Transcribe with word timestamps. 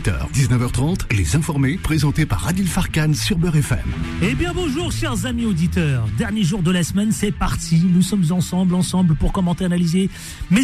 18h, 0.00 0.32
19h30, 0.32 1.14
Les 1.14 1.36
Informés, 1.36 1.76
présentés 1.76 2.24
par 2.24 2.46
Adil 2.48 2.66
Farkan 2.66 3.12
sur 3.12 3.36
Beurre 3.36 3.56
FM. 3.56 3.78
Eh 4.22 4.34
bien 4.34 4.52
bonjour 4.54 4.90
chers 4.92 5.26
amis 5.26 5.44
auditeurs, 5.44 6.06
dernier 6.16 6.42
jour 6.42 6.62
de 6.62 6.70
la 6.70 6.82
semaine, 6.82 7.12
c'est 7.12 7.32
parti, 7.32 7.84
nous 7.84 8.00
sommes 8.00 8.24
ensemble, 8.30 8.74
ensemble 8.74 9.14
pour 9.14 9.32
commenter, 9.32 9.66
analyser, 9.66 10.08
mais, 10.50 10.62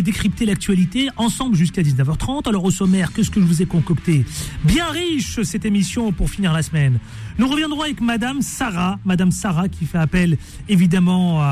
décrypter 0.00 0.46
l'actualité, 0.46 1.08
ensemble 1.18 1.54
jusqu'à 1.54 1.82
19h30. 1.82 2.48
Alors 2.48 2.64
au 2.64 2.70
sommaire, 2.70 3.12
qu'est-ce 3.12 3.30
que 3.30 3.40
je 3.40 3.44
vous 3.44 3.60
ai 3.60 3.66
concocté? 3.66 4.24
Bien 4.64 4.86
riche 4.90 5.42
cette 5.42 5.66
émission 5.66 6.10
pour 6.12 6.30
finir 6.30 6.54
la 6.54 6.62
semaine. 6.62 6.98
Nous 7.38 7.48
reviendrons 7.48 7.82
avec 7.82 8.00
Madame 8.00 8.40
Sarah, 8.40 8.98
Madame 9.04 9.32
Sarah 9.32 9.68
qui 9.68 9.84
fait 9.84 9.98
appel 9.98 10.38
évidemment 10.70 11.42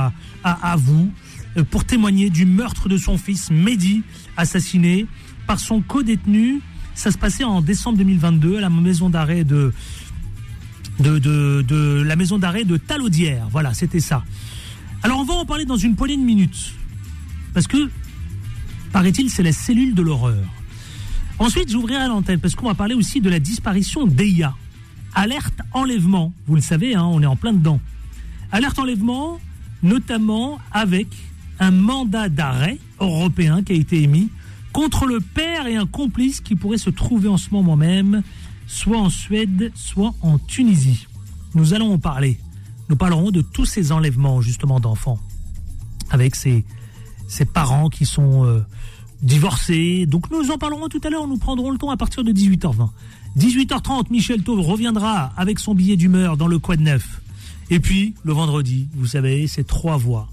à 0.42 0.76
vous 0.78 1.10
euh, 1.58 1.64
pour 1.64 1.84
témoigner 1.84 2.30
du 2.30 2.46
meurtre 2.46 2.88
de 2.88 2.96
son 2.96 3.18
fils 3.18 3.50
Mehdi, 3.50 4.02
assassiné 4.38 5.06
par 5.46 5.60
son 5.60 5.82
co-détenu. 5.82 6.60
Ça 6.96 7.12
se 7.12 7.18
passait 7.18 7.44
en 7.44 7.60
décembre 7.60 7.98
2022 7.98 8.56
à 8.56 8.60
la 8.62 8.70
maison 8.70 9.10
d'arrêt 9.10 9.44
de, 9.44 9.72
de, 10.98 11.18
de, 11.18 12.02
la 12.02 12.16
maison 12.16 12.38
d'arrêt 12.38 12.64
de 12.64 12.78
Talaudière. 12.78 13.46
Voilà, 13.52 13.74
c'était 13.74 14.00
ça. 14.00 14.24
Alors 15.02 15.20
on 15.20 15.24
va 15.24 15.34
en 15.34 15.44
parler 15.44 15.66
dans 15.66 15.76
une 15.76 15.94
poignée 15.94 16.16
de 16.16 16.22
minutes. 16.22 16.72
Parce 17.52 17.66
que, 17.66 17.90
paraît-il, 18.92 19.28
c'est 19.30 19.42
la 19.42 19.52
cellule 19.52 19.94
de 19.94 20.00
l'horreur. 20.00 20.42
Ensuite, 21.38 21.70
j'ouvrirai 21.70 22.08
l'antenne 22.08 22.40
parce 22.40 22.54
qu'on 22.54 22.66
va 22.66 22.74
parler 22.74 22.94
aussi 22.94 23.20
de 23.20 23.28
la 23.28 23.40
disparition 23.40 24.06
d'Eya. 24.06 24.54
Alerte 25.14 25.60
enlèvement. 25.72 26.32
Vous 26.46 26.54
le 26.54 26.62
savez, 26.62 26.94
hein, 26.94 27.04
on 27.04 27.22
est 27.22 27.26
en 27.26 27.36
plein 27.36 27.52
dedans. 27.52 27.78
Alerte 28.52 28.78
enlèvement, 28.78 29.38
notamment 29.82 30.58
avec 30.72 31.08
un 31.60 31.70
mandat 31.72 32.30
d'arrêt 32.30 32.78
européen 33.00 33.62
qui 33.62 33.72
a 33.72 33.76
été 33.76 34.02
émis 34.02 34.30
contre 34.76 35.06
le 35.06 35.20
père 35.20 35.66
et 35.68 35.76
un 35.76 35.86
complice 35.86 36.42
qui 36.42 36.54
pourrait 36.54 36.76
se 36.76 36.90
trouver 36.90 37.30
en 37.30 37.38
ce 37.38 37.48
moment 37.50 37.76
même, 37.76 38.22
soit 38.66 38.98
en 38.98 39.08
Suède, 39.08 39.72
soit 39.74 40.14
en 40.20 40.38
Tunisie. 40.38 41.06
Nous 41.54 41.72
allons 41.72 41.94
en 41.94 41.98
parler. 41.98 42.38
Nous 42.90 42.96
parlerons 42.96 43.30
de 43.30 43.40
tous 43.40 43.64
ces 43.64 43.90
enlèvements 43.90 44.42
justement 44.42 44.78
d'enfants, 44.78 45.18
avec 46.10 46.34
ces, 46.34 46.62
parents 47.54 47.88
qui 47.88 48.04
sont 48.04 48.44
euh, 48.44 48.60
divorcés. 49.22 50.04
Donc 50.04 50.30
nous 50.30 50.50
en 50.50 50.58
parlerons 50.58 50.88
tout 50.88 51.00
à 51.04 51.08
l'heure, 51.08 51.26
nous 51.26 51.38
prendrons 51.38 51.70
le 51.70 51.78
temps 51.78 51.90
à 51.90 51.96
partir 51.96 52.22
de 52.22 52.30
18h20. 52.30 52.90
18h30, 53.38 54.10
Michel 54.10 54.42
Tauve 54.42 54.60
reviendra 54.60 55.32
avec 55.38 55.58
son 55.58 55.74
billet 55.74 55.96
d'humeur 55.96 56.36
dans 56.36 56.48
le 56.48 56.58
Quad 56.58 56.80
Neuf. 56.80 57.22
Et 57.70 57.80
puis, 57.80 58.14
le 58.24 58.34
vendredi, 58.34 58.88
vous 58.94 59.06
savez, 59.06 59.46
c'est 59.46 59.66
trois 59.66 59.96
voix. 59.96 60.28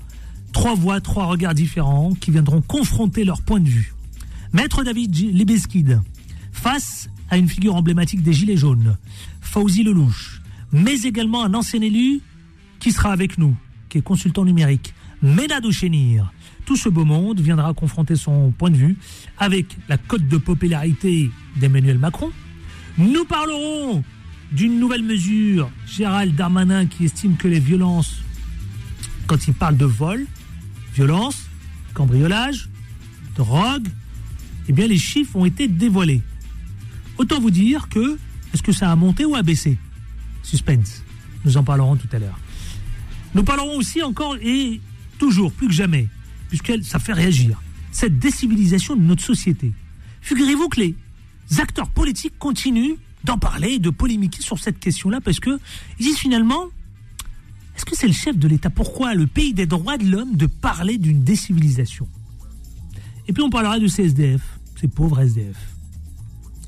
Trois 0.52 0.76
voix, 0.76 1.00
trois 1.00 1.28
regards 1.28 1.54
différents 1.54 2.12
qui 2.12 2.32
viendront 2.32 2.60
confronter 2.60 3.24
leur 3.24 3.42
point 3.42 3.62
de 3.62 3.70
vue. 3.70 3.94
Maître 4.54 4.84
David 4.84 5.16
Libeskid, 5.16 6.00
face 6.52 7.10
à 7.32 7.38
une 7.38 7.50
figure 7.50 7.76
emblématique 7.76 8.22
des 8.22 8.34
Gilets 8.34 8.56
jaunes, 8.56 8.98
Fauzi 9.42 9.84
Lelouch, 9.84 10.42
mais 10.72 11.02
également 11.02 11.44
un 11.44 11.56
ancien 11.56 11.82
élu 11.82 12.22
qui 12.80 12.92
sera 12.92 13.12
avec 13.12 13.40
nous, 13.40 13.56
qui 13.90 13.98
est 13.98 14.04
consultant 14.04 14.46
numérique, 14.46 14.94
Ménado 15.24 15.72
Chénir. 15.72 16.32
Tout 16.66 16.76
ce 16.76 16.88
beau 16.88 17.04
monde 17.04 17.40
viendra 17.40 17.74
confronter 17.74 18.16
son 18.16 18.52
point 18.52 18.70
de 18.70 18.78
vue 18.78 18.96
avec 19.40 19.76
la 19.90 19.98
cote 19.98 20.28
de 20.28 20.38
popularité 20.38 21.32
d'Emmanuel 21.56 21.98
Macron. 21.98 22.32
Nous 23.00 23.26
parlerons 23.26 24.04
d'une 24.52 24.80
nouvelle 24.80 25.04
mesure, 25.04 25.72
Gérald 25.88 26.36
Darmanin 26.36 26.86
qui 26.86 27.06
estime 27.06 27.38
que 27.38 27.48
les 27.48 27.60
violences, 27.60 28.22
quand 29.26 29.48
il 29.48 29.56
parle 29.56 29.78
de 29.78 29.86
vol, 29.86 30.28
violence, 30.94 31.50
cambriolage, 31.96 32.70
drogue, 33.36 33.88
eh 34.68 34.74
bien 34.74 34.88
les 34.88 34.98
chiffres 34.98 35.36
ont 35.36 35.46
été 35.46 35.68
dévoilés. 35.68 36.22
Autant 37.18 37.40
vous 37.40 37.52
dire 37.52 37.90
que, 37.90 38.18
est-ce 38.54 38.64
que 38.64 38.72
ça 38.72 38.92
a 38.92 38.96
monté 38.96 39.26
ou 39.26 39.36
a 39.36 39.44
baissé? 39.44 39.78
Suspense. 40.42 41.04
Nous 41.46 41.58
en 41.58 41.64
parlerons 41.64 41.96
tout 41.96 42.08
à 42.12 42.20
l'heure. 42.20 42.40
Nous 43.36 43.44
parlerons 43.44 43.78
aussi 43.78 44.02
encore 44.02 44.38
et 44.42 44.80
toujours, 45.18 45.52
plus 45.52 45.68
que 45.68 45.74
jamais, 45.74 46.08
puisque 46.50 46.84
ça 46.84 47.00
fait 47.00 47.14
réagir, 47.14 47.62
cette 47.92 48.20
décivilisation 48.20 48.96
de 48.96 49.02
notre 49.02 49.24
société. 49.24 49.72
Figurez-vous 50.22 50.70
que 50.70 50.82
les 50.82 50.96
acteurs 51.60 51.90
politiques 51.90 52.38
continuent 52.40 52.96
d'en 53.24 53.38
parler, 53.38 53.80
de 53.80 53.90
polémiquer 53.90 54.42
sur 54.42 54.60
cette 54.60 54.80
question-là, 54.80 55.22
parce 55.22 55.40
que 55.40 55.60
ils 56.00 56.06
disent 56.06 56.18
finalement, 56.18 56.66
est-ce 57.76 57.86
que 57.86 57.96
c'est 57.96 58.08
le 58.08 58.14
chef 58.14 58.38
de 58.38 58.48
l'État? 58.48 58.70
Pourquoi 58.70 59.16
le 59.16 59.28
pays 59.28 59.54
des 59.54 59.66
droits 59.66 59.98
de 59.98 60.06
l'homme 60.06 60.36
de 60.36 60.46
parler 60.46 60.98
d'une 60.98 61.24
décivilisation? 61.24 62.08
Et 63.28 63.34
puis 63.34 63.42
on 63.42 63.50
parlera 63.50 63.80
de 63.80 63.88
ces 63.88 64.04
SDF, 64.04 64.53
ces 64.84 64.90
pauvres 64.90 65.22
SDF. 65.22 65.56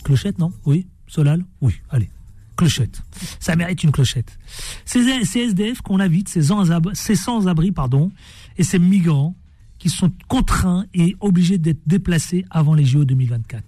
Clochette, 0.05 0.39
non? 0.39 0.53
Oui 0.65 0.87
Solal? 1.05 1.43
Oui, 1.59 1.73
allez. 1.89 2.09
Clochette. 2.55 3.03
Ça 3.41 3.57
mérite 3.57 3.83
une 3.83 3.91
clochette. 3.91 4.39
Ces, 4.85 5.25
ces 5.25 5.39
SDF 5.39 5.81
qu'on 5.81 5.99
invite, 5.99 6.29
ces 6.29 7.15
sans-abri, 7.15 7.73
pardon, 7.73 8.13
et 8.57 8.63
ces 8.63 8.79
migrants 8.79 9.35
qui 9.79 9.89
sont 9.89 10.13
contraints 10.29 10.85
et 10.93 11.17
obligés 11.19 11.57
d'être 11.57 11.81
déplacés 11.85 12.45
avant 12.49 12.73
les 12.73 12.85
JO 12.85 13.03
2024. 13.03 13.61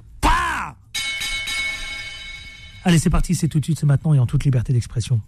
Allez, 2.86 3.00
c'est 3.00 3.10
parti, 3.10 3.36
c'est 3.36 3.50
tout 3.50 3.60
de 3.60 3.66
suite, 3.66 3.80
c'est 3.80 3.86
maintenant 3.86 4.14
et 4.14 4.20
en 4.20 4.26
toute 4.26 4.46
liberté 4.46 4.72
d'expression. 4.72 5.20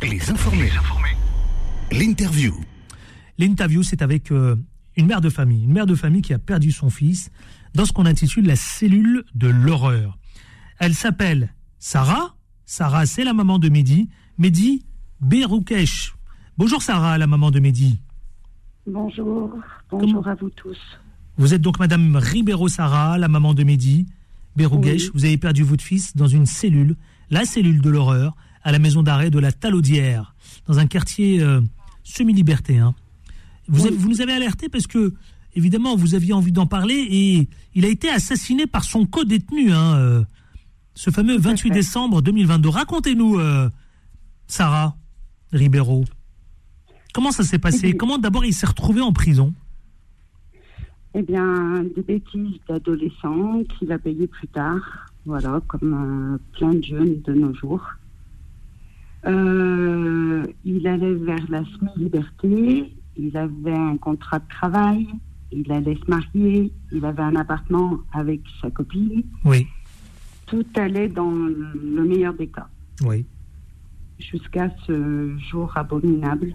Les 0.00 0.30
informés. 0.30 0.70
L'interview. 1.92 2.54
L'interview, 3.36 3.82
c'est 3.82 4.00
avec 4.00 4.32
euh, 4.32 4.56
une 4.96 5.06
mère 5.06 5.20
de 5.20 5.28
famille. 5.28 5.64
Une 5.64 5.72
mère 5.72 5.86
de 5.86 5.94
famille 5.94 6.22
qui 6.22 6.32
a 6.32 6.38
perdu 6.38 6.72
son 6.72 6.88
fils 6.88 7.30
dans 7.76 7.84
ce 7.84 7.92
qu'on 7.92 8.06
intitule 8.06 8.46
la 8.46 8.56
cellule 8.56 9.24
de 9.34 9.48
l'horreur. 9.48 10.18
Elle 10.78 10.94
s'appelle 10.94 11.52
Sarah. 11.78 12.34
Sarah, 12.64 13.04
c'est 13.04 13.22
la 13.22 13.34
maman 13.34 13.58
de 13.58 13.68
Mehdi. 13.68 14.08
Mehdi 14.38 14.82
Beroukesh. 15.20 16.14
Bonjour 16.56 16.82
Sarah, 16.82 17.18
la 17.18 17.26
maman 17.26 17.50
de 17.50 17.60
Mehdi. 17.60 18.00
Bonjour. 18.86 19.50
Bonjour 19.90 20.10
Comment 20.10 20.22
à 20.22 20.34
vous 20.34 20.48
tous. 20.50 20.78
Vous 21.36 21.52
êtes 21.52 21.60
donc 21.60 21.78
Madame 21.78 22.16
Ribeiro 22.16 22.66
Sarah, 22.68 23.18
la 23.18 23.28
maman 23.28 23.52
de 23.52 23.62
Mehdi. 23.62 24.06
Berougesh, 24.56 25.04
oui. 25.04 25.10
vous 25.12 25.24
avez 25.26 25.36
perdu 25.36 25.62
votre 25.62 25.84
fils 25.84 26.16
dans 26.16 26.28
une 26.28 26.46
cellule, 26.46 26.96
la 27.28 27.44
cellule 27.44 27.82
de 27.82 27.90
l'horreur, 27.90 28.34
à 28.62 28.72
la 28.72 28.78
maison 28.78 29.02
d'arrêt 29.02 29.28
de 29.28 29.38
la 29.38 29.52
Talaudière, 29.52 30.34
dans 30.66 30.78
un 30.78 30.86
quartier 30.86 31.42
euh, 31.42 31.60
semi-liberté. 32.04 32.78
Hein. 32.78 32.94
Vous, 33.68 33.84
oui. 33.84 33.94
vous, 33.98 34.08
nous 34.08 34.22
avez 34.22 34.32
alerté 34.32 34.70
parce 34.70 34.86
que, 34.86 35.12
évidemment, 35.56 35.96
vous 35.96 36.14
aviez 36.14 36.34
envie 36.34 36.52
d'en 36.52 36.66
parler 36.66 37.06
et 37.10 37.48
il 37.74 37.84
a 37.84 37.88
été 37.88 38.08
assassiné 38.08 38.66
par 38.66 38.84
son 38.84 39.06
co-détenu, 39.06 39.72
hein, 39.72 39.96
euh, 39.96 40.22
ce 40.94 41.10
fameux 41.10 41.36
28 41.36 41.70
décembre 41.70 42.22
2022. 42.22 42.68
Racontez-nous, 42.68 43.38
euh, 43.38 43.68
Sarah 44.46 44.96
Ribeiro, 45.52 46.04
comment 47.12 47.32
ça 47.32 47.42
s'est 47.42 47.58
passé? 47.58 47.94
Comment 47.94 48.18
d'abord 48.18 48.44
il 48.44 48.52
s'est 48.52 48.66
retrouvé 48.66 49.00
en 49.00 49.12
prison? 49.12 49.54
Eh 51.14 51.22
bien, 51.22 51.82
des 51.96 52.02
bêtises 52.02 52.60
d'adolescents 52.68 53.62
qu'il 53.78 53.90
a 53.90 53.98
payé 53.98 54.26
plus 54.26 54.48
tard, 54.48 55.06
voilà, 55.24 55.62
comme 55.66 56.34
euh, 56.34 56.58
plein 56.58 56.74
de 56.74 56.84
jeunes 56.84 57.22
de 57.22 57.32
nos 57.32 57.54
jours. 57.54 57.82
Il 59.28 60.86
allait 60.86 61.14
vers 61.14 61.50
la 61.50 61.64
semi-liberté, 61.64 62.94
il 63.16 63.36
avait 63.36 63.74
un 63.74 63.96
contrat 63.96 64.38
de 64.38 64.48
travail, 64.48 65.08
il 65.56 65.72
allait 65.72 65.96
se 65.96 66.10
marier, 66.10 66.70
il 66.92 67.04
avait 67.04 67.22
un 67.22 67.36
appartement 67.36 67.98
avec 68.12 68.40
sa 68.60 68.70
copine. 68.70 69.22
Oui. 69.44 69.66
Tout 70.46 70.66
allait 70.76 71.08
dans 71.08 71.30
le 71.30 72.04
meilleur 72.04 72.34
des 72.34 72.46
cas. 72.46 72.68
Oui. 73.02 73.24
Jusqu'à 74.18 74.70
ce 74.86 75.36
jour 75.50 75.72
abominable 75.76 76.54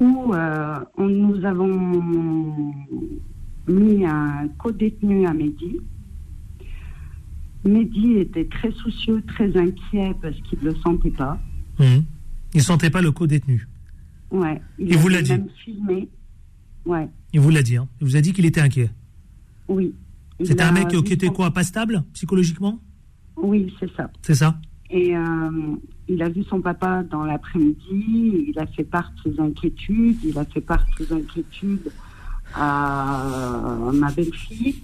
où 0.00 0.34
euh, 0.34 0.80
on, 0.98 1.06
nous 1.06 1.44
avons 1.44 2.74
mis 3.68 4.04
un 4.04 4.48
co-détenu 4.58 5.26
à 5.26 5.32
Mehdi. 5.32 5.78
Mehdi 7.64 8.18
était 8.18 8.46
très 8.46 8.72
soucieux, 8.72 9.22
très 9.26 9.56
inquiet 9.56 10.12
parce 10.20 10.36
qu'il 10.42 10.58
ne 10.60 10.70
le 10.70 10.74
sentait 10.76 11.10
pas. 11.10 11.38
Mmh. 11.78 12.02
Il 12.52 12.58
ne 12.58 12.62
sentait 12.62 12.90
pas 12.90 13.00
le 13.00 13.12
co-détenu 13.12 13.66
Ouais. 14.30 14.60
Il, 14.78 14.90
il 14.90 14.98
vous 14.98 15.08
l'a 15.08 15.22
dit 15.22 15.30
même 15.30 15.48
filmé. 15.64 16.08
Ouais. 16.86 17.08
Il 17.32 17.40
vous 17.40 17.50
l'a 17.50 17.62
dit. 17.62 17.76
Hein. 17.76 17.88
Il 18.00 18.06
vous 18.06 18.16
a 18.16 18.20
dit 18.20 18.32
qu'il 18.32 18.46
était 18.46 18.60
inquiet. 18.60 18.90
Oui. 19.68 19.94
C'était 20.42 20.62
un 20.62 20.72
mec 20.72 20.88
qui 20.88 21.12
était 21.12 21.28
quoi, 21.28 21.52
pas 21.52 21.62
stable 21.62 22.04
psychologiquement? 22.12 22.80
Oui, 23.36 23.72
c'est 23.78 23.90
ça. 23.96 24.10
C'est 24.22 24.34
ça? 24.34 24.58
Et 24.90 25.16
euh, 25.16 25.76
il 26.08 26.22
a 26.22 26.28
vu 26.28 26.44
son 26.44 26.60
papa 26.60 27.02
dans 27.02 27.24
l'après-midi, 27.24 28.46
il 28.48 28.58
a 28.58 28.66
fait 28.66 28.84
part 28.84 29.12
de 29.12 29.32
ses 29.32 29.40
inquiétudes, 29.40 30.18
il 30.24 30.38
a 30.38 30.44
fait 30.44 30.60
part 30.60 30.84
de 30.98 31.04
ses 31.04 31.12
inquiétudes 31.12 31.90
à 32.54 33.90
ma 33.92 34.10
belle-fille. 34.12 34.76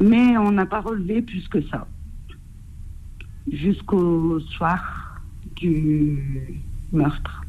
Mais 0.00 0.36
on 0.38 0.52
n'a 0.52 0.66
pas 0.66 0.80
relevé 0.80 1.22
plus 1.22 1.46
que 1.48 1.62
ça. 1.68 1.86
Jusqu'au 3.50 4.40
soir 4.40 5.20
du 5.56 6.48
meurtre. 6.92 7.41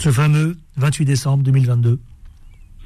Ce 0.00 0.10
fameux 0.10 0.56
28 0.78 1.04
décembre 1.04 1.44
2022. 1.44 2.00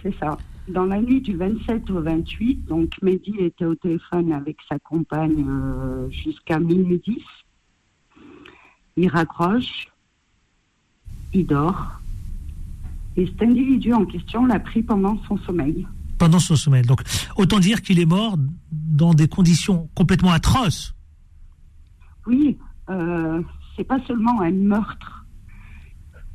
C'est 0.03 0.19
ça. 0.19 0.37
dans 0.67 0.85
la 0.85 1.01
nuit 1.01 1.21
du 1.21 1.37
27 1.37 1.89
au 1.91 2.03
28, 2.03 2.65
donc 2.67 2.91
Mehdi 3.03 3.37
était 3.39 3.65
au 3.65 3.77
téléphone 3.77 4.33
avec 4.33 4.57
sa 4.69 4.81
compagne 4.81 5.47
euh, 5.49 6.11
jusqu'à 6.11 6.59
minuit 6.59 7.01
10. 7.07 7.19
Il 8.97 9.09
raccroche, 9.09 9.87
il 11.33 11.47
dort. 11.47 12.01
Et 13.17 13.27
cet 13.27 13.43
individu 13.43 13.93
en 13.93 14.07
question 14.07 14.45
l'a 14.47 14.59
pris 14.59 14.83
pendant 14.83 15.17
son 15.29 15.39
sommeil. 15.39 15.87
Pendant 16.19 16.41
son 16.41 16.57
sommeil. 16.57 16.83
Donc, 16.83 17.03
autant 17.37 17.61
dire 17.61 17.81
qu'il 17.81 18.01
est 18.01 18.07
mort 18.07 18.37
dans 18.73 19.15
des 19.15 19.29
conditions 19.29 19.89
complètement 19.95 20.33
atroces. 20.33 20.97
Oui, 22.27 22.59
euh, 22.91 23.41
c'est 23.77 23.85
pas 23.85 24.05
seulement 24.09 24.41
un 24.41 24.51
meurtre. 24.51 25.24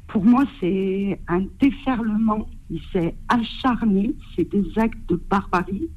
Pour 0.10 0.26
moi, 0.26 0.44
c'est 0.60 1.20
un 1.28 1.44
déferlement. 1.60 2.50
Il 2.70 2.82
s'est 2.92 3.16
acharné. 3.28 4.16
C'est 4.36 4.50
des 4.50 4.66
actes 4.78 5.08
de 5.08 5.22
barbarie. 5.30 5.88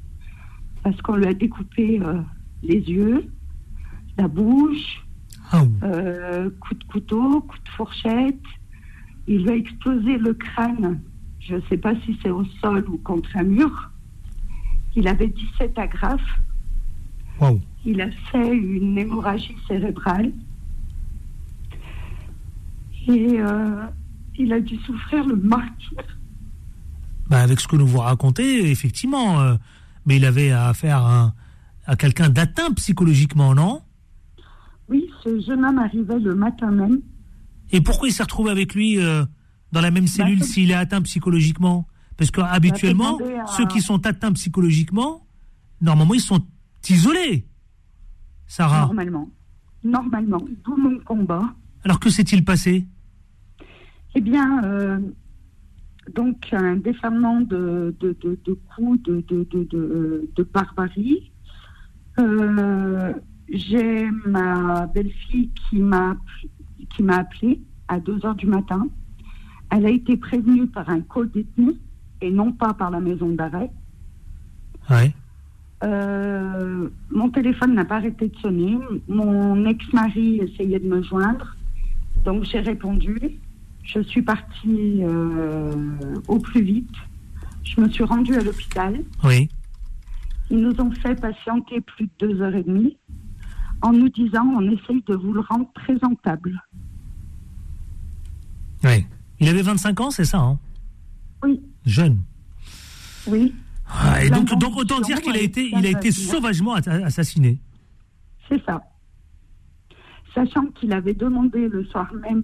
Parce 0.83 1.01
qu'on 1.01 1.15
lui 1.15 1.25
a 1.25 1.33
découpé 1.33 1.99
euh, 1.99 2.21
les 2.61 2.79
yeux, 2.79 3.25
la 4.17 4.27
bouche, 4.27 5.03
Ah, 5.51 5.63
euh, 5.83 6.49
coup 6.59 6.75
de 6.75 6.83
couteau, 6.83 7.41
coup 7.41 7.57
de 7.57 7.69
fourchette. 7.69 8.43
Il 9.27 9.43
lui 9.43 9.49
a 9.49 9.55
explosé 9.55 10.17
le 10.17 10.33
crâne. 10.33 11.01
Je 11.39 11.55
ne 11.55 11.61
sais 11.61 11.77
pas 11.77 11.93
si 12.05 12.17
c'est 12.21 12.29
au 12.29 12.45
sol 12.61 12.85
ou 12.89 12.97
contre 12.97 13.35
un 13.35 13.43
mur. 13.43 13.89
Il 14.95 15.07
avait 15.07 15.27
17 15.27 15.77
agrafes. 15.79 16.39
Il 17.83 17.99
a 17.99 18.11
fait 18.31 18.55
une 18.55 18.97
hémorragie 18.97 19.57
cérébrale. 19.67 20.31
Et 23.07 23.41
euh, 23.41 23.85
il 24.37 24.51
a 24.53 24.59
dû 24.59 24.77
souffrir 24.85 25.25
le 25.25 25.35
martyr. 25.35 25.97
Bah, 27.29 27.41
avec 27.41 27.59
ce 27.59 27.67
que 27.67 27.75
nous 27.75 27.87
vous 27.87 27.99
racontez, 27.99 28.69
effectivement. 28.69 29.39
euh, 29.41 29.55
mais 30.05 30.17
il 30.17 30.25
avait 30.25 30.51
affaire 30.51 30.97
à, 31.05 31.33
à 31.85 31.95
quelqu'un 31.95 32.29
d'atteint 32.29 32.71
psychologiquement, 32.73 33.55
non? 33.55 33.81
Oui, 34.89 35.09
ce 35.23 35.39
jeune 35.41 35.63
homme 35.63 35.79
arrivait 35.79 36.19
le 36.19 36.35
matin 36.35 36.69
même. 36.71 36.99
Et 37.71 37.79
pourquoi 37.81 38.09
il 38.09 38.11
s'est 38.11 38.23
retrouvé 38.23 38.51
avec 38.51 38.75
lui 38.75 38.99
euh, 38.99 39.23
dans 39.71 39.81
la 39.81 39.91
même 39.91 40.07
cellule 40.07 40.39
Bah, 40.39 40.45
s'il 40.45 40.71
est 40.71 40.75
atteint 40.75 41.01
psychologiquement? 41.01 41.87
Parce 42.17 42.29
qu'habituellement, 42.31 43.17
demander 43.17 43.35
à- 43.37 43.47
ceux 43.47 43.65
qui 43.67 43.81
sont 43.81 44.05
atteints 44.05 44.33
psychologiquement, 44.33 45.25
normalement, 45.81 46.13
ils 46.13 46.19
sont 46.21 46.45
isolés. 46.89 47.47
Sarah, 48.45 48.81
Normalement. 48.87 49.29
Normalement. 49.83 50.37
D'où 50.63 50.75
mon 50.77 50.99
combat. 50.99 51.41
alors 51.83 51.99
que 51.99 52.09
s'est-il 52.09 52.43
passé? 52.45 52.85
Eh 54.15 54.21
bien, 54.21 54.63
euh, 54.63 54.99
donc 56.13 56.49
un 56.51 56.75
déferlement 56.75 57.41
de, 57.41 57.95
de, 57.99 58.15
de, 58.21 58.37
de 58.45 58.53
coups, 58.75 59.01
de, 59.03 59.21
de, 59.27 59.43
de, 59.49 59.63
de, 59.63 60.29
de 60.35 60.43
barbarie. 60.43 61.31
Euh, 62.19 63.13
J'ai 63.49 64.09
ma 64.25 64.87
belle-fille 64.87 65.49
qui 65.69 65.79
m'a 65.79 66.15
qui 66.95 67.01
m'a 67.01 67.17
appelé 67.17 67.59
à 67.87 67.99
2 67.99 68.25
heures 68.25 68.35
du 68.35 68.45
matin. 68.45 68.87
Elle 69.71 69.85
a 69.85 69.89
été 69.89 70.15
prévenue 70.17 70.67
par 70.67 70.89
un 70.89 71.01
co-détenu 71.01 71.73
et 72.21 72.29
non 72.29 72.51
pas 72.51 72.73
par 72.73 72.91
la 72.91 72.99
maison 72.99 73.29
d'arrêt. 73.29 73.71
Ouais. 74.89 75.11
Euh, 75.83 76.87
mon 77.09 77.29
téléphone 77.29 77.73
n'a 77.73 77.83
pas 77.85 77.95
arrêté 77.95 78.29
de 78.29 78.35
sonner. 78.37 78.77
Mon 79.07 79.65
ex-mari 79.65 80.37
essayait 80.37 80.79
de 80.79 80.87
me 80.87 81.01
joindre. 81.01 81.55
Donc 82.25 82.43
j'ai 82.43 82.59
répondu. 82.59 83.17
Je 83.83 83.99
suis 84.01 84.21
partie 84.21 84.99
euh, 85.03 85.95
au 86.27 86.39
plus 86.39 86.63
vite. 86.63 86.89
Je 87.63 87.79
me 87.81 87.89
suis 87.89 88.03
rendue 88.03 88.35
à 88.35 88.41
l'hôpital. 88.41 89.03
Oui. 89.23 89.49
Ils 90.49 90.57
nous 90.59 90.79
ont 90.79 90.91
fait 90.91 91.15
patienter 91.19 91.81
plus 91.81 92.05
de 92.05 92.27
deux 92.27 92.41
heures 92.41 92.55
et 92.55 92.63
demie 92.63 92.97
en 93.81 93.91
nous 93.91 94.09
disant 94.09 94.45
on 94.45 94.61
essaye 94.71 95.03
de 95.07 95.15
vous 95.15 95.33
le 95.33 95.41
rendre 95.41 95.67
présentable. 95.73 96.61
Oui. 98.83 99.05
Il 99.39 99.49
avait 99.49 99.61
25 99.61 99.99
ans, 100.01 100.11
c'est 100.11 100.25
ça 100.25 100.39
hein? 100.39 100.59
Oui, 101.43 101.61
Jeune. 101.85 102.19
oui, 103.27 103.53
Ah, 103.89 104.23
et 104.23 104.29
donc, 104.29 104.47
donc 104.57 104.77
autant 104.77 105.01
dire 105.01 105.21
qu'il 105.21 105.35
a 105.35 105.41
été, 105.41 105.69
il 105.77 105.85
a 105.85 105.89
été 105.89 106.11
sauvagement 106.11 106.73
assassiné. 106.75 107.59
c'est 108.47 108.63
ça. 108.65 108.81
Sachant 110.33 110.65
qu'il 110.67 110.93
avait 110.93 111.13
demandé 111.13 111.67
le 111.67 111.83
soir 111.85 112.11
même 112.13 112.43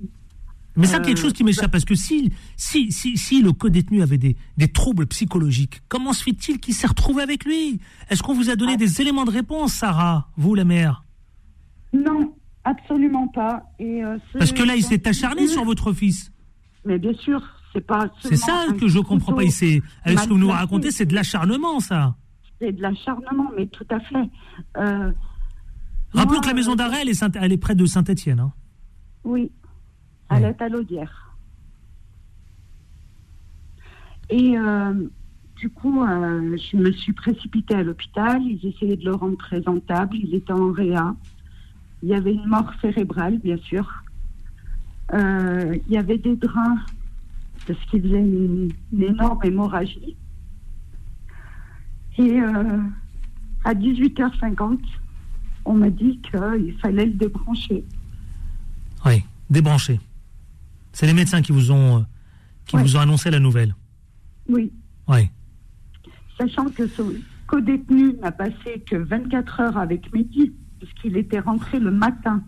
Mais 0.80 0.88
ça, 0.88 0.98
Euh, 0.98 1.02
quelque 1.02 1.18
chose 1.20 1.34
qui 1.34 1.44
m'échappe, 1.44 1.72
parce 1.72 1.86
que 1.86 1.94
si, 1.96 2.32
si, 2.58 2.92
si, 2.92 3.18
si 3.18 3.42
le 3.42 3.52
co-détenu 3.52 4.02
avait 4.02 4.18
des, 4.18 4.36
des 4.58 4.68
troubles 4.70 5.06
psychologiques, 5.08 5.82
comment 5.90 6.14
se 6.14 6.24
fait-il 6.24 6.60
qu'il 6.60 6.74
s'est 6.74 6.88
retrouvé 6.88 7.22
avec 7.22 7.46
lui? 7.46 7.80
Est-ce 8.10 8.24
qu'on 8.24 8.34
vous 8.34 8.50
a 8.50 8.54
Ah. 8.54 8.56
donné 8.56 8.78
des 8.78 9.02
éléments 9.02 9.26
de 9.26 9.32
réponse, 9.32 9.74
Sarah, 9.74 10.30
vous, 10.38 10.56
la 10.56 10.66
mère? 10.66 11.04
Non, 11.94 12.34
absolument 12.64 13.28
pas. 13.28 13.64
Et, 13.80 14.04
euh, 14.04 14.18
ce- 14.32 14.38
Parce 14.38 14.52
que 14.54 14.64
là, 14.64 14.76
il 14.76 14.84
s'est 14.84 15.08
acharné 15.08 15.48
sur 15.48 15.64
votre 15.66 15.92
fils. 15.94 16.32
Mais 16.86 16.98
bien 16.98 17.14
sûr, 17.14 17.42
c'est 17.74 17.86
pas. 17.86 18.10
C'est 18.22 18.36
ça 18.38 18.66
que 18.80 18.88
je 18.88 19.00
comprends 19.00 19.34
pas. 19.34 19.42
avec 19.42 19.52
ce 19.52 19.80
que 20.26 20.30
vous 20.30 20.38
nous 20.38 20.50
racontez, 20.50 20.92
c'est 20.92 21.06
de 21.06 21.14
l'acharnement, 21.16 21.80
ça. 21.80 22.16
C'est 22.62 22.72
de 22.72 22.82
l'acharnement, 22.82 23.50
mais 23.58 23.68
tout 23.68 23.86
à 23.90 24.00
fait. 24.00 24.30
Euh, 24.78 25.12
Rappelons 26.14 26.34
moi, 26.34 26.42
que 26.42 26.48
la 26.48 26.54
maison 26.54 26.74
euh, 26.74 26.76
d'arrêt, 26.76 27.02
elle 27.02 27.12
elle 27.42 27.52
est 27.52 27.58
près 27.58 27.76
de 27.76 27.86
Saint-Étienne. 27.86 28.40
Hein. 28.40 28.54
Oui, 29.24 29.52
à 30.30 30.70
l'Audière. 30.70 31.36
Et 34.30 34.58
euh, 34.58 34.94
du 35.60 35.70
coup, 35.70 36.04
euh, 36.04 36.58
je 36.58 36.78
me 36.78 36.92
suis 36.92 37.14
précipitée 37.14 37.76
à 37.76 37.84
l'hôpital. 37.84 38.42
Ils 38.44 38.66
essayaient 38.66 38.96
de 38.96 39.06
le 39.06 39.16
rendre 39.16 39.38
présentable. 39.38 40.16
Il 40.16 40.36
était 40.36 40.54
en 40.54 40.72
réa. 40.72 41.16
Il 42.02 42.10
y 42.10 42.14
avait 42.14 42.34
une 42.34 42.46
mort 42.46 42.72
cérébrale, 42.82 43.40
bien 43.40 43.58
sûr. 43.58 43.92
Euh, 45.14 45.78
il 45.88 45.94
y 45.94 45.98
avait 45.98 46.18
des 46.18 46.36
drains 46.36 46.78
parce 47.68 47.80
qu'il 47.86 48.04
faisait 48.04 48.20
une, 48.20 48.70
une 48.94 49.04
énorme 49.04 49.40
hémorragie. 49.44 50.16
Et 52.18 52.40
euh, 52.40 52.80
à 53.64 53.74
18h50, 53.74 54.80
on 55.66 55.74
m'a 55.74 55.90
dit 55.90 56.20
qu'il 56.22 56.76
fallait 56.82 57.06
le 57.06 57.14
débrancher. 57.14 57.84
Oui, 59.06 59.24
débranché. 59.50 60.00
C'est 61.00 61.08
les 61.08 61.14
médecins 61.14 61.42
qui 61.42 61.54
vous 61.54 61.72
ont, 61.72 62.00
euh, 62.00 62.02
qui 62.66 62.76
Ouais. 62.76 62.82
vous 62.82 62.98
ont 62.98 63.00
annoncé 63.00 63.32
la 63.32 63.40
nouvelle. 63.40 63.74
Oui, 64.50 64.70
Oui. 65.08 65.30
sachant 66.38 66.66
que 66.66 66.88
ce 66.90 67.02
co-détenu 67.48 68.16
n'a 68.22 68.34
passé 68.34 68.84
que 68.86 68.98
24 68.98 69.62
heures 69.62 69.78
avec 69.78 70.14
Mehdi, 70.14 70.52
puisqu'il 70.78 71.16
était 71.16 71.40
rentré 71.40 71.80
le 71.80 71.90
matin. 71.92 72.44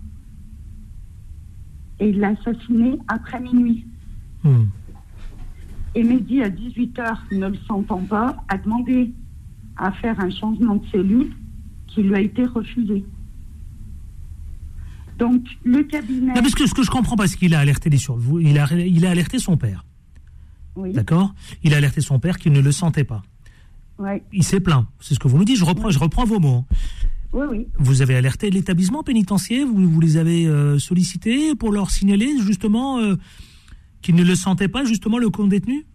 Et 2.01 2.10
il 2.10 2.20
l'a 2.20 2.34
assassiné 2.38 3.00
après 3.08 3.39
minuit. 3.39 3.86
Hmm. 4.43 4.65
Et 5.96 6.03
Mehdi, 6.03 6.43
à 6.43 6.50
18 6.50 7.00
heures, 7.00 7.24
ne 7.31 7.48
le 7.48 7.58
sentant 7.70 8.01
pas, 8.03 8.36
a 8.50 8.58
demandé 8.58 9.13
à 9.77 9.93
faire 9.93 10.20
un 10.20 10.29
changement 10.29 10.75
de 10.75 10.86
cellule 10.88 11.31
qui 11.88 12.03
lui 12.03 12.15
a 12.15 12.20
été 12.20 12.43
refusé. 12.43 13.05
Donc, 15.20 15.44
le 15.63 15.84
cabinet. 15.84 16.34
Non, 16.34 16.41
parce 16.41 16.56
que 16.56 16.65
ce 16.65 16.74
que 16.74 16.84
je 16.84 16.89
comprends 16.89 17.15
pas, 17.15 17.27
c'est 17.27 17.38
qu'il 17.38 17.53
a 17.53 17.60
alerté 17.60 17.89
les 17.89 17.98
sur 17.98 18.15
vous, 18.18 18.39
il 18.39 18.58
a, 18.58 18.68
il 18.74 19.06
a 19.06 19.12
alerté 19.12 19.38
son 19.39 19.56
père, 19.58 19.86
Oui, 20.75 20.94
d'accord? 20.94 21.34
Il 21.63 21.74
a 21.74 21.77
alerté 21.77 22.01
son 22.01 22.20
père 22.20 22.38
qu'il 22.38 22.51
ne 22.53 22.60
le 22.62 22.72
sentait 22.72 23.03
pas. 23.03 23.22
ouais, 24.00 24.24
Il 24.34 24.44
s'est 24.44 24.60
plaint. 24.60 24.86
C'est 25.00 25.13
ce 25.13 25.20
que 25.20 25.27
vous 25.27 25.38
nous 25.38 25.46
dites. 25.46 25.58
Je 25.58 25.65
reprends, 25.65 25.91
je 25.91 26.00
reprends 26.00 26.25
vos 26.25 26.39
mots. 26.39 26.65
hein. 26.72 26.75
oui, 27.34 27.46
oui. 27.51 27.68
Vous 27.77 28.01
avez 28.01 28.15
alerté 28.15 28.50
l'établissement 28.50 29.03
pénitentiaire. 29.03 29.68
Vous, 29.68 29.88
vous 29.89 30.00
les 30.01 30.18
avez 30.18 30.48
euh, 30.48 30.80
sollicités 30.80 31.53
pour 31.56 31.72
leur 31.72 31.91
signaler 31.91 32.30
justement 32.41 32.98
euh, 33.00 33.15
qu'ils 34.01 34.15
ne 34.15 34.24
le 34.24 34.34
sentaient 34.36 34.70
pas 34.70 34.86
justement 34.86 35.20
le 35.20 35.30
détenu? 35.48 35.86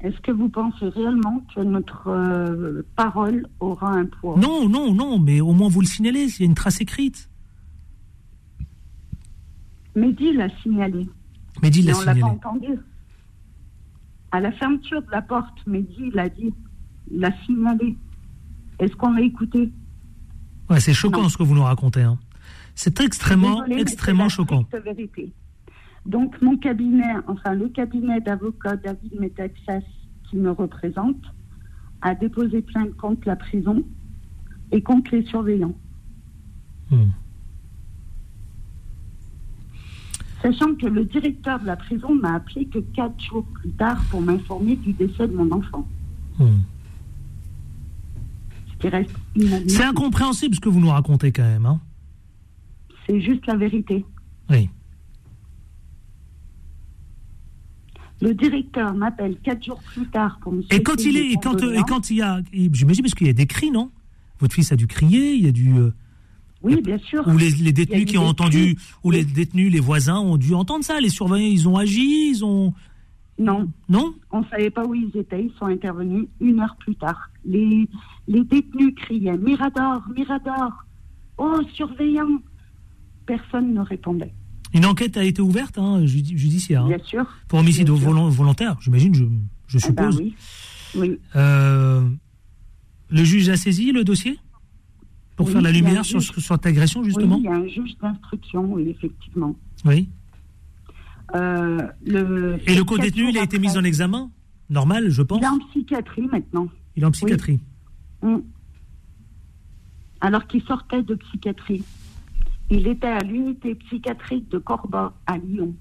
Est-ce 0.00 0.20
que 0.20 0.30
vous 0.32 0.48
pensez 0.48 0.86
réellement 0.88 1.42
que 1.54 1.60
notre 1.60 2.08
euh, 2.08 2.82
parole 2.96 3.46
aura 3.60 3.90
un 3.92 4.04
poids? 4.06 4.36
Non, 4.38 4.68
non, 4.68 4.94
non. 4.94 5.18
Mais 5.18 5.40
au 5.40 5.52
moins 5.52 5.68
vous 5.68 5.80
le 5.80 5.86
signalez. 5.86 6.28
S'il 6.28 6.42
y 6.42 6.44
a 6.44 6.48
une 6.48 6.54
trace 6.54 6.80
écrite. 6.80 7.28
Mehdi 9.96 10.32
l'a 10.32 10.48
signalé. 10.62 11.08
Mais 11.62 11.70
l'a 11.70 11.96
on 11.96 12.00
l'a 12.02 12.14
pas 12.14 12.26
entendu. 12.26 12.68
À 14.32 14.40
la 14.40 14.50
fermeture 14.52 15.02
de 15.02 15.10
la 15.10 15.22
porte, 15.22 15.64
Mehdi 15.66 16.10
il 16.12 16.18
a 16.18 16.28
dit, 16.28 16.52
il 17.10 17.24
a 17.24 17.30
signalé. 17.46 17.96
Est-ce 18.80 18.94
qu'on 18.96 19.12
l'a 19.12 19.20
écouté? 19.22 19.70
Ouais, 20.68 20.80
c'est 20.80 20.94
choquant 20.94 21.22
Non. 21.22 21.28
ce 21.28 21.36
que 21.36 21.42
vous 21.44 21.54
nous 21.54 21.62
racontez. 21.62 22.02
hein. 22.02 22.18
C'est 22.74 23.00
extrêmement, 23.00 23.62
Désolée, 23.62 23.80
extrêmement 23.82 24.28
c'est 24.28 24.40
la 24.42 24.46
choquant. 24.48 24.66
vérité. 24.84 25.32
Donc 26.06 26.40
mon 26.42 26.56
cabinet, 26.58 27.14
enfin 27.28 27.54
le 27.54 27.68
cabinet 27.68 28.20
d'avocat 28.20 28.76
David 28.76 29.18
Metaxas 29.20 29.80
qui 30.28 30.36
me 30.36 30.50
représente, 30.50 31.22
a 32.02 32.14
déposé 32.14 32.60
plainte 32.62 32.94
contre 32.96 33.26
la 33.26 33.36
prison 33.36 33.82
et 34.72 34.82
contre 34.82 35.14
les 35.14 35.24
surveillants. 35.24 35.74
Hmm. 36.90 37.06
Sachant 40.44 40.74
que 40.74 40.86
le 40.86 41.06
directeur 41.06 41.58
de 41.58 41.66
la 41.66 41.76
prison 41.76 42.14
m'a 42.14 42.34
appelé 42.34 42.66
que 42.66 42.78
quatre 42.78 43.18
jours 43.18 43.46
plus 43.54 43.70
tard 43.70 43.98
pour 44.10 44.20
m'informer 44.20 44.76
du 44.76 44.92
décès 44.92 45.26
de 45.26 45.34
mon 45.34 45.50
enfant. 45.50 45.88
Hmm. 46.38 46.58
Ce 48.70 48.76
qui 48.78 48.88
reste. 48.88 49.14
C'est 49.68 49.84
incompréhensible 49.84 50.54
ce 50.54 50.60
que 50.60 50.68
vous 50.68 50.80
nous 50.80 50.90
racontez 50.90 51.32
quand 51.32 51.44
même. 51.44 51.64
Hein 51.64 51.80
C'est 53.06 53.22
juste 53.22 53.46
la 53.46 53.56
vérité. 53.56 54.04
oui. 54.50 54.68
Le 58.20 58.32
directeur 58.32 58.94
m'appelle 58.94 59.36
quatre 59.42 59.62
jours 59.62 59.82
plus 59.82 60.06
tard 60.06 60.38
pour 60.40 60.52
me 60.52 60.62
Et 60.70 60.82
quand 60.82 61.04
il 61.04 61.16
est, 61.16 61.32
et 61.32 61.36
quand, 61.42 61.60
et 61.60 61.82
quand 61.86 62.08
il 62.10 62.18
y 62.18 62.22
a, 62.22 62.40
j'imagine 62.52 63.02
parce 63.02 63.14
qu'il 63.14 63.26
y 63.26 63.30
a 63.30 63.34
des 63.34 63.46
cris, 63.46 63.70
non? 63.70 63.90
Votre 64.38 64.54
fils 64.54 64.72
a 64.72 64.76
dû 64.76 64.86
crier, 64.86 65.34
il 65.34 65.44
y 65.44 65.48
a 65.48 65.52
dû, 65.52 65.76
euh, 65.76 65.92
Oui, 66.64 66.80
bien 66.82 66.98
sûr. 66.98 67.22
ou 67.28 67.36
les, 67.38 67.72
détenus 67.72 68.06
qui 68.06 68.18
ont 68.18 68.26
entendu, 68.26 68.76
ou 69.04 69.10
les 69.10 69.24
détenus, 69.24 69.70
les 69.72 69.80
voisins 69.80 70.18
ont 70.18 70.36
dû 70.36 70.54
entendre 70.54 70.84
ça. 70.84 70.98
Les 71.00 71.10
surveillants, 71.10 71.46
ils 71.52 71.68
ont 71.68 71.76
agi, 71.76 72.30
ils 72.30 72.44
ont, 72.44 72.72
Non, 73.38 73.68
non 73.88 74.14
on 74.30 74.40
ne 74.40 74.46
savait 74.46 74.70
pas 74.70 74.84
où 74.84 74.94
ils 74.94 75.10
étaient. 75.16 75.44
Ils 75.44 75.52
sont 75.58 75.66
intervenus 75.66 76.26
une 76.40 76.60
heure 76.60 76.74
plus 76.80 76.96
tard. 76.96 77.30
Les, 77.44 77.86
les 78.26 78.42
détenus 78.44 78.94
criaient 78.96 79.36
Mirador, 79.36 80.02
Mirador, 80.16 80.72
oh, 81.38 81.60
surveillant. 81.74 82.40
Personne 83.26 83.72
ne 83.74 83.80
répondait. 83.80 84.32
Une 84.74 84.84
enquête 84.86 85.16
a 85.16 85.24
été 85.24 85.40
ouverte, 85.40 85.78
hein, 85.78 86.04
judi- 86.04 86.36
judiciaire, 86.36 86.84
hein, 86.84 86.88
Bien 86.88 86.98
sûr. 87.04 87.24
pour 87.48 87.58
homicide 87.60 87.86
bien 87.88 87.96
sûr. 87.96 88.04
volon- 88.10 88.28
volontaire. 88.28 88.76
J'imagine, 88.80 89.14
je, 89.14 89.24
je 89.66 89.78
Ah 89.82 89.92
ben 89.92 90.10
suppose. 90.10 90.16
oui. 90.18 90.34
Oui. 90.96 91.18
Euh, 91.36 92.02
le 93.10 93.24
juge 93.24 93.48
a 93.48 93.56
saisi 93.56 93.92
le 93.92 94.04
dossier? 94.04 94.38
Pour 95.36 95.46
Oui, 95.46 95.52
faire 95.52 95.62
la 95.62 95.72
lumière 95.72 96.04
sur, 96.04 96.20
juge. 96.20 96.32
sur 96.32 96.42
cette 96.42 96.66
agression, 96.66 97.02
justement. 97.02 97.36
Oui, 97.36 97.42
il 97.42 97.44
y 97.44 97.48
a 97.48 97.56
un 97.56 97.66
juge 97.66 97.96
d'instruction, 98.00 98.72
oui, 98.72 98.88
effectivement. 98.88 99.56
Oui. 99.84 100.08
Euh, 101.34 101.78
le, 102.06 102.58
Et 102.66 102.74
le 102.74 102.84
co-détenu, 102.84 103.30
il 103.30 103.38
a 103.38 103.42
été 103.42 103.58
mis 103.58 103.76
en 103.76 103.84
examen? 103.84 104.30
Normal, 104.70 105.10
je 105.10 105.22
pense. 105.22 105.40
Il 105.40 105.44
est 105.44 105.48
en 105.48 105.58
psychiatrie 105.70 106.26
maintenant. 106.30 106.68
Il 106.96 107.02
est 107.02 107.06
en 107.06 107.10
psychiatrie. 107.10 107.60
Mm. 108.22 108.36
Alors 110.20 110.46
qu'il 110.46 110.62
sortait 110.62 111.02
de 111.02 111.14
psychiatrie. 111.16 111.84
Il 112.70 112.86
était 112.86 113.08
à 113.08 113.18
l'unité 113.18 113.74
psychiatrique 113.74 114.48
de 114.50 114.58
Corba, 114.58 115.12
à 115.26 115.36
Lyon. 115.36 115.74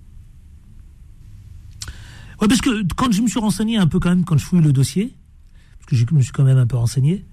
Ouais, 2.41 2.47
parce 2.47 2.59
que 2.59 2.83
quand 2.95 3.11
je 3.11 3.21
me 3.21 3.27
suis 3.27 3.39
renseigné 3.39 3.77
un 3.77 3.87
peu 3.87 3.99
quand 3.99 4.09
même, 4.09 4.25
quand 4.25 4.37
je 4.37 4.45
fouille 4.45 4.61
le 4.61 4.73
dossier, 4.73 5.15
parce 5.79 5.85
que 5.85 5.95
je 5.95 6.05
me 6.13 6.21
suis 6.21 6.33
quand 6.33 6.43
même 6.43 6.57
un 6.57 6.67
peu 6.67 6.75
renseigné, 6.75 7.25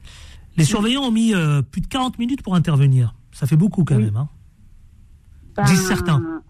les 0.57 0.65
surveillants 0.65 1.03
ont 1.03 1.11
mis 1.13 1.35
euh, 1.35 1.63
plus 1.63 1.81
de 1.81 1.87
40 1.87 2.19
minutes 2.19 2.43
pour 2.43 2.55
intervenir. 2.55 3.15
Ça 3.33 3.47
fait 3.47 3.57
beaucoup 3.57 3.85
quand 3.85 3.97
Oui. 3.97 4.05
même. 4.05 4.17
Hein. 4.17 4.29
Ben, 5.57 5.65
Disent 5.65 5.87
certains. 5.87 6.43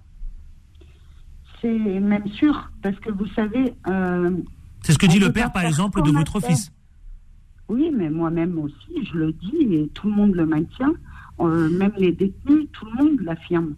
C'est 1.61 1.79
même 2.01 2.27
sûr, 2.29 2.71
parce 2.83 2.99
que 3.01 3.11
vous 3.11 3.27
savez. 3.35 3.75
euh, 3.87 4.31
C'est 4.83 4.93
ce 4.93 4.99
que 4.99 5.07
dit 5.07 5.19
le 5.19 5.31
père, 5.33 5.53
par 5.53 5.65
exemple, 5.65 6.03
de 6.03 6.11
votre 6.11 6.41
fils. 6.41 6.73
oui, 7.69 7.91
mais 7.95 8.09
moi-même 8.11 8.59
aussi, 8.59 9.05
je 9.13 9.19
le 9.19 9.33
dis, 9.33 9.75
et 9.75 9.89
tout 9.95 10.09
le 10.09 10.15
monde 10.15 10.35
le 10.35 10.47
maintient. 10.47 10.93
euh, 11.41 11.71
même 11.71 11.93
les 11.97 12.13
détenus, 12.13 12.67
tout 12.73 12.85
le 12.85 13.03
monde 13.03 13.21
l'affirme. 13.23 13.75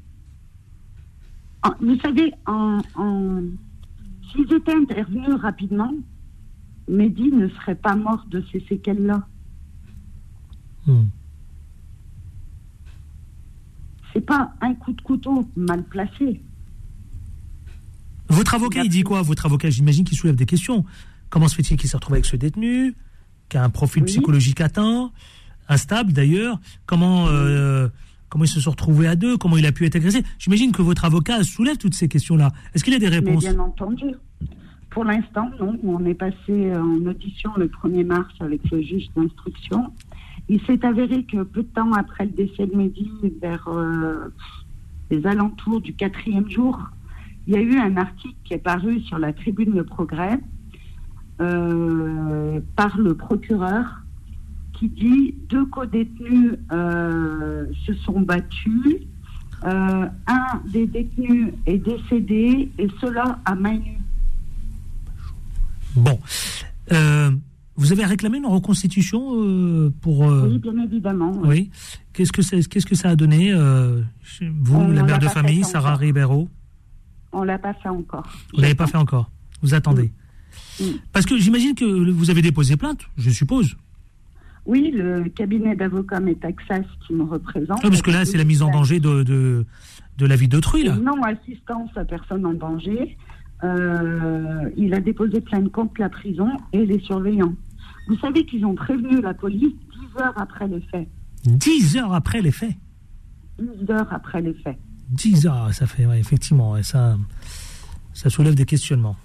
En- 1.62 1.74
Vous 1.80 1.96
savez, 2.00 2.32
en, 2.46 2.78
en- 2.96 3.42
s'ils 4.32 4.52
étaient 4.52 4.74
intervenus 4.74 5.36
rapidement, 5.36 5.92
Mehdi 6.88 7.30
ne 7.30 7.48
serait 7.50 7.76
pas 7.76 7.94
mort 7.94 8.24
de 8.28 8.42
ces 8.50 8.58
séquelles-là. 8.68 9.24
Hmm. 10.86 11.04
C'est 14.12 14.20
pas 14.24 14.52
un 14.60 14.74
coup 14.74 14.92
de 14.92 15.00
couteau 15.00 15.48
mal 15.56 15.82
placé. 15.84 16.40
Votre 18.28 18.54
avocat, 18.54 18.82
il 18.84 18.90
dit 18.90 19.02
quoi 19.02 19.22
Votre 19.22 19.46
avocat, 19.46 19.70
j'imagine 19.70 20.04
qu'il 20.04 20.16
soulève 20.18 20.36
des 20.36 20.46
questions. 20.46 20.84
Comment 21.30 21.48
se 21.48 21.54
fait-il 21.54 21.76
qu'il 21.76 21.88
s'est 21.88 21.96
retrouvé 21.96 22.16
avec 22.16 22.26
ce 22.26 22.36
détenu, 22.36 22.94
qui 23.48 23.56
a 23.56 23.64
un 23.64 23.70
profil 23.70 24.02
Oui. 24.02 24.08
psychologique 24.08 24.60
atteint, 24.60 25.10
instable 25.68 26.12
d'ailleurs 26.12 26.58
Comment, 26.86 27.26
euh, 27.28 27.88
comment 28.28 28.44
ils 28.44 28.48
se 28.48 28.60
sont 28.60 28.70
retrouvés 28.70 29.06
à 29.06 29.16
deux? 29.16 29.36
Comment 29.38 29.56
il 29.56 29.64
a 29.66 29.72
pu 29.72 29.86
être 29.86 29.96
agressé? 29.96 30.22
J'imagine 30.38 30.72
que 30.72 30.82
votre 30.82 31.04
avocat 31.06 31.42
soulève 31.42 31.78
toutes 31.78 31.94
ces 31.94 32.08
questions-là. 32.08 32.52
Est-ce 32.74 32.84
qu'il 32.84 32.92
a 32.94 32.98
des 32.98 33.08
Mais 33.08 33.16
réponses? 33.16 33.44
bien 33.44 33.58
entendu. 33.58 34.04
Pour 34.90 35.04
l'instant, 35.04 35.50
non. 35.58 35.78
On 35.84 36.04
est 36.04 36.14
passé 36.14 36.74
en 36.76 37.06
audition 37.06 37.50
le 37.56 37.66
1er 37.68 38.04
mars 38.04 38.28
avec 38.40 38.60
le 38.70 38.82
juge 38.82 39.06
d'instruction. 39.16 39.90
Il 40.52 40.60
s'est 40.66 40.84
avéré 40.84 41.24
que 41.24 41.44
peu 41.44 41.62
de 41.62 41.68
temps 41.68 41.92
après 41.94 42.26
le 42.26 42.32
décès 42.32 42.66
de 42.66 42.76
Mehdi, 42.76 43.10
vers 43.40 43.66
euh, 43.68 44.28
les 45.10 45.26
alentours 45.26 45.80
du 45.80 45.94
quatrième 45.94 46.50
jour, 46.50 46.78
il 47.46 47.54
y 47.54 47.56
a 47.56 47.62
eu 47.62 47.78
un 47.78 47.96
article 47.96 48.34
qui 48.44 48.52
est 48.52 48.58
paru 48.58 49.00
sur 49.00 49.18
la 49.18 49.32
tribune 49.32 49.74
Le 49.74 49.82
Progrès 49.82 50.38
euh, 51.40 52.60
par 52.76 52.98
le 52.98 53.14
procureur 53.14 54.02
qui 54.74 54.90
dit 54.90 55.34
deux 55.48 55.64
co-détenus 55.64 56.58
euh, 56.70 57.64
se 57.86 57.94
sont 57.94 58.20
battus. 58.20 58.98
Un 59.62 60.60
des 60.70 60.86
détenus 60.86 61.54
est 61.64 61.78
décédé 61.78 62.70
et 62.76 62.88
cela 63.00 63.38
à 63.46 63.54
main 63.54 63.78
nue. 63.78 64.00
Bon. 65.96 66.18
Vous 67.76 67.90
avez 67.92 68.04
réclamé 68.04 68.38
une 68.38 68.46
reconstitution 68.46 69.32
euh, 69.34 69.90
pour. 70.02 70.24
euh, 70.30 70.48
Oui, 70.50 70.58
bien 70.58 70.76
évidemment. 70.84 71.32
oui. 71.36 71.48
oui. 71.48 71.70
Qu'est-ce 72.12 72.32
que, 72.32 72.42
c'est- 72.42 72.68
qu'est-ce 72.68 72.84
que 72.86 72.94
ça 72.94 73.08
a 73.10 73.16
donné 73.16 73.50
euh, 73.52 74.02
Vous, 74.60 74.76
On 74.76 74.88
la 74.88 75.02
mère 75.02 75.18
de 75.18 75.26
famille, 75.28 75.58
encore. 75.60 75.70
Sarah 75.70 75.96
Ribeiro 75.96 76.48
On 77.32 77.42
l'a 77.44 77.58
pas 77.58 77.72
fait 77.74 77.88
encore. 77.88 78.26
Vous 78.54 78.60
l'avez 78.60 78.74
pas 78.74 78.86
fait 78.86 78.98
encore 78.98 79.30
Vous 79.62 79.72
attendez. 79.74 80.12
Parce 81.12 81.24
que 81.24 81.38
j'imagine 81.38 81.74
que 81.74 82.10
vous 82.10 82.28
avez 82.30 82.42
déposé 82.42 82.76
plainte, 82.76 83.00
je 83.16 83.30
suppose. 83.30 83.74
Oui, 84.66 84.90
le 84.94 85.24
cabinet 85.30 85.74
d'avocats 85.74 86.20
Metaxas 86.20 86.82
qui 87.06 87.14
me 87.14 87.24
représente. 87.24 87.80
Ah, 87.82 87.88
parce 87.88 88.02
que 88.02 88.10
là, 88.10 88.24
c'est 88.24 88.38
la 88.38 88.44
mise 88.44 88.62
en 88.62 88.70
danger 88.70 89.00
de, 89.00 89.22
de, 89.22 89.64
de 90.18 90.26
la 90.26 90.36
vie 90.36 90.46
d'autrui, 90.48 90.84
là. 90.84 90.96
Non 90.96 91.20
assistance 91.22 91.90
à 91.96 92.04
personne 92.04 92.44
en 92.46 92.52
danger. 92.54 93.16
Euh, 93.64 94.70
il 94.76 94.92
a 94.94 95.00
déposé 95.00 95.40
plainte 95.40 95.70
contre 95.70 96.00
la 96.00 96.08
prison 96.08 96.48
et 96.72 96.84
les 96.84 96.98
surveillants. 97.00 97.54
Vous 98.08 98.18
savez 98.18 98.44
qu'ils 98.44 98.64
ont 98.66 98.74
prévenu 98.74 99.20
la 99.20 99.34
police 99.34 99.74
10 100.14 100.20
heures 100.20 100.34
après 100.36 100.66
les 100.66 100.80
faits. 100.80 101.08
Dix 101.44 101.96
heures 101.96 102.12
après 102.12 102.42
les 102.42 102.50
faits? 102.50 102.74
10 103.60 103.90
heures 103.90 104.12
après 104.12 104.42
les 104.42 104.54
faits. 104.54 104.78
10 105.10 105.46
heures, 105.46 105.72
ça 105.72 105.86
fait, 105.86 106.06
ouais, 106.06 106.18
effectivement, 106.18 106.72
ouais, 106.72 106.82
ça, 106.82 107.16
ça 108.14 108.30
soulève 108.30 108.54
des 108.54 108.64
questionnements. 108.64 109.16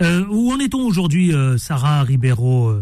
Euh, 0.00 0.24
où 0.30 0.50
en 0.52 0.58
est-on 0.58 0.80
aujourd'hui, 0.80 1.34
euh, 1.34 1.58
Sarah 1.58 2.02
Ribeiro 2.04 2.72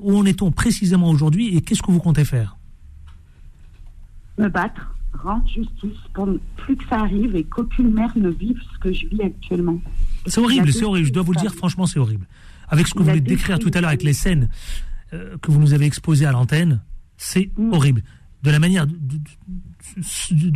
Où 0.00 0.16
en 0.16 0.24
est-on 0.24 0.50
précisément 0.50 1.10
aujourd'hui 1.10 1.56
et 1.56 1.60
qu'est-ce 1.60 1.82
que 1.82 1.90
vous 1.90 2.00
comptez 2.00 2.24
faire? 2.24 2.56
Me 4.38 4.48
battre, 4.48 4.95
rendre 5.16 5.46
justice 5.48 5.98
pour 6.14 6.28
plus 6.56 6.76
que 6.76 6.84
ça 6.88 7.00
arrive 7.00 7.34
et 7.36 7.44
qu'aucune 7.44 7.92
mère 7.92 8.12
ne 8.16 8.28
vive 8.30 8.58
ce 8.74 8.78
que 8.78 8.92
je 8.92 9.06
vis 9.06 9.22
actuellement. 9.22 9.80
C'est 10.26 10.40
horrible, 10.40 10.72
c'est 10.72 10.84
horrible. 10.84 11.06
Je 11.06 11.12
dois 11.12 11.22
vous 11.22 11.32
le 11.32 11.40
dire, 11.40 11.54
franchement, 11.54 11.86
c'est 11.86 11.98
horrible. 11.98 12.26
Avec 12.68 12.86
ce 12.88 12.94
que 12.94 12.98
vous 13.00 13.04
venez 13.06 13.20
de 13.20 13.26
décrire 13.26 13.58
tout 13.58 13.70
à 13.74 13.80
l'heure 13.80 13.88
avec 13.90 14.02
les 14.02 14.12
scènes 14.12 14.48
euh, 15.12 15.36
que 15.38 15.50
vous 15.50 15.60
nous 15.60 15.72
avez 15.74 15.86
exposées 15.86 16.26
à 16.26 16.32
l'antenne, 16.32 16.80
c'est 17.16 17.50
Mm. 17.56 17.72
horrible. 17.72 18.02
De 18.42 18.50
la 18.50 18.58
manière, 18.58 18.86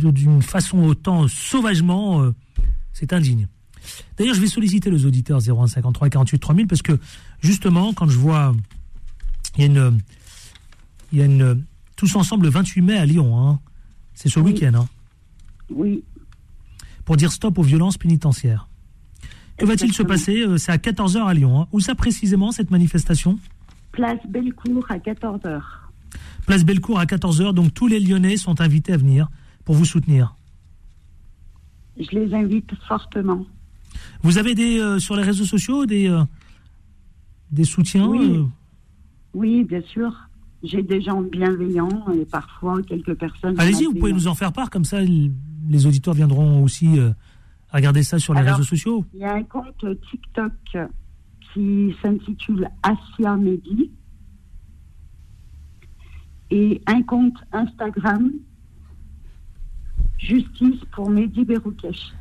d'une 0.05 0.41
façon 0.41 0.79
autant 0.83 1.27
sauvagement, 1.27 2.21
euh, 2.21 2.31
c'est 2.93 3.13
indigne. 3.13 3.47
D'ailleurs, 4.17 4.35
je 4.35 4.41
vais 4.41 4.47
solliciter 4.47 4.91
les 4.91 5.05
auditeurs 5.05 5.39
0153 5.41 6.09
48 6.09 6.39
3000 6.39 6.67
parce 6.67 6.81
que 6.81 6.99
justement, 7.41 7.93
quand 7.93 8.07
je 8.07 8.17
vois, 8.17 8.53
il 9.57 9.61
y 9.61 9.63
a 9.63 9.67
une, 9.67 9.97
il 11.11 11.19
y 11.19 11.21
a 11.21 11.25
une, 11.25 11.63
tous 11.95 12.15
ensemble 12.15 12.45
le 12.45 12.51
28 12.51 12.81
mai 12.81 12.97
à 12.97 13.05
Lyon, 13.05 13.37
hein. 13.39 13.59
C'est 14.13 14.29
ce 14.29 14.39
Oui. 14.39 14.53
week-end, 14.53 14.71
hein, 14.75 14.87
Oui, 15.69 16.03
pour 17.05 17.17
dire 17.17 17.31
stop 17.31 17.57
aux 17.57 17.63
violences 17.63 17.97
pénitentiaires. 17.97 18.67
Que 19.57 19.65
va-t-il 19.65 19.93
se 19.93 20.03
passer 20.03 20.41
Euh, 20.43 20.57
C'est 20.57 20.71
à 20.71 20.77
14h 20.77 21.23
à 21.25 21.33
Lyon. 21.33 21.61
hein. 21.61 21.67
Où 21.71 21.79
ça 21.79 21.93
précisément, 21.95 22.51
cette 22.51 22.71
manifestation? 22.71 23.37
Place 23.91 24.19
Bellecour 24.27 24.85
à 24.89 24.97
14h. 24.97 25.61
Place 26.45 26.63
Bellecour 26.65 26.99
à 26.99 27.05
14h, 27.05 27.53
donc 27.53 27.73
tous 27.73 27.87
les 27.87 27.99
Lyonnais 27.99 28.37
sont 28.37 28.59
invités 28.61 28.93
à 28.93 28.97
venir 28.97 29.29
pour 29.65 29.75
vous 29.75 29.85
soutenir. 29.85 30.35
Je 31.99 32.09
les 32.11 32.33
invite 32.33 32.71
fortement. 32.87 33.45
Vous 34.23 34.37
avez 34.37 34.55
des 34.55 34.79
euh, 34.79 34.97
sur 34.99 35.15
les 35.15 35.23
réseaux 35.23 35.45
sociaux 35.45 35.85
des, 35.85 36.07
euh, 36.07 36.23
des 37.51 37.65
soutiens 37.65 38.07
Oui. 38.07 38.37
euh, 38.37 38.45
Oui, 39.33 39.63
bien 39.63 39.81
sûr. 39.81 40.11
J'ai 40.63 40.83
des 40.83 41.01
gens 41.01 41.21
bienveillants 41.21 42.05
et 42.13 42.25
parfois 42.25 42.81
quelques 42.83 43.15
personnes. 43.15 43.59
Allez-y, 43.59 43.85
vous 43.85 43.95
pouvez 43.95 44.13
nous 44.13 44.27
en 44.27 44.35
faire 44.35 44.53
part, 44.53 44.69
comme 44.69 44.85
ça 44.85 44.99
les 45.01 45.85
auditeurs 45.85 46.13
viendront 46.13 46.63
aussi 46.63 46.99
euh, 46.99 47.11
regarder 47.71 48.03
ça 48.03 48.19
sur 48.19 48.33
les 48.33 48.41
Alors, 48.41 48.57
réseaux 48.57 48.67
sociaux. 48.67 49.05
Il 49.13 49.21
y 49.21 49.23
a 49.23 49.33
un 49.33 49.43
compte 49.43 49.85
TikTok 50.09 50.51
qui 51.53 51.95
s'intitule 52.01 52.69
Asia 52.83 53.35
Mehdi 53.37 53.91
et 56.51 56.81
un 56.85 57.01
compte 57.01 57.37
Instagram 57.51 58.31
Justice 60.17 60.79
pour 60.91 61.09
Mehdi 61.09 61.43
Beroukesh. 61.43 62.13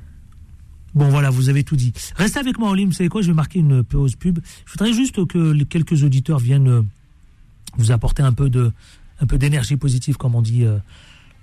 Bon, 0.94 1.08
voilà, 1.08 1.30
vous 1.30 1.48
avez 1.48 1.62
tout 1.62 1.76
dit. 1.76 1.92
Restez 2.16 2.40
avec 2.40 2.58
moi, 2.58 2.70
Olim. 2.70 2.88
Vous 2.88 2.94
savez 2.94 3.08
quoi? 3.08 3.22
Je 3.22 3.28
vais 3.28 3.34
marquer 3.34 3.60
une 3.60 3.84
pause 3.84 4.16
pub. 4.16 4.40
Je 4.64 4.72
voudrais 4.72 4.92
juste 4.92 5.24
que 5.26 5.62
quelques 5.64 6.02
auditeurs 6.02 6.38
viennent 6.38 6.68
euh, 6.68 6.82
vous 7.76 7.92
apporter 7.92 8.22
un 8.22 8.32
peu 8.32 8.50
de, 8.50 8.72
un 9.20 9.26
peu 9.26 9.38
d'énergie 9.38 9.76
positive, 9.76 10.16
comme 10.16 10.34
on 10.34 10.42
dit. 10.42 10.64
Euh, 10.64 10.78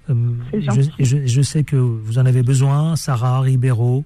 euh, 0.10 0.34
je, 0.54 0.82
je, 1.00 1.26
je, 1.26 1.42
sais 1.42 1.64
que 1.64 1.76
vous 1.76 2.18
en 2.18 2.26
avez 2.26 2.44
besoin. 2.44 2.96
Sarah 2.96 3.42
Ribeiro, 3.42 4.06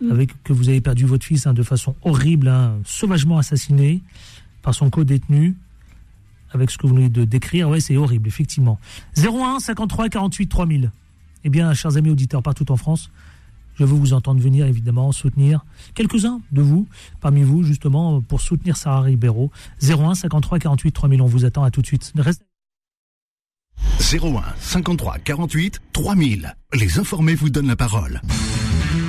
mm. 0.00 0.10
avec 0.10 0.42
que 0.42 0.52
vous 0.52 0.68
avez 0.68 0.80
perdu 0.80 1.06
votre 1.06 1.24
fils 1.24 1.46
hein, 1.46 1.54
de 1.54 1.62
façon 1.62 1.96
horrible, 2.02 2.48
hein, 2.48 2.78
sauvagement 2.84 3.38
assassiné 3.38 4.02
par 4.62 4.74
son 4.74 4.90
co-détenu. 4.90 5.56
Avec 6.52 6.70
ce 6.70 6.78
que 6.78 6.86
vous 6.86 6.94
venez 6.94 7.08
de 7.08 7.24
décrire, 7.24 7.68
ouais, 7.68 7.80
c'est 7.80 7.96
horrible, 7.96 8.28
effectivement. 8.28 8.78
01 9.16 9.58
53 9.58 10.08
48 10.08 10.46
3000. 10.46 10.92
Eh 11.42 11.48
bien, 11.50 11.74
chers 11.74 11.96
amis 11.96 12.10
auditeurs 12.10 12.42
partout 12.42 12.70
en 12.70 12.76
France, 12.76 13.10
je 13.74 13.84
veux 13.84 13.94
vous 13.94 14.12
entendre 14.12 14.40
venir, 14.40 14.66
évidemment, 14.66 15.12
soutenir 15.12 15.64
quelques-uns 15.94 16.40
de 16.52 16.62
vous, 16.62 16.86
parmi 17.20 17.42
vous, 17.42 17.62
justement, 17.62 18.20
pour 18.20 18.40
soutenir 18.40 18.76
Sarah 18.76 19.02
Ribeiro. 19.02 19.50
01 19.82 20.14
53 20.14 20.58
48 20.58 20.92
3000. 20.92 21.22
On 21.22 21.26
vous 21.26 21.44
attend 21.44 21.64
à 21.64 21.70
tout 21.70 21.82
de 21.82 21.86
suite. 21.86 22.12
Reste... 22.16 22.44
01 24.00 24.42
53 24.60 25.18
48 25.18 25.80
3000. 25.92 26.56
Les 26.74 26.98
informés 26.98 27.34
vous 27.34 27.50
donnent 27.50 27.68
la 27.68 27.76
parole. 27.76 28.20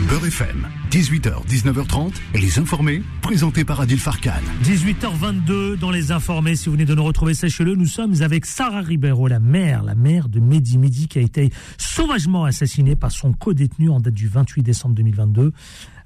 Beurre 0.09 0.27
FM, 0.27 0.67
18h, 0.91 1.47
19h30, 1.47 2.13
Les 2.35 2.59
Informés, 2.59 3.01
présentés 3.21 3.65
par 3.65 3.81
Adil 3.81 3.97
Farkan. 3.99 4.41
18h22 4.63 5.77
dans 5.77 5.89
Les 5.89 6.11
Informés, 6.11 6.55
si 6.55 6.65
vous 6.67 6.73
venez 6.73 6.85
de 6.85 6.93
nous 6.93 7.03
retrouver, 7.03 7.33
sachez-le, 7.33 7.75
nous 7.75 7.87
sommes 7.87 8.21
avec 8.21 8.45
Sarah 8.45 8.81
Ribeiro, 8.81 9.27
la 9.27 9.39
mère, 9.39 9.81
la 9.81 9.95
mère 9.95 10.29
de 10.29 10.39
Mehdi 10.39 10.77
Mehdi, 10.77 11.07
qui 11.07 11.17
a 11.17 11.21
été 11.21 11.49
sauvagement 11.77 12.45
assassinée 12.45 12.95
par 12.95 13.11
son 13.11 13.33
co-détenu 13.33 13.89
en 13.89 13.99
date 13.99 14.13
du 14.13 14.27
28 14.27 14.61
décembre 14.61 14.93
2022 14.95 15.53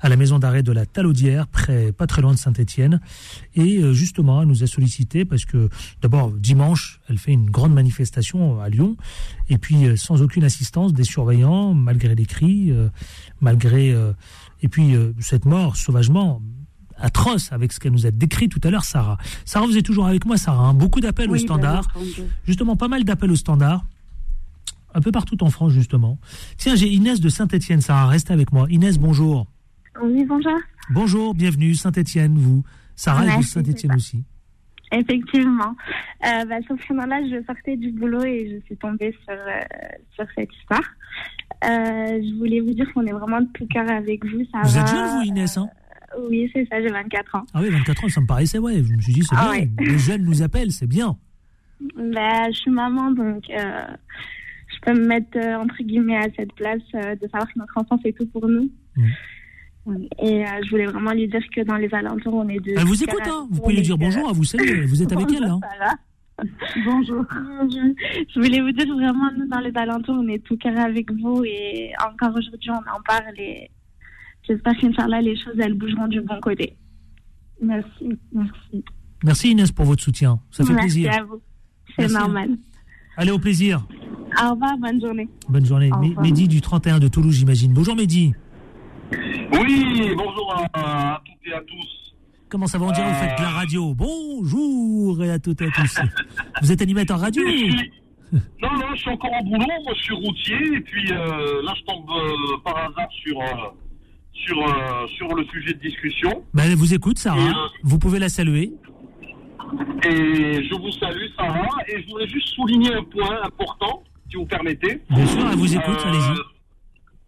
à 0.02 0.10
la 0.10 0.16
maison 0.16 0.40
d'arrêt 0.40 0.64
de 0.64 0.72
la 0.72 0.86
Talaudière, 0.86 1.48
près, 1.48 1.92
pas 1.92 2.08
très 2.08 2.22
loin 2.22 2.34
de 2.34 2.38
Saint-Étienne. 2.38 3.02
Et 3.56 3.78
euh, 3.78 3.94
justement, 3.94 4.42
elle 4.42 4.48
nous 4.48 4.64
a 4.64 4.68
sollicité 4.68 5.26
parce 5.26 5.46
que 5.46 5.70
d'abord 6.02 6.32
dimanche, 6.32 7.02
elle 7.10 7.18
fait 7.18 7.34
une 7.34 7.50
grande 7.50 7.74
manifestation 7.74 8.62
à 8.62 8.70
Lyon, 8.70 8.96
et 9.50 9.58
puis 9.58 9.86
euh, 9.86 9.96
sans 9.96 10.22
aucune 10.22 10.44
assistance 10.44 10.94
des 10.94 11.04
surveillants, 11.04 11.74
malgré 11.74 12.16
les 12.16 12.26
cris, 12.26 12.72
euh, 12.72 12.90
malgré 13.42 13.96
et 14.62 14.68
puis 14.68 14.96
cette 15.20 15.46
mort 15.46 15.76
sauvagement 15.76 16.42
atroce 16.98 17.52
avec 17.52 17.72
ce 17.72 17.80
qu'elle 17.80 17.94
nous 17.94 18.06
a 18.06 18.12
décrit 18.12 18.50
tout 18.50 18.60
à 18.64 18.70
l'heure, 18.70 18.84
Sarah. 18.84 19.18
Sarah, 19.46 19.66
vous 19.66 19.78
êtes 19.78 19.86
toujours 19.86 20.08
avec 20.08 20.26
moi, 20.26 20.38
Sarah. 20.38 20.68
Hein. 20.68 20.74
beaucoup 20.74 21.00
d'appels 21.00 21.32
au 21.32 21.38
standard. 21.38 21.88
Justement, 22.46 22.76
pas 22.76 22.88
mal 22.88 23.04
d'appels 23.04 23.32
au 23.32 23.36
standard. 23.36 23.86
Un 24.94 25.02
peu 25.02 25.12
partout 25.12 25.42
en 25.44 25.50
France, 25.50 25.72
justement. 25.72 26.18
Tiens, 26.58 26.76
j'ai 26.76 26.90
Inès 26.90 27.20
de 27.20 27.30
Saint-Etienne, 27.30 27.82
Sarah. 27.82 28.08
Reste 28.08 28.32
avec 28.32 28.52
moi. 28.52 28.68
Inès, 28.70 28.98
bonjour. 28.98 29.48
Oui, 30.02 30.24
bonjour. 30.26 30.58
Bonjour, 30.92 31.34
bienvenue, 31.34 31.74
Saint-Etienne, 31.74 32.38
vous. 32.38 32.64
Sarah 32.96 33.26
est 33.26 33.38
de 33.38 33.44
Saint-Etienne 33.44 33.96
aussi. 33.96 34.24
Effectivement. 34.92 35.76
Euh, 36.26 36.46
bah, 36.46 36.62
sur 36.66 36.76
ce 36.82 36.94
moment-là, 36.94 37.22
je 37.30 37.44
sortais 37.46 37.76
du 37.76 37.92
boulot 37.92 38.24
et 38.24 38.50
je 38.50 38.66
suis 38.66 38.78
tombée 38.78 39.16
sur, 39.24 39.34
euh, 39.34 39.62
sur 40.16 40.26
cette 40.36 40.50
histoire. 40.54 40.84
Euh, 41.64 42.22
je 42.22 42.38
voulais 42.38 42.60
vous 42.62 42.74
dire 42.74 42.92
qu'on 42.94 43.06
est 43.06 43.12
vraiment 43.12 43.42
de 43.42 43.48
tout 43.54 43.68
cœur 43.68 43.90
avec 43.90 44.26
vous. 44.26 44.44
Ça 44.52 44.62
vous 44.64 44.78
êtes 44.78 44.88
jeune, 44.88 45.18
vous, 45.18 45.22
Inès 45.24 45.58
hein? 45.58 45.70
Oui, 46.28 46.50
c'est 46.54 46.68
ça, 46.70 46.82
j'ai 46.82 46.90
24 46.90 47.36
ans. 47.36 47.46
Ah 47.54 47.60
oui, 47.62 47.70
24 47.70 48.06
ans, 48.06 48.10
ça 48.10 48.22
me 48.22 48.26
paraissait, 48.26 48.58
ouais. 48.58 48.84
Je 48.84 48.94
me 48.94 49.02
suis 49.02 49.14
dit, 49.14 49.24
c'est 49.24 49.36
ah 49.38 49.52
bien. 49.54 49.68
Les 49.80 49.98
jeunes 49.98 50.24
nous 50.24 50.42
appellent, 50.42 50.72
c'est 50.72 50.88
bien. 50.88 51.18
Bah, 51.96 52.50
je 52.50 52.58
suis 52.58 52.72
maman, 52.72 53.12
donc 53.12 53.44
je 53.48 54.80
peux 54.82 54.94
me 54.94 55.06
mettre, 55.06 55.38
entre 55.38 55.84
guillemets, 55.84 56.18
à 56.18 56.28
cette 56.36 56.54
place 56.54 56.82
de 56.94 57.28
savoir 57.28 57.48
que 57.54 57.60
notre 57.60 57.78
enfant, 57.78 58.00
c'est 58.04 58.14
tout 58.14 58.26
pour 58.28 58.48
nous. 58.48 58.72
Mmh. 58.98 59.04
Et 60.20 60.46
euh, 60.46 60.48
je 60.64 60.70
voulais 60.70 60.86
vraiment 60.86 61.12
lui 61.12 61.28
dire 61.28 61.42
que 61.56 61.62
dans 61.62 61.76
les 61.76 61.94
alentours, 61.94 62.34
on 62.34 62.48
est 62.50 62.60
de. 62.60 62.74
Elle 62.78 62.86
vous 62.86 63.04
écoute, 63.04 63.22
hein 63.26 63.48
Vous 63.50 63.62
pouvez 63.62 63.76
lui 63.76 63.82
dire 63.82 63.98
bonjour, 63.98 64.30
à 64.30 64.34
vous 64.34 64.44
savez, 64.44 64.86
vous 64.86 65.02
êtes 65.02 65.12
avec 65.12 65.28
elle, 65.32 65.44
hein 65.46 65.60
Bonjour. 66.86 67.26
Je 67.70 68.40
voulais 68.40 68.62
vous 68.62 68.72
dire 68.72 68.88
vraiment, 68.88 69.30
nous, 69.38 69.48
dans 69.48 69.60
les 69.60 69.76
alentours, 69.76 70.16
on 70.18 70.28
est 70.30 70.44
tout 70.44 70.58
carré 70.58 70.80
avec 70.80 71.12
vous 71.12 71.44
et 71.44 71.92
encore 72.06 72.36
aujourd'hui, 72.36 72.70
on 72.70 72.98
en 72.98 73.02
parle 73.06 73.38
et 73.38 73.70
j'espère 74.48 74.78
qu'Inch'Allah, 74.78 75.22
les 75.22 75.36
choses, 75.36 75.56
elles 75.60 75.74
bougeront 75.74 76.08
du 76.08 76.22
bon 76.22 76.40
côté. 76.42 76.78
Merci, 77.62 78.18
merci. 78.32 78.86
Merci 79.24 79.52
Inès 79.52 79.72
pour 79.72 79.86
votre 79.86 80.02
soutien, 80.02 80.40
ça 80.50 80.64
fait 80.64 80.74
plaisir. 80.74 81.10
Merci 81.10 81.20
à 81.20 81.26
vous, 81.26 81.42
c'est 81.98 82.12
normal. 82.12 82.52
Allez, 83.18 83.32
au 83.32 83.40
plaisir. 83.40 83.86
Au 84.42 84.52
revoir, 84.52 84.78
bonne 84.78 85.02
journée. 85.02 85.28
Bonne 85.50 85.66
journée. 85.66 85.92
Mehdi 86.22 86.48
du 86.48 86.62
31 86.62 87.00
de 87.00 87.10
Toulouse, 87.10 87.36
j'imagine. 87.36 87.74
Bonjour 87.74 87.96
Mehdi. 87.96 88.34
Oui, 89.12 90.12
bonjour 90.16 90.56
à, 90.74 91.22
toutes 91.26 91.52
et 91.52 91.54
à 91.54 91.62
tous. 91.62 92.16
Comment 92.48 92.68
ça 92.68 92.78
va 92.78 92.86
On 92.86 92.92
dirait 92.92 93.08
vous 93.08 93.20
faites 93.20 93.38
de 93.38 93.44
la 93.44 93.50
radio. 93.50 93.94
Bonjour 93.96 95.24
et 95.24 95.32
à 95.32 95.40
toutes 95.40 95.62
et 95.62 95.66
à 95.66 95.72
tous. 95.72 96.00
vous 96.62 96.72
êtes 96.72 96.82
animateur 96.82 97.20
radio 97.20 97.44
Non, 98.32 98.74
non, 98.74 98.94
je 98.94 99.02
suis 99.02 99.10
encore 99.10 99.32
au 99.40 99.44
boulot. 99.44 99.66
Moi, 99.84 99.94
je 99.96 100.02
suis 100.04 100.14
routier. 100.14 100.76
Et 100.76 100.80
puis 100.82 101.12
euh, 101.12 101.62
là, 101.64 101.74
je 101.76 101.84
tombe 101.86 102.10
euh, 102.10 102.58
par 102.64 102.78
hasard 102.78 103.10
sur, 103.24 103.42
euh, 103.42 103.46
sur, 104.34 105.08
sur 105.18 105.36
le 105.36 105.44
sujet 105.46 105.74
de 105.74 105.80
discussion. 105.80 106.44
Ben, 106.54 106.64
elle 106.66 106.76
vous 106.76 106.94
écoute, 106.94 107.18
Sarah. 107.18 107.70
vous 107.84 107.98
pouvez 107.98 108.20
la 108.20 108.30
saluer. 108.30 108.72
Et 110.04 110.64
je 110.64 110.76
vous 110.76 110.92
salue, 110.92 111.28
Sarah. 111.36 111.78
Et 111.88 112.02
je 112.02 112.08
voudrais 112.08 112.28
juste 112.28 112.50
souligner 112.50 112.94
un 112.94 113.04
point 113.04 113.42
important, 113.44 114.04
si 114.30 114.36
vous 114.36 114.46
permettez. 114.46 115.02
Bien 115.10 115.26
sûr, 115.26 115.48
elle 115.52 115.58
vous 115.58 115.76
écoute. 115.76 116.00
Allez-y. 116.06 116.40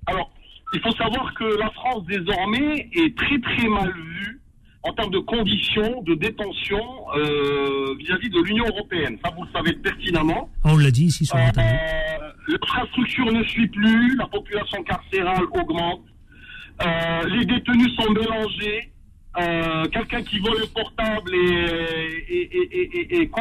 Alors, 0.08 0.32
il 0.74 0.80
faut 0.82 0.92
savoir 0.92 1.34
que 1.34 1.44
la 1.60 1.70
France 1.72 2.06
désormais 2.06 2.90
est 2.94 3.18
très 3.18 3.40
très 3.40 3.68
mal 3.68 3.92
vue 3.94 4.40
en 4.84 4.94
termes 4.94 5.12
de 5.12 5.20
conditions 5.20 6.02
de 6.04 6.16
détention 6.16 6.82
euh, 7.16 7.94
vis-à-vis 8.00 8.30
de 8.30 8.42
l'Union 8.42 8.66
européenne. 8.68 9.18
Ça, 9.24 9.32
vous 9.36 9.44
le 9.44 9.50
savez 9.54 9.74
pertinemment. 9.74 10.50
On 10.64 10.78
l'a 10.78 10.90
dit 10.90 11.06
ici 11.06 11.26
sur 11.26 11.36
euh, 11.36 11.42
Internet. 11.48 11.80
L'infrastructure 12.48 13.32
ne 13.32 13.44
suit 13.44 13.68
plus, 13.68 14.16
la 14.16 14.28
population 14.28 14.82
carcérale 14.84 15.46
augmente, 15.54 16.02
euh, 16.84 17.30
les 17.30 17.46
détenus 17.46 17.96
sont 17.96 18.12
mélangés. 18.12 18.88
Quelqu'un 19.94 20.24
qui 20.24 20.40
vole 20.40 20.60
le 20.60 20.68
portable 20.74 21.34
et, 21.34 22.30
et, 22.30 23.22
et, 23.22 23.32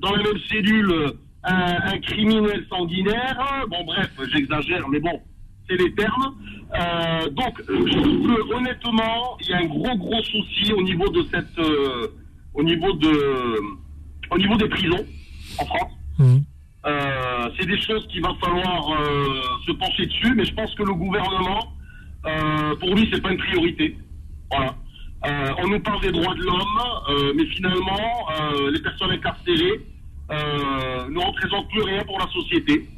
dans 0.00 0.14
la 0.14 0.22
même 0.22 0.38
cellule 0.48 0.94
un, 1.42 1.76
un 1.92 1.98
criminel 1.98 2.64
sanguinaire. 2.68 3.66
Bon, 3.68 3.84
bref, 3.84 4.10
j'exagère, 4.32 4.88
mais 4.88 5.00
bon, 5.00 5.20
c'est 5.68 5.76
les 5.76 5.92
termes. 5.94 6.34
Euh, 6.74 7.28
donc, 7.30 7.60
je 7.68 7.98
trouve 7.98 8.26
que 8.26 8.54
honnêtement, 8.54 9.36
il 9.40 9.48
y 9.48 9.52
a 9.52 9.58
un 9.58 9.66
gros 9.66 9.96
gros 9.96 10.22
souci 10.22 10.72
au 10.72 10.82
niveau 10.82 11.08
de 11.08 11.22
cette, 11.30 11.58
euh, 11.58 12.06
au 12.54 12.62
niveau 12.62 12.92
de, 12.94 13.60
au 14.30 14.38
niveau 14.38 14.56
des 14.56 14.68
prisons 14.68 15.04
en 15.58 15.66
France. 15.66 15.92
Mmh. 16.18 16.38
Euh, 16.84 17.48
c'est 17.58 17.66
des 17.66 17.80
choses 17.80 18.06
qu'il 18.08 18.22
va 18.22 18.34
falloir 18.42 18.98
se 19.66 19.72
pencher 19.72 20.06
dessus, 20.06 20.34
mais 20.34 20.44
je 20.44 20.54
pense 20.54 20.74
que 20.74 20.82
le 20.82 20.94
gouvernement, 20.94 21.74
pour 22.80 22.94
lui, 22.94 23.08
c'est 23.12 23.20
pas 23.20 23.32
une 23.32 23.38
priorité. 23.38 23.96
Voilà. 24.50 24.74
on 25.62 25.68
nous 25.68 25.80
parle 25.80 26.00
des 26.00 26.10
droits 26.10 26.34
de 26.34 26.42
l'homme, 26.42 27.34
mais 27.36 27.46
finalement, 27.46 28.28
les 28.72 28.80
personnes 28.80 29.10
incarcérées 29.10 29.80
ne 30.30 31.24
représentent 31.24 31.68
plus 31.68 31.82
rien 31.82 32.02
pour 32.04 32.18
la 32.18 32.26
société. 32.28 32.88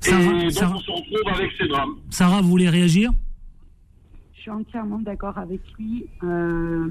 Sarah, 0.00 0.22
et 0.22 0.50
donc 0.50 0.74
on 0.74 0.78
se 0.78 0.90
retrouve 0.90 1.34
avec 1.34 1.50
ces 1.58 1.68
drames. 1.68 1.94
Sarah, 2.10 2.40
vous 2.40 2.48
voulez 2.48 2.68
réagir? 2.68 3.10
Je 4.34 4.42
suis 4.42 4.50
entièrement 4.50 5.00
d'accord 5.00 5.36
avec 5.36 5.60
lui. 5.78 6.06
Euh, 6.22 6.86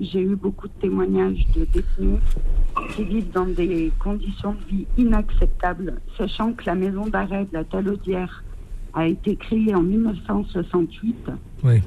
j'ai 0.00 0.22
eu 0.22 0.36
beaucoup 0.36 0.68
de 0.68 0.72
témoignages 0.80 1.44
de 1.54 1.64
détenus 1.64 2.20
qui 2.94 3.04
vivent 3.04 3.30
dans 3.32 3.46
des 3.46 3.92
conditions 3.98 4.52
de 4.52 4.76
vie 4.76 4.86
inacceptables, 4.96 6.00
sachant 6.16 6.52
que 6.52 6.64
la 6.66 6.74
maison 6.74 7.06
d'arrêt 7.06 7.44
de 7.46 7.54
la 7.54 7.64
Talaudière 7.64 8.44
a 8.94 9.06
été 9.06 9.36
créée 9.36 9.74
en 9.74 9.82
1968. 9.82 11.30
Oui. 11.64 11.82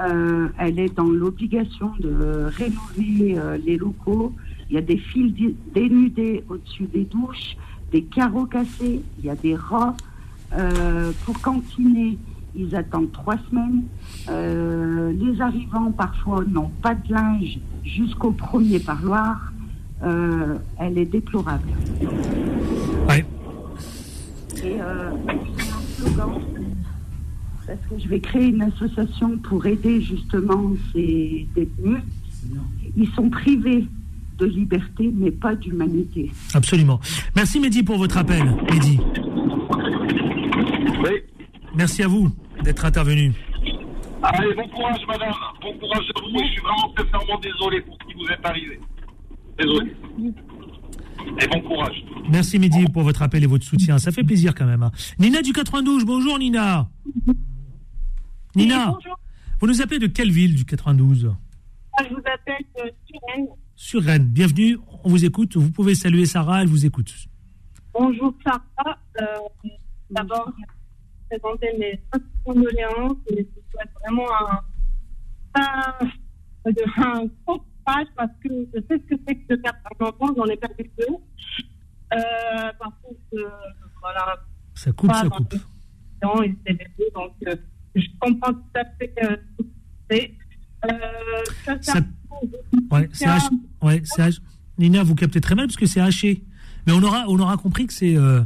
Euh, 0.00 0.48
elle 0.58 0.78
est 0.78 0.94
dans 0.94 1.04
l'obligation 1.04 1.92
de 2.00 2.46
rénover 2.46 3.38
euh, 3.38 3.58
les 3.64 3.76
locaux. 3.76 4.32
Il 4.70 4.74
y 4.74 4.78
a 4.78 4.82
des 4.82 4.96
fils 4.96 5.32
dénudés 5.74 6.42
au-dessus 6.48 6.84
des 6.84 7.04
douches 7.04 7.56
des 7.94 8.02
carreaux 8.02 8.46
cassés, 8.46 9.02
il 9.18 9.24
y 9.24 9.30
a 9.30 9.36
des 9.36 9.54
rats. 9.54 9.96
Euh, 10.52 11.12
pour 11.24 11.40
cantiner, 11.40 12.18
ils 12.56 12.74
attendent 12.74 13.12
trois 13.12 13.36
semaines. 13.48 13.84
Euh, 14.28 15.12
les 15.12 15.40
arrivants, 15.40 15.92
parfois, 15.92 16.42
n'ont 16.44 16.72
pas 16.82 16.96
de 16.96 17.12
linge 17.12 17.60
jusqu'au 17.84 18.32
premier 18.32 18.80
parloir. 18.80 19.52
Euh, 20.02 20.56
elle 20.76 20.98
est 20.98 21.04
déplorable. 21.04 21.68
Oui. 23.08 23.22
Et 24.64 24.80
un 24.80 25.12
slogan, 25.96 26.42
parce 27.64 27.78
que 27.88 27.96
je 27.96 28.08
vais 28.08 28.18
créer 28.18 28.48
une 28.48 28.62
association 28.62 29.38
pour 29.38 29.64
aider 29.66 30.00
justement 30.00 30.72
ces 30.92 31.46
détenus. 31.54 32.02
Ils 32.96 33.08
sont 33.10 33.30
privés 33.30 33.86
de 34.38 34.46
liberté, 34.46 35.10
mais 35.14 35.30
pas 35.30 35.54
d'humanité. 35.54 36.30
Absolument. 36.54 37.00
Merci 37.36 37.60
Mehdi 37.60 37.82
pour 37.82 37.98
votre 37.98 38.16
appel, 38.18 38.42
Mehdi. 38.70 38.98
Oui. 41.02 41.10
Merci 41.74 42.02
à 42.02 42.08
vous 42.08 42.30
d'être 42.62 42.84
intervenu. 42.84 43.32
Allez, 44.22 44.54
bon 44.54 44.66
courage, 44.68 45.00
madame. 45.06 45.32
Bon 45.60 45.76
courage 45.78 46.04
à 46.16 46.20
vous. 46.20 46.38
Je 46.38 46.50
suis 46.52 46.60
vraiment 46.60 46.94
sincèrement 46.96 47.38
désolé 47.40 47.80
pour 47.82 47.96
ce 48.00 48.06
qui 48.08 48.14
vous 48.14 48.26
est 48.26 48.46
arrivé. 48.46 48.80
Désolé. 49.58 49.94
Et 51.42 51.46
bon 51.48 51.60
courage. 51.60 52.04
Merci 52.30 52.58
Mehdi 52.58 52.86
pour 52.92 53.02
votre 53.02 53.22
appel 53.22 53.42
et 53.44 53.46
votre 53.46 53.64
soutien. 53.64 53.98
Ça 53.98 54.12
fait 54.12 54.24
plaisir 54.24 54.54
quand 54.54 54.66
même. 54.66 54.82
hein. 54.82 54.90
Nina 55.18 55.42
du 55.42 55.52
92, 55.52 56.04
bonjour 56.04 56.38
Nina. 56.38 56.88
Nina, 58.56 58.86
bonjour. 58.86 59.18
vous 59.60 59.66
nous 59.66 59.82
appelez 59.82 59.98
de 59.98 60.06
quelle 60.06 60.30
ville 60.30 60.54
du 60.54 60.64
92 60.64 61.32
Je 62.00 62.08
vous 62.08 62.16
appelle 62.18 62.64
de. 62.76 62.90
Sur 63.94 64.02
Rennes. 64.02 64.26
Bienvenue, 64.26 64.76
on 65.04 65.08
vous 65.08 65.24
écoute. 65.24 65.56
Vous 65.56 65.70
pouvez 65.70 65.94
saluer 65.94 66.26
Sarah, 66.26 66.62
elle 66.62 66.66
vous 66.68 66.84
écoute. 66.84 67.14
Bonjour 67.92 68.34
Sarah. 68.44 68.98
Euh, 69.20 69.24
D'abord, 70.10 70.52
je 70.58 70.62
vais 71.30 71.38
présenter 71.38 71.68
mes 71.78 72.00
condoléances 72.44 73.18
et 73.30 73.36
je 73.36 73.42
vous 73.42 73.62
souhaite 73.70 73.90
vraiment 74.00 74.26
un, 75.54 75.60
un, 75.60 76.72
un 76.96 77.24
gros 77.46 77.60
courage 77.84 78.06
parce 78.16 78.32
que 78.42 78.48
je 78.74 78.80
sais 78.80 78.98
ce 79.00 79.14
que 79.14 79.22
c'est 79.28 79.36
que 79.36 79.54
de 79.54 79.60
perdre 79.62 79.78
un 80.00 80.06
enfant, 80.06 80.34
j'en 80.36 80.46
ai 80.46 80.56
perdu 80.56 80.90
deux. 80.98 81.14
Euh, 82.14 82.72
par 82.76 83.00
contre, 83.00 83.20
euh, 83.34 83.48
voilà, 84.00 84.38
Ça 84.74 84.90
coupe, 84.90 85.12
ça 85.12 85.28
coupe. 85.28 85.54
temps, 86.20 86.42
et 86.42 86.48
bébé, 86.48 86.84
donc 87.14 87.34
euh, 87.46 87.54
je 87.94 88.06
comprends 88.18 88.54
tout 88.54 88.60
à 88.74 88.84
fait 88.98 89.14
ce 89.22 89.34
que 89.36 89.68
c'est. 90.10 90.34
Ça- 91.64 91.80
ça- 91.80 92.00
Ouais, 92.90 93.08
c'est 93.12 93.26
haché. 93.26 93.48
Ouais. 93.82 94.02
Nina, 94.78 95.02
vous 95.02 95.14
captez 95.14 95.40
très 95.40 95.54
mal 95.54 95.66
parce 95.66 95.76
que 95.76 95.86
c'est 95.86 96.00
haché. 96.00 96.42
Mais 96.86 96.92
on 96.92 97.02
aura, 97.02 97.24
on 97.28 97.38
aura 97.38 97.56
compris 97.56 97.86
que 97.86 97.92
c'est. 97.92 98.16
euh, 98.16 98.40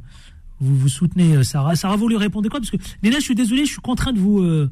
vous 0.61 0.77
vous 0.77 0.89
soutenez 0.89 1.37
euh, 1.37 1.43
Sarah. 1.43 1.77
Sarah, 1.77 1.97
vous 1.97 2.09
lui 2.09 2.17
répondez 2.17 2.49
quoi? 2.49 2.61
Parce 2.61 2.71
que 2.71 2.77
Nina, 3.03 3.17
je 3.19 3.25
suis 3.25 3.35
désolé, 3.35 3.65
je 3.65 3.73
suis 3.73 3.81
contraint 3.81 4.13
de 4.13 4.19
vous. 4.19 4.41
euh, 4.41 4.71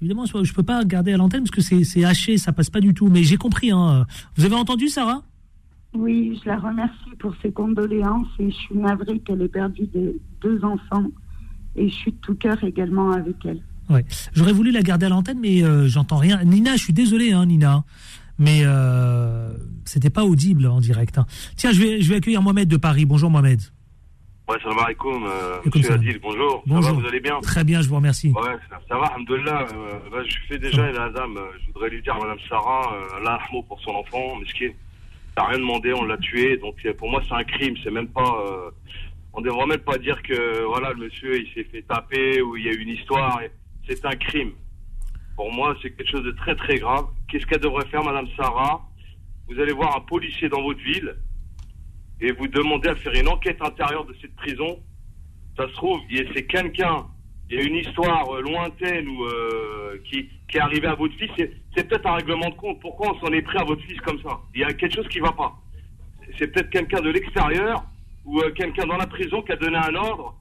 évidemment, 0.00 0.26
je 0.26 0.36
ne 0.36 0.52
peux 0.54 0.62
pas 0.62 0.84
garder 0.84 1.12
à 1.12 1.16
l'antenne 1.16 1.42
parce 1.42 1.50
que 1.50 1.60
c'est 1.60 1.84
c'est 1.84 2.04
haché, 2.04 2.38
ça 2.38 2.52
passe 2.52 2.70
pas 2.70 2.80
du 2.80 2.94
tout. 2.94 3.08
Mais 3.08 3.22
j'ai 3.22 3.36
compris. 3.36 3.70
Hein. 3.70 4.06
Vous 4.36 4.44
avez 4.44 4.54
entendu, 4.54 4.88
Sarah? 4.88 5.22
Oui, 5.94 6.38
je 6.42 6.48
la 6.48 6.58
remercie 6.58 7.16
pour 7.18 7.34
ses 7.42 7.50
condoléances 7.50 8.28
et 8.38 8.50
je 8.50 8.56
suis 8.56 8.76
navrée 8.76 9.18
qu'elle 9.20 9.40
ait 9.40 9.48
perdu 9.48 9.86
des, 9.86 10.14
deux 10.42 10.62
enfants. 10.64 11.06
Et 11.76 11.88
je 11.88 11.94
suis 11.94 12.12
de 12.12 12.16
tout 12.18 12.34
cœur 12.34 12.62
également 12.62 13.12
avec 13.12 13.36
elle. 13.44 13.62
Ouais. 13.88 14.04
J'aurais 14.34 14.52
voulu 14.52 14.70
la 14.70 14.82
garder 14.82 15.06
à 15.06 15.08
l'antenne, 15.08 15.38
mais 15.40 15.62
euh, 15.62 15.88
j'entends 15.88 16.18
rien. 16.18 16.44
Nina, 16.44 16.76
je 16.76 16.82
suis 16.82 16.92
désolé, 16.92 17.32
hein, 17.32 17.46
Nina. 17.46 17.84
Mais 18.38 18.62
euh, 18.64 19.52
c'était 19.84 20.10
pas 20.10 20.24
audible 20.24 20.66
en 20.66 20.80
direct. 20.80 21.18
hein. 21.18 21.26
Tiens, 21.56 21.72
je 21.72 21.80
vais, 21.80 22.00
je 22.00 22.08
vais 22.08 22.16
accueillir 22.16 22.42
Mohamed 22.42 22.68
de 22.68 22.76
Paris. 22.76 23.04
Bonjour 23.04 23.30
Mohamed. 23.30 23.60
Ouais, 24.48 24.56
salam 24.62 24.78
alaikum, 24.78 25.24
euh, 25.26 25.58
monsieur. 25.74 25.92
Adil, 25.92 26.18
bonjour. 26.22 26.62
Bonjour. 26.66 26.84
Ça 26.84 26.92
va, 26.92 27.00
vous 27.00 27.06
allez 27.06 27.20
bien 27.20 27.38
Très 27.40 27.64
bien, 27.64 27.82
je 27.82 27.88
vous 27.88 27.96
remercie. 27.96 28.28
Ouais, 28.30 28.56
ça, 28.88 28.96
va, 28.96 29.04
alhamdoulilah. 29.06 29.66
Euh, 29.74 29.98
bah, 30.10 30.18
je 30.26 30.36
fais 30.48 30.58
déjà 30.58 30.90
la 30.90 31.10
dame, 31.10 31.36
euh, 31.36 31.50
je 31.60 31.72
voudrais 31.72 31.90
lui 31.90 32.00
dire 32.00 32.14
à 32.14 32.18
madame 32.18 32.38
Sarah, 32.48 32.94
euh, 32.94 33.16
Allah 33.18 33.36
rahmou 33.36 33.62
pour 33.64 33.78
son 33.80 33.90
enfant, 33.90 34.36
mesquin. 34.36 34.70
T'as 35.36 35.44
rien 35.48 35.58
demandé, 35.58 35.92
on 35.92 36.04
l'a 36.04 36.16
tué, 36.16 36.56
donc 36.56 36.76
pour 36.96 37.10
moi 37.10 37.22
c'est 37.28 37.34
un 37.34 37.44
crime, 37.44 37.74
c'est 37.84 37.90
même 37.90 38.08
pas... 38.08 38.72
on 39.34 39.40
devrait 39.40 39.66
même 39.66 39.78
pas 39.80 39.98
dire 39.98 40.20
que, 40.22 40.64
voilà, 40.64 40.92
le 40.94 41.04
monsieur, 41.04 41.38
il 41.38 41.46
s'est 41.54 41.68
fait 41.70 41.82
taper 41.82 42.40
ou 42.40 42.56
il 42.56 42.64
y 42.64 42.68
a 42.68 42.72
eu 42.72 42.78
une 42.78 42.88
histoire, 42.88 43.38
c'est 43.86 44.04
un 44.04 44.16
crime. 44.16 44.52
Pour 45.38 45.52
moi, 45.52 45.76
c'est 45.80 45.96
quelque 45.96 46.10
chose 46.10 46.24
de 46.24 46.32
très 46.32 46.56
très 46.56 46.78
grave. 46.78 47.06
Qu'est-ce 47.28 47.46
qu'elle 47.46 47.60
devrait 47.60 47.86
faire, 47.86 48.02
madame 48.02 48.26
Sarah? 48.36 48.82
Vous 49.48 49.58
allez 49.60 49.72
voir 49.72 49.96
un 49.96 50.00
policier 50.00 50.48
dans 50.48 50.62
votre 50.62 50.80
ville 50.80 51.14
et 52.20 52.32
vous 52.32 52.48
demandez 52.48 52.88
à 52.88 52.96
faire 52.96 53.14
une 53.14 53.28
enquête 53.28 53.62
intérieure 53.62 54.04
de 54.04 54.14
cette 54.20 54.34
prison 54.34 54.82
ça 55.58 55.66
se 55.66 55.72
trouve, 55.72 56.00
c'est 56.34 56.46
quelqu'un, 56.46 57.06
il 57.50 57.56
y 57.56 57.60
a 57.60 57.64
une 57.64 57.74
histoire 57.74 58.32
euh, 58.32 58.40
lointaine 58.42 59.08
ou 59.08 59.24
euh, 59.24 60.00
qui, 60.04 60.28
qui 60.48 60.56
est 60.56 60.60
arrivée 60.60 60.86
à 60.86 60.94
votre 60.94 61.14
fils, 61.16 61.30
c'est, 61.36 61.88
peut-être 61.88 62.06
un 62.06 62.14
règlement 62.14 62.48
de 62.48 62.54
compte. 62.54 62.80
Pourquoi 62.80 63.12
on 63.12 63.18
s'en 63.18 63.32
est 63.32 63.42
pris 63.42 63.58
à 63.58 63.64
votre 63.64 63.82
fils 63.82 64.00
comme 64.02 64.22
ça? 64.22 64.38
Il 64.54 64.60
y 64.60 64.64
a 64.64 64.72
quelque 64.72 64.94
chose 64.94 65.08
qui 65.08 65.18
va 65.18 65.32
pas. 65.32 65.56
C'est 66.38 66.46
peut-être 66.52 66.70
quelqu'un 66.70 67.00
de 67.00 67.10
l'extérieur 67.10 67.84
ou 68.24 68.40
euh, 68.40 68.52
quelqu'un 68.52 68.86
dans 68.86 68.96
la 68.96 69.06
prison 69.06 69.42
qui 69.42 69.52
a 69.52 69.56
donné 69.56 69.76
un 69.76 69.94
ordre. 69.96 70.36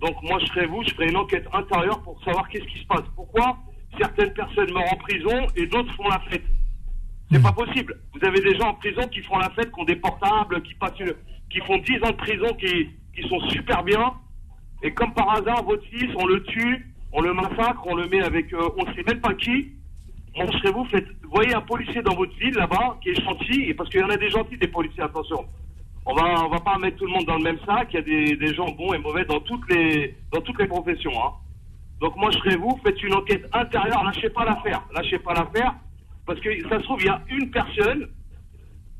Donc 0.00 0.20
moi, 0.22 0.38
je 0.40 0.46
serais 0.46 0.66
vous, 0.66 0.82
je 0.82 0.94
ferais 0.94 1.08
une 1.08 1.16
enquête 1.16 1.46
intérieure 1.52 2.02
pour 2.02 2.20
savoir 2.24 2.48
qu'est-ce 2.48 2.64
qui 2.64 2.80
se 2.80 2.86
passe. 2.86 3.04
Pourquoi? 3.14 3.56
Certaines 3.98 4.32
personnes 4.32 4.72
meurent 4.72 4.92
en 4.92 4.96
prison 4.96 5.46
et 5.56 5.66
d'autres 5.66 5.92
font 5.94 6.08
la 6.08 6.20
fête 6.30 6.44
c'est 7.32 7.42
pas 7.42 7.52
possible. 7.52 7.98
Vous 8.14 8.24
avez 8.24 8.40
des 8.42 8.54
gens 8.56 8.68
en 8.68 8.74
prison 8.74 9.00
qui 9.08 9.20
font 9.22 9.38
la 9.38 9.48
fête, 9.50 9.72
qui 9.72 9.80
ont 9.80 9.84
des 9.84 9.96
portables, 9.96 10.62
qui 10.62 10.74
passent 10.74 11.00
une- 11.00 11.14
qui 11.50 11.58
font 11.60 11.78
10 11.78 11.96
ans 12.04 12.10
de 12.10 12.16
prison, 12.16 12.46
qui, 12.54 12.90
qui 13.16 13.28
sont 13.28 13.40
super 13.48 13.82
bien. 13.82 14.12
Et 14.82 14.92
comme 14.92 15.12
par 15.14 15.30
hasard, 15.30 15.64
votre 15.64 15.82
fils, 15.86 16.10
on 16.16 16.26
le 16.26 16.42
tue, 16.44 16.86
on 17.12 17.22
le 17.22 17.32
massacre, 17.32 17.80
on 17.86 17.94
le 17.96 18.06
met 18.08 18.22
avec, 18.22 18.52
euh, 18.52 18.68
on 18.76 18.84
sait 18.94 19.02
même 19.08 19.20
pas 19.20 19.32
qui. 19.34 19.72
Moi, 20.36 20.46
je 20.52 20.58
serais 20.58 20.70
vous, 20.72 20.84
faites, 20.84 21.06
voyez 21.32 21.54
un 21.54 21.62
policier 21.62 22.02
dans 22.02 22.14
votre 22.14 22.36
ville 22.36 22.54
là-bas 22.54 22.98
qui 23.02 23.08
est 23.08 23.20
gentil, 23.24 23.62
et 23.62 23.74
parce 23.74 23.88
qu'il 23.88 24.00
y 24.00 24.04
en 24.04 24.10
a 24.10 24.16
des 24.18 24.30
gentils, 24.30 24.58
des 24.58 24.68
policiers, 24.68 25.02
attention. 25.02 25.44
On 26.06 26.14
va, 26.14 26.44
on 26.44 26.50
va 26.50 26.60
pas 26.60 26.76
mettre 26.78 26.98
tout 26.98 27.06
le 27.06 27.12
monde 27.12 27.24
dans 27.24 27.38
le 27.38 27.42
même 27.44 27.58
sac. 27.66 27.88
Il 27.92 27.96
y 27.96 27.98
a 27.98 28.02
des, 28.02 28.36
des 28.36 28.54
gens 28.54 28.70
bons 28.72 28.92
et 28.92 28.98
mauvais 28.98 29.24
dans 29.24 29.40
toutes 29.40 29.68
les, 29.72 30.14
dans 30.30 30.42
toutes 30.42 30.60
les 30.60 30.68
professions. 30.68 31.12
Hein. 31.24 31.32
Donc 32.00 32.16
moi, 32.16 32.30
je 32.32 32.38
serais 32.38 32.56
vous, 32.56 32.78
faites 32.84 33.02
une 33.02 33.14
enquête 33.14 33.46
intérieure, 33.52 34.02
lâchez 34.04 34.28
pas 34.30 34.44
l'affaire, 34.44 34.82
lâchez 34.94 35.18
pas 35.18 35.32
l'affaire, 35.34 35.74
parce 36.26 36.40
que 36.40 36.50
ça 36.68 36.78
se 36.78 36.84
trouve, 36.84 37.00
il 37.00 37.06
y 37.06 37.08
a 37.08 37.22
une 37.28 37.50
personne 37.50 38.08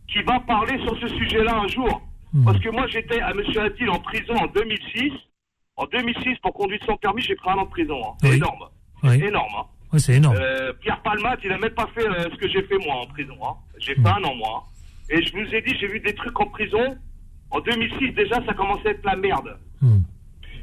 qui 0.08 0.22
va 0.22 0.40
parler 0.40 0.78
sur 0.78 0.98
ce 1.00 1.08
sujet-là 1.08 1.56
un 1.56 1.68
jour. 1.68 2.02
Parce 2.44 2.58
que 2.58 2.68
moi, 2.68 2.86
j'étais 2.88 3.20
à 3.20 3.32
Monsieur 3.32 3.60
Adil 3.62 3.88
en 3.90 4.00
prison 4.00 4.34
en 4.34 4.46
2006. 4.48 5.12
En 5.76 5.86
2006, 5.86 6.36
pour 6.42 6.52
conduite 6.52 6.82
sans 6.84 6.96
permis, 6.96 7.22
j'ai 7.22 7.36
pris 7.36 7.48
un 7.50 7.54
an 7.54 7.64
de 7.64 7.70
prison. 7.70 8.00
hein. 8.04 8.14
C'est 8.20 8.30
Oui. 8.30 8.36
énorme. 8.36 8.64
Oui. 9.04 9.10
C'est 9.20 9.26
énorme. 9.28 9.52
hein. 9.56 9.98
C'est 9.98 10.14
énorme. 10.16 10.36
Euh, 10.40 10.72
Pierre 10.80 11.00
Palmat, 11.02 11.36
il 11.44 11.52
a 11.52 11.58
même 11.58 11.70
pas 11.74 11.88
fait 11.94 12.04
euh, 12.08 12.24
ce 12.32 12.36
que 12.36 12.48
j'ai 12.48 12.62
fait 12.64 12.76
moi 12.84 12.96
en 12.96 13.06
prison. 13.06 13.36
Hein. 13.44 13.54
J'ai 13.78 13.94
fait 13.94 14.08
un 14.08 14.22
an 14.24 14.34
moi. 14.34 14.64
hein. 14.66 14.70
Et 15.10 15.22
je 15.24 15.32
vous 15.32 15.54
ai 15.54 15.62
dit, 15.62 15.76
j'ai 15.78 15.86
vu 15.86 16.00
des 16.00 16.12
trucs 16.14 16.38
en 16.40 16.46
prison. 16.46 16.96
En 17.52 17.60
2006, 17.60 18.12
déjà, 18.14 18.44
ça 18.44 18.52
commençait 18.54 18.88
à 18.88 18.90
être 18.92 19.04
la 19.04 19.14
merde. 19.14 19.56
Hmm. 19.80 19.98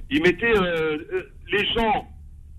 Ils 0.10 0.22
mettaient 0.22 0.54
euh, 0.58 0.98
euh, 1.13 1.32
les 1.54 1.65
gens 1.74 2.06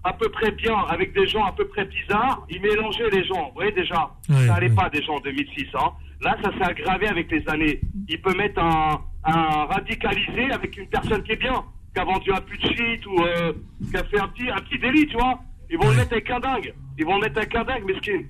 à 0.05 0.13
peu 0.13 0.29
près 0.31 0.51
bien 0.53 0.77
avec 0.89 1.13
des 1.15 1.27
gens 1.27 1.45
à 1.45 1.53
peu 1.53 1.67
près 1.69 1.85
bizarres. 1.85 2.45
Ils 2.51 2.61
mélangeaient 2.61 3.11
les 3.11 3.25
gens. 3.25 3.47
Vous 3.49 3.55
voyez 3.55 3.73
déjà, 3.73 4.11
Ouais, 4.29 4.47
ça 4.47 4.55
allait 4.55 4.69
ouais. 4.69 4.75
pas 4.75 4.91
des 4.91 5.03
gens 5.03 5.15
en 5.17 5.21
2006. 5.21 5.67
Hein. 5.75 5.91
Là, 6.23 6.37
ça 6.43 6.51
s'est 6.57 6.65
aggravé 6.65 7.09
avec 7.09 7.31
les 7.31 7.49
années. 7.49 7.81
Il 8.09 8.21
peut 8.21 8.35
mettre 8.35 8.61
un, 8.63 9.01
un 9.25 9.65
radicalisé 9.67 10.51
avec 10.53 10.77
une 10.77 10.87
personne 10.89 11.23
qui 11.23 11.33
est 11.33 11.37
bien, 11.37 11.63
qui 11.95 12.01
a 12.01 12.05
vendu 12.05 12.33
un 12.33 12.41
puits 12.41 12.59
de 12.59 12.69
shit 12.69 13.07
ou 13.07 13.23
euh, 13.23 13.53
qui 13.91 13.97
a 13.97 14.05
fait 14.05 14.21
un 14.21 14.29
petit, 14.29 14.49
un 14.51 14.57
petit 14.61 14.79
délit, 14.79 15.07
tu 15.07 15.17
vois. 15.17 15.39
Ils 15.71 15.79
vont 15.79 15.91
le 15.91 15.97
mettre 15.97 16.13
avec 16.13 16.31
un 16.31 16.41
dingue. 16.41 16.75
Ils 16.99 17.05
vont 17.07 17.15
le 17.17 17.23
mettre 17.23 17.39
avec 17.39 17.55
un 17.55 17.65
dingue, 17.65 17.85
mesquine. 17.85 18.27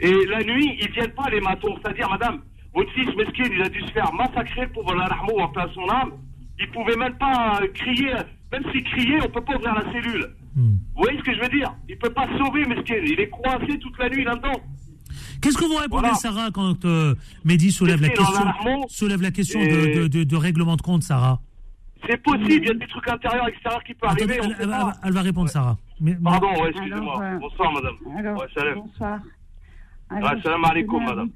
Et 0.00 0.12
la 0.26 0.42
nuit, 0.44 0.78
ils 0.80 0.90
viennent 0.92 1.14
pas, 1.14 1.28
les 1.30 1.40
matons. 1.40 1.76
C'est-à-dire, 1.82 2.08
madame, 2.10 2.40
votre 2.74 2.92
fils, 2.92 3.08
mesquine, 3.16 3.52
il 3.52 3.62
a 3.62 3.68
dû 3.68 3.80
se 3.82 3.92
faire 3.92 4.12
massacrer 4.12 4.66
pour 4.68 4.94
la 4.94 5.06
rahmou 5.06 5.38
en 5.40 5.48
plein 5.48 5.68
son 5.74 5.88
âme. 5.88 6.12
Il 6.60 6.70
pouvait 6.70 6.96
même 6.96 7.16
pas 7.18 7.60
euh, 7.62 7.66
crier. 7.74 8.12
Même 8.52 8.62
s'il 8.70 8.84
criait, 8.84 9.18
on 9.24 9.28
peut 9.28 9.40
pas 9.40 9.56
ouvrir 9.56 9.74
la 9.74 9.92
cellule. 9.92 10.26
Hmm. 10.56 10.76
Vous 10.96 11.02
voyez 11.02 11.18
ce 11.18 11.22
que 11.24 11.34
je 11.34 11.40
veux 11.40 11.48
dire 11.48 11.74
Il 11.88 11.96
peut 11.98 12.10
pas 12.10 12.26
se 12.32 12.38
sauver, 12.38 12.64
mesquine. 12.66 12.96
Il 13.04 13.20
est 13.20 13.28
coincé 13.30 13.78
toute 13.78 13.98
la 13.98 14.08
nuit 14.08 14.24
là-dedans. 14.24 14.60
Qu'est-ce 15.40 15.56
que 15.56 15.64
vous 15.64 15.74
répondez, 15.76 16.00
Voilà. 16.08 16.14
Sarah, 16.14 16.50
quand 16.52 16.84
euh, 16.84 17.14
Mehdi 17.44 17.70
soulève 17.70 18.00
la 18.02 18.08
question, 18.08 18.88
soulève 18.88 19.22
la 19.22 19.28
Et- 19.28 19.32
de, 19.32 20.02
de, 20.02 20.08
de- 20.08 20.24
de 20.24 20.36
règlement 20.36 20.76
de 20.76 20.82
compte, 20.82 21.02
Sarah 21.04 21.40
C'est 22.08 22.20
possible, 22.22 22.50
il 22.50 22.66
y 22.66 22.70
a 22.70 22.74
des 22.74 22.86
trucs 22.86 23.08
intérieurs, 23.08 23.48
extérieurs 23.48 23.84
qui 23.84 23.94
peuvent 23.94 24.10
arriver. 24.10 24.40
elle, 24.58 24.68
va- 24.68 24.78
pas. 24.86 24.92
elle 25.04 25.12
va 25.12 25.22
répondre, 25.22 25.48
Sarah. 25.48 25.76
Mais- 26.00 26.12
mais- 26.14 26.18
Pardon, 26.22 26.46
ouais, 26.48 26.54
Alors, 26.54 26.68
excusez-moi. 26.68 27.22
euh, 27.22 27.38
Bonsoir, 27.38 27.72
madame. 27.72 27.94
Alors, 28.18 28.40
Ouais, 28.40 28.46
salam. 28.54 28.74
bonsoir. 28.80 29.18
Ah, 30.10 30.34
salam 30.42 30.64
alaikum, 30.64 31.04
madame. 31.04 31.30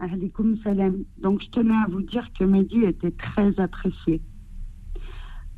Alaikum 0.00 0.56
salam. 0.62 0.96
Donc, 1.20 1.42
je 1.42 1.48
tenais 1.50 1.74
à 1.74 1.86
vous 1.90 2.02
dire 2.02 2.26
que 2.38 2.44
Mehdi 2.44 2.84
était 2.84 3.10
très 3.12 3.58
apprécié. 3.60 4.20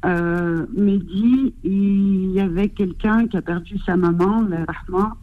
Euh, 0.05 0.67
Mehdi, 0.75 1.55
il 1.63 2.33
y 2.33 2.41
avait 2.41 2.69
quelqu'un 2.69 3.27
qui 3.27 3.37
a 3.37 3.43
perdu 3.43 3.79
sa 3.81 3.97
maman, 3.97 4.47
Rahma, 4.69 5.17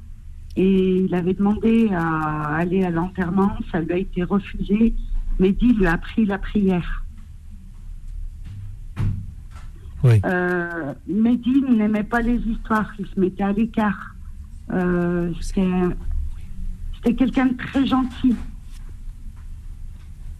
et 0.55 1.05
il 1.05 1.15
avait 1.15 1.33
demandé 1.33 1.89
à 1.91 2.55
aller 2.55 2.83
à 2.83 2.89
l'enterrement, 2.89 3.55
ça 3.71 3.79
lui 3.81 3.93
a 3.93 3.97
été 3.97 4.23
refusé. 4.23 4.93
Mehdi 5.39 5.73
lui 5.73 5.87
a 5.87 5.93
appris 5.93 6.25
la 6.25 6.37
prière. 6.37 7.03
Oui. 10.03 10.21
Euh, 10.25 10.93
Mehdi 11.07 11.61
n'aimait 11.61 12.03
pas 12.03 12.21
les 12.21 12.37
histoires, 12.37 12.91
il 12.99 13.07
se 13.07 13.19
mettait 13.19 13.43
à 13.43 13.51
l'écart. 13.51 14.15
Euh, 14.71 15.31
C'était 15.41 15.67
c'était 16.95 17.15
quelqu'un 17.15 17.45
de 17.47 17.57
très 17.57 17.85
gentil. 17.85 18.35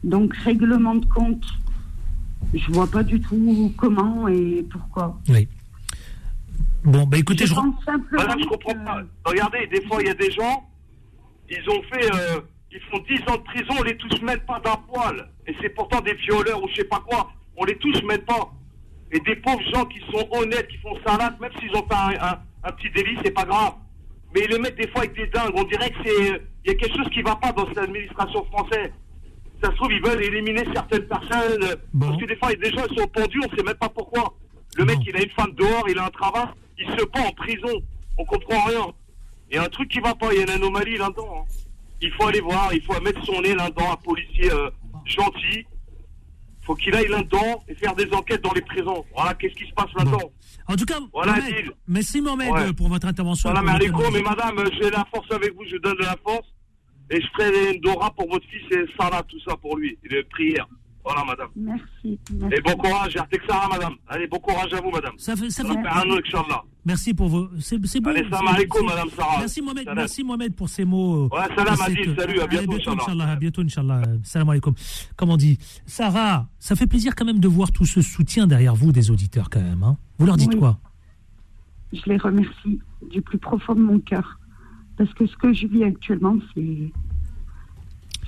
Donc, 0.04 0.36
règlement 0.38 0.96
de 0.96 1.06
compte, 1.06 1.46
je 2.54 2.72
vois 2.72 2.88
pas 2.88 3.04
du 3.04 3.20
tout 3.22 3.74
comment 3.78 4.28
et 4.28 4.66
pourquoi. 4.72 5.20
oui. 5.30 5.48
Bon, 6.84 7.06
bah 7.06 7.18
écoutez, 7.18 7.44
je, 7.46 7.50
je 7.50 7.56
pense 7.56 7.84
simplement 7.84 8.36
je 8.40 8.48
comprends 8.48 8.74
que- 8.74 8.86
pas. 8.86 9.02
Regardez, 9.26 9.68
des 9.68 9.82
fois, 9.88 9.98
il 10.02 10.08
y 10.08 10.12
a 10.12 10.14
des 10.14 10.32
gens, 10.32 10.70
ils 11.50 11.70
ont 11.70 11.82
fait, 11.92 12.06
euh, 12.16 12.40
ils 12.72 12.80
font 12.90 13.00
10 13.10 13.20
ans 13.30 13.36
de 13.38 13.44
prison, 13.44 13.74
on 13.80 13.84
les 13.84 13.98
touche 13.98 14.22
même 14.22 14.40
pas 14.42 14.60
d'un 14.62 14.78
poil. 14.88 15.28
Et 15.48 15.56
c'est 15.62 15.70
pourtant 15.70 16.00
des 16.02 16.14
violeurs 16.14 16.64
ou 16.64 16.68
je 16.70 16.76
sais 16.76 16.84
pas 16.86 17.02
quoi. 17.06 17.30
On 17.58 17.66
les 17.66 17.76
touche 17.78 18.02
même 18.04 18.22
pas. 18.22 18.54
Et 19.12 19.20
des 19.20 19.36
pauvres 19.38 19.62
gens 19.74 19.86
qui 19.86 20.00
sont 20.12 20.28
honnêtes, 20.32 20.68
qui 20.70 20.78
font 20.78 20.96
salade, 21.06 21.36
même 21.42 21.52
s'ils 21.60 21.72
ont 21.76 21.86
fait 21.88 21.96
un, 21.96 22.26
un- 22.30 22.40
un 22.64 22.72
petit 22.72 22.90
délit, 22.92 23.18
c'est 23.24 23.32
pas 23.32 23.46
grave. 23.46 23.74
mais 24.34 24.42
ils 24.46 24.52
les 24.52 24.60
mettent 24.60 24.78
des 24.78 24.88
fois 24.90 25.02
avec 25.02 25.16
des 25.16 25.28
dingues. 25.28 25.52
On 25.56 25.64
dirait 25.64 25.90
que 25.90 25.98
c'est, 26.06 26.42
il 26.66 26.68
y 26.68 26.72
a 26.72 26.76
quelque 26.76 26.96
chose 26.98 27.10
qui 27.10 27.22
va 27.22 27.36
pas 27.36 27.52
dans 27.52 27.68
cette 27.68 27.78
administration 27.80 28.46
française. 28.46 28.92
Ça 29.64 29.72
se 29.72 29.76
trouve, 29.76 29.92
ils 29.92 30.02
veulent 30.04 30.24
éliminer 30.24 30.64
certaines 30.74 31.08
personnes. 31.08 31.66
Bon. 31.94 32.08
Parce 32.10 32.22
que 32.22 32.26
des 32.28 32.36
fois, 32.36 32.54
des 32.54 32.70
gens 32.72 32.86
ils 32.92 32.98
sont 32.98 33.08
pendus, 33.08 33.40
on 33.52 33.56
sait 33.56 33.64
même 33.64 33.76
pas 33.76 33.90
pourquoi. 33.90 34.34
Le 34.78 34.86
mec, 34.86 34.98
Bon. 34.98 35.04
il 35.08 35.16
a 35.18 35.24
une 35.24 35.30
femme 35.32 35.52
dehors, 35.56 35.84
il 35.90 35.98
a 35.98 36.06
un 36.06 36.10
travail, 36.10 36.46
il 36.78 36.86
se 36.88 37.06
pend 37.06 37.26
en 37.26 37.32
prison. 37.32 37.82
On 38.20 38.26
comprend 38.26 38.64
rien. 38.66 38.86
Il 39.50 39.56
y 39.56 39.60
a 39.60 39.64
un 39.64 39.70
truc 39.70 39.90
qui 39.90 40.00
va 40.00 40.14
pas, 40.14 40.32
il 40.34 40.38
y 40.38 40.40
a 40.42 40.44
une 40.44 40.50
anomalie 40.52 40.98
là-dedans. 40.98 41.44
hein. 41.48 41.52
Il 42.02 42.12
faut 42.12 42.28
aller 42.28 42.42
voir, 42.42 42.72
il 42.74 42.82
faut 42.84 43.00
mettre 43.02 43.24
son 43.26 43.42
nez 43.42 43.56
là-dedans, 43.56 43.92
un 43.94 43.96
policier 43.96 44.52
euh, 44.52 44.70
gentil. 45.06 45.66
faut 46.64 46.76
qu'il 46.76 46.94
aille 46.96 47.08
là-dedans 47.08 47.64
et 47.70 47.74
faire 47.76 47.96
des 47.96 48.12
enquêtes 48.14 48.44
dans 48.44 48.52
les 48.54 48.62
prisons. 48.62 49.04
Voilà, 49.16 49.34
qu'est-ce 49.36 49.56
qui 49.56 49.66
se 49.68 49.74
passe 49.74 49.88
là-dedans 49.98 50.30
En 50.68 50.76
tout 50.76 50.84
cas, 50.86 51.00
Voilà, 51.14 51.32
Mohamed, 51.38 51.72
merci 51.88 52.22
Mohamed 52.22 52.52
Ouais. 52.52 52.74
pour 52.74 52.90
votre 52.90 53.08
intervention. 53.08 53.50
Voilà, 53.50 53.64
mais 53.80 53.88
mais 54.12 54.22
madame, 54.22 54.60
euh, 54.60 54.70
j'ai 54.80 54.92
la 54.92 55.06
force 55.12 55.32
avec 55.32 55.56
vous, 55.56 55.64
je 55.66 55.78
donne 55.78 55.96
de 55.98 56.04
la 56.04 56.16
force. 56.24 56.46
Et 57.10 57.22
je 57.22 57.28
ferai 57.38 57.74
une 57.76 57.82
Dora 57.82 58.12
pour 58.12 58.28
votre 58.30 58.46
fils 58.48 58.78
et 58.78 58.86
Sarah, 59.00 59.24
tout 59.24 59.40
ça 59.48 59.56
pour 59.58 59.78
lui. 59.78 59.98
Et 60.04 60.10
les 60.14 60.24
prières. 60.24 60.68
Voilà, 61.06 61.24
madame. 61.24 61.48
Merci. 61.56 62.20
merci. 62.34 62.56
Et 62.56 62.62
bon 62.62 62.76
courage, 62.76 63.16
Artek 63.16 63.42
Sarah, 63.48 63.70
madame. 63.70 63.94
Allez, 64.10 64.28
bon 64.28 64.40
courage 64.40 64.74
à 64.74 64.82
vous, 64.82 64.92
madame. 64.92 65.14
Ça 65.18 65.38
fait, 65.38 65.50
ça 65.50 65.64
Ça 65.64 65.70
fait- 65.70 65.78
un 65.78 66.10
an, 66.12 66.18
Inch'Allah. 66.18 66.64
Merci 66.86 67.14
pour 67.14 67.30
vos. 67.30 67.48
C'est 67.60 67.78
bon. 68.02 68.10
Allez, 68.10 68.24
salam 68.30 68.48
alaikum, 68.48 68.86
madame 68.86 69.10
Sarah. 69.16 69.38
Merci 69.40 69.62
Mohamed, 69.62 69.84
Salam. 69.86 69.96
merci 69.98 70.24
Mohamed 70.26 70.56
pour 70.56 70.68
ces 70.68 70.84
mots. 70.84 71.30
Ouais, 71.32 71.40
salam, 71.56 71.76
Adil, 71.82 71.98
cette- 72.06 72.20
salut, 72.20 72.40
à 72.42 72.48
bientôt, 72.48 72.74
Inch'Allah. 72.74 72.98
Inch'Allah. 73.04 73.30
À 73.32 73.36
bientôt, 73.38 73.62
Inch'Allah. 73.62 74.02
Salam 74.24 74.50
alaikum. 74.50 74.74
Comme 75.16 75.30
on 75.30 75.38
dit. 75.38 75.58
Sarah, 75.86 76.48
ça 76.60 76.76
fait 76.76 76.88
plaisir 76.88 77.16
quand 77.16 77.26
même 77.26 77.40
de 77.40 77.48
voir 77.48 77.72
tout 77.72 77.86
ce 77.86 78.02
soutien 78.02 78.46
derrière 78.46 78.76
vous 78.76 78.92
des 78.92 79.10
auditeurs 79.10 79.50
quand 79.50 79.62
même. 79.62 79.84
hein. 79.84 79.96
Vous 80.20 80.26
leur 80.26 80.36
dites 80.36 80.54
Oui. 80.54 80.60
quoi? 80.60 80.78
Je 81.94 82.02
les 82.06 82.18
remercie 82.18 82.82
du 83.10 83.22
plus 83.22 83.38
profond 83.38 83.76
de 83.76 83.82
mon 83.82 84.00
cœur. 84.00 84.40
Parce 84.98 85.14
que 85.14 85.28
ce 85.28 85.36
que 85.38 85.54
je 85.54 85.68
vis 85.68 85.84
actuellement, 85.84 86.36
c'est. 86.54 86.92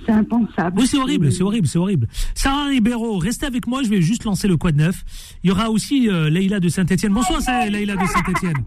C'est 0.06 0.14
impensable. 0.14 0.80
Oui, 0.80 0.88
c'est 0.88 0.98
horrible, 0.98 1.30
c'est 1.30 1.44
horrible, 1.44 1.68
c'est 1.68 1.78
horrible. 1.78 2.08
Sarah 2.34 2.68
Ribeiro, 2.68 3.18
restez 3.18 3.46
avec 3.46 3.68
moi, 3.68 3.84
je 3.84 3.90
vais 3.90 4.02
juste 4.02 4.24
lancer 4.24 4.48
le 4.48 4.56
quad 4.56 4.74
neuf. 4.74 5.04
Il 5.44 5.50
y 5.50 5.52
aura 5.52 5.70
aussi 5.70 6.08
euh, 6.08 6.30
Leïla 6.30 6.62
de 6.62 6.70
Saint-Etienne. 6.70 7.12
Bonsoir, 7.12 7.42
c'est 7.42 7.70
Leïla 7.70 7.98
de 7.98 8.06
Saint-Etienne. 8.06 8.64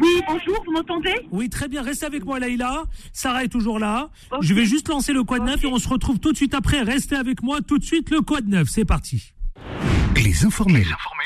Oui, 0.00 0.22
bonjour, 0.28 0.62
vous 0.66 0.72
m'entendez? 0.72 1.14
Oui, 1.30 1.48
très 1.48 1.68
bien, 1.68 1.82
restez 1.82 2.04
avec 2.04 2.26
moi, 2.26 2.38
Leïla. 2.38 2.84
Sarah 3.14 3.44
est 3.44 3.48
toujours 3.48 3.78
là. 3.78 4.10
Je 4.42 4.52
vais 4.52 4.66
juste 4.66 4.88
lancer 4.88 5.14
le 5.14 5.24
quad 5.24 5.42
neuf 5.42 5.64
et 5.64 5.66
on 5.66 5.78
se 5.78 5.88
retrouve 5.88 6.18
tout 6.18 6.32
de 6.32 6.36
suite 6.36 6.52
après. 6.52 6.82
Restez 6.82 7.16
avec 7.16 7.42
moi 7.42 7.60
tout 7.66 7.78
de 7.78 7.84
suite, 7.84 8.10
le 8.10 8.20
quad 8.20 8.46
neuf. 8.46 8.68
C'est 8.68 8.84
parti. 8.84 9.32
Les 10.16 10.44
informés. 10.44 10.84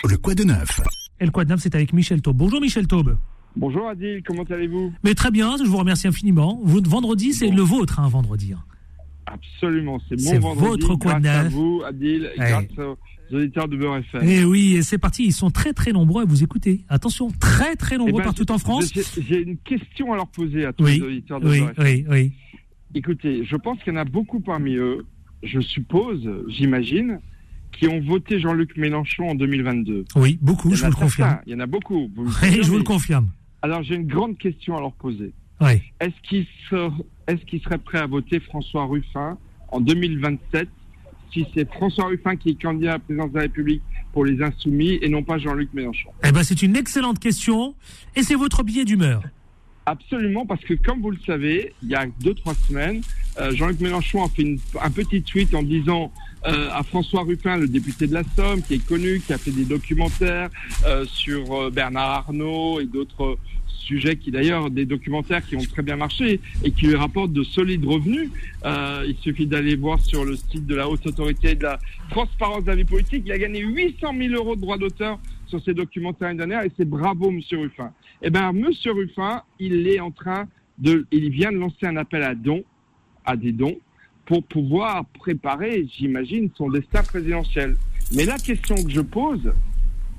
Le 0.08 0.16
quoi 0.18 0.34
de 0.34 0.44
neuf 0.44 0.80
Et 1.18 1.24
le 1.24 1.32
quad 1.32 1.48
neuf, 1.48 1.60
c'est 1.60 1.74
avec 1.74 1.92
Michel 1.92 2.22
Taube. 2.22 2.36
Bonjour, 2.36 2.60
Michel 2.60 2.86
Taube. 2.86 3.16
Bonjour 3.56 3.88
Adil, 3.88 4.22
comment 4.26 4.44
allez-vous? 4.44 4.92
Mais 5.04 5.14
très 5.14 5.30
bien, 5.30 5.56
je 5.58 5.64
vous 5.68 5.76
remercie 5.76 6.08
infiniment. 6.08 6.60
Vous- 6.64 6.80
vendredi, 6.84 7.32
c'est 7.34 7.48
le 7.50 7.62
vôtre, 7.62 8.00
hein, 8.00 8.08
vendredi. 8.08 8.52
hein. 8.54 8.62
Absolument, 9.26 10.00
c'est 10.08 10.20
mon 10.22 10.40
vendredi 10.40 10.66
votre 10.84 10.96
quoi 10.96 11.14
de 11.14 11.22
grâce 11.22 11.46
à 11.46 11.48
vous 11.48 11.82
Adil, 11.86 12.30
et 12.34 12.40
Ouais. 12.40 12.48
grâce 12.48 12.64
aux 13.30 13.34
auditeurs 13.36 13.68
de 13.68 13.76
Beurre 13.76 13.96
FM. 13.98 14.28
Et 14.28 14.44
oui, 14.44 14.74
et 14.74 14.82
c'est 14.82 14.98
parti. 14.98 15.24
Ils 15.24 15.32
sont 15.32 15.50
très 15.50 15.72
très 15.72 15.92
nombreux 15.92 16.22
à 16.22 16.24
vous 16.26 16.42
écouter. 16.42 16.84
Attention, 16.88 17.30
très 17.40 17.76
très 17.76 17.94
Eh 17.94 17.98
nombreux 17.98 18.18
ben, 18.20 18.24
partout 18.24 18.50
en 18.50 18.58
France. 18.58 18.90
J'ai 19.18 19.40
une 19.42 19.56
question 19.58 20.12
à 20.12 20.16
leur 20.16 20.26
poser 20.28 20.64
à 20.64 20.72
tous 20.72 20.84
Oui, 20.84 20.96
les 20.98 21.02
auditeurs 21.06 21.40
de 21.40 21.48
oui, 21.48 21.60
Beurre 21.60 21.70
FM. 21.70 21.84
oui, 21.84 22.04
oui. 22.10 22.32
Écoutez, 22.94 23.44
je 23.44 23.56
pense 23.56 23.78
qu'il 23.82 23.92
y 23.92 23.96
en 23.96 24.00
a 24.00 24.04
beaucoup 24.04 24.40
parmi 24.40 24.74
eux, 24.74 25.06
je 25.42 25.60
suppose, 25.60 26.28
j'imagine, 26.48 27.20
qui 27.72 27.86
ont 27.88 28.00
voté 28.00 28.38
Jean-Luc 28.38 28.76
Mélenchon 28.76 29.28
en 29.30 29.34
2022. 29.34 30.04
Oui, 30.16 30.38
beaucoup, 30.42 30.74
je 30.74 30.82
vous 30.84 30.90
le 30.90 30.96
confirme. 30.96 31.38
Il 31.46 31.52
y 31.52 31.54
en 31.54 31.60
a 31.60 31.66
beaucoup. 31.66 32.10
vous 32.14 32.24
Oui, 32.42 32.58
je 32.62 32.68
vous 32.70 32.76
le 32.78 32.84
confirme. 32.84 33.30
Alors 33.62 33.82
j'ai 33.82 33.94
une 33.94 34.06
grande 34.06 34.36
question 34.38 34.76
à 34.76 34.80
leur 34.80 34.92
poser. 34.92 35.32
Oui. 35.60 35.80
Est-ce 36.00 36.28
qu'ils 36.28 36.46
est-ce 37.28 37.44
qu'ils 37.44 37.62
seraient 37.62 37.78
prêts 37.78 37.98
à 37.98 38.06
voter 38.06 38.40
François 38.40 38.84
Ruffin 38.86 39.38
en 39.68 39.80
2027 39.80 40.68
si 41.32 41.46
c'est 41.54 41.70
François 41.72 42.06
Ruffin 42.06 42.36
qui 42.36 42.50
est 42.50 42.62
candidat 42.62 42.90
à 42.90 42.92
la 42.94 42.98
présidence 42.98 43.30
de 43.30 43.36
la 43.36 43.42
République 43.42 43.82
pour 44.12 44.24
les 44.24 44.42
Insoumis 44.42 44.98
et 45.00 45.08
non 45.08 45.22
pas 45.22 45.38
Jean-Luc 45.38 45.72
Mélenchon? 45.72 46.10
Eh 46.24 46.32
ben, 46.32 46.42
c'est 46.42 46.62
une 46.62 46.76
excellente 46.76 47.18
question. 47.18 47.74
Et 48.14 48.22
c'est 48.22 48.34
votre 48.34 48.62
billet 48.62 48.84
d'humeur. 48.84 49.22
Absolument, 49.84 50.46
parce 50.46 50.62
que 50.62 50.74
comme 50.74 51.00
vous 51.00 51.10
le 51.10 51.18
savez, 51.26 51.74
il 51.82 51.88
y 51.88 51.94
a 51.96 52.06
deux 52.20 52.34
trois 52.34 52.54
semaines, 52.54 53.02
euh, 53.40 53.52
Jean-Luc 53.52 53.80
Mélenchon 53.80 54.24
a 54.24 54.28
fait 54.28 54.56
un 54.80 54.90
petit 54.90 55.22
tweet 55.22 55.54
en 55.54 55.62
disant 55.62 56.12
euh, 56.46 56.68
à 56.70 56.84
François 56.84 57.22
Ruffin, 57.22 57.56
le 57.56 57.66
député 57.66 58.06
de 58.06 58.14
la 58.14 58.22
Somme, 58.36 58.62
qui 58.62 58.74
est 58.74 58.86
connu, 58.86 59.20
qui 59.20 59.32
a 59.32 59.38
fait 59.38 59.50
des 59.50 59.64
documentaires 59.64 60.50
euh, 60.86 61.04
sur 61.06 61.70
Bernard 61.72 62.10
Arnault 62.10 62.78
et 62.78 62.86
d'autres 62.86 63.38
sujets 63.66 64.14
qui 64.14 64.30
d'ailleurs 64.30 64.70
des 64.70 64.86
documentaires 64.86 65.44
qui 65.44 65.56
ont 65.56 65.64
très 65.64 65.82
bien 65.82 65.96
marché 65.96 66.38
et 66.62 66.70
qui 66.70 66.86
lui 66.86 66.94
rapportent 66.94 67.32
de 67.32 67.42
solides 67.42 67.84
revenus. 67.84 68.30
Il 68.64 69.16
suffit 69.20 69.46
d'aller 69.46 69.74
voir 69.74 70.00
sur 70.00 70.24
le 70.24 70.36
site 70.36 70.66
de 70.66 70.76
la 70.76 70.88
haute 70.88 71.04
autorité 71.04 71.56
de 71.56 71.64
la 71.64 71.80
transparence 72.08 72.62
de 72.62 72.68
la 72.68 72.76
vie 72.76 72.84
politique. 72.84 73.24
Il 73.26 73.32
a 73.32 73.38
gagné 73.38 73.58
800 73.58 74.14
000 74.16 74.34
euros 74.34 74.54
de 74.54 74.60
droits 74.60 74.78
d'auteur 74.78 75.18
sur 75.52 75.62
ces 75.62 75.74
documentaires 75.74 76.28
l'année 76.28 76.38
dernière 76.38 76.62
et 76.62 76.72
c'est 76.78 76.88
bravo 76.88 77.30
Monsieur 77.30 77.58
Ruffin. 77.58 77.92
Eh 78.22 78.30
ben 78.30 78.52
Monsieur 78.52 78.92
Ruffin, 78.92 79.42
il 79.58 79.86
est 79.86 80.00
en 80.00 80.10
train 80.10 80.48
de, 80.78 81.06
il 81.12 81.28
vient 81.28 81.52
de 81.52 81.58
lancer 81.58 81.84
un 81.84 81.96
appel 81.96 82.22
à 82.22 82.34
dons, 82.34 82.64
à 83.26 83.36
des 83.36 83.52
dons, 83.52 83.76
pour 84.24 84.42
pouvoir 84.44 85.04
préparer, 85.20 85.86
j'imagine, 85.98 86.48
son 86.56 86.70
destin 86.70 87.02
présidentiel. 87.02 87.76
Mais 88.14 88.24
la 88.24 88.38
question 88.38 88.76
que 88.76 88.88
je 88.88 89.02
pose, 89.02 89.52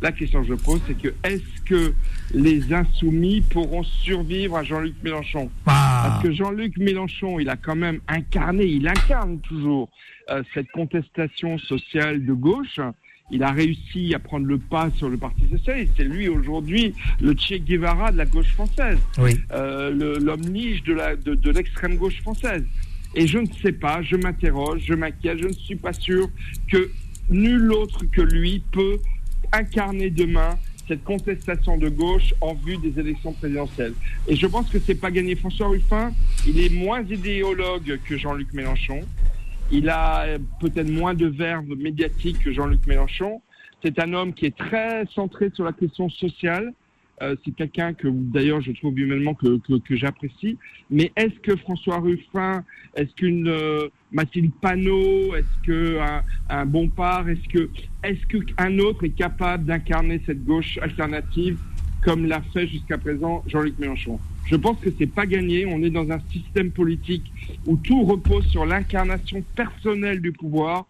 la 0.03 0.11
question 0.11 0.41
que 0.41 0.49
je 0.49 0.53
pose, 0.53 0.81
c'est 0.85 0.97
que 0.97 1.15
est-ce 1.23 1.61
que 1.65 1.93
les 2.33 2.71
insoumis 2.71 3.41
pourront 3.41 3.83
survivre 3.83 4.57
à 4.57 4.63
Jean-Luc 4.63 4.95
Mélenchon? 5.01 5.49
Ah. 5.65 6.03
Parce 6.05 6.23
que 6.23 6.31
Jean-Luc 6.31 6.77
Mélenchon, 6.77 7.39
il 7.39 7.49
a 7.49 7.55
quand 7.55 7.75
même 7.75 8.01
incarné, 8.07 8.65
il 8.65 8.87
incarne 8.87 9.39
toujours 9.39 9.89
euh, 10.29 10.43
cette 10.53 10.69
contestation 10.73 11.57
sociale 11.57 12.23
de 12.23 12.33
gauche. 12.33 12.79
Il 13.31 13.41
a 13.43 13.51
réussi 13.51 14.13
à 14.13 14.19
prendre 14.19 14.45
le 14.45 14.57
pas 14.59 14.89
sur 14.97 15.09
le 15.09 15.17
Parti 15.17 15.43
socialiste. 15.49 15.93
C'est 15.97 16.03
lui 16.03 16.27
aujourd'hui 16.27 16.93
le 17.21 17.33
Che 17.35 17.53
Guevara 17.59 18.11
de 18.11 18.17
la 18.17 18.25
gauche 18.25 18.49
française, 18.51 18.97
Oui. 19.17 19.39
euh, 19.51 20.19
l'homme 20.19 20.41
niche 20.41 20.83
de 20.83 20.93
la- 20.93 21.15
de, 21.15 21.33
de 21.33 21.51
l'extrême 21.51 21.95
gauche 21.95 22.21
française. 22.21 22.63
Et 23.15 23.25
je 23.27 23.37
ne 23.39 23.45
sais 23.61 23.71
pas, 23.71 24.01
je 24.01 24.15
m'interroge, 24.17 24.81
je 24.85 24.93
m'inquiète, 24.93 25.39
je 25.41 25.47
ne 25.47 25.53
suis 25.53 25.75
pas 25.75 25.93
sûr 25.93 26.29
que 26.67 26.91
nul 27.29 27.71
autre 27.71 28.03
que 28.11 28.21
lui 28.21 28.61
peut 28.71 28.97
incarner 29.51 30.09
demain 30.09 30.57
cette 30.87 31.03
contestation 31.03 31.77
de 31.77 31.87
gauche 31.87 32.33
en 32.41 32.55
vue 32.55 32.75
des 32.77 32.99
élections 32.99 33.31
présidentielles. 33.31 33.93
Et 34.27 34.35
je 34.35 34.45
pense 34.47 34.69
que 34.69 34.79
c'est 34.79 34.95
pas 34.95 35.11
gagné. 35.11 35.35
François 35.35 35.69
Ruffin, 35.69 36.11
il 36.45 36.59
est 36.59 36.69
moins 36.73 37.01
idéologue 37.03 37.99
que 38.03 38.17
Jean-Luc 38.17 38.51
Mélenchon. 38.53 38.99
Il 39.73 39.89
a 39.89 40.37
peut-être 40.59 40.91
moins 40.91 41.15
de 41.15 41.25
verve 41.25 41.65
médiatique 41.75 42.37
que 42.43 42.51
Jean-Luc 42.51 42.85
Mélenchon. 42.85 43.41
C'est 43.83 43.97
un 43.99 44.13
homme 44.13 44.31
qui 44.31 44.45
est 44.45 44.55
très 44.55 45.03
centré 45.15 45.49
sur 45.51 45.65
la 45.65 45.73
question 45.73 46.09
sociale. 46.09 46.73
Euh, 47.23 47.35
c'est 47.43 47.55
quelqu'un 47.55 47.93
que, 47.93 48.07
d'ailleurs, 48.07 48.61
je 48.61 48.71
trouve 48.71 48.99
humainement 48.99 49.33
que, 49.33 49.57
j'apprécie. 49.89 50.59
Mais 50.91 51.11
est-ce 51.15 51.39
que 51.39 51.55
François 51.55 51.97
Ruffin, 51.97 52.63
est-ce 52.95 53.15
qu'une 53.15 53.47
euh, 53.47 53.87
Mathilde 54.11 54.51
Panot, 54.61 55.33
est-ce 55.35 55.65
que 55.65 55.99
un, 55.99 56.21
un 56.49 56.65
Bompard, 56.67 57.27
est-ce 57.29 57.49
que 57.49 57.69
est-ce 58.03 58.23
qu'un 58.27 58.77
autre 58.77 59.03
est 59.05 59.15
capable 59.15 59.65
d'incarner 59.65 60.21
cette 60.27 60.45
gauche 60.45 60.77
alternative 60.83 61.57
comme 62.03 62.27
l'a 62.27 62.41
fait 62.53 62.67
jusqu'à 62.67 62.99
présent 62.99 63.43
Jean-Luc 63.47 63.79
Mélenchon? 63.79 64.19
Je 64.45 64.55
pense 64.55 64.77
que 64.79 64.89
c'est 64.97 65.07
pas 65.07 65.25
gagné. 65.25 65.65
On 65.65 65.81
est 65.83 65.89
dans 65.89 66.09
un 66.11 66.19
système 66.31 66.71
politique 66.71 67.31
où 67.65 67.77
tout 67.77 68.03
repose 68.03 68.45
sur 68.47 68.65
l'incarnation 68.65 69.43
personnelle 69.55 70.21
du 70.21 70.31
pouvoir. 70.31 70.85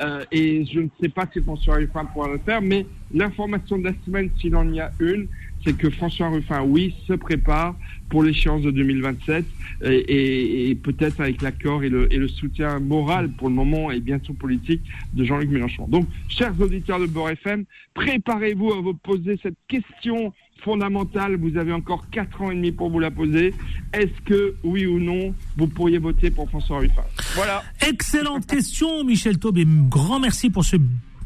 Euh, 0.00 0.24
et 0.32 0.64
je 0.64 0.80
ne 0.80 0.88
sais 1.00 1.08
pas 1.08 1.24
si 1.32 1.40
François 1.40 1.76
Ruffin 1.76 2.04
pourra 2.06 2.28
le 2.28 2.38
faire, 2.38 2.60
mais 2.60 2.84
l'information 3.12 3.78
de 3.78 3.84
la 3.84 3.92
semaine, 4.04 4.28
s'il 4.40 4.56
en 4.56 4.68
y 4.72 4.80
a 4.80 4.90
une, 4.98 5.28
c'est 5.64 5.76
que 5.76 5.90
François 5.90 6.28
Ruffin, 6.28 6.62
oui, 6.62 6.94
se 7.06 7.14
prépare 7.14 7.74
pour 8.10 8.22
l'échéance 8.22 8.62
de 8.62 8.70
2027 8.70 9.44
et, 9.84 10.78
peut-être 10.82 11.20
avec 11.20 11.42
l'accord 11.42 11.82
et 11.82 11.88
le, 11.88 12.28
soutien 12.28 12.78
moral 12.78 13.30
pour 13.30 13.48
le 13.48 13.54
moment 13.54 13.90
et 13.90 14.00
bientôt 14.00 14.34
politique 14.34 14.82
de 15.14 15.24
Jean-Luc 15.24 15.50
Mélenchon. 15.50 15.86
Donc, 15.88 16.06
chers 16.28 16.58
auditeurs 16.60 17.00
de 17.00 17.06
Beurre 17.06 17.30
FM, 17.30 17.64
préparez-vous 17.94 18.72
à 18.72 18.80
vous 18.80 18.94
poser 18.94 19.38
cette 19.42 19.56
question 19.68 20.32
fondamentale. 20.62 21.36
Vous 21.36 21.56
avez 21.56 21.72
encore 21.72 22.08
quatre 22.10 22.42
ans 22.42 22.50
et 22.50 22.54
demi 22.54 22.72
pour 22.72 22.90
vous 22.90 22.98
la 22.98 23.10
poser. 23.10 23.54
Est-ce 23.92 24.20
que, 24.24 24.54
oui 24.64 24.86
ou 24.86 24.98
non, 24.98 25.34
vous 25.56 25.66
pourriez 25.66 25.98
voter 25.98 26.30
pour 26.30 26.48
François 26.48 26.78
Ruffin? 26.78 27.04
Voilà. 27.34 27.62
Excellente 27.86 28.46
question, 28.46 29.04
Michel 29.04 29.38
Taube, 29.38 29.58
et 29.58 29.66
grand 29.66 30.20
merci 30.20 30.50
pour 30.50 30.64
ce 30.64 30.76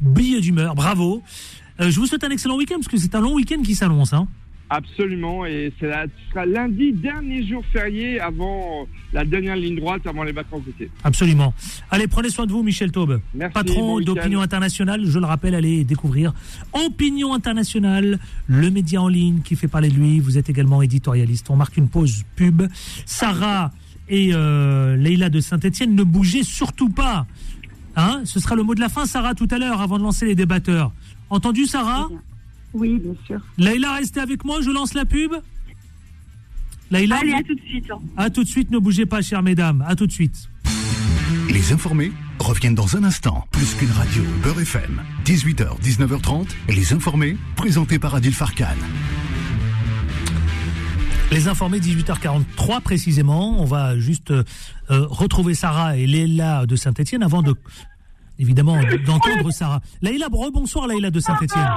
billet 0.01 0.41
d'humeur. 0.41 0.75
Bravo. 0.75 1.23
Euh, 1.81 1.91
je 1.91 2.01
vous 2.01 2.07
souhaite 2.07 2.25
un 2.25 2.31
excellent 2.31 2.57
week-end, 2.57 2.77
parce 2.77 2.89
que 2.89 2.97
c'est 2.97 3.15
un 3.15 3.21
long 3.21 3.35
week-end 3.35 3.63
qui 3.63 3.75
s'annonce. 3.75 4.13
Hein. 4.13 4.27
Absolument, 4.71 5.47
et 5.47 5.73
ce 5.81 5.87
sera 6.31 6.45
lundi, 6.45 6.93
dernier 6.93 7.47
jour 7.47 7.65
férié 7.73 8.21
avant 8.21 8.87
la 9.15 9.25
dernière 9.25 9.57
ligne 9.57 9.77
droite, 9.77 10.07
avant 10.07 10.25
les 10.25 10.33
vacances 10.33 10.63
d'été. 10.65 10.91
Absolument. 11.05 11.55
Allez, 11.91 12.07
prenez 12.07 12.29
soin 12.29 12.45
de 12.45 12.53
vous, 12.53 12.63
Michel 12.63 12.93
Taube. 12.93 13.23
Merci, 13.35 13.55
Patron 13.55 13.95
bon 13.95 14.01
d'Opinion 14.01 14.43
Internationale. 14.43 15.07
Je 15.07 15.19
le 15.19 15.25
rappelle, 15.25 15.55
allez 15.55 15.85
découvrir 15.85 16.35
Opinion 16.75 17.33
Internationale, 17.33 18.19
le 18.47 18.71
média 18.71 19.01
en 19.01 19.09
ligne 19.09 19.41
qui 19.41 19.57
fait 19.57 19.69
parler 19.69 19.89
de 19.89 19.95
lui. 19.95 20.21
Vous 20.21 20.37
êtes 20.37 20.51
également 20.51 20.83
éditorialiste. 20.83 21.49
On 21.49 21.57
marque 21.57 21.79
une 21.79 21.89
pause 21.89 22.25
pub. 22.37 22.63
Sarah 23.07 23.73
et 24.11 24.31
euh, 24.33 24.97
Leïla 24.97 25.31
de 25.31 25.41
Saint-Etienne, 25.41 25.95
ne 25.95 26.03
bougez 26.03 26.43
surtout 26.43 26.91
pas. 26.91 27.27
Hein 27.97 28.21
Ce 28.25 28.39
sera 28.39 28.55
le 28.55 28.63
mot 28.63 28.75
de 28.75 28.81
la 28.81 28.89
fin, 28.89 29.07
Sarah, 29.07 29.35
tout 29.35 29.49
à 29.51 29.59
l'heure, 29.59 29.81
avant 29.81 29.99
de 29.99 30.05
lancer 30.05 30.27
les 30.27 30.35
débatteurs. 30.35 30.93
Entendu, 31.31 31.67
Sarah 31.67 32.09
Oui, 32.73 32.99
bien 32.99 33.15
sûr. 33.27 33.41
Leïla, 33.59 33.95
restez 33.95 34.21
avec 34.21 34.45
moi, 34.45 34.61
je 34.63 34.71
lance 34.71 34.95
la 34.95 35.05
pub. 35.05 35.33
Leïla, 36.91 37.17
Allez, 37.21 37.33
à 37.35 37.43
tout 37.43 37.55
de 37.55 37.61
suite. 37.61 37.91
hein. 37.91 37.99
à 38.17 38.31
tout 38.31 38.45
de 38.45 38.49
suite, 38.49 38.71
ne 38.71 38.79
bougez 38.79 39.05
pas, 39.07 39.21
chères 39.21 39.43
mesdames. 39.43 39.85
À 39.87 39.95
tout 39.95 40.07
de 40.07 40.13
suite. 40.13 40.49
Les 41.51 41.73
informés 41.73 42.13
reviennent 42.39 42.75
dans 42.75 42.97
un 42.97 43.05
instant. 43.05 43.45
Plus 43.53 43.75
qu'une 43.75 43.91
radio, 43.91 44.23
Beurre 44.43 44.61
FM. 44.61 45.03
18h, 45.25 45.81
19h30. 45.83 46.47
Les 46.69 46.93
informés, 46.93 47.37
présentés 47.57 47.99
par 47.99 48.15
Adil 48.15 48.33
Farkan. 48.33 48.67
Les 51.31 51.47
informés 51.47 51.79
18h43 51.81 52.81
précisément. 52.81 53.61
On 53.61 53.67
va 53.67 53.99
juste 53.99 54.31
euh, 54.31 54.45
euh, 54.91 55.07
retrouver 55.11 55.55
Sarah 55.55 55.97
et 55.99 56.07
Léla 56.07 56.65
de 56.65 56.75
Saint-Etienne 56.75 57.23
avant 57.23 57.43
de 57.43 57.55
évidemment 58.39 58.77
d'entendre 59.07 59.51
Sarah. 59.51 59.81
Laïla, 60.03 60.27
rebonsoir 60.31 60.87
Laïla 60.87 61.11
de 61.11 61.21
Saint-Etienne. 61.21 61.69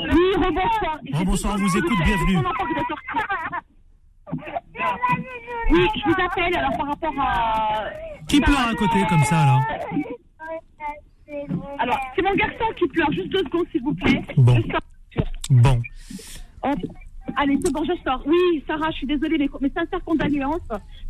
Oui, 0.00 0.34
rebonsoir. 0.36 0.98
Rebonsoir, 1.12 1.54
on 1.54 1.58
vous 1.58 1.76
écoute, 1.76 1.98
bienvenue. 2.04 2.38
Oui, 5.70 5.88
je 5.96 6.04
vous 6.04 6.22
appelle 6.22 6.56
alors 6.56 6.76
par 6.76 6.86
rapport 6.88 7.14
à. 7.18 7.84
Qui 8.28 8.40
pleure 8.40 8.68
à 8.68 8.74
côté 8.74 9.04
comme 9.08 9.24
ça 9.24 9.44
là 9.44 9.60
Alors, 11.78 11.98
c'est 12.16 12.22
mon 12.22 12.34
garçon 12.34 12.64
qui 12.76 12.86
pleure. 12.88 13.10
Juste 13.12 13.28
deux 13.28 13.44
secondes, 13.44 13.66
s'il 13.70 13.82
vous 13.82 13.94
plaît. 13.94 14.22
Bon. 14.36 14.56
Je 14.56 14.72
sors. 14.72 15.26
Bon. 15.50 15.80
Oh, 16.62 16.70
Allez, 17.36 17.58
c'est 17.64 17.72
bon, 17.72 17.84
je 17.84 17.92
sors. 18.04 18.22
Oui, 18.26 18.62
Sarah, 18.66 18.90
je 18.90 18.96
suis 18.98 19.06
désolée, 19.06 19.38
mais 19.38 19.48
mes 19.60 19.70
sincères 19.70 20.04
condoléances. 20.04 20.68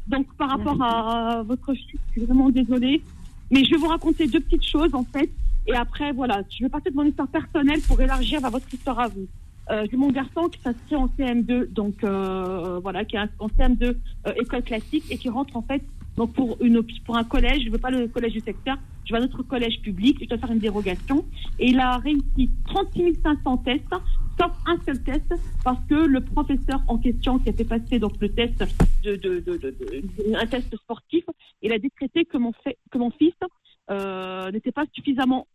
Donc, 0.09 0.27
par 0.37 0.51
rapport 0.51 0.83
à 0.83 1.43
votre 1.43 1.73
fils, 1.75 2.01
je 2.09 2.13
suis 2.13 2.25
vraiment 2.27 2.51
désolée. 2.51 3.03
Mais 3.51 3.65
je 3.65 3.71
vais 3.71 3.77
vous 3.77 3.89
raconter 3.89 4.27
deux 4.27 4.41
petites 4.41 4.65
choses, 4.67 4.95
en 4.95 5.05
fait. 5.05 5.31
Et 5.67 5.75
après, 5.75 6.13
voilà, 6.13 6.43
je 6.51 6.63
vais 6.65 6.69
passer 6.69 6.91
de 6.91 6.95
mon 6.97 7.05
histoire 7.05 7.29
personnelle 7.29 7.81
pour 7.83 8.01
élargir 8.01 8.41
vers 8.41 8.51
votre 8.51 8.73
histoire 8.73 9.01
à 9.01 9.09
vous. 9.09 9.27
Euh, 9.71 9.87
j'ai 9.91 9.97
mon 9.97 10.11
garçon 10.11 10.49
qui 10.51 10.61
s'inscrit 10.61 10.95
en 10.97 11.07
CM2, 11.19 11.73
donc 11.73 12.05
euh, 12.05 12.79
voilà, 12.83 13.05
qui 13.07 13.17
est 13.17 13.21
en 13.39 13.49
CM2 13.49 13.95
euh, 14.27 14.33
école 14.39 14.63
classique 14.63 15.05
et 15.11 15.17
qui 15.17 15.31
rentre 15.31 15.57
en 15.57 15.63
fait 15.63 15.83
donc 16.19 16.35
pour 16.35 16.59
une 16.61 16.83
pour 17.07 17.17
un 17.17 17.25
collège. 17.25 17.65
Je 17.65 17.71
veux 17.71 17.79
pas 17.79 17.91
le 17.91 18.07
collège 18.09 18.35
du 18.35 18.41
secteur, 18.41 18.77
je 19.07 19.15
veux 19.15 19.21
un 19.21 19.25
autre 19.25 19.43
collège 19.43 19.81
public. 19.81 20.19
Je 20.21 20.27
dois 20.29 20.37
faire 20.37 20.53
une 20.53 20.59
dérogation 20.59 21.25
et 21.59 21.71
il 21.71 21.81
a 21.81 21.97
réussi 21.97 22.51
36 22.67 23.15
500 23.23 23.57
tests, 23.59 23.85
sauf 24.39 24.53
un 24.67 24.77
seul 24.85 25.03
test 25.03 25.35
parce 25.65 25.79
que 25.89 25.95
le 25.95 26.21
professeur 26.21 26.83
en 26.87 26.99
question 26.99 27.39
qui 27.39 27.49
a 27.49 27.55
fait 27.55 27.65
passer 27.65 27.99
donc 27.99 28.13
le 28.21 28.29
test 28.29 28.63
de, 29.03 29.17
de, 29.17 29.41
de- 29.41 29.57
de- 29.57 29.75
un 30.37 30.47
test 30.47 30.77
sportif, 30.77 31.24
il 31.65 31.73
a 31.73 31.79
décrété 31.79 32.25
que 32.25 32.37
mon 32.37 32.53
que 32.91 32.99
mon 32.99 33.11
fils 33.11 33.35
euh, 33.91 34.51
n'était 34.53 34.71
pas 34.71 34.85
suffisamment 34.93 35.49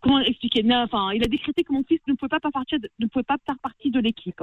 comment 0.00 0.20
expliquer 0.20 0.64
Enfin, 0.72 1.10
il 1.12 1.22
a 1.22 1.28
décrété 1.28 1.62
que 1.62 1.72
mon 1.72 1.84
fils 1.84 2.00
ne 2.06 2.14
pouvait 2.14 2.28
pas 2.28 2.40
partie 2.40 2.78
de, 2.78 2.88
ne 2.98 3.06
pouvait 3.06 3.24
pas 3.24 3.36
faire 3.44 3.58
partie 3.58 3.90
de 3.90 4.00
l'équipe. 4.00 4.42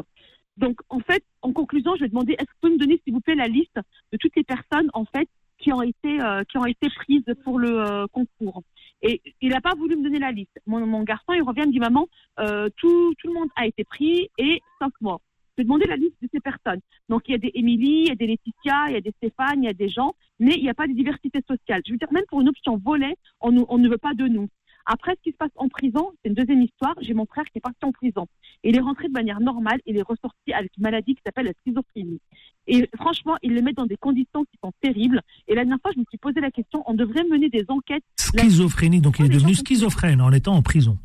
Donc, 0.57 0.79
en 0.89 0.99
fait, 0.99 1.23
en 1.41 1.51
conclusion, 1.51 1.95
je 1.95 2.01
vais 2.01 2.09
demander 2.09 2.33
est-ce 2.33 2.45
que 2.45 2.51
vous 2.51 2.59
pouvez 2.61 2.73
me 2.73 2.79
donner, 2.79 3.01
s'il 3.03 3.13
vous 3.13 3.21
plaît, 3.21 3.35
la 3.35 3.47
liste 3.47 3.79
de 4.11 4.17
toutes 4.17 4.35
les 4.35 4.43
personnes, 4.43 4.89
en 4.93 5.05
fait, 5.05 5.27
qui 5.57 5.73
ont 5.73 5.81
été 5.81 6.21
euh, 6.21 6.43
qui 6.43 6.57
ont 6.57 6.65
été 6.65 6.89
prises 6.89 7.33
pour 7.43 7.57
le 7.57 7.79
euh, 7.79 8.05
concours? 8.11 8.61
Et 9.01 9.21
il 9.41 9.49
n'a 9.49 9.61
pas 9.61 9.75
voulu 9.75 9.95
me 9.95 10.03
donner 10.03 10.19
la 10.19 10.31
liste. 10.31 10.59
Mon, 10.67 11.03
garçon, 11.03 11.33
il 11.33 11.41
revient, 11.41 11.61
il 11.63 11.67
me 11.67 11.71
dit 11.71 11.79
maman, 11.79 12.07
tout 12.37 13.13
tout 13.17 13.27
le 13.27 13.33
monde 13.33 13.49
a 13.55 13.65
été 13.65 13.83
pris 13.83 14.29
et 14.37 14.61
sauf 14.79 14.91
moi. 15.01 15.19
Je 15.57 15.63
vais 15.63 15.65
demander 15.65 15.85
la 15.87 15.95
liste 15.95 16.15
de 16.21 16.29
ces 16.31 16.39
personnes. 16.39 16.79
Donc, 17.09 17.23
il 17.27 17.31
y 17.31 17.35
a 17.35 17.39
des 17.39 17.51
Émilie, 17.55 18.01
il 18.03 18.07
y 18.09 18.11
a 18.11 18.15
des 18.15 18.27
Laetitia, 18.27 18.85
il 18.89 18.93
y 18.93 18.97
a 18.97 19.01
des 19.01 19.11
Stéphane, 19.17 19.63
il 19.63 19.65
y 19.65 19.69
a 19.69 19.73
des 19.73 19.89
gens, 19.89 20.13
mais 20.39 20.53
il 20.55 20.61
n'y 20.61 20.69
a 20.69 20.75
pas 20.75 20.85
de 20.87 20.93
diversité 20.93 21.39
sociale. 21.47 21.81
Je 21.85 21.93
veux 21.93 21.97
dire, 21.97 22.11
même 22.13 22.23
pour 22.29 22.41
une 22.41 22.49
option 22.49 22.77
volet, 22.77 23.15
on, 23.41 23.51
nous- 23.51 23.65
on 23.69 23.79
ne 23.79 23.89
veut 23.89 23.97
pas 23.97 24.13
de 24.13 24.27
nous. 24.27 24.47
Après, 24.85 25.13
ce 25.17 25.21
qui 25.23 25.31
se 25.31 25.35
passe 25.37 25.49
en 25.55 25.67
prison, 25.67 26.11
c'est 26.21 26.29
une 26.29 26.35
deuxième 26.35 26.61
histoire. 26.61 26.93
J'ai 27.01 27.13
mon 27.15 27.25
frère 27.25 27.43
qui 27.45 27.57
est 27.57 27.61
parti 27.61 27.79
en 27.83 27.91
prison. 27.91 28.27
Et 28.63 28.69
il 28.69 28.77
est 28.77 28.81
rentré 28.81 29.07
de 29.07 29.13
manière 29.13 29.39
normale. 29.41 29.79
Il 29.87 29.97
est 29.97 30.01
ressorti 30.03 30.53
avec 30.53 30.71
une 30.77 30.83
maladie 30.83 31.15
qui 31.15 31.21
s'appelle 31.25 31.47
la 31.47 31.53
schizophrénie. 31.61 32.19
Et 32.67 32.87
franchement, 32.95 33.35
il 33.41 33.53
le 33.55 33.61
met 33.63 33.73
dans 33.73 33.85
des 33.87 33.97
conditions 33.97 34.43
qui 34.45 34.57
sont 34.63 34.71
terribles. 34.79 35.21
Et 35.47 35.55
la 35.55 35.63
dernière 35.63 35.79
fois, 35.81 35.91
je 35.93 35.99
me 35.99 36.05
suis 36.07 36.17
posé 36.19 36.39
la 36.39 36.51
question, 36.51 36.83
on 36.85 36.93
devrait 36.93 37.23
mener 37.25 37.49
des 37.49 37.65
enquêtes. 37.67 38.03
Schizophrénie, 38.17 39.01
donc 39.01 39.17
il 39.19 39.25
est 39.25 39.29
devenu 39.29 39.55
schizophrène 39.55 40.21
en 40.21 40.31
étant 40.31 40.53
en 40.53 40.61
prison. 40.61 40.97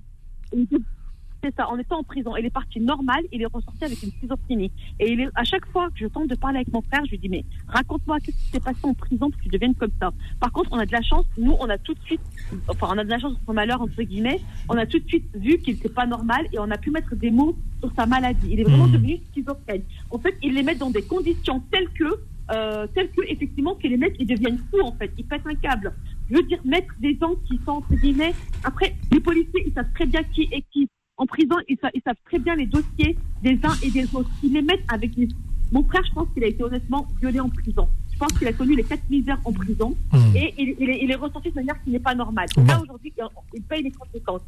C'est 1.45 1.55
ça, 1.57 1.69
en 1.69 1.77
étant 1.77 1.99
en 1.99 2.03
prison. 2.05 2.37
Il 2.37 2.45
est 2.47 2.51
parti 2.51 2.79
normal, 2.79 3.21
il 3.33 3.43
est 3.43 3.47
ressorti 3.47 3.85
avec 3.85 4.01
une 4.03 4.13
schizophrénie. 4.13 4.71
Et 5.01 5.11
il 5.13 5.21
est, 5.21 5.29
à 5.35 5.43
chaque 5.43 5.67
fois 5.67 5.89
que 5.91 5.99
je 5.99 6.07
tente 6.07 6.29
de 6.29 6.37
parler 6.37 6.59
avec 6.59 6.73
mon 6.73 6.83
frère, 6.83 7.05
je 7.05 7.11
lui 7.11 7.19
dis, 7.19 7.29
mais 7.29 7.45
raconte-moi 7.67 8.21
qu'est-ce 8.21 8.37
qui 8.37 8.51
s'est 8.53 8.61
passé 8.61 8.79
en 8.85 8.95
prison 8.95 9.29
pour 9.29 9.39
que 9.39 9.43
tu 9.43 9.49
deviennes 9.49 9.75
comme 9.75 9.91
ça? 10.01 10.13
Par 10.39 10.53
contre, 10.53 10.69
on 10.73 10.79
a 10.79 10.87
de 10.87 10.93
la 10.93 11.03
chance, 11.03 11.27
nous, 11.37 11.57
on 11.59 11.69
a 11.69 11.79
tout 11.79 11.95
de 11.95 12.01
suite, 12.05 12.21
enfin, 12.69 12.87
on 12.91 12.99
a 12.99 13.03
de 13.03 13.11
la 13.11 13.19
chance 13.19 13.35
son 13.45 13.53
malheur, 13.55 13.81
entre 13.83 14.01
guillemets, 14.03 14.41
on 14.69 14.77
a 14.77 14.87
tout 14.87 15.01
de 15.01 15.09
suite 15.09 15.25
vu 15.35 15.59
qu'il 15.59 15.75
n'était 15.75 15.89
pas 15.89 16.07
normal 16.07 16.47
et 16.53 16.61
on 16.61 16.71
a 16.71 16.79
pu 16.79 16.93
mettre 16.93 17.17
des 17.17 17.33
mots 17.33 17.57
sur 17.81 17.93
sa 17.97 18.07
maladie. 18.07 18.49
Il 18.53 18.61
est 18.61 18.65
vraiment 18.65 18.87
Mhm. 18.87 18.93
devenu 18.93 19.19
schizophrène. 19.33 19.83
En 20.13 20.19
fait, 20.21 20.37
ils 20.45 20.55
les 20.55 20.63
mettent 20.63 20.79
dans 20.79 20.91
des 20.91 21.03
conditions 21.03 21.61
telles 21.73 21.89
que, 21.91 22.05
euh, 22.53 22.87
telles 22.95 23.11
que, 23.11 23.23
effectivement, 23.29 23.75
que 23.75 23.89
les 23.89 23.97
mecs, 23.97 24.15
ils 24.21 24.27
deviennent 24.29 24.59
fous, 24.71 24.81
en 24.85 24.93
fait. 24.93 25.11
Ils 25.19 25.25
pètent 25.25 25.47
un 25.47 25.57
câble. 25.57 25.93
Je 26.31 26.37
veux 26.37 26.43
dire, 26.45 26.61
mettre 26.65 26.95
des 27.01 27.19
gens 27.21 27.35
qui 27.49 27.59
sont, 27.65 27.73
entre 27.73 27.95
guillemets, 27.97 28.33
après, 28.63 28.95
les 29.11 29.19
policiers, 29.19 29.65
ils 29.67 29.73
savent 29.73 29.93
très 29.95 30.07
bien 30.07 30.23
qui 30.23 30.43
est 30.53 30.63
qui. 30.73 30.89
En 31.23 31.27
prison, 31.27 31.55
ils, 31.69 31.79
sa- 31.81 31.91
ils 31.95 32.03
savent 32.05 32.17
très 32.25 32.41
bien 32.41 32.57
les 32.57 32.67
dossiers 32.67 33.17
des 33.43 33.57
uns 33.63 33.77
et 33.85 33.91
des 33.91 34.07
autres. 34.13 34.31
Ils 34.43 34.53
les 34.53 34.63
mettent 34.63 34.85
avec 34.89 35.15
les... 35.17 35.29
Mon 35.71 35.85
frère, 35.85 36.03
je 36.09 36.13
pense 36.13 36.27
qu'il 36.35 36.43
a 36.43 36.49
été 36.49 36.63
honnêtement 36.65 37.07
violé 37.21 37.39
en 37.39 37.49
prison. 37.49 37.87
Je 38.13 38.19
pense 38.19 38.33
qu'il 38.37 38.49
a 38.49 38.53
connu 38.53 38.75
les 38.75 38.83
quatre 38.83 39.09
misères 39.09 39.39
en 39.45 39.53
prison 39.53 39.95
Mhm. 40.13 40.37
et 40.37 40.55
il, 40.59 40.75
il 40.81 40.91
est, 40.91 40.99
il 41.05 41.11
est 41.13 41.15
ressorti 41.15 41.51
de 41.51 41.55
manière 41.55 41.81
qui 41.85 41.91
n'est 41.91 42.01
pas 42.01 42.15
normale. 42.17 42.49
Bon. 42.57 42.65
Là, 42.65 42.81
aujourd'hui, 42.83 43.13
il, 43.55 43.63
paye 43.63 43.83
les 43.85 43.93
conséquences. 43.93 44.43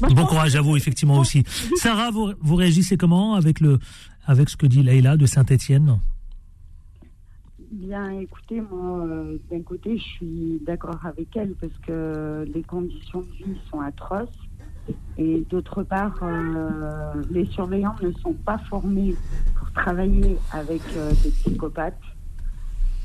Moi, 0.00 0.10
Bon 0.14 0.24
courage 0.26 0.56
à 0.56 0.62
vous, 0.62 0.76
effectivement 0.76 1.18
aussi. 1.18 1.38
Oui. 1.46 1.76
Sarah, 1.76 2.10
vous, 2.10 2.32
vous 2.40 2.54
réagissez 2.56 2.96
comment 2.96 3.34
avec, 3.34 3.60
le, 3.60 3.78
avec 4.26 4.48
ce 4.48 4.56
que 4.56 4.66
dit 4.66 4.82
Laïla 4.82 5.16
de 5.18 5.26
Saint-Etienne 5.26 5.98
Bien, 7.70 8.08
écoutez, 8.20 8.60
moi, 8.62 9.04
euh, 9.06 9.36
d'un 9.50 9.60
côté, 9.62 9.98
je 9.98 10.02
suis 10.02 10.60
d'accord 10.66 10.98
avec 11.04 11.28
elle 11.36 11.52
parce 11.60 11.76
que 11.86 12.46
les 12.54 12.62
conditions 12.62 13.20
de 13.20 13.44
vie 13.44 13.58
sont 13.70 13.80
atroces. 13.80 14.28
Et 15.18 15.44
d'autre 15.50 15.82
part, 15.82 16.14
euh, 16.22 17.12
les 17.30 17.44
surveillants 17.46 17.96
ne 18.02 18.12
sont 18.12 18.34
pas 18.34 18.58
formés 18.70 19.16
pour 19.56 19.70
travailler 19.72 20.36
avec 20.52 20.82
euh, 20.96 21.10
des 21.24 21.30
psychopathes. 21.30 22.00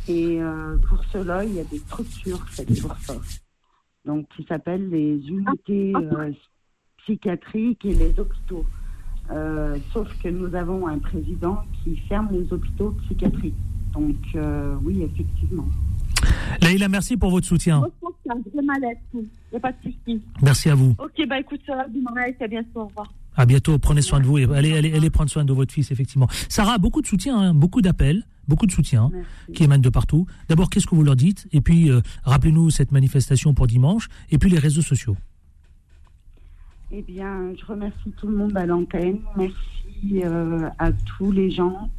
Et 0.07 0.39
euh, 0.39 0.77
pour 0.87 1.03
cela, 1.05 1.43
il 1.43 1.55
y 1.55 1.59
a 1.59 1.63
des 1.63 1.79
structures 1.79 2.45
faites 2.49 2.81
pour 2.81 2.95
ça. 2.97 3.15
Donc, 4.05 4.27
qui 4.35 4.43
s'appellent 4.43 4.89
les 4.89 5.15
unités 5.27 5.93
psychiatriques 6.97 7.83
et 7.85 7.93
les 7.93 8.19
hôpitaux. 8.19 8.65
Sauf 9.93 10.07
que 10.21 10.27
nous 10.27 10.53
avons 10.53 10.87
un 10.87 10.99
président 10.99 11.63
qui 11.83 11.95
ferme 12.09 12.27
les 12.31 12.51
hôpitaux 12.51 12.91
psychiatriques. 13.05 13.55
Donc, 13.93 14.17
oui, 14.83 15.03
effectivement. 15.03 15.65
Laïla, 16.61 16.89
merci 16.89 17.15
pour 17.15 17.31
votre 17.31 17.47
soutien. 17.47 17.79
Moi, 18.01 18.12
je. 18.25 18.31
Il 19.13 19.19
n'y 19.51 19.57
a 19.57 19.59
pas 19.59 19.71
de 19.71 19.77
souci. 19.83 20.21
Merci 20.41 20.69
à 20.69 20.75
vous. 20.75 20.95
Ok, 20.97 21.27
bah 21.27 21.39
écoute, 21.39 21.61
ça 21.65 21.75
va, 21.75 21.87
Bimarek, 21.87 22.41
à 22.41 22.47
bientôt, 22.47 22.81
au 22.81 22.85
revoir. 22.85 23.13
À 23.35 23.45
bientôt. 23.45 23.77
Prenez 23.79 24.01
soin 24.01 24.19
de 24.19 24.25
vous 24.25 24.37
et 24.37 24.43
allez, 24.43 24.77
allez, 24.77 24.93
allez 24.93 25.09
prendre 25.09 25.29
soin 25.29 25.45
de 25.45 25.53
votre 25.53 25.73
fils, 25.73 25.91
effectivement. 25.91 26.27
Sarah, 26.49 26.77
beaucoup 26.77 27.01
de 27.01 27.07
soutien, 27.07 27.37
hein, 27.37 27.53
beaucoup 27.53 27.81
d'appels, 27.81 28.23
beaucoup 28.47 28.65
de 28.65 28.71
soutien 28.71 29.05
hein, 29.05 29.09
Merci. 29.13 29.51
qui 29.53 29.63
émanent 29.63 29.81
de 29.81 29.89
partout. 29.89 30.27
D'abord, 30.49 30.69
qu'est-ce 30.69 30.87
que 30.87 30.95
vous 30.95 31.03
leur 31.03 31.15
dites? 31.15 31.47
Et 31.51 31.61
puis, 31.61 31.89
euh, 31.89 32.01
rappelez-nous 32.23 32.69
cette 32.69 32.91
manifestation 32.91 33.53
pour 33.53 33.67
dimanche. 33.67 34.07
Et 34.29 34.37
puis, 34.37 34.49
les 34.49 34.59
réseaux 34.59 34.81
sociaux. 34.81 35.17
Eh 36.91 37.01
bien, 37.01 37.53
je 37.59 37.65
remercie 37.65 38.11
tout 38.17 38.27
le 38.27 38.35
monde 38.37 38.55
à 38.55 38.65
l'antenne. 38.67 39.19
Merci 39.35 40.23
euh, 40.23 40.69
à 40.77 40.91
tous 40.91 41.31
les 41.31 41.49
gens. 41.49 41.89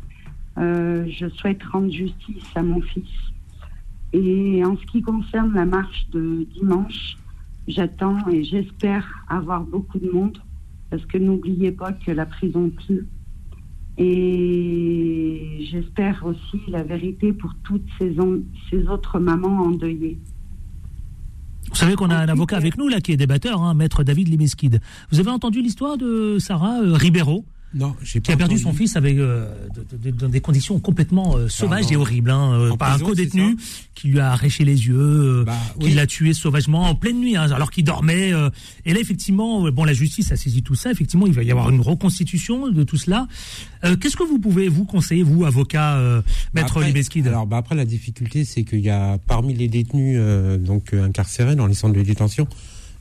Euh, 0.57 1.09
je 1.09 1.29
souhaite 1.31 1.63
rendre 1.65 1.91
justice 1.93 2.45
à 2.55 2.63
mon 2.63 2.81
fils. 2.81 3.03
Et 4.15 4.65
en 4.65 4.77
ce 4.77 4.87
qui 4.87 5.03
concerne 5.03 5.53
la 5.55 5.67
marche 5.67 6.07
de 6.13 6.47
dimanche, 6.55 7.17
j'attends 7.67 8.29
et 8.29 8.45
j'espère 8.45 9.05
avoir 9.29 9.65
beaucoup 9.65 9.99
de 9.99 10.09
monde 10.09 10.39
parce 10.89 11.05
que 11.07 11.19
n'oubliez 11.19 11.73
pas 11.73 11.93
que 11.93 12.13
la 12.13 12.25
prison 12.25 12.71
pleut. 12.71 13.09
Et 13.99 15.67
j'espère 15.69 16.25
aussi 16.25 16.61
la 16.69 16.85
vérité 16.85 17.33
pour 17.33 17.53
toutes 17.65 17.87
ces, 17.99 18.17
autres 18.89 19.19
mamans 19.19 19.65
endeuillées. 19.65 20.19
Vous 21.71 21.75
savez 21.75 21.97
qu'on 21.97 22.11
a 22.11 22.17
un 22.17 22.29
avocat 22.29 22.57
avec 22.57 22.79
nous, 22.79 22.89
là, 22.89 23.01
qui 23.01 23.11
est 23.11 23.17
débatteur, 23.17 23.63
hein, 23.63 23.75
maître 23.75 24.05
David 24.05 24.29
Limeskid. 24.29 24.81
Vous 25.11 25.19
avez 25.19 25.31
entendu 25.31 25.61
l'histoire 25.61 25.97
de 25.97 26.39
Sarah 26.39 26.81
euh, 26.83 26.93
Ribeiro? 26.95 27.45
Non, 27.75 27.95
qui 28.23 28.31
a 28.31 28.37
perdu 28.37 28.57
son 28.59 28.73
fils 28.73 28.95
avec 28.95 29.17
euh, 29.19 29.53
de- 29.75 29.97
de- 29.97 30.11
de- 30.13 30.17
dans 30.17 30.29
des 30.29 30.41
conditions 30.41 30.79
complètement 30.79 31.37
euh, 31.37 31.49
sauvages 31.49 31.87
non. 31.87 31.91
et 31.91 31.97
horribles, 31.97 32.31
hein, 32.31 32.53
euh, 32.53 32.77
par 32.77 32.93
un 32.93 32.99
co-détenu 33.01 33.57
qui 33.97 34.09
lui 34.09 34.21
a 34.21 34.31
arraché 34.31 34.65
les 34.65 34.87
yeux, 34.87 34.97
euh, 34.97 35.45
qui 35.81 35.87
oui. 35.87 35.95
l'a 35.95 36.07
tué 36.07 36.33
sauvagement 36.35 36.83
en 36.89 36.95
pleine 36.95 37.19
nuit, 37.19 37.37
hein, 37.37 37.51
alors 37.51 37.71
qu'il 37.73 37.83
dormait. 37.85 38.31
et 38.85 38.93
là, 38.95 39.01
effectivement, 39.01 39.71
bon, 39.73 39.85
la 39.85 39.93
justice 39.93 40.31
a 40.31 40.37
saisi 40.37 40.63
tout 40.63 40.75
ça. 40.77 40.91
Effectivement, 40.93 41.27
il 41.27 41.33
va 41.33 41.43
y 41.43 41.51
avoir 41.51 41.69
une 41.71 41.81
reconstitution 41.81 42.69
de 42.71 42.83
tout 42.85 42.97
cela. 42.97 43.27
Qu'est-ce 44.01 44.17
que 44.17 44.23
vous 44.23 44.39
pouvez 44.39 44.69
vous 44.69 44.85
conseiller, 44.85 45.23
vous, 45.25 45.45
avocat, 45.45 46.01
maître 46.55 46.77
Après- 46.79 46.87
Libeskid? 46.87 47.27
Alors, 47.27 47.47
bah, 47.47 47.57
après, 47.57 47.75
la 47.75 47.85
difficulté, 47.85 48.45
c'est 48.45 48.65
qu'il 48.65 48.81
y 48.81 48.91
a 48.91 49.19
parmi 49.27 49.53
les 49.55 49.69
détenus 49.69 50.19
donc 50.61 50.95
incarcérés 50.95 51.57
dans 51.57 51.67
les 51.67 51.75
centres 51.75 51.95
de 51.95 52.03
détention, 52.03 52.47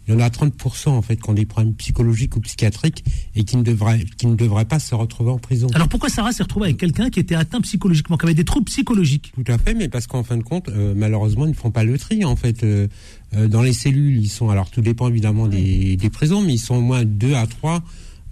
il 0.08 0.14
y 0.14 0.18
en 0.18 0.20
a 0.20 0.28
30% 0.30 0.90
en 0.90 1.02
fait 1.02 1.16
qui 1.16 1.30
ont 1.30 1.34
des 1.34 1.46
problèmes 1.46 1.74
psychologiques 1.76 2.36
ou 2.36 2.40
psychiatriques 2.42 3.04
et 3.36 3.44
qui 3.44 3.56
ne 3.58 3.64
devraient, 3.64 4.04
qui 4.18 4.28
ne 4.28 4.36
devraient 4.36 4.66
pas 4.66 4.80
se 4.80 4.94
retrouver 4.96 5.32
en 5.32 5.38
prison. 5.38 5.68
Alors 5.74 5.88
pourquoi 5.88 6.10
Sarah 6.10 6.32
s'est 6.34 6.44
retrouvée 6.44 6.66
avec 6.68 6.78
quelqu'un 6.78 7.10
qui 7.10 7.20
était 7.20 7.36
atteint 7.36 7.62
psychologiquement, 7.62 8.18
qui 8.18 8.26
avait 8.26 8.34
des 8.34 8.44
troubles 8.44 8.66
psychologiques? 8.66 9.32
Tout 9.36 9.52
à 9.52 9.58
fait, 9.58 9.74
mais 9.74 9.88
parce 9.90 10.08
qu'en 10.08 10.24
fin 10.24 10.38
de 10.38 10.44
compte, 10.44 10.68
euh, 10.70 10.94
malheureusement, 10.96 11.46
ils 11.46 11.52
ne 11.52 11.56
font 11.56 11.72
pas 11.72 11.84
le 11.84 11.98
tri. 11.98 12.26
En 12.26 12.36
fait, 12.36 12.64
Euh, 12.64 12.88
euh, 13.36 13.48
dans 13.48 13.62
les 13.62 13.74
cellules, 13.74 14.18
ils 14.18 14.30
sont. 14.30 14.50
Alors, 14.50 14.70
tout 14.70 14.82
dépend 14.82 15.08
évidemment 15.10 15.48
des, 15.48 15.96
des 15.98 16.10
prisons, 16.10 16.42
mais 16.42 16.54
ils 16.54 16.60
sont 16.60 16.76
au 16.76 16.82
moins 16.82 17.04
2 17.04 17.34
à 17.34 17.48
3 17.48 17.82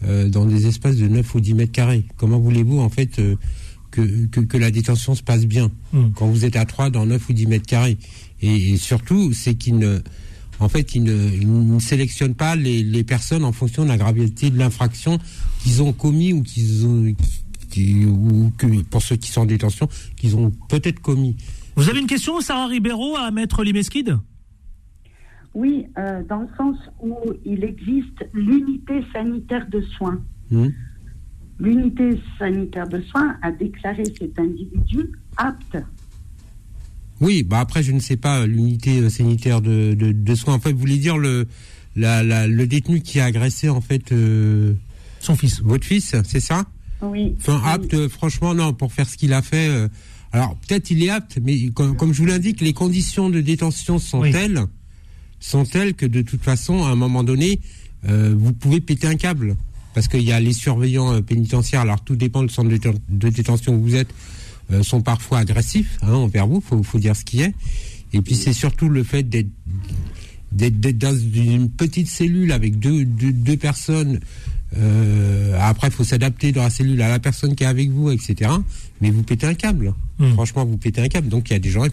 euh, 0.04 0.30
dans 0.30 0.46
des 0.46 0.68
espaces 0.68 0.98
de 0.98 1.08
9 1.08 1.36
ou 1.36 1.40
10 1.40 1.54
mètres 1.56 1.72
carrés. 1.72 2.06
Comment 2.18 2.40
voulez-vous, 2.40 2.80
en 2.80 2.90
fait, 2.90 3.20
que, 3.90 4.26
que, 4.28 4.40
que 4.42 4.58
la 4.58 4.70
détention 4.72 5.16
se 5.16 5.24
passe 5.24 5.46
bien 5.46 5.72
quand 6.16 6.28
vous 6.28 6.46
êtes 6.46 6.56
à 6.56 6.66
3 6.66 6.90
dans 6.92 7.06
9 7.06 7.30
ou 7.30 7.34
10 7.34 7.48
mètres 7.48 7.66
carrés? 7.66 7.98
Et, 8.42 8.74
et 8.74 8.78
surtout, 8.78 9.34
c'est 9.34 9.56
qu'ils 9.56 9.78
ne. 9.78 10.00
En 10.62 10.70
fait, 10.70 10.96
ils 10.96 11.04
ne, 11.04 11.12
ils 11.34 11.50
ne 11.74 11.80
sélectionnent 11.80 12.36
pas 12.36 12.56
les, 12.56 12.84
les 12.84 13.04
personnes 13.04 13.44
en 13.44 13.52
fonction 13.52 13.84
de 13.84 13.90
la 13.90 13.98
gravité 13.98 14.50
de 14.52 14.58
l'infraction 14.58 15.18
qu'ils 15.64 15.82
ont 15.82 15.92
commis 15.92 16.34
ou 16.34 16.44
qu'ils 16.44 16.86
ont, 16.86 17.14
qui- 17.72 18.06
ou 18.06 18.52
que 18.58 18.82
pour 18.84 19.02
ceux 19.02 19.16
qui 19.16 19.30
sont 19.32 19.42
en 19.42 19.46
détention, 19.46 19.90
qu'ils 20.16 20.36
ont 20.36 20.52
peut-être 20.70 21.00
commis. 21.00 21.36
Vous 21.76 21.90
avez 21.90 22.00
une 22.00 22.08
question, 22.08 22.40
Sarah 22.42 22.68
Ribeiro, 22.68 23.18
à 23.18 23.32
maître 23.32 23.64
Libeskid 23.64 24.18
Oui, 25.56 25.86
euh, 25.98 26.22
dans 26.30 26.42
le 26.42 26.48
sens 26.58 26.78
où 27.02 27.16
il 27.46 27.64
existe 27.64 28.26
l'unité 28.34 29.04
sanitaire 29.14 29.68
de 29.70 29.82
soins. 29.98 30.22
Hmm. 30.52 30.68
L'unité 31.60 32.20
sanitaire 32.40 32.88
de 32.88 33.02
soins 33.02 33.36
a 33.42 33.52
déclaré 33.52 34.04
cet 34.06 34.38
individu 34.40 35.12
apte. 35.38 35.78
Oui, 37.22 37.44
bah 37.44 37.60
après 37.60 37.84
je 37.84 37.92
ne 37.92 38.00
sais 38.00 38.18
pas 38.18 38.46
l'unité 38.46 39.00
euh, 39.00 39.10
sanitaire 39.10 39.62
de, 39.62 39.94
de, 39.94 40.12
de 40.12 40.36
soins. 40.36 40.56
En 40.56 40.60
fait, 40.60 40.72
vous 40.74 40.80
voulez 40.80 40.98
dire 40.98 41.18
le 41.18 41.48
la, 41.96 42.24
la- 42.24 42.48
le 42.48 42.68
détenu 42.68 43.02
qui 43.02 43.20
a 43.20 43.26
agressé 43.26 43.70
en 43.70 43.82
fait 43.82 44.12
euh, 44.12 44.74
son 45.20 45.36
fils, 45.36 45.62
votre 45.62 45.86
fils, 45.86 46.16
c'est 46.26 46.40
ça? 46.40 46.66
Oui. 47.02 47.36
Enfin 47.40 47.62
apte, 47.66 47.94
euh, 47.94 48.10
franchement 48.10 48.54
non 48.54 48.74
pour 48.74 48.92
faire 48.94 49.08
ce 49.10 49.18
qu'il 49.18 49.34
a 49.34 49.42
fait. 49.42 49.68
euh, 49.70 49.88
alors 50.34 50.56
peut-être 50.68 50.90
il 50.92 51.04
est 51.04 51.10
apte, 51.10 51.40
mais 51.44 51.70
comme, 51.70 51.96
comme 51.98 52.14
je 52.14 52.20
vous 52.22 52.26
l'indique, 52.28 52.62
les 52.62 52.74
conditions 52.74 53.30
de 53.30 53.42
détention 53.42 54.00
sont 54.00 54.22
telles 54.32 54.62
sont 55.40 55.66
telles 55.66 55.94
que 55.96 56.06
de 56.06 56.22
toute 56.22 56.42
façon 56.44 56.84
à 56.86 56.90
un 56.90 56.96
moment 56.96 57.24
donné 57.24 57.60
euh, 58.08 58.34
vous 58.38 58.54
pouvez 58.54 58.80
péter 58.82 59.08
un 59.08 59.16
câble 59.16 59.56
parce 59.94 60.08
qu'il 60.08 60.22
y 60.22 60.32
a 60.32 60.40
les 60.40 60.54
surveillants 60.54 61.22
pénitentiaires. 61.22 61.82
Alors 61.82 62.02
tout 62.04 62.16
dépend 62.16 62.44
du 62.44 62.50
centre 62.50 62.70
de, 62.70 62.78
déten- 62.78 62.98
de 63.10 63.30
détention 63.30 63.76
où 63.76 63.82
vous 63.82 63.96
êtes 63.96 64.10
sont 64.84 65.02
parfois 65.02 65.40
agressifs 65.40 65.98
hein, 66.02 66.14
envers 66.14 66.48
vous. 66.48 66.62
Faut, 66.62 66.82
faut 66.84 67.00
dire 67.00 67.16
ce 67.16 67.26
qui 67.26 67.42
est. 67.42 67.54
Et 68.14 68.22
puis 68.22 68.36
c'est 68.36 68.54
surtout 68.54 68.90
le 68.90 69.04
fait 69.04 69.24
d'être 69.24 69.48
dans 70.98 71.18
une 71.18 71.70
petite 71.70 72.08
cellule 72.08 72.52
avec 72.52 72.80
deux, 72.80 73.06
deux, 73.06 73.32
deux 73.32 73.58
personnes. 73.58 74.20
Euh, 74.78 75.58
après, 75.60 75.88
il 75.88 75.94
faut 75.94 76.04
s'adapter 76.04 76.52
dans 76.52 76.64
la 76.64 76.70
cellule 76.70 77.02
à 77.02 77.10
la 77.10 77.20
personne 77.20 77.56
qui 77.56 77.64
est 77.64 77.68
avec 77.68 77.90
vous, 77.90 78.10
etc. 78.10 78.52
Mais 79.02 79.12
vous 79.12 79.24
pétez 79.24 79.46
un 79.48 79.54
câble. 79.54 79.94
Franchement, 80.34 80.66
vous 80.66 80.78
pétez 80.78 81.02
un 81.02 81.08
câble. 81.08 81.30
Donc, 81.30 81.50
il 81.50 81.54
y 81.54 81.56
a 81.56 81.60
des 81.60 81.70
gens, 81.70 81.86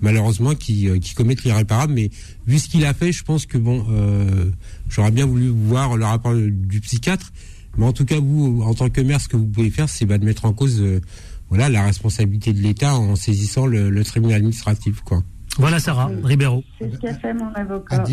malheureusement, 0.00 0.54
qui, 0.54 0.88
euh, 0.88 0.98
qui 0.98 1.14
commettent 1.14 1.44
l'irréparable. 1.44 1.92
Mais 1.94 2.10
vu 2.46 2.58
ce 2.58 2.68
qu'il 2.68 2.84
a 2.84 2.92
fait, 2.92 3.12
je 3.12 3.22
pense 3.22 3.46
que, 3.46 3.56
bon, 3.56 3.86
euh, 3.90 4.50
j'aurais 4.88 5.12
bien 5.12 5.26
voulu 5.26 5.48
voir 5.48 5.96
le 5.96 6.04
rapport 6.04 6.34
du 6.34 6.80
psychiatre. 6.80 7.32
Mais 7.76 7.84
en 7.86 7.92
tout 7.92 8.04
cas, 8.04 8.18
vous, 8.18 8.62
en 8.62 8.74
tant 8.74 8.90
que 8.90 9.00
maire, 9.00 9.20
ce 9.20 9.28
que 9.28 9.36
vous 9.36 9.46
pouvez 9.46 9.70
faire, 9.70 9.88
c'est 9.88 10.04
bah, 10.04 10.18
de 10.18 10.24
mettre 10.24 10.44
en 10.44 10.52
cause 10.52 10.80
euh, 10.80 11.00
voilà, 11.48 11.68
la 11.68 11.84
responsabilité 11.84 12.52
de 12.52 12.60
l'État 12.60 12.94
en 12.94 13.16
saisissant 13.16 13.66
le, 13.66 13.90
le 13.90 14.04
tribunal 14.04 14.36
administratif. 14.36 15.00
Quoi. 15.02 15.22
Voilà 15.58 15.80
Sarah 15.80 16.10
Ribeiro. 16.22 16.62
C'est 16.78 16.92
ce 16.92 16.98
qu'a 16.98 17.14
fait 17.14 17.34
mon 17.34 17.52
avocat. 17.54 18.04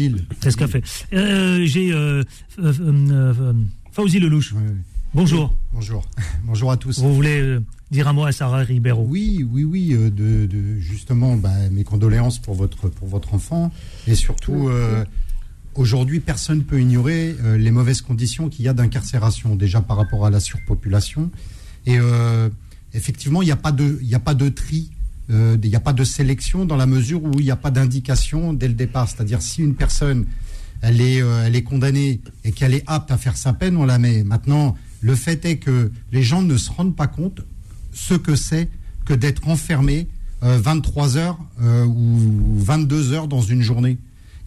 C'est 0.42 0.52
ce 0.52 0.58
qu'a 0.58 0.68
fait. 0.68 0.84
Euh, 1.14 1.64
J'ai 1.66 1.92
euh, 1.92 2.24
euh, 2.60 2.74
euh, 2.80 3.54
Fauzi 3.92 4.20
Lelouch. 4.20 4.54
Bonjour. 5.14 5.54
Bonjour. 5.74 6.04
Bonjour 6.46 6.72
à 6.72 6.78
tous. 6.78 7.00
Vous 7.00 7.14
voulez 7.14 7.40
euh, 7.40 7.62
dire 7.92 8.08
un 8.08 8.14
mot 8.14 8.26
à 8.26 8.32
Sarah 8.32 8.60
Ribeiro? 8.60 9.06
Oui, 9.08 9.46
oui, 9.50 9.64
oui, 9.64 9.94
euh, 9.94 10.10
de, 10.10 10.46
de- 10.46 10.80
justement 10.80 11.36
bah, 11.38 11.52
mes 11.72 11.84
condoléances 11.84 12.40
pour 12.40 12.56
votre, 12.56 12.90
pour 12.90 13.08
votre 13.08 13.34
enfant. 13.34 13.72
Et 14.08 14.16
surtout, 14.16 14.68
euh, 14.68 15.06
aujourd'hui, 15.76 16.20
personne 16.20 16.58
ne 16.60 16.64
peut 16.64 16.82
ignorer 16.82 17.36
euh, 17.44 17.58
les 17.58 17.72
mauvaises 17.72 18.02
conditions 18.02 18.50
qu'il 18.50 18.66
y 18.66 18.68
a 18.68 18.74
d'incarcération, 18.74 19.56
déjà 19.56 19.82
par 19.82 19.98
rapport 19.98 20.26
à 20.26 20.30
la 20.30 20.40
surpopulation. 20.40 21.32
Et 21.86 21.98
euh, 22.00 22.50
effectivement, 22.96 23.42
il 23.42 23.46
n'y 23.46 23.52
a, 23.52 23.56
pas 23.58 23.72
de- 23.72 24.00
a 24.14 24.20
pas 24.20 24.34
de 24.34 24.50
tri, 24.50 24.90
euh, 25.30 25.58
il 25.64 25.70
n'y 25.70 25.76
a 25.76 25.80
pas 25.80 25.94
de 25.94 26.04
sélection 26.04 26.66
dans 26.66 26.76
la 26.76 26.86
mesure 26.86 27.24
où 27.24 27.32
il 27.40 27.46
n'y 27.46 27.52
a 27.52 27.56
pas 27.56 27.72
d'indication 27.72 28.54
dès 28.54 28.68
le 28.68 28.74
départ. 28.74 29.10
C'est-à-dire, 29.10 29.42
si 29.42 29.62
une 29.62 29.76
personne 29.76 30.26
euh, 30.84 31.44
elle 31.46 31.56
est 31.56 31.64
condamnée 31.64 32.22
et 32.44 32.52
qu'elle 32.52 32.74
est 32.74 32.84
apte 32.86 33.12
à 33.12 33.18
faire 33.18 33.38
sa 33.38 33.54
peine, 33.54 33.76
on 33.78 33.86
la 33.86 33.98
met. 33.98 34.24
Maintenant, 34.24 34.76
le 35.02 35.16
fait 35.16 35.44
est 35.46 35.58
que 35.58 35.92
les 36.12 36.24
gens 36.24 36.42
ne 36.42 36.58
se 36.58 36.70
rendent 36.72 36.96
pas 36.96 37.08
compte 37.08 37.42
ce 37.94 38.14
que 38.14 38.36
c'est 38.36 38.70
que 39.06 39.14
d'être 39.14 39.48
enfermé 39.48 40.08
euh, 40.44 40.60
23 40.62 41.18
heures 41.18 41.40
euh, 41.62 41.86
ou 41.86 42.60
22 42.60 43.14
heures 43.14 43.28
dans 43.28 43.42
une 43.42 43.62
journée. 43.62 43.98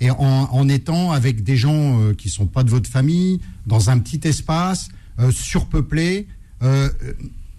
Et 0.01 0.11
en, 0.12 0.68
étant 0.68 1.11
avec 1.11 1.42
des 1.42 1.57
gens 1.57 2.01
euh, 2.01 2.14
qui 2.14 2.28
sont 2.28 2.46
pas 2.46 2.62
de 2.62 2.70
votre 2.70 2.88
famille, 2.88 3.40
dans 3.66 3.90
un 3.90 3.99
petit 3.99 4.20
espace, 4.28 4.90
surpeuplé, 5.32 6.28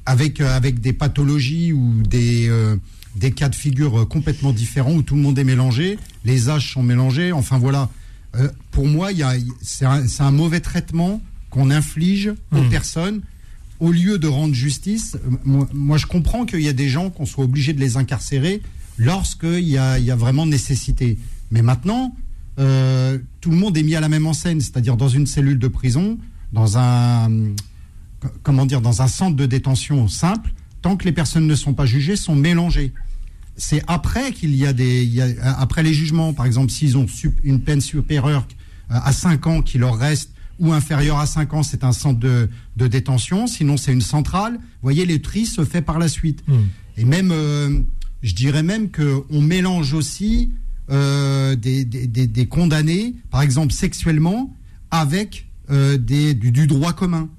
avec, 0.10 0.41
euh, 0.41 0.55
avec 0.57 0.80
des 0.82 0.91
pathologies 0.93 1.72
ou 1.72 2.01
des, 2.01 2.47
euh, 2.49 2.76
des 3.16 3.32
cas 3.32 3.47
de 3.47 3.55
figure 3.55 3.99
euh, 4.01 4.05
complètement 4.05 4.51
différents 4.51 4.93
où 4.95 5.03
tout 5.03 5.16
le 5.16 5.22
monde 5.22 5.38
est 5.38 5.43
mélangé, 5.43 5.99
les 6.26 6.49
âges 6.49 6.74
sont 6.74 6.82
mélangés, 6.84 7.32
enfin 7.32 7.60
voilà. 7.60 7.89
Euh, 8.36 8.49
pour 8.72 8.88
moi, 8.88 9.12
il 9.12 9.20
y 9.20 9.24
a- 9.24 9.36
c'est 9.62 9.86
un, 9.86 10.07
c'est 10.07 10.24
un 10.24 10.32
mauvais 10.32 10.62
traitement 10.62 11.22
qu'on 11.51 11.70
inflige 11.70 12.34
aux 12.51 12.62
personnes 12.70 13.22
au 13.80 13.91
lieu 13.91 14.18
de 14.20 14.28
rendre 14.28 14.53
justice. 14.53 15.16
Moi, 15.45 15.68
moi, 15.74 15.97
je 15.97 16.05
comprends 16.07 16.45
qu'il 16.45 16.62
y 16.62 16.68
a 16.68 16.74
des 16.74 16.89
gens 16.89 17.10
qu'on 17.12 17.26
soit 17.28 17.43
obligé 17.43 17.74
de 17.74 17.80
les 17.80 17.95
incarcérer 17.97 18.62
lorsqu'il 18.97 19.68
y 19.68 19.78
a, 19.78 19.97
il 19.99 20.05
y 20.05 20.12
a 20.12 20.16
vraiment 20.16 20.45
nécessité. 20.45 21.18
Mais 21.51 21.62
maintenant, 21.62 22.16
euh, 22.60 23.18
tout 23.41 23.51
le 23.51 23.57
monde 23.57 23.78
est 23.78 23.84
mis 23.84 23.95
à 23.95 23.99
la 24.01 24.10
même 24.10 24.28
enseigne, 24.28 24.60
c'est-à-dire 24.60 24.97
dans 24.97 25.07
une 25.10 25.26
cellule 25.28 25.60
de 25.60 25.68
prison, 25.68 26.18
dans 26.51 26.78
un 26.78 27.30
comment 28.43 28.65
dire, 28.65 28.82
dans 28.82 29.01
un 29.01 29.07
centre 29.07 29.36
de 29.36 29.45
détention 29.45 30.07
simple, 30.07 30.53
tant 30.82 30.95
que 30.97 31.05
les 31.05 31.11
personnes 31.11 31.47
ne 31.47 31.55
sont 31.55 31.74
pas 31.74 31.86
jugées, 31.86 32.15
sont 32.15 32.36
mélangées. 32.36 32.93
C'est 33.57 33.84
après 33.88 34.32
qu'il 34.32 34.55
y 34.55 34.65
a 34.65 34.74
des, 34.74 35.03
il 35.03 35.13
y 35.13 35.22
a- 35.22 35.59
après 35.59 35.84
les 35.84 35.93
jugements, 35.93 36.34
par 36.34 36.45
exemple, 36.45 36.72
s'ils 36.72 36.97
ont 36.97 37.05
une 37.43 37.59
peine 37.61 37.82
supérieure 37.82 38.47
à 38.89 39.11
5 39.11 39.47
ans 39.47 39.61
qui 39.61 39.78
leur 39.78 39.97
reste 39.97 40.32
ou 40.59 40.72
inférieure 40.74 41.20
à 41.20 41.26
5 41.26 41.53
ans, 41.53 41.63
c'est 41.63 41.84
un 41.84 41.91
centre 41.91 42.20
de, 42.20 42.49
de 42.78 42.88
détention. 42.88 43.47
Sinon, 43.47 43.78
c'est 43.78 43.93
une 43.93 44.01
centrale. 44.01 44.53
Vous 44.55 44.59
voyez, 44.82 45.05
les 45.05 45.22
tri 45.22 45.45
se 45.45 45.63
fait 45.65 45.82
par 45.82 45.99
la 45.99 46.07
suite. 46.07 46.43
Et 46.97 47.05
même, 47.05 47.32
euh, 47.32 47.80
je 48.24 48.34
dirais 48.34 48.63
même 48.63 48.89
que 48.89 49.24
on 49.30 49.41
mélange 49.41 49.93
aussi 49.93 50.51
euh, 50.89 51.55
des, 51.55 51.86
des- 51.86 52.07
des- 52.07 52.28
des 52.28 52.45
condamnés, 52.47 53.15
par 53.30 53.41
exemple 53.41 53.72
sexuellement, 53.74 54.55
avec 54.89 55.47
euh, 55.70 55.97
des, 55.97 56.34
du, 56.34 56.51
du 56.51 56.65
droit 56.65 56.93
commun. 56.93 57.30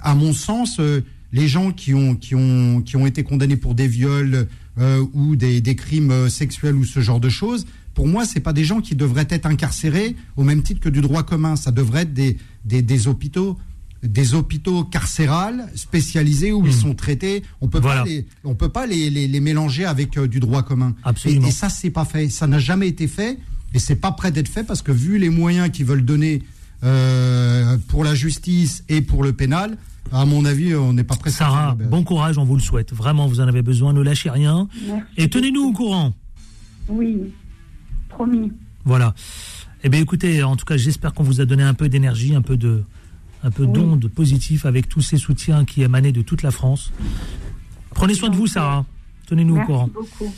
À 0.00 0.14
mon 0.14 0.32
sens, 0.32 0.78
euh, 0.80 1.02
les 1.32 1.48
gens 1.48 1.70
qui 1.72 1.94
ont, 1.94 2.14
qui, 2.16 2.34
ont, 2.34 2.82
qui 2.82 2.96
ont 2.96 3.06
été 3.06 3.22
condamnés 3.22 3.56
pour 3.56 3.74
des 3.74 3.88
viols 3.88 4.48
euh, 4.78 5.04
ou 5.12 5.36
des, 5.36 5.60
des 5.60 5.76
crimes 5.76 6.10
euh, 6.10 6.28
sexuels 6.28 6.74
ou 6.74 6.84
ce 6.84 7.00
genre 7.00 7.20
de 7.20 7.28
choses, 7.28 7.66
pour 7.94 8.06
moi, 8.06 8.24
c'est 8.26 8.40
pas 8.40 8.52
des 8.52 8.64
gens 8.64 8.80
qui 8.80 8.94
devraient 8.94 9.26
être 9.30 9.46
incarcérés 9.46 10.16
au 10.36 10.44
même 10.44 10.62
titre 10.62 10.80
que 10.80 10.88
du 10.90 11.00
droit 11.00 11.22
commun. 11.22 11.56
Ça 11.56 11.70
devrait 11.70 12.02
être 12.02 12.12
des, 12.14 12.36
des, 12.64 12.82
des 12.82 13.08
hôpitaux 13.08 13.58
des 14.02 14.34
hôpitaux 14.34 14.84
carcérales 14.84 15.68
spécialisés 15.74 16.52
où 16.52 16.64
ils 16.66 16.72
sont 16.72 16.94
traités. 16.94 17.42
On 17.62 17.68
peut 17.68 17.80
Voilà. 17.80 18.02
pas 18.02 18.06
les, 18.08 18.26
on 18.44 18.54
peut 18.54 18.68
pas 18.68 18.86
les, 18.86 19.08
les, 19.08 19.26
les 19.26 19.40
mélanger 19.40 19.84
avec 19.86 20.16
euh, 20.18 20.28
du 20.28 20.38
droit 20.38 20.62
commun. 20.62 20.94
Absolument. 21.02 21.46
Et, 21.46 21.48
et 21.48 21.52
ça, 21.52 21.70
c'est 21.70 21.90
pas 21.90 22.04
fait. 22.04 22.28
Ça 22.28 22.46
n'a 22.46 22.58
jamais 22.58 22.86
été 22.88 23.08
fait 23.08 23.38
et 23.74 23.78
c'est 23.78 23.96
pas 23.96 24.12
prêt 24.12 24.30
d'être 24.30 24.48
fait 24.48 24.62
parce 24.64 24.82
que 24.82 24.92
vu 24.92 25.18
les 25.18 25.30
moyens 25.30 25.70
qu'ils 25.70 25.86
veulent 25.86 26.04
donner 26.04 26.42
euh, 26.84 27.76
pour 27.88 28.04
la 28.04 28.14
justice 28.14 28.84
et 28.88 29.00
pour 29.02 29.22
le 29.22 29.32
pénal, 29.32 29.76
à 30.12 30.24
mon 30.24 30.44
avis, 30.44 30.74
on 30.74 30.92
n'est 30.92 31.04
pas 31.04 31.16
prêt. 31.16 31.30
Sarah, 31.30 31.74
bon 31.74 32.04
courage, 32.04 32.38
on 32.38 32.44
vous 32.44 32.54
le 32.56 32.62
souhaite. 32.62 32.92
Vraiment, 32.92 33.26
vous 33.26 33.40
en 33.40 33.48
avez 33.48 33.62
besoin, 33.62 33.92
ne 33.92 34.02
lâchez 34.02 34.30
rien. 34.30 34.68
Merci 34.86 35.04
Et 35.16 35.28
tenez-nous 35.28 35.62
au 35.64 35.72
courant. 35.72 36.12
Oui, 36.88 37.18
promis. 38.08 38.52
Voilà. 38.84 39.14
Eh 39.82 39.88
bien, 39.88 40.00
écoutez, 40.00 40.42
en 40.42 40.56
tout 40.56 40.64
cas, 40.64 40.76
j'espère 40.76 41.12
qu'on 41.12 41.24
vous 41.24 41.40
a 41.40 41.44
donné 41.44 41.62
un 41.62 41.74
peu 41.74 41.88
d'énergie, 41.88 42.34
un 42.34 42.42
peu 42.42 42.56
de, 42.56 42.84
un 43.42 43.50
peu 43.50 43.66
d'onde 43.66 44.06
positif 44.08 44.64
avec 44.66 44.88
tous 44.88 45.02
ces 45.02 45.16
soutiens 45.16 45.64
qui 45.64 45.82
émanaient 45.82 46.12
de 46.12 46.22
toute 46.22 46.42
la 46.42 46.50
France. 46.50 46.92
Prenez 47.90 48.14
soin 48.14 48.28
de 48.30 48.36
vous, 48.36 48.46
Sarah. 48.46 48.84
Tenez-nous 49.26 49.54
au 49.54 49.56
Merci 49.56 49.66
courant. 49.72 49.88
beaucoup. 49.92 50.32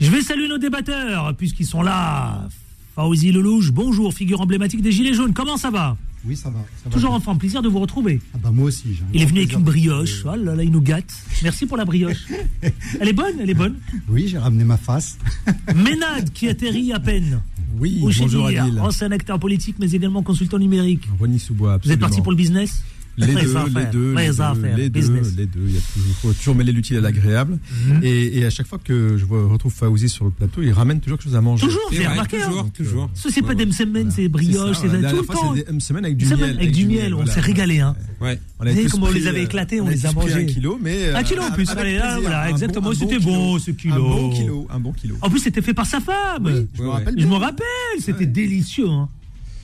Je 0.00 0.10
vais 0.10 0.20
saluer 0.22 0.48
nos 0.48 0.58
débatteurs, 0.58 1.34
puisqu'ils 1.36 1.66
sont 1.66 1.82
là. 1.82 2.48
Fauzi 2.94 3.32
Lelouch, 3.32 3.70
bonjour, 3.70 4.12
figure 4.12 4.40
emblématique 4.40 4.82
des 4.82 4.92
Gilets 4.92 5.14
jaunes. 5.14 5.32
Comment 5.32 5.56
ça 5.56 5.70
va 5.70 5.96
Oui, 6.26 6.36
ça 6.36 6.50
va. 6.50 6.58
ça 6.82 6.88
va 6.88 6.90
Toujours 6.90 7.12
en 7.12 7.20
forme, 7.20 7.38
plaisir 7.38 7.62
de 7.62 7.68
vous 7.68 7.80
retrouver. 7.80 8.20
Ah 8.34 8.38
bah 8.42 8.50
moi 8.52 8.66
aussi. 8.66 8.84
Il 9.14 9.22
est 9.22 9.24
venu 9.24 9.38
avec 9.40 9.52
une 9.54 9.60
de- 9.60 9.64
brioche. 9.64 10.24
Oh 10.26 10.36
là 10.36 10.54
là, 10.54 10.62
il 10.62 10.70
nous 10.70 10.82
gâte. 10.82 11.10
Merci 11.42 11.64
pour 11.64 11.78
la 11.78 11.86
brioche. 11.86 12.26
Elle 13.00 13.08
est 13.08 13.12
bonne, 13.14 13.34
elle 13.40 13.48
est 13.50 13.54
bonne. 13.54 13.76
Oui, 14.08 14.28
j'ai 14.28 14.38
ramené 14.38 14.64
ma 14.64 14.76
face. 14.76 15.16
Ménade 15.74 16.30
qui 16.34 16.48
atterrit 16.48 16.92
à 16.92 17.00
peine. 17.00 17.40
Oui, 17.78 17.98
bonjour 18.02 18.46
Adil. 18.46 18.78
ancien 18.80 19.10
acteur 19.10 19.38
politique, 19.38 19.76
mais 19.78 19.90
également 19.92 20.22
consultant 20.22 20.58
numérique. 20.58 21.08
René 21.18 21.38
Sous-Bois, 21.38 21.78
Vous 21.82 21.90
êtes 21.90 21.98
parti 21.98 22.18
absolument. 22.20 22.22
pour 22.24 22.32
le 22.32 22.36
business 22.36 22.82
Les 23.18 23.26
deux, 23.26 23.56
affaires, 23.56 23.66
les 23.66 23.84
deux, 23.92 24.14
les 24.14 24.26
deux, 24.28 24.40
affaires, 24.40 24.76
les 24.76 24.88
deux, 24.88 25.00
business. 25.00 25.34
les 25.36 25.44
deux. 25.46 25.60
Il 25.66 25.74
y 25.74 25.76
a 25.76 25.80
toujours, 25.92 26.14
faut 26.22 26.32
toujours 26.32 26.54
mêler 26.54 26.72
l'utile 26.72 26.96
à 26.96 27.00
l'agréable. 27.00 27.58
Mhm. 27.86 28.00
Et, 28.02 28.38
et 28.38 28.44
à 28.46 28.50
chaque 28.50 28.66
fois 28.66 28.78
que 28.82 29.16
je 29.18 29.24
vois- 29.26 29.46
retrouve 29.48 29.72
Faouzi 29.72 30.08
sur 30.08 30.24
le 30.24 30.30
plateau, 30.30 30.62
il 30.62 30.72
ramène 30.72 31.00
toujours 31.00 31.18
quelque 31.18 31.24
chose 31.28 31.36
à 31.36 31.42
manger. 31.42 31.66
Toujours, 31.66 31.82
C'est 31.92 32.06
remarqué, 32.06 32.38
toujours, 32.38 32.60
hein 32.60 32.70
toujours. 32.74 33.10
Ce, 33.14 33.30
c'est 33.30 33.42
pas 33.42 33.54
des 33.54 33.66
c'est 34.10 34.28
brioche, 34.28 34.76
ça, 34.76 34.82
c'est 34.82 34.86
la 34.88 34.92
dernière 34.94 35.10
tout 35.10 35.16
le 35.18 35.22
fois, 35.24 35.34
temps. 35.34 35.54
c'est 35.54 35.64
des 35.64 35.70
avec 36.06 36.16
du 36.16 36.24
miel. 36.26 36.56
Avec 36.56 36.72
du 36.72 36.86
miel, 36.86 37.12
on 37.12 37.16
voilà. 37.18 37.32
s'est 37.32 37.40
régalé, 37.40 37.80
hein. 37.80 37.94
Ouais. 38.20 38.40
Vous 38.58 38.66
savez 38.66 38.84
comment 38.86 39.06
on 39.06 39.10
les 39.10 39.26
avait 39.26 39.40
euh, 39.40 39.44
éclatés, 39.44 39.80
on 39.80 39.88
les 39.88 40.06
a 40.06 40.12
mangés. 40.12 40.32
Un 40.34 40.44
kilo, 40.44 40.78
mais. 40.80 41.08
euh, 41.08 41.16
Un 41.16 41.22
kilo 41.22 41.42
en 41.42 41.50
plus, 41.50 41.68
allez, 41.70 41.96
là, 41.96 42.18
voilà, 42.18 42.48
exactement, 42.50 42.92
c'était 42.94 43.18
bon 43.18 43.58
ce 43.58 43.72
kilo. 43.72 43.94
Un 43.94 43.98
bon 43.98 44.30
kilo, 44.30 44.66
un 44.70 44.80
bon 44.80 44.92
kilo. 44.92 45.16
En 45.20 45.28
plus, 45.28 45.40
c'était 45.40 45.62
fait 45.62 45.74
par 45.74 45.86
sa 45.86 46.00
femme. 46.00 46.66
je 46.74 46.82
me 46.82 46.88
rappelle 46.88 47.14
me 47.96 48.00
c'était 48.00 48.26
délicieux. 48.26 48.86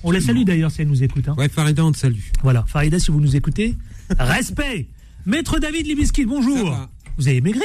On 0.05 0.11
la 0.11 0.21
salue 0.21 0.45
d'ailleurs 0.45 0.71
si 0.71 0.83
elle 0.83 0.89
nous 0.89 1.03
écoute. 1.03 1.29
hein. 1.29 1.35
Ouais, 1.37 1.49
Farida, 1.49 1.85
on 1.85 1.93
te 1.93 1.99
salue. 1.99 2.21
Voilà, 2.43 2.65
Farida, 2.69 2.99
si 2.99 3.11
vous 3.11 3.21
nous 3.21 3.35
écoutez, 3.37 3.75
respect. 4.19 4.87
Maître 5.27 5.59
David 5.59 5.87
Libiskit, 5.87 6.25
bonjour. 6.25 6.89
Vous 7.19 7.29
avez 7.29 7.41
maigri 7.41 7.61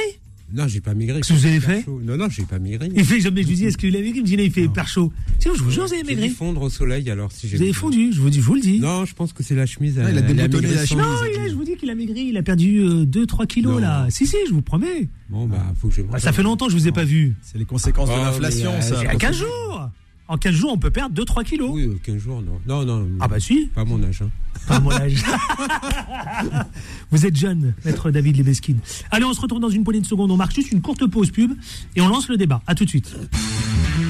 Non, 0.52 0.66
j'ai 0.66 0.80
pas 0.80 0.94
migré. 0.94 1.18
Qu'est-ce 1.20 1.28
que 1.32 1.38
vous 1.38 1.46
avez 1.46 1.60
fait 1.60 1.84
Chaud. 1.84 2.00
Non, 2.04 2.16
non, 2.16 2.28
j'ai 2.28 2.42
pas 2.42 2.58
migré. 2.58 2.88
Il 2.94 3.04
fait 3.04 3.20
jamais, 3.20 3.42
je 3.44 3.48
lui 3.48 3.54
dis, 3.54 3.64
est-ce 3.66 3.78
qu'il 3.78 3.94
a 3.96 4.00
maigri? 4.00 4.18
Il 4.18 4.22
me 4.22 4.26
dit, 4.26 4.36
non, 4.36 4.42
il 4.42 4.50
fait 4.50 4.64
hyper 4.64 4.88
chaud. 4.88 5.12
Sinon, 5.38 5.54
je 5.54 5.62
vous 5.62 5.70
jure, 5.70 5.86
vous 5.86 5.92
avez 5.92 6.02
J'ai 6.02 6.08
maigri. 6.16 6.28
dû 6.28 6.34
fondre 6.34 6.60
au 6.62 6.68
soleil 6.70 7.08
alors 7.08 7.30
si 7.32 7.48
j'ai. 7.48 7.56
Vous 7.56 7.62
avez 7.62 7.72
fondu, 7.72 8.12
je 8.12 8.20
vous, 8.20 8.28
dis, 8.30 8.40
je 8.40 8.44
vous 8.44 8.54
le 8.56 8.60
dis. 8.60 8.80
Non, 8.80 9.04
je 9.04 9.14
pense 9.14 9.32
que 9.32 9.42
c'est 9.44 9.54
la 9.54 9.64
chemise. 9.66 9.94
Il 9.94 10.00
a 10.02 10.08
elle 10.10 10.26
déboutonné 10.26 10.66
migré 10.66 10.74
la 10.74 10.80
sans- 10.80 10.86
chemise. 10.98 11.04
Non, 11.06 11.16
il 11.32 11.40
est, 11.46 11.50
je 11.50 11.54
vous 11.54 11.64
dis 11.64 11.76
qu'il 11.76 11.88
a 11.88 11.94
maigri, 11.94 12.26
il 12.30 12.36
a 12.36 12.42
perdu 12.42 12.80
2-3 13.06 13.46
kilos 13.46 13.74
Non. 13.74 13.78
là. 13.78 14.06
Si, 14.10 14.26
si, 14.26 14.36
je 14.48 14.52
vous 14.52 14.62
promets. 14.62 15.08
Bon, 15.30 15.46
bah, 15.46 15.72
faut 15.80 15.88
que 15.88 15.94
je. 15.94 16.02
Bah, 16.02 16.18
ça 16.18 16.32
fait 16.32 16.42
longtemps 16.42 16.66
que 16.66 16.72
je 16.72 16.76
vous 16.76 16.88
ai 16.88 16.92
pas 16.92 17.04
vu. 17.04 17.36
C'est 17.42 17.58
les 17.58 17.64
conséquences 17.64 18.08
de 18.08 18.14
Oh, 18.14 18.22
l'inflation, 18.24 18.72
mais, 18.72 18.78
euh, 18.78 18.80
ça. 18.82 18.96
Il 19.02 19.04
y 19.04 19.08
a 19.08 19.14
15 19.14 19.36
jours. 19.38 19.90
En 20.26 20.38
15 20.38 20.54
jours, 20.54 20.72
on 20.72 20.78
peut 20.78 20.90
perdre 20.90 21.14
2-3 21.22 21.44
kilos? 21.44 21.70
Oui, 21.72 21.82
euh, 21.84 21.98
15 22.02 22.16
jours, 22.18 22.40
non. 22.42 22.58
Non, 22.66 22.84
non. 22.86 23.06
Ah 23.20 23.28
bah 23.28 23.38
si. 23.40 23.66
Pas 23.74 23.84
mon 23.84 24.02
âge. 24.02 24.22
hein. 24.22 24.30
Pas 24.66 24.76
à 24.76 24.80
mon 24.80 24.90
âge. 24.90 25.22
Vous 27.10 27.26
êtes 27.26 27.36
jeune, 27.36 27.74
maître 27.84 28.10
David 28.10 28.38
Lebeskin. 28.38 28.76
Allez, 29.10 29.24
on 29.26 29.34
se 29.34 29.40
retrouve 29.42 29.60
dans 29.60 29.68
une 29.68 29.84
poignée 29.84 30.00
de 30.00 30.06
secondes. 30.06 30.30
On 30.30 30.36
marque 30.38 30.54
juste 30.54 30.72
une 30.72 30.80
courte 30.80 31.06
pause 31.06 31.30
pub 31.30 31.52
et 31.94 32.00
on 32.00 32.08
lance 32.08 32.28
le 32.28 32.38
débat. 32.38 32.62
À 32.66 32.74
tout 32.74 32.84
de 32.86 32.88
suite. 32.90 33.14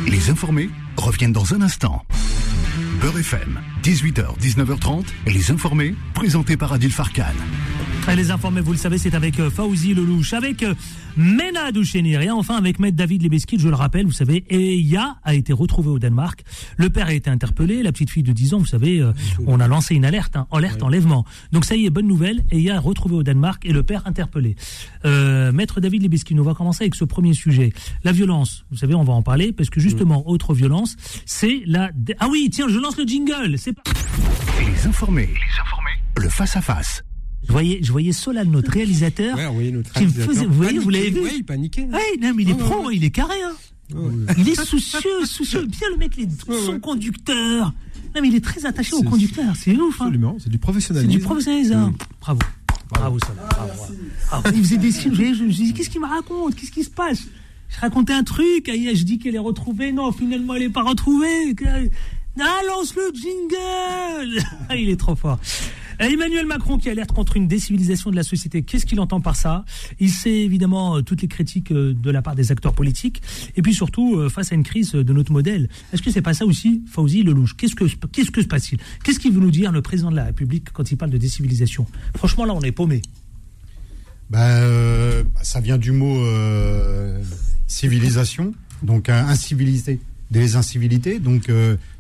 Les 0.07 0.31
informés 0.31 0.71
reviennent 0.97 1.33
dans 1.33 1.53
un 1.53 1.62
instant. 1.62 2.05
Beurre 3.01 3.19
FM, 3.19 3.59
18h, 3.83 4.39
19h30, 4.41 5.05
les 5.27 5.51
informés, 5.51 5.95
présentés 6.15 6.57
par 6.57 6.73
Adil 6.73 6.93
Farkan. 6.93 7.25
Et 8.12 8.16
les 8.16 8.30
informés, 8.30 8.61
vous 8.61 8.72
le 8.72 8.78
savez, 8.78 8.98
c'est 8.98 9.14
avec 9.14 9.40
euh, 9.40 9.50
Fauzi 9.50 9.94
Lelouch, 9.94 10.34
avec 10.34 10.62
euh, 10.62 10.74
Mena 11.16 11.72
Douchenir 11.72 12.20
et 12.20 12.30
enfin 12.30 12.57
avec 12.57 12.78
Maître 12.78 12.96
David 12.96 13.22
Lebeskin, 13.22 13.57
je 13.59 13.68
le 13.68 13.74
rappelle, 13.74 14.05
vous 14.05 14.12
savez, 14.12 14.44
Eya 14.50 15.16
a 15.24 15.34
été 15.34 15.52
retrouvé 15.55 15.88
au 15.88 15.98
Danemark. 15.98 16.44
Le 16.76 16.90
père 16.90 17.07
a 17.07 17.14
été 17.14 17.30
interpellé, 17.30 17.82
la 17.82 17.92
petite 17.92 18.11
fille 18.11 18.22
de 18.22 18.32
10 18.32 18.55
ans, 18.55 18.59
vous 18.59 18.66
savez, 18.66 19.00
euh, 19.00 19.12
on 19.46 19.59
a 19.59 19.66
lancé 19.66 19.94
une 19.94 20.05
alerte, 20.05 20.36
hein, 20.36 20.46
alerte 20.52 20.82
enlèvement. 20.82 21.24
Donc 21.50 21.64
ça 21.64 21.76
y 21.76 21.86
est, 21.86 21.90
bonne 21.90 22.07
nouvelle, 22.07 22.44
Eya 22.50 22.74
est 22.74 22.78
retrouvé 22.78 23.16
au 23.16 23.22
Danemark 23.22 23.64
et 23.64 23.72
le 23.72 23.82
père 23.82 24.02
interpellé. 24.07 24.55
Euh, 25.07 25.50
Maître 25.50 25.80
David 25.80 26.02
Lebeskin, 26.02 26.38
on 26.38 26.42
va 26.42 26.55
commencer 26.55 26.84
avec 26.84 26.94
ce 26.94 27.05
premier 27.05 27.32
sujet. 27.32 27.72
La 28.05 28.12
violence, 28.12 28.66
vous 28.70 28.76
savez, 28.76 28.94
on 28.94 29.05
va 29.05 29.14
en 29.14 29.22
parler 29.22 29.52
parce 29.52 29.70
que 29.70 29.80
justement, 29.80 30.28
autre 30.28 30.52
violence, 30.52 30.96
c'est 31.24 31.62
la... 31.64 31.90
Ah 32.20 32.28
oui, 32.30 32.50
tiens, 32.52 32.68
je 32.68 32.78
lance 32.78 32.98
le 32.98 33.05
jingle, 33.05 33.57
c'est 33.57 33.72
pas... 33.72 33.82
Les 34.61 34.86
informés, 34.86 35.26
les 35.26 35.61
informés, 35.61 35.98
le 36.18 36.28
face-à-face. 36.28 37.02
Je 37.47 37.53
voyais, 37.53 37.78
je 37.82 37.92
voyais 37.92 38.12
Solal, 38.12 38.49
notre 38.49 38.70
réalisateur, 38.70 39.36
Ouais, 39.36 39.47
oui, 39.55 39.72
notre 39.72 39.92
qui 39.92 40.01
me 40.05 40.05
réalisateur. 40.07 40.34
faisait... 40.34 40.47
Vous 40.47 40.55
voyez, 40.55 40.78
vous 40.78 40.90
l'avez 40.90 41.11
Paniqué, 41.11 41.20
vu 41.20 41.26
Ouais, 41.26 41.36
il 41.38 41.45
paniquait. 41.45 41.82
Ouais, 41.84 42.16
non, 42.20 42.32
mais 42.34 42.42
il 42.42 42.51
est 42.51 42.55
pro, 42.55 42.86
ouais. 42.86 42.97
il 42.97 43.05
est 43.05 43.11
carré. 43.11 43.36
Hein. 43.42 43.53
Il 44.38 44.49
est 44.49 44.61
soucieux, 44.64 45.24
soucieux. 45.26 45.66
Bien 45.66 45.88
le 45.90 45.97
mec, 45.99 46.16
les, 46.16 46.26
son 46.64 46.80
conducteur. 46.80 47.72
Non, 48.14 48.22
mais 48.22 48.28
il 48.28 48.34
est 48.36 48.45
très 48.45 48.64
attaché 48.64 48.95
au 48.95 49.01
C'est- 49.01 49.05
conducteur. 49.05 49.55
C'est 49.57 49.76
ouf. 49.76 50.01
Hein. 50.01 50.05
Absolument, 50.07 50.36
c'est 50.38 50.49
du 50.49 50.55
C'est 50.55 50.59
professionnalisme. 50.61 51.12
du 51.12 51.18
professionnalisme. 51.18 51.74
hein. 51.74 51.95
Bravo. 52.20 52.40
Bravo, 52.90 53.18
ça. 53.18 53.34
Bravo. 53.51 53.72
Ah, 54.30 54.42
il 54.55 54.62
faisait 54.62 54.76
des 54.78 54.92
signes. 54.92 55.14
Je, 55.14 55.42
me 55.45 55.51
dis, 55.51 55.72
qu'est-ce 55.74 55.90
qu'il 55.90 56.01
me 56.01 56.07
raconte? 56.07 56.55
Qu'est-ce 56.55 56.70
qui 56.70 56.84
se 56.84 56.90
passe? 56.90 57.24
Je 57.68 57.80
racontais 57.80 58.12
un 58.12 58.22
truc. 58.24 58.68
ah, 58.68 58.72
Je 58.95 59.03
dis 59.03 59.18
qu'elle 59.18 59.34
est 59.34 59.38
retrouvée. 59.38 59.90
Non, 59.92 60.12
finalement, 60.12 60.55
elle 60.55 60.62
n'est 60.62 60.68
pas 60.70 60.82
retrouvée. 60.82 61.55
Ah, 62.40 62.61
lance 62.68 62.95
le 62.97 63.11
jingle 63.14 64.45
Ah, 64.68 64.76
Il 64.76 64.88
est 64.90 64.97
trop 64.97 65.14
fort. 65.16 65.38
Euh, 66.01 66.05
Emmanuel 66.07 66.47
Macron 66.47 66.78
qui 66.78 66.88
alerte 66.88 67.12
contre 67.12 67.36
une 67.36 67.49
décivilisation 67.49 68.11
de 68.11 68.16
la 68.16 68.22
société. 68.22 68.62
Qu'est-ce 68.62 68.86
qu'il 68.86 69.01
entend 69.01 69.20
par 69.20 69.36
ça? 69.36 69.64
Il 70.01 70.11
sait 70.11 70.40
évidemment 70.40 70.97
euh, 70.97 71.03
toutes 71.03 71.22
les 71.22 71.28
critiques 71.28 71.72
euh, 71.72 71.95
de 71.95 72.11
la 72.11 72.22
part 72.22 72.34
des 72.34 72.53
acteurs 72.53 72.74
politiques. 72.74 73.22
Et 73.57 73.62
puis 73.62 73.74
surtout, 73.74 74.28
face 74.28 74.53
à 74.53 74.55
une 74.55 74.62
crise 74.62 74.92
de 74.92 75.12
notre 75.12 75.32
modèle. 75.32 75.68
Est-ce 75.92 76.03
que 76.03 76.11
c'est 76.11 76.22
pas 76.22 76.34
ça 76.34 76.45
aussi, 76.45 76.82
Fauzi 76.90 77.22
Lelouch? 77.22 77.57
Qu'est-ce 77.57 77.74
que, 77.74 77.84
qu'est-ce 78.12 78.30
que 78.30 78.42
se 78.42 78.47
passe-t-il? 78.47 78.80
Qu'est-ce 79.03 79.18
qu'il 79.18 79.32
veut 79.32 79.40
nous 79.40 79.51
dire 79.51 79.72
le 79.72 79.82
président 79.82 80.11
de 80.11 80.16
la 80.16 80.24
République 80.24 80.70
quand 80.72 80.90
il 80.90 80.97
parle 80.97 81.11
de 81.11 81.18
décivilisation? 81.18 81.86
Franchement, 82.16 82.45
là, 82.45 82.55
on 82.55 82.61
est 82.62 82.72
paumé. 82.72 83.03
Bah, 84.30 84.61
euh, 84.62 85.22
ça 85.42 85.61
vient 85.61 85.78
du 85.78 85.92
mot 85.92 86.24
civilisation, 87.66 88.55
donc 88.82 89.09
incivilité, 89.09 90.01
des 90.30 90.57
incivilités, 90.57 91.18
donc 91.18 91.51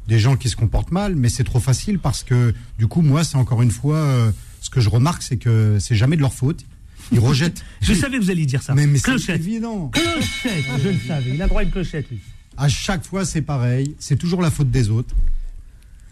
des 0.08 0.18
gens 0.18 0.36
qui 0.36 0.48
se 0.48 0.56
comportent 0.56 0.92
mal, 0.92 1.16
mais 1.16 1.28
c'est 1.28 1.44
trop 1.44 1.60
facile 1.60 1.98
parce 1.98 2.22
que 2.22 2.54
du 2.78 2.86
coup, 2.86 3.00
moi, 3.02 3.24
c'est 3.24 3.36
encore 3.36 3.62
une 3.62 3.70
fois, 3.70 3.96
euh, 3.96 4.32
ce 4.60 4.70
que 4.70 4.80
je 4.80 4.88
remarque, 4.88 5.22
c'est 5.22 5.36
que 5.36 5.78
c'est 5.80 5.94
jamais 5.96 6.16
de 6.16 6.20
leur 6.20 6.34
faute. 6.34 6.64
Ils 7.12 7.18
rejettent. 7.20 7.64
Je 7.80 7.94
savais 7.94 8.18
que 8.18 8.22
vous 8.22 8.30
alliez 8.30 8.46
dire 8.46 8.62
ça. 8.62 8.74
Mais, 8.74 8.86
mais 8.86 8.98
c'est 8.98 9.34
évident. 9.34 9.88
Clochette, 9.88 10.64
je 10.82 10.88
le 10.88 10.98
savais. 11.06 11.30
Il 11.34 11.42
a 11.42 11.46
droit 11.46 11.60
à 11.60 11.64
une 11.64 11.70
clochette, 11.70 12.10
lui. 12.10 12.20
À 12.56 12.68
chaque 12.68 13.04
fois, 13.04 13.24
c'est 13.24 13.42
pareil. 13.42 13.94
C'est 13.98 14.16
toujours 14.16 14.42
la 14.42 14.50
faute 14.50 14.70
des 14.70 14.90
autres. 14.90 15.14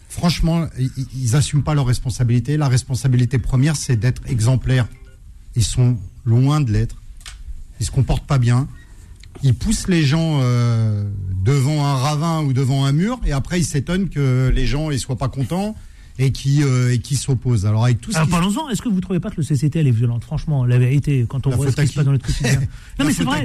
Franchement, 0.08 0.66
ils, 0.78 0.90
ils 1.14 1.36
assument 1.36 1.62
pas 1.62 1.74
leurs 1.74 1.86
responsabilités. 1.86 2.56
La 2.56 2.68
responsabilité 2.68 3.38
première, 3.38 3.76
c'est 3.76 3.96
d'être 3.96 4.22
exemplaires. 4.26 4.88
Ils 5.54 5.64
sont 5.64 5.98
loin 6.24 6.60
de 6.60 6.72
l'être. 6.72 6.96
Ils 7.80 7.86
se 7.86 7.90
comportent 7.90 8.26
pas 8.26 8.38
bien. 8.38 8.68
Ils 9.42 9.54
poussent 9.54 9.88
les 9.88 10.02
gens 10.02 10.40
euh, 10.42 11.04
devant 11.44 11.84
un 11.84 11.96
ravin 11.96 12.42
ou 12.44 12.52
devant 12.52 12.84
un 12.84 12.92
mur, 12.92 13.20
et 13.24 13.32
après 13.32 13.60
ils 13.60 13.64
s'étonnent 13.64 14.08
que 14.08 14.52
les 14.54 14.66
gens 14.66 14.90
ils 14.90 15.00
soient 15.00 15.16
pas 15.16 15.28
contents 15.28 15.74
et 16.18 16.30
qui 16.30 16.62
euh, 16.62 16.92
et 16.92 16.98
qui 16.98 17.16
s'opposent. 17.16 17.66
Alors 17.66 17.84
avec 17.84 18.00
tout 18.00 18.10
qui 18.10 18.28
parlons-en, 18.30 18.68
est-ce 18.68 18.82
que 18.82 18.88
vous 18.88 18.96
ne 18.96 19.00
trouvez 19.00 19.20
pas 19.20 19.30
que 19.30 19.36
le 19.36 19.42
CCTL 19.42 19.86
est 19.86 19.90
violente? 19.90 20.24
Franchement, 20.24 20.64
la 20.64 20.78
vérité, 20.78 21.26
quand 21.28 21.46
on 21.46 21.50
La 21.50 21.56
voit 21.56 21.70
ce 21.70 21.76
qui 21.76 21.88
se 21.88 21.94
passe 21.94 22.04
dans 22.04 22.12
notre 22.12 22.26
quotidien. 22.26 22.60
non 22.98 23.06
mais 23.06 23.12
c'est 23.12 23.24
vrai. 23.24 23.44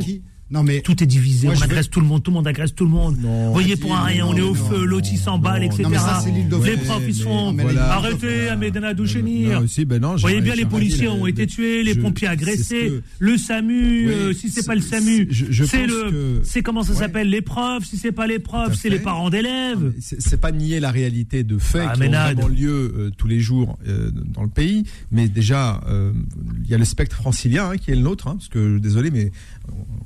Non 0.49 0.63
mais 0.63 0.79
Tout 0.81 1.03
est 1.03 1.05
divisé, 1.07 1.49
on 1.49 1.61
agresse 1.61 1.89
tout 1.89 1.99
le 1.99 2.05
monde, 2.07 2.23
tout 2.23 2.31
le 2.31 2.35
monde 2.35 2.47
agresse 2.47 2.73
tout 2.73 2.85
le 2.85 2.89
monde. 2.89 3.17
Vous 3.17 3.51
voyez, 3.51 3.75
pour 3.75 3.93
un 3.95 4.03
rien, 4.03 4.25
on 4.25 4.35
est 4.35 4.41
au 4.41 4.53
feu, 4.55 4.85
l'autre 4.85 5.07
il 5.11 5.17
s'emballe, 5.17 5.63
etc. 5.63 5.83
Non, 5.83 5.89
mais 5.89 5.97
ça, 5.97 6.23
les 6.25 6.77
profs, 6.77 7.03
ils 7.07 7.15
sont 7.15 7.53
voilà. 7.53 7.93
arrêtés 7.93 8.47
à 8.47 8.55
Medina 8.55 8.93
Douchenir. 8.93 9.61
Non, 9.61 9.67
ben 9.85 9.99
non, 10.01 10.13
Vous 10.13 10.19
voyez 10.19 10.41
bien, 10.41 10.55
les 10.55 10.65
policiers 10.65 11.09
ont 11.09 11.27
été 11.27 11.47
tués, 11.47 11.83
les 11.83 11.95
pompiers 11.95 12.27
agressés, 12.29 13.01
le 13.19 13.37
SAMU, 13.37 14.09
euh, 14.09 14.33
si 14.33 14.49
c'est 14.49 14.65
pas 14.65 14.75
le 14.75 14.81
SAMU, 14.81 15.29
c'est 15.65 15.85
le, 15.85 16.41
c'est 16.43 16.61
comment 16.61 16.83
ça 16.83 16.93
s'appelle, 16.93 17.29
les 17.29 17.41
profs, 17.41 17.85
si 17.85 17.97
c'est 17.97 18.11
pas 18.11 18.27
les 18.27 18.39
profs, 18.39 18.75
c'est 18.75 18.89
les 18.89 18.99
parents 18.99 19.29
d'élèves. 19.29 19.93
C'est 19.99 20.39
pas 20.39 20.51
nier 20.51 20.79
la 20.79 20.91
réalité 20.91 21.43
de 21.43 21.57
faits 21.57 21.87
Ah, 21.89 21.93
qui 21.95 22.03
ont 22.03 22.11
vraiment 22.11 22.47
lieu 22.47 22.93
euh, 22.97 23.11
tous 23.17 23.27
les 23.27 23.39
jours 23.39 23.77
euh, 23.87 24.11
dans 24.33 24.43
le 24.43 24.49
pays. 24.49 24.83
Mais 25.11 25.27
déjà, 25.27 25.81
il 26.63 26.69
y 26.69 26.73
a 26.73 26.77
le 26.77 26.85
spectre 26.85 27.15
francilien 27.17 27.71
hein, 27.71 27.77
qui 27.77 27.91
est 27.91 27.95
le 27.95 28.01
nôtre. 28.01 28.27
hein, 28.27 28.35
parce 28.37 28.47
que 28.47 28.77
désolé, 28.77 29.11
mais 29.11 29.31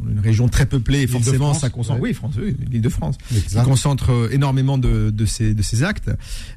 une 0.09 0.20
région 0.20 0.47
très 0.47 0.66
peuplée. 0.66 1.05
Forcément, 1.07 1.53
ça 1.53 1.70
concentre. 1.70 1.99
ouais. 2.01 2.09
Oui, 2.09 2.14
France, 2.14 2.34
oui, 2.41 2.55
l'Île-de-France. 2.72 3.18
Concentre 3.64 4.12
euh, 4.12 4.30
énormément 4.32 4.78
de, 4.78 5.09
de 5.12 5.26
ces 5.26 5.53
de 5.53 5.62
ces 5.62 5.84
actes. 5.84 6.09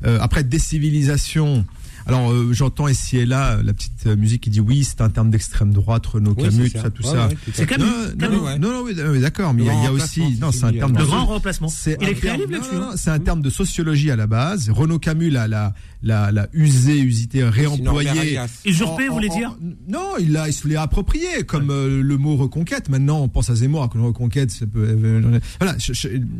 Euh, 0.04 0.18
après 0.20 0.44
décivilisation. 0.44 1.64
Alors 2.06 2.30
euh, 2.32 2.52
j'entends 2.52 2.86
ici 2.86 3.16
et 3.16 3.24
là 3.24 3.62
la 3.62 3.72
petite 3.72 4.06
euh, 4.06 4.14
musique 4.14 4.42
qui 4.42 4.50
dit 4.50 4.60
oui, 4.60 4.84
c'est 4.84 5.00
un 5.00 5.08
terme 5.08 5.30
d'extrême 5.30 5.72
droite, 5.72 6.04
Renaud 6.04 6.34
Oui, 6.36 6.44
Camus, 6.44 6.70
tout 6.70 6.76
ça. 6.76 6.82
ça, 6.82 6.90
tout 6.90 7.02
Ouais, 7.04 7.10
ça. 7.12 7.26
ouais, 7.28 7.34
tout 7.34 7.50
à 7.50 7.54
C'est. 7.54 7.66
Camus. 7.66 7.84
Non, 8.18 8.28
non, 8.30 8.36
non, 8.42 8.58
non, 8.58 8.68
non, 8.72 8.82
oui, 8.84 8.94
oui, 9.08 9.20
d'accord, 9.20 9.54
mais 9.54 9.62
il 9.62 9.66
y 9.66 9.70
a- 9.70 9.84
y 9.84 9.88
aussi, 9.88 10.20
non, 10.38 10.52
c'est 10.52 10.64
un 10.64 10.72
terme 10.72 10.92
de 10.92 11.02
grand 11.02 11.24
remplacement. 11.24 11.68
Il 11.86 11.92
un 12.08 12.12
terme- 12.12 12.50
là-dessus. 12.50 12.76
C'est 12.96 13.10
un 13.10 13.18
terme 13.20 13.40
de 13.40 13.48
sociologie 13.48 14.10
à 14.10 14.16
la 14.16 14.26
base. 14.26 14.68
Renaud 14.68 14.98
Camus 14.98 15.30
l'a 15.30 15.48
la, 15.48 15.72
la, 16.04 16.30
la 16.30 16.46
usé, 16.52 16.98
usité, 16.98 17.42
réemployé. 17.42 18.08
Norbert 18.08 18.22
Elias. 18.22 18.60
Usurpé, 18.64 19.08
vous 19.08 19.14
voulez 19.14 19.28
dire 19.28 19.56
Non, 19.88 20.10
il 20.20 20.32
l'a, 20.32 20.48
il 20.48 20.52
se 20.52 20.68
l'est 20.68 20.76
approprié 20.76 21.42
comme 21.46 21.70
euh, 21.70 22.02
le 22.02 22.16
mot 22.16 22.36
reconquête. 22.36 22.88
Maintenant, 22.88 23.20
on 23.20 23.28
pense 23.28 23.50
à 23.50 23.54
Zemmour, 23.56 23.82
à 23.82 23.88
que 23.88 23.98
le 23.98 24.04
reconquête, 24.04 24.50
ça 24.50 24.66
peut. 24.66 24.86
euh, 24.86 25.40
voilà, 25.60 25.76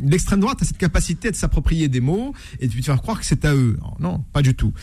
l'extrême 0.03 0.39
droite 0.39 0.61
a 0.61 0.65
cette 0.65 0.77
capacité 0.77 1.31
de 1.31 1.35
s'approprier 1.35 1.87
des 1.87 1.99
mots 1.99 2.33
et 2.59 2.67
de 2.67 2.73
faire 2.81 3.01
croire 3.01 3.19
que 3.19 3.25
c'est 3.25 3.43
à 3.45 3.53
eux. 3.53 3.77
Non, 3.81 3.93
non, 4.11 4.23
pas 4.31 4.41
du 4.41 4.55
tout. 4.55 4.73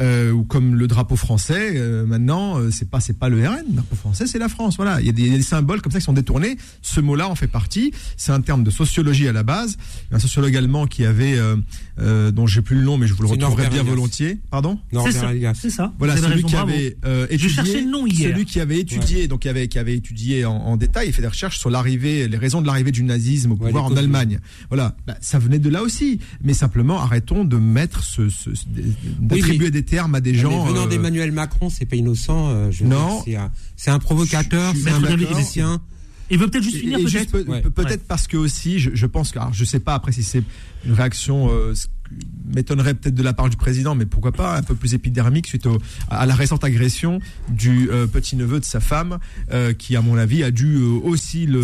Euh, 0.00 0.08
euh, 0.08 0.32
ou 0.32 0.44
comme 0.44 0.74
le 0.74 0.86
drapeau 0.86 1.16
français. 1.16 1.72
euh, 1.76 2.06
maintenant, 2.06 2.58
c'est 2.70 2.88
pas 2.88 2.98
c'est 3.00 3.18
pas 3.18 3.28
le 3.28 3.46
RN. 3.46 3.56
Le 3.68 3.74
drapeau 3.74 3.94
français, 3.96 4.26
c'est 4.26 4.38
la 4.38 4.48
France. 4.48 4.76
Voilà, 4.76 5.00
il 5.00 5.06
y, 5.06 5.10
a 5.10 5.12
des, 5.12 5.22
il 5.22 5.32
y 5.32 5.34
a 5.34 5.36
des 5.36 5.42
symboles 5.42 5.82
comme 5.82 5.92
ça 5.92 5.98
qui 5.98 6.04
sont 6.04 6.12
détournés. 6.14 6.56
Ce 6.82 7.00
mot-là 7.00 7.28
en 7.28 7.34
fait 7.34 7.46
partie. 7.46 7.92
C'est 8.16 8.32
un 8.32 8.40
terme 8.40 8.64
de 8.64 8.70
sociologie 8.70 9.28
à 9.28 9.32
la 9.32 9.42
base. 9.42 9.76
A 10.12 10.16
un 10.16 10.18
sociologue 10.18 10.56
allemand 10.56 10.86
qui 10.86 11.04
avait, 11.04 11.36
euh, 11.36 11.56
euh, 12.00 12.30
dont 12.30 12.46
j'ai 12.46 12.62
plus 12.62 12.76
le 12.76 12.82
nom, 12.82 12.96
mais 12.96 13.06
je 13.06 13.14
vous 13.14 13.22
le 13.22 13.28
retrouverai 13.28 13.68
bien 13.68 13.82
Elias. 13.82 13.92
Pardon 14.50 14.78
Norbert 14.92 15.12
C'est 15.12 15.18
ça, 15.18 15.32
Elias. 15.34 15.54
c'est 15.60 15.70
ça. 15.70 15.92
voilà, 15.98 16.16
celui 16.16 16.34
raison, 16.34 16.46
qui 16.48 16.54
bravo. 16.54 16.70
avait 16.70 16.96
euh, 17.04 17.26
Je 17.30 17.34
étudié, 17.34 17.48
cherchais 17.54 17.80
le 17.80 17.90
nom 17.90 18.06
hier. 18.06 18.30
celui 18.30 18.44
qui 18.44 18.60
avait 18.60 18.78
étudié, 18.78 19.28
donc 19.28 19.40
qui 19.40 19.48
avait 19.48 19.68
qui 19.68 19.78
avait 19.78 19.94
étudié 19.96 20.44
en, 20.44 20.54
en 20.56 20.76
détail, 20.76 21.08
et 21.08 21.12
fait 21.12 21.22
des 21.22 21.28
recherches 21.28 21.58
sur 21.58 21.70
l'arrivée, 21.70 22.28
les 22.28 22.36
raisons 22.36 22.60
de 22.60 22.66
l'arrivée 22.66 22.90
du 22.92 23.02
nazisme 23.02 23.52
au 23.52 23.56
pouvoir 23.56 23.84
en 23.84 23.88
causes. 23.88 23.98
Allemagne. 23.98 24.40
Voilà, 24.68 24.96
Bah, 25.06 25.16
ça 25.20 25.38
venait 25.38 25.58
de 25.58 25.68
là 25.68 25.82
aussi. 25.82 26.20
Mais 26.42 26.54
simplement, 26.54 27.00
arrêtons 27.00 27.44
de 27.44 27.56
mettre 27.56 28.02
ce, 28.02 28.28
ce- 28.28 28.54
ce- 28.54 28.64
d'attribuer 29.20 29.70
des 29.70 29.82
termes 29.84 30.14
à 30.14 30.20
des 30.20 30.32
Mais 30.32 30.38
gens. 30.38 30.64
venant 30.64 30.84
euh, 30.86 30.88
d'Emmanuel 30.88 31.32
Macron, 31.32 31.70
c'est 31.70 31.84
pas 31.86 31.96
innocent. 31.96 32.48
euh, 32.50 32.70
je 32.70 32.84
Non. 32.84 33.22
c'est 33.76 33.90
un- 33.90 33.98
provocateur, 33.98 34.74
c'est 34.82 34.90
un 34.90 35.00
politicien. 35.00 35.80
Il 36.30 36.38
veut 36.38 36.48
peut-être 36.48 36.64
juste 36.64 36.76
finir, 36.76 36.98
peut-être. 36.98 37.48
Ouais. 37.48 37.62
peut-être 37.62 38.04
parce 38.06 38.26
que 38.26 38.36
aussi, 38.36 38.78
je, 38.78 38.90
je 38.92 39.06
pense 39.06 39.32
que, 39.32 39.38
alors, 39.38 39.54
je 39.54 39.64
sais 39.64 39.80
pas 39.80 39.94
après 39.94 40.12
si 40.12 40.22
c'est 40.22 40.42
une 40.84 40.92
réaction 40.92 41.48
euh, 41.50 41.72
m'étonnerait 42.54 42.94
peut-être 42.94 43.14
de 43.14 43.22
la 43.22 43.34
part 43.34 43.50
du 43.50 43.56
président, 43.58 43.94
mais 43.94 44.06
pourquoi 44.06 44.32
pas 44.32 44.56
un 44.56 44.62
peu 44.62 44.74
plus 44.74 44.94
épidermique 44.94 45.46
suite 45.46 45.66
au- 45.66 45.78
à 46.10 46.24
la 46.24 46.34
récente 46.34 46.64
agression 46.64 47.20
du 47.50 47.90
euh, 47.90 48.06
petit 48.06 48.36
neveu 48.36 48.58
de 48.58 48.64
sa 48.64 48.80
femme, 48.80 49.18
euh, 49.52 49.74
qui 49.74 49.96
à 49.96 50.00
mon 50.00 50.16
avis 50.16 50.42
a 50.42 50.50
dû 50.50 50.76
euh, 50.76 50.98
aussi 51.04 51.44
le, 51.46 51.60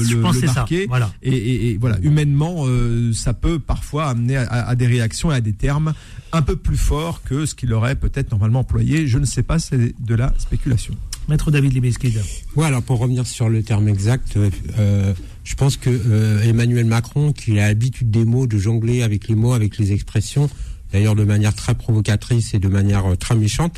ça, 0.48 0.54
marquer. 0.60 0.86
voilà. 0.86 1.10
Et, 1.22 1.32
et- 1.34 1.70
et 1.70 1.76
voilà, 1.78 1.98
humainement, 2.02 2.66
ça 3.14 3.32
peut 3.32 3.58
parfois 3.58 4.08
amener 4.08 4.36
à, 4.36 4.42
à 4.68 4.74
des 4.74 4.86
réactions 4.86 5.32
et 5.32 5.36
à 5.36 5.40
des 5.40 5.54
termes 5.54 5.94
un 6.32 6.42
peu 6.42 6.56
plus 6.56 6.76
forts 6.76 7.22
que 7.22 7.46
ce 7.46 7.54
qu'il 7.54 7.72
aurait 7.72 7.94
peut-être 7.96 8.30
normalement 8.30 8.60
employé. 8.60 9.06
Je 9.06 9.18
ne 9.18 9.24
sais 9.24 9.42
pas, 9.42 9.58
c'est 9.58 9.94
de 9.98 10.14
la 10.14 10.34
spéculation. 10.38 10.94
Maître 11.28 11.50
David 11.50 11.72
Libeskid. 11.72 12.20
Ouais, 12.54 12.66
alors 12.66 12.82
pour 12.82 12.98
revenir 12.98 13.26
sur 13.26 13.48
le 13.48 13.62
terme 13.62 13.88
exact, 13.88 14.36
euh, 14.36 14.50
euh, 14.78 15.14
je 15.42 15.54
pense 15.54 15.76
que 15.76 15.88
euh, 15.88 16.42
Emmanuel 16.42 16.84
Macron, 16.84 17.32
qui 17.32 17.58
a 17.58 17.68
l'habitude 17.68 18.10
des 18.10 18.24
mots, 18.24 18.46
de 18.46 18.58
jongler 18.58 19.02
avec 19.02 19.28
les 19.28 19.34
mots, 19.34 19.54
avec 19.54 19.78
les 19.78 19.92
expressions, 19.92 20.50
d'ailleurs 20.92 21.14
de 21.14 21.24
manière 21.24 21.54
très 21.54 21.74
provocatrice 21.74 22.52
et 22.52 22.58
de 22.58 22.68
manière 22.68 23.16
très 23.18 23.34
méchante, 23.36 23.76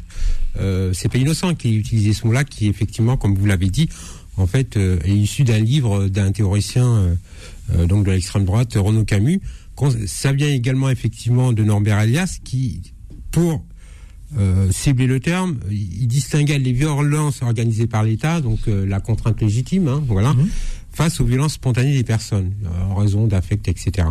c'est 0.92 1.08
pas 1.08 1.18
innocent 1.18 1.54
qu'il 1.54 1.74
ait 1.74 1.76
utilisé 1.76 2.12
ce 2.12 2.26
mot-là, 2.26 2.44
qui 2.44 2.66
effectivement, 2.66 3.16
comme 3.16 3.34
vous 3.34 3.46
l'avez 3.46 3.68
dit, 3.68 3.88
en 4.36 4.46
fait, 4.46 4.76
est 4.76 5.08
issu 5.08 5.44
d'un 5.44 5.58
livre 5.58 6.08
d'un 6.08 6.32
théoricien 6.32 7.16
donc 7.84 8.04
de 8.04 8.10
l'extrême 8.10 8.44
droite, 8.44 8.74
Renaud 8.74 9.04
Camus. 9.04 9.40
Ça 10.06 10.32
vient 10.32 10.48
également 10.48 10.90
effectivement 10.90 11.52
de 11.52 11.62
Norbert 11.62 12.00
Elias, 12.00 12.38
qui, 12.44 12.80
pour 13.30 13.64
euh, 14.38 14.70
cibler 14.70 15.06
le 15.06 15.20
terme, 15.20 15.56
il 15.70 16.06
distinguait 16.06 16.58
les 16.58 16.72
violences 16.72 17.42
organisées 17.42 17.86
par 17.86 18.02
l'État, 18.02 18.40
donc 18.40 18.60
euh, 18.68 18.84
la 18.86 19.00
contrainte 19.00 19.40
légitime, 19.40 19.88
hein, 19.88 20.02
voilà, 20.06 20.34
face 20.92 21.20
aux 21.20 21.24
violences 21.24 21.54
spontanées 21.54 21.94
des 21.94 22.04
personnes, 22.04 22.52
euh, 22.64 22.84
en 22.90 22.94
raison 22.94 23.26
d'affect, 23.26 23.68
etc. 23.68 24.08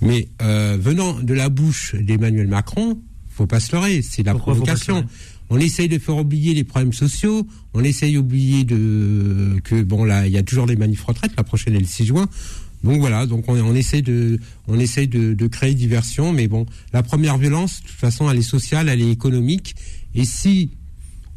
Mais 0.00 0.28
euh, 0.40 0.76
venant 0.80 1.14
de 1.20 1.34
la 1.34 1.48
bouche 1.48 1.94
d'Emmanuel 1.94 2.48
Macron, 2.48 2.98
faut 3.28 3.46
pas 3.46 3.60
se 3.60 3.72
leurrer, 3.72 4.02
c'est 4.02 4.22
la 4.22 4.32
Pourquoi 4.32 4.54
provocation. 4.54 5.04
On 5.50 5.58
essaye 5.58 5.88
de 5.88 5.98
faire 5.98 6.16
oublier 6.16 6.54
les 6.54 6.64
problèmes 6.64 6.94
sociaux, 6.94 7.46
on 7.74 7.84
essaye 7.84 8.14
d'oublier 8.14 8.64
de 8.64 9.60
que 9.64 9.82
bon 9.82 10.04
là, 10.04 10.26
il 10.26 10.32
y 10.32 10.38
a 10.38 10.42
toujours 10.42 10.66
les 10.66 10.76
manifs 10.76 11.04
retraites, 11.04 11.32
la 11.36 11.44
prochaine 11.44 11.74
est 11.74 11.80
le 11.80 11.84
6 11.84 12.06
juin. 12.06 12.26
Donc 12.84 12.98
voilà, 12.98 13.26
donc 13.26 13.44
on, 13.48 13.74
essaie 13.74 14.02
de, 14.02 15.46
créer 15.46 15.74
diversion, 15.74 16.32
mais 16.32 16.48
bon, 16.48 16.66
la 16.92 17.02
première 17.02 17.38
violence, 17.38 17.82
de 17.82 17.88
toute 17.88 17.96
façon, 17.96 18.30
elle 18.30 18.38
est 18.38 18.42
sociale, 18.42 18.88
elle 18.88 19.00
est 19.00 19.10
économique, 19.10 19.76
et 20.14 20.24
si 20.24 20.70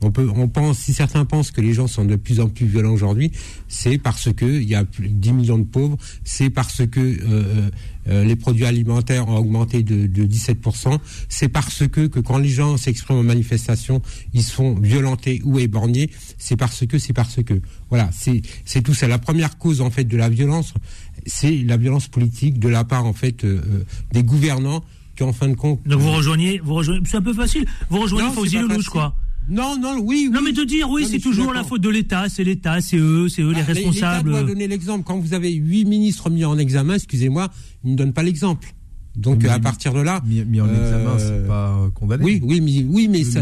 on 0.01 0.47
pense, 0.47 0.79
si 0.79 0.93
certains 0.93 1.25
pensent 1.25 1.51
que 1.51 1.61
les 1.61 1.73
gens 1.73 1.87
sont 1.87 2.05
de 2.05 2.15
plus 2.15 2.39
en 2.39 2.49
plus 2.49 2.65
violents 2.65 2.91
aujourd'hui, 2.91 3.31
c'est 3.67 3.97
parce 3.97 4.31
que 4.33 4.45
il 4.45 4.67
y 4.67 4.75
a 4.75 4.83
plus 4.83 5.07
de 5.07 5.13
10 5.13 5.33
millions 5.33 5.57
de 5.57 5.63
pauvres, 5.63 5.97
c'est 6.23 6.49
parce 6.49 6.85
que 6.85 6.99
euh, 6.99 7.69
euh, 8.07 8.23
les 8.23 8.35
produits 8.35 8.65
alimentaires 8.65 9.27
ont 9.27 9.37
augmenté 9.37 9.81
de, 9.83 10.05
de 10.05 10.25
17%, 10.25 10.99
c'est 11.27 11.49
parce 11.49 11.87
que, 11.87 12.07
que 12.07 12.19
quand 12.19 12.37
les 12.37 12.49
gens 12.49 12.77
s'expriment 12.77 13.19
en 13.19 13.23
manifestation, 13.23 14.01
ils 14.33 14.43
sont 14.43 14.75
violentés 14.75 15.41
ou 15.43 15.59
éborgnés, 15.59 16.09
c'est 16.37 16.57
parce 16.57 16.85
que, 16.85 16.99
c'est 16.99 17.13
parce 17.13 17.41
que. 17.43 17.59
Voilà, 17.89 18.09
c'est 18.13 18.81
tout 18.81 18.93
ça. 18.93 19.07
La 19.07 19.19
première 19.19 19.57
cause, 19.57 19.79
en 19.81 19.89
fait, 19.89 20.03
de 20.03 20.17
la 20.17 20.27
violence, 20.29 20.73
c'est 21.25 21.57
la 21.63 21.77
violence 21.77 22.07
politique 22.07 22.59
de 22.59 22.67
la 22.69 22.83
part, 22.83 23.05
en 23.05 23.13
fait, 23.13 23.43
euh, 23.43 23.61
euh, 23.65 23.83
des 24.11 24.23
gouvernants 24.23 24.83
qui, 25.15 25.23
en 25.23 25.33
fin 25.33 25.47
de 25.47 25.55
compte. 25.55 25.85
Donc 25.87 25.99
vous 25.99 26.11
rejoignez, 26.11 26.59
vous 26.63 26.73
rejoignez, 26.73 27.01
c'est 27.05 27.17
un 27.17 27.21
peu 27.21 27.33
facile. 27.33 27.65
Vous 27.89 27.99
rejoignez 27.99 28.31
Fauzi 28.33 28.57
Lelouch, 28.57 28.89
quoi. 28.89 29.15
Non, 29.47 29.77
non, 29.79 29.99
oui, 29.99 30.29
Non, 30.31 30.41
mais 30.41 30.53
de 30.53 30.63
dire, 30.63 30.89
oui, 30.89 31.05
c'est 31.09 31.19
toujours 31.19 31.53
la 31.53 31.63
faute 31.63 31.81
de 31.81 31.89
l'État, 31.89 32.29
c'est 32.29 32.43
l'État, 32.43 32.81
c'est 32.81 32.97
eux, 32.97 33.29
c'est 33.29 33.43
eux 33.43 33.53
les 33.53 33.61
Ah, 33.61 33.65
responsables. 33.65 34.29
L'État 34.29 34.41
doit 34.41 34.47
donner 34.47 34.67
l'exemple. 34.67 35.03
Quand 35.05 35.19
vous 35.19 35.33
avez 35.33 35.51
huit 35.53 35.85
ministres 35.85 36.29
mis 36.31 36.43
en 36.45 36.57
examen, 36.57 36.95
excusez-moi, 36.95 37.51
ils 37.83 37.91
ne 37.91 37.95
donnent 37.95 38.13
pas 38.13 38.23
l'exemple. 38.23 38.73
Donc 39.15 39.45
à 39.45 39.59
partir 39.59 39.93
de 39.93 40.01
là, 40.01 40.21
Mis, 40.25 40.43
mis 40.43 40.59
en 40.61 40.67
examen, 40.67 41.11
euh, 41.11 41.41
c'est 41.41 41.47
pas 41.47 41.69
euh, 41.69 41.89
condamné. 41.91 42.23
oui, 42.23 42.41
oui, 42.43 42.59
mais 42.61 42.85
oui, 42.89 43.07
mais 43.07 43.23
ça, 43.23 43.41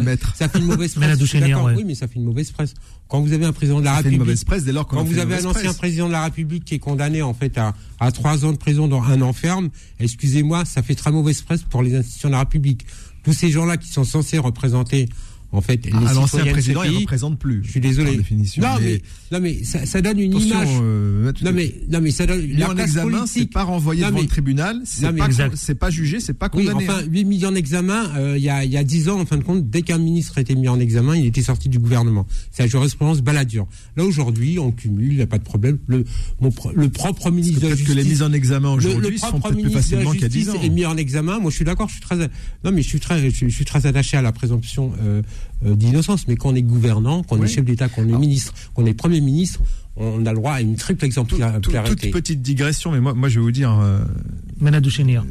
fait 0.49 0.59
une 0.59 0.65
mauvaise 0.65 0.95
Mais 0.97 1.07
la 1.07 1.15
presse. 1.17 1.34
d'accord. 1.36 1.65
ouais. 1.65 1.74
Oui, 1.78 1.84
mais 1.86 1.95
ça 1.95 2.07
fait 2.07 2.15
une 2.15 2.26
mauvaise 2.26 2.51
presse. 2.51 2.74
Quand 3.07 3.21
vous 3.21 3.34
avez 3.34 3.45
un 3.45 3.53
président 3.53 3.80
de 3.80 3.86
la 3.86 3.91
Ça 3.91 3.97
fait 3.97 4.01
une 4.03 4.05
République, 4.11 4.19
mauvaise 4.28 4.43
presse 4.43 4.63
dès 4.65 4.71
lors 4.71 4.88
qu'on 4.88 4.97
quand 4.97 5.03
vous 5.03 5.17
avez 5.17 5.36
un 5.36 5.45
ancien 5.45 5.51
presse. 5.51 5.78
président 5.78 6.07
de 6.07 6.11
la 6.11 6.24
République 6.26 6.65
qui 6.65 6.76
est 6.76 6.80
condamné 6.80 7.21
en 7.21 7.34
fait 7.34 7.57
à, 7.57 7.74
à 7.99 8.11
trois 8.11 8.45
ans 8.45 8.51
de 8.51 8.57
prison 8.57 8.88
dans 8.88 9.01
un 9.03 9.21
an 9.21 9.34
ferme, 9.34 9.69
excusez-moi, 9.99 10.65
ça 10.65 10.82
fait 10.84 10.95
très 10.95 11.11
mauvaise 11.11 11.41
presse 11.41 11.63
pour 11.63 11.82
les 11.84 11.95
institutions 11.95 12.30
de 12.30 12.34
la 12.34 12.39
République. 12.39 12.86
Tous 13.24 13.34
ces 13.34 13.49
gens-là 13.49 13.78
qui 13.78 13.89
sont 13.89 14.03
censés 14.03 14.38
représenter 14.38 15.07
en 15.54 15.62
fait 15.62 15.86
les 15.86 15.91
Ah, 15.93 16.14
l'ancien 16.14 16.45
président, 16.47 16.84
il 16.84 16.89
pays, 16.89 16.99
représente 17.01 17.39
plus. 17.39 17.62
je 17.64 17.70
suis 17.72 17.80
désolé. 17.80 18.18
Définition. 18.18 18.62
non, 18.62 18.70
mais- 18.82 18.86
mais, 18.86 19.01
non, 19.32 19.39
mais 19.41 19.64
ça, 19.64 19.86
ça 19.86 20.01
donne 20.01 20.20
une 20.20 20.34
image. 20.38 20.68
euh, 20.82 21.32
non, 21.43 21.51
mais, 21.54 21.74
non, 21.89 22.01
mais 22.01 22.12
ça 22.12 22.26
donne 22.26 22.41
mis 22.45 22.54
la 22.54 22.70
en 22.70 22.74
classe 22.74 22.88
examen, 22.89 23.26
c'est 23.28 23.45
pas 23.45 23.64
renvoyé 23.64 24.01
Non, 24.01 24.08
devant 24.08 24.18
mais- 24.18 24.24
le 24.24 24.30
tribunal, 24.30 24.82
c'est 24.84 25.12
pas, 25.16 25.30
c'est 25.56 25.76
pas 25.76 25.89
jugé, 25.89 26.20
c'est 26.20 26.34
pas 26.34 26.49
Oui, 26.54 26.66
condamné. 26.66 26.89
enfin, 26.89 26.99
hein. 26.99 27.08
lui 27.10 27.24
mis 27.24 27.45
en 27.45 27.56
examen, 27.56 28.12
euh, 28.18 28.34
il 28.38 28.43
y 28.43 28.49
a 28.49 28.66
y 28.66 28.78
a 28.78 28.84
dix 28.84 29.08
ans, 29.10 29.20
en 29.20 29.26
fin 29.26 29.38
de 29.38 29.43
compte, 29.43 29.70
dès 29.70 29.84
qu'un 29.84 29.97
ministre 29.99 30.38
était 30.39 30.56
mis 30.56 30.68
en 30.68 30.80
examen, 30.80 31.16
il 31.16 31.26
était 31.28 31.41
sorti 31.43 31.70
du 31.70 31.80
gouvernement. 31.80 32.26
C'est 32.51 32.64
la 32.64 32.68
jurisprudence 32.70 33.22
baladure. 33.22 33.68
Là 33.95 34.04
aujourd'hui, 34.04 34.58
on 34.60 34.72
cumule, 34.72 35.12
il 35.14 35.16
n'y 35.18 35.22
a 35.22 35.28
pas 35.28 35.38
de 35.38 35.43
problème. 35.43 35.78
Le, 35.88 36.04
mon 36.41 36.51
le 36.76 36.89
propre 36.89 37.30
ministre 37.32 37.60
de 37.60 37.68
la 37.68 37.76
Peut-être 37.76 37.80
que 37.88 37.93
Justice. 37.93 38.04
les 38.04 38.10
mises 38.10 38.22
en 38.24 38.34
examen 38.34 38.70
aujourd'hui 38.74 39.20
sont 39.20 39.39
peut-être 39.39 39.62
plus 39.62 39.72
facilement 39.72 40.12
a 40.12 40.14
10 40.16 40.20
Justice 40.22 40.49
ans. 40.49 40.62
est 40.64 40.70
mis 40.70 40.86
en 40.86 40.97
examen. 40.97 41.39
Moi, 41.39 41.51
je 41.51 41.56
suis 41.58 41.66
d'accord. 41.66 41.88
Je 41.89 41.93
suis 41.93 42.01
très, 42.01 42.16
non, 42.18 42.72
mais 42.72 42.82
je 42.82 42.88
suis 42.88 42.99
très, 42.99 43.30
je, 43.30 43.47
suis- 43.49 43.66
très 43.66 43.86
attaché 43.86 44.18
à 44.18 44.22
la 44.22 44.32
présomption 44.32 44.91
euh, 45.04 45.22
d'innocence. 45.64 46.28
Mais 46.28 46.36
quand 46.36 46.50
on 46.50 46.56
est 46.56 46.62
gouvernant, 46.62 47.24
quand 47.24 47.36
on 47.38 47.39
Oui. 47.39 47.46
est 47.46 47.54
chef 47.54 47.66
d'État, 47.66 47.89
quand 47.89 48.02
on 48.04 48.10
est 48.10 48.18
ministre, 48.18 48.54
quand 48.74 48.84
on 48.84 48.86
est 48.86 48.94
premier 48.94 49.22
ministre, 49.22 49.60
on 49.96 50.26
a 50.26 50.32
le 50.32 50.38
droit 50.38 50.54
à 50.54 50.62
une 50.62 50.76
triple 50.76 51.08
Tout- 51.08 51.24
tout- 51.24 51.36
exemplarité. 51.36 52.10
toute 52.10 52.12
petite 52.12 52.41
digression, 52.41 52.91
mais 52.91 53.00
moi, 53.00 53.14
moi 53.14 53.30
je 53.30 53.36
vais 53.39 53.44
vous 53.44 53.52
dire, 53.52 53.72
euh. 53.80 54.00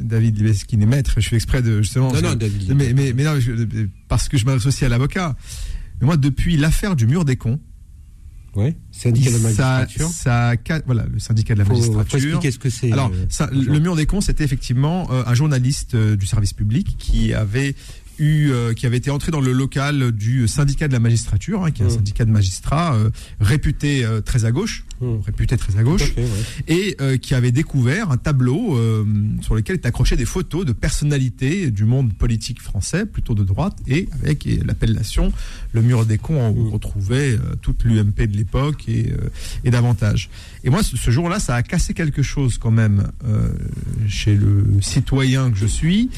David 0.01 0.37
Libeskin 0.37 0.79
est 0.79 0.85
maître, 0.85 1.15
je 1.19 1.27
fais 1.29 1.35
exprès 1.35 1.61
de 1.61 1.81
justement. 1.81 2.11
Non, 2.13 2.21
non, 2.21 2.35
David 2.35 2.73
mais, 2.75 2.93
mais, 2.93 3.13
mais 3.13 3.23
non, 3.23 3.39
je- 3.39 3.51
parce 4.07 4.29
que 4.29 4.37
je 4.37 4.45
m'adresse 4.45 4.65
aussi 4.65 4.85
à 4.85 4.89
l'avocat. 4.89 5.35
Mais 5.99 6.05
moi, 6.05 6.17
depuis 6.17 6.57
l'affaire 6.57 6.95
du 6.95 7.07
mur 7.07 7.25
des 7.25 7.35
cons, 7.35 7.59
Ouais. 8.55 8.75
Syndicat 8.91 9.31
de 9.31 9.35
la 9.37 9.41
magistrature. 9.41 10.07
ça, 10.09 10.53
voilà, 10.85 11.05
le 11.11 11.17
syndicat 11.17 11.55
de 11.55 11.59
la 11.59 11.65
Faut, 11.65 11.73
faut 11.73 11.91
magistrature. 11.93 12.17
expliquer 12.37 12.51
ce 12.51 12.59
que 12.59 12.69
c'est. 12.69 12.91
Alors, 12.91 13.09
euh, 13.11 13.25
ça, 13.27 13.49
le 13.51 13.79
mur 13.79 13.95
des 13.95 14.05
cons, 14.05 14.21
c'était 14.21 14.43
effectivement 14.43 15.07
euh, 15.11 15.23
un 15.25 15.33
journaliste 15.33 15.95
euh, 15.95 16.15
du 16.15 16.27
service 16.27 16.53
public 16.53 16.95
qui 16.99 17.33
avait 17.33 17.73
eu, 18.19 18.49
euh, 18.51 18.73
qui 18.73 18.85
avait 18.85 18.97
été 18.97 19.09
entré 19.11 19.31
dans 19.31 19.41
le 19.41 19.51
local 19.53 20.11
du 20.11 20.47
syndicat 20.47 20.87
de 20.87 20.93
la 20.93 20.99
magistrature, 20.99 21.63
hein, 21.65 21.71
qui 21.71 21.81
est 21.81 21.85
un 21.85 21.89
Mm. 21.89 21.91
syndicat 21.95 22.25
de 22.25 22.31
magistrats 22.31 22.95
euh, 22.95 23.09
réputé 23.39 24.05
euh, 24.05 24.21
très 24.21 24.45
à 24.45 24.51
gauche, 24.51 24.85
Mm. 25.01 25.15
réputé 25.25 25.57
très 25.57 25.77
à 25.77 25.83
gauche, 25.83 26.03
fait, 26.13 26.21
ouais. 26.21 26.29
et 26.67 26.95
euh, 27.01 27.17
qui 27.17 27.35
avait 27.35 27.51
découvert 27.51 28.11
un 28.11 28.17
tableau 28.17 28.77
euh, 28.77 29.03
sur 29.41 29.55
lequel 29.55 29.75
étaient 29.77 29.87
accrochées 29.87 30.15
des 30.15 30.25
photos 30.25 30.65
de 30.65 30.71
personnalités 30.73 31.71
du 31.71 31.85
monde 31.85 32.13
politique 32.13 32.61
français, 32.61 33.05
plutôt 33.05 33.33
de 33.33 33.43
droite, 33.43 33.77
et 33.87 34.07
avec 34.23 34.47
l'appellation 34.65 35.33
le 35.73 35.81
mur 35.81 36.05
des 36.05 36.17
cons, 36.17 36.49
où 36.49 36.59
on 36.61 36.69
Mm. 36.69 36.73
retrouvait 36.73 37.31
euh, 37.33 37.55
toute 37.61 37.83
l'UMP 37.83 38.27
de 38.27 38.37
l'époque 38.37 38.87
et, 38.87 39.11
euh, 39.11 39.29
et 39.63 39.71
davantage. 39.71 40.29
Et 40.63 40.69
moi, 40.69 40.83
ce, 40.83 40.95
ce 40.97 41.11
jour-là, 41.11 41.39
ça 41.39 41.55
a 41.55 41.63
cassé 41.63 41.93
quelque 41.93 42.21
chose 42.23 42.57
quand 42.57 42.71
même 42.71 43.09
euh, 43.25 43.49
chez 44.07 44.35
le 44.35 44.65
citoyen 44.81 45.51
que 45.51 45.57
je 45.57 45.65
suis, 45.65 46.09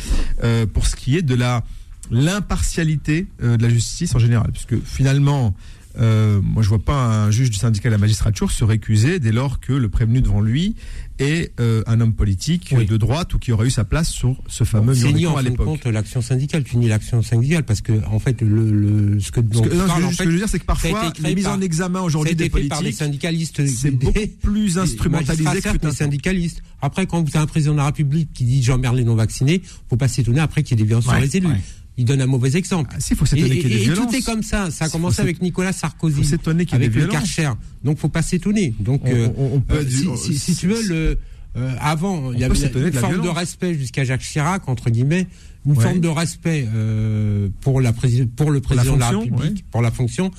euh, 0.43 0.65
pour 0.65 0.85
ce 0.85 0.95
qui 0.95 1.17
est 1.17 1.21
de 1.21 1.35
la 1.35 1.63
l'impartialité 2.11 3.27
euh, 3.41 3.57
de 3.57 3.63
la 3.63 3.69
justice 3.69 4.13
en 4.15 4.19
général, 4.19 4.51
puisque 4.51 4.79
finalement, 4.83 5.55
euh, 5.97 6.41
moi 6.43 6.61
je 6.61 6.67
vois 6.67 6.83
pas 6.83 7.05
un 7.25 7.31
juge 7.31 7.49
du 7.49 7.57
syndicat 7.57 7.87
de 7.89 7.93
la 7.93 7.97
magistrature 7.97 8.51
se 8.51 8.65
récuser 8.65 9.19
dès 9.19 9.31
lors 9.31 9.61
que 9.61 9.71
le 9.71 9.87
prévenu 9.87 10.21
devant 10.21 10.41
lui 10.41 10.75
est 11.19 11.53
euh, 11.61 11.81
un 11.87 12.01
homme 12.01 12.13
politique 12.13 12.73
Oui. 12.77 12.85
de 12.85 12.97
droite 12.97 13.33
ou 13.33 13.39
qui 13.39 13.53
aurait 13.53 13.67
eu 13.67 13.71
sa 13.71 13.85
place 13.85 14.09
sur 14.09 14.43
ce 14.49 14.65
fameux 14.65 14.93
C'est 14.93 15.13
mur 15.13 15.29
en 15.29 15.33
cons 15.35 15.37
à 15.37 15.37
fin 15.37 15.43
de 15.45 15.49
l'époque. 15.51 15.65
compte 15.67 15.85
l'action 15.85 16.21
syndicale. 16.21 16.65
Tu 16.65 16.75
nies 16.75 16.89
l'action 16.89 17.21
syndicale 17.21 17.63
parce 17.63 17.79
que 17.79 17.93
en 18.07 18.19
fait 18.19 18.41
le, 18.41 18.69
le 18.71 19.19
ce 19.21 19.31
que 19.31 19.39
non, 19.39 19.63
ce, 19.63 19.69
parles, 19.69 20.01
que, 20.01 20.05
en 20.07 20.11
ce 20.11 20.15
fait, 20.17 20.23
que 20.25 20.29
je 20.31 20.33
veux 20.35 20.39
dire, 20.39 20.49
c'est 20.49 20.59
que 20.59 20.65
parfois, 20.65 21.13
les 21.23 21.33
mises 21.35 21.47
en 21.47 21.61
examen 21.61 22.01
aujourd'hui 22.01 22.35
des 22.35 22.49
fait 22.49 22.67
par 22.67 22.79
politiques, 22.79 22.97
syndicalistes. 22.99 23.65
c'est 23.65 23.91
beaucoup 23.91 24.19
plus 24.41 24.77
instrumentalisé 24.77 25.61
que 25.61 25.77
temps. 25.77 25.91
syndicalistes. 25.91 26.61
Après, 26.81 27.05
quand 27.07 27.21
vous 27.23 27.29
avez 27.29 27.43
un 27.43 27.47
président 27.47 27.71
de 27.71 27.77
la 27.77 27.85
République 27.85 28.33
qui 28.33 28.43
dit 28.43 28.61
j'emmerde 28.61 28.97
les 28.97 29.05
non 29.05 29.15
vaccinés, 29.15 29.61
faut 29.89 29.95
pas 29.95 30.09
s'étonner 30.09 30.41
après 30.41 30.63
qu'il 30.63 30.77
y 30.77 30.81
ait 30.81 30.83
des 30.83 30.87
violences 30.87 31.05
sur 31.05 31.13
Ouais, 31.13 31.21
les 31.21 31.37
élus. 31.37 31.47
ouais. 31.47 31.61
Il 31.97 32.05
donne 32.05 32.21
un 32.21 32.25
mauvais 32.25 32.55
exemple. 32.57 32.89
Ah, 32.93 32.99
si, 32.99 33.15
faut 33.15 33.25
Et- 33.35 33.93
tout 33.93 34.13
est 34.15 34.21
comme 34.25 34.43
ça. 34.43 34.69
Ça 34.71 34.85
a 34.85 34.89
commencé 34.89 35.21
avec 35.21 35.41
Nicolas 35.41 35.71
Sarkozy. 35.73 36.17
faut 36.17 36.23
s'étonner 36.23 36.65
qu'il 36.65 36.77
y 36.77 36.81
ait 36.81 36.85
avec 36.85 36.91
des 36.93 36.99
le 37.01 37.05
violences. 37.07 37.35
Karcher. 37.35 37.51
Donc 37.83 37.97
faut 37.99 38.09
pas 38.09 38.21
s'étonner. 38.21 38.73
Donc 38.79 39.01
On- 39.05 39.09
euh, 39.11 39.27
on- 39.37 39.51
on 39.55 39.61
peut 39.61 39.77
euh, 39.77 39.83
dire- 39.83 40.17
si, 40.17 40.33
si- 40.33 40.39
si 40.39 40.55
tu 40.55 40.67
veux 40.67 40.81
le 40.87 41.17
euh, 41.57 41.73
avant, 41.79 42.33
il 42.33 42.39
y 42.39 42.43
avait 42.43 42.53
une 42.53 42.89
de 42.89 42.91
forme 42.91 43.21
de 43.21 43.29
respect 43.29 43.75
jusqu'à 43.75 44.03
Jacques 44.03 44.21
Chirac 44.23 44.67
entre 44.67 44.89
guillemets, 44.89 45.27
une 45.65 45.71
Ouais. 45.77 45.83
forme 45.83 46.01
de 46.01 46.09
respect 46.09 46.67
euh, 46.73 47.47
pour 47.61 47.79
la 47.79 47.93
pour 47.93 48.51
le 48.51 48.55
la 48.55 48.61
président 48.61 48.95
de 48.95 48.99
la 48.99 49.09
République, 49.11 49.39
ouais. 49.55 49.63
pour 49.71 49.81
la 49.81 49.91
fonction. 49.91 50.31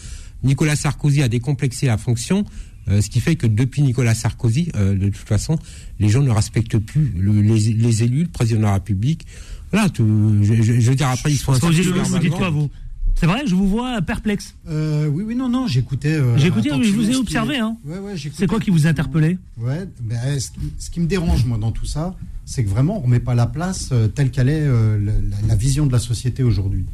Nicolas 0.45 0.77
Sarkozy 0.77 1.23
a 1.23 1.29
décomplexé 1.29 1.87
la 1.87 1.97
fonction. 1.97 2.45
euh, 2.89 3.01
ce 3.03 3.11
qui 3.11 3.19
fait 3.19 3.35
que 3.35 3.49
depuis 3.49 3.83
Nicolas 3.83 4.15
Sarkozy, 4.15 4.69
euh, 4.77 4.95
de 4.95 5.07
toute 5.09 5.27
façon, 5.27 5.59
les 5.99 6.09
gens 6.09 6.23
ne 6.23 6.31
respectent 6.31 6.79
plus 6.79 7.13
le- 7.19 7.41
les, 7.43 7.59
les 7.73 8.03
élus, 8.05 8.23
le 8.23 8.29
président 8.29 8.61
de 8.61 8.65
la 8.67 8.75
République. 8.75 9.27
Voilà, 9.77 9.91
tout, 9.91 10.39
je, 10.43 10.55
je- 10.55 10.81
je 10.81 10.89
veux 10.89 10.95
dire, 10.97 11.09
après, 11.09 11.31
ils 11.33 11.37
sont 11.37 11.53
vous, 11.53 11.67
insultés 11.67 11.91
vous 11.91 12.19
dites 12.19 12.33
quoi, 12.33 12.49
vous 12.49 12.71
C'est 13.15 13.27
vrai, 13.27 13.43
je 13.47 13.55
vous 13.55 13.69
vois 13.69 14.01
perplexe. 14.01 14.55
Euh, 14.71 15.07
oui, 15.07 15.23
oui, 15.27 15.35
non, 15.35 15.51
non, 15.51 15.67
j'écoutais. 15.67 16.15
euh, 16.15 16.39
J'ai 16.39 16.47
écouté, 16.47 16.71
je 16.83 16.91
vous 16.93 17.03
ai 17.03 17.07
ce 17.07 17.11
qui- 17.11 17.17
observé. 17.17 17.59
Hein. 17.59 17.77
Ouais, 17.85 17.99
ouais, 17.99 18.17
j'écoutais. 18.17 18.41
C'est 18.45 18.47
quoi 18.47 18.59
qui 18.59 18.71
vous 18.71 18.87
a 18.87 18.89
interpellé 18.91 19.39
Ouais, 19.59 19.87
ben, 20.01 20.41
ce, 20.41 20.51
qui, 20.53 20.61
ce 20.79 20.89
qui 20.89 21.01
me 21.01 21.07
dérange, 21.07 21.45
moi, 21.45 21.59
dans 21.59 21.73
tout 21.73 21.85
ça, 21.85 22.17
c'est 22.47 22.65
que 22.65 22.71
vraiment, 22.71 23.03
on 23.05 23.07
ne 23.07 23.13
met 23.13 23.21
pas 23.21 23.35
la 23.35 23.45
place 23.47 23.91
euh, 23.93 24.09
telle 24.09 24.31
qu'elle 24.31 24.49
est 24.49 24.63
euh, 24.63 24.99
la, 25.47 25.55
vision 25.57 25.85
de 25.85 25.93
la 25.93 25.99
société 25.99 26.43
aujourd'hui. 26.43 26.87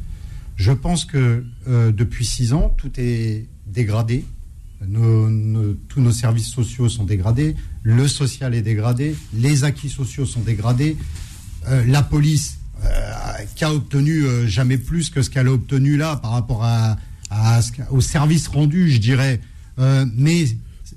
Je 0.57 0.73
pense 0.73 1.05
que 1.05 1.45
euh, 1.69 1.93
depuis 1.93 2.25
six 2.25 2.51
ans, 2.51 2.73
tout 2.77 2.91
est 2.97 3.45
dégradé. 3.67 4.25
Nos- 4.85 5.29
nos- 5.29 5.73
tous 5.87 6.01
nos 6.01 6.11
services 6.11 6.49
sociaux 6.49 6.89
sont 6.89 7.05
dégradés. 7.05 7.55
Le 7.83 8.09
social 8.09 8.53
est 8.53 8.61
dégradé. 8.61 9.15
Les 9.33 9.63
acquis 9.63 9.87
sociaux 9.89 10.25
sont 10.25 10.41
dégradés. 10.41 10.97
Euh, 11.69 11.85
la 11.87 12.01
police, 12.03 12.57
qui 13.55 13.63
a 13.63 13.73
obtenu 13.73 14.23
euh, 14.23 14.47
jamais 14.47 14.77
plus 14.77 15.09
que 15.09 15.21
ce 15.21 15.29
qu'elle 15.29 15.47
a 15.47 15.51
obtenu 15.51 15.97
là 15.97 16.15
par 16.17 16.31
rapport 16.31 16.65
au 17.91 18.01
service 18.01 18.47
rendu, 18.47 18.91
je 18.91 18.99
dirais, 18.99 19.39
euh, 19.79 20.05
mais 20.15 20.45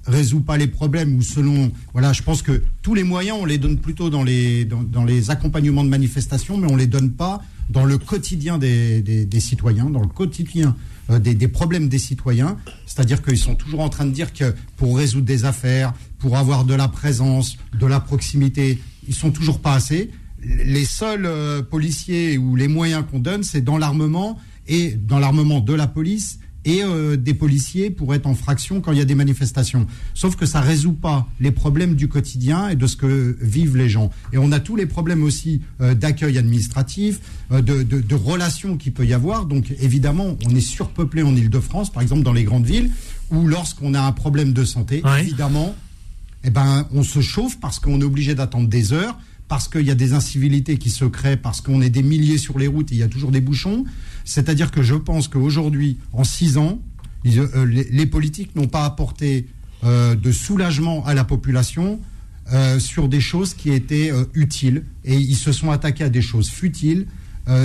résout 0.07 0.41
pas 0.41 0.57
les 0.57 0.67
problèmes 0.67 1.17
ou 1.17 1.23
selon 1.23 1.73
voilà 1.93 2.13
je 2.13 2.23
pense 2.23 2.41
que 2.43 2.63
tous 2.83 2.95
les 2.95 3.03
moyens 3.03 3.39
on 3.41 3.45
les 3.45 3.59
donne 3.59 3.79
plutôt 3.79 4.09
dans 4.09 4.23
les 4.23 5.31
accompagnements 5.31 5.83
de 5.83 5.89
manifestations 5.89 6.59
mais 6.59 6.71
on 6.71 6.77
les 6.77 6.87
donne 6.87 7.11
pas 7.11 7.43
dans 7.71 7.85
le 7.85 7.99
quotidien 7.99 8.59
des, 8.59 9.29
citoyens 9.41 9.91
dans 9.91 10.03
le 10.03 10.07
quotidien 10.07 10.77
euh, 11.11 11.19
des, 11.19 11.35
des 11.35 11.49
problèmes 11.49 11.89
des 11.89 11.99
citoyens. 11.99 12.57
C'est-à-dire 12.87 13.23
qu'ils 13.23 13.39
sont 13.39 13.57
toujours 13.57 13.81
en 13.81 13.89
train 13.89 14.05
de 14.05 14.13
dire 14.13 14.33
que 14.33 14.55
pour 14.77 14.97
résoudre 14.97 15.27
des 15.27 15.45
affaires 15.45 15.93
pour 16.19 16.37
avoir 16.37 16.65
de 16.65 16.75
la 16.75 16.89
présence 16.89 17.57
de 17.79 17.87
la 17.87 17.99
proximité 17.99 18.79
ils 19.09 19.15
sont 19.15 19.33
toujours 19.33 19.61
pas 19.61 19.75
assez 19.75 20.11
les 20.43 20.85
seuls 20.85 21.27
euh, 21.27 21.63
policiers 21.63 22.39
ou 22.39 22.57
les 22.57 22.69
moyens 22.69 23.05
qu'on 23.11 23.19
donne, 23.19 23.43
c'est 23.43 23.61
dans 23.63 23.79
l'armement 23.79 24.39
et 24.69 24.93
dans 24.93 25.19
l'armement 25.19 25.61
de 25.61 25.75
la 25.75 25.87
police 25.87 26.39
et 26.65 26.83
euh, 26.83 27.17
des 27.17 27.33
policiers 27.35 27.91
pour 27.91 28.13
être 28.13 28.27
en 28.27 28.35
fraction 28.35 28.81
quand 28.81 28.91
il 28.91 28.99
y 28.99 29.01
a 29.01 29.05
des 29.05 29.15
manifestations. 29.15 29.87
Sauf 30.15 30.35
que 30.35 30.47
ça 30.47 30.61
résout 30.61 30.95
pas 30.95 31.29
les 31.39 31.53
problèmes 31.53 31.95
du 31.95 32.09
quotidien 32.09 32.69
et 32.71 32.75
de 32.75 32.89
ce 32.89 32.97
que 32.97 33.37
vivent 33.41 33.77
les 33.77 33.89
gens. 33.89 34.11
Et 34.33 34.39
on 34.39 34.51
a 34.51 34.59
tous 34.59 34.75
les 34.75 34.87
problèmes 34.87 35.23
aussi 35.23 35.61
euh, 35.81 35.95
d'accueil 35.95 36.39
administratif, 36.39 37.21
euh, 37.53 37.63
de, 37.63 37.85
de, 37.85 38.01
de 38.01 38.15
relations 38.17 38.77
qu'il 38.77 38.93
peut 38.93 39.07
y 39.07 39.13
avoir. 39.15 39.47
Donc 39.47 39.73
évidemment, 39.81 40.37
on 40.45 40.55
est 40.57 40.61
surpeuplé 40.61 41.23
en 41.23 41.37
Ile-de-France, 41.37 41.93
par 41.93 42.03
exemple 42.03 42.23
dans 42.25 42.33
les 42.33 42.43
grandes 42.45 42.67
villes, 42.67 42.91
où 43.31 43.47
lorsqu'on 43.47 43.95
a 43.95 44.01
un 44.01 44.13
problème 44.13 44.53
de 44.53 44.65
santé, 44.65 45.03
Ouais. 45.05 45.21
évidemment, 45.23 45.73
eh 46.43 46.51
ben, 46.51 46.89
on 46.93 47.05
se 47.05 47.21
chauffe 47.21 47.61
parce 47.61 47.79
qu'on 47.79 48.01
est 48.01 48.05
obligé 48.05 48.35
d'attendre 48.35 48.69
des 48.69 48.93
heures, 48.93 49.17
parce 49.49 49.69
qu'il 49.69 49.83
y 49.87 49.91
a 49.91 49.95
des 49.95 50.13
incivilités 50.13 50.77
qui 50.77 50.91
se 50.91 51.05
créent, 51.05 51.37
parce 51.37 51.61
qu'on 51.61 51.81
est 51.81 51.91
des 51.91 52.03
milliers 52.03 52.39
sur 52.39 52.59
les 52.59 52.67
routes 52.67 52.91
et 52.93 52.97
il 52.97 52.99
y 52.99 53.03
a 53.05 53.09
toujours 53.09 53.31
des 53.31 53.41
bouchons. 53.41 53.85
C'est-à-dire 54.25 54.71
que 54.71 54.83
je 54.83 54.95
pense 54.95 55.29
qu'aujourd'hui, 55.29 55.99
en 56.13 56.25
six 56.25 56.59
ans, 56.59 56.81
ils, 57.25 57.39
euh, 57.39 57.65
les, 57.65 57.85
les 57.85 58.07
politiques 58.07 58.55
n'ont 58.57 58.67
pas 58.69 58.85
apporté 58.85 59.47
euh, 59.85 60.15
de 60.17 60.33
soulagement 60.33 61.05
à 61.07 61.15
la 61.15 61.25
population 61.25 62.01
euh, 62.53 62.79
sur 62.81 63.09
des 63.09 63.21
choses 63.21 63.55
qui 63.55 63.71
étaient 63.71 64.11
utiles. 64.35 64.85
Et 65.05 65.17
ils 65.17 65.37
se 65.37 65.53
sont 65.53 65.71
attaqués 65.71 66.05
à 66.05 66.09
des 66.11 66.23
choses 66.23 66.49
futiles, 66.51 67.07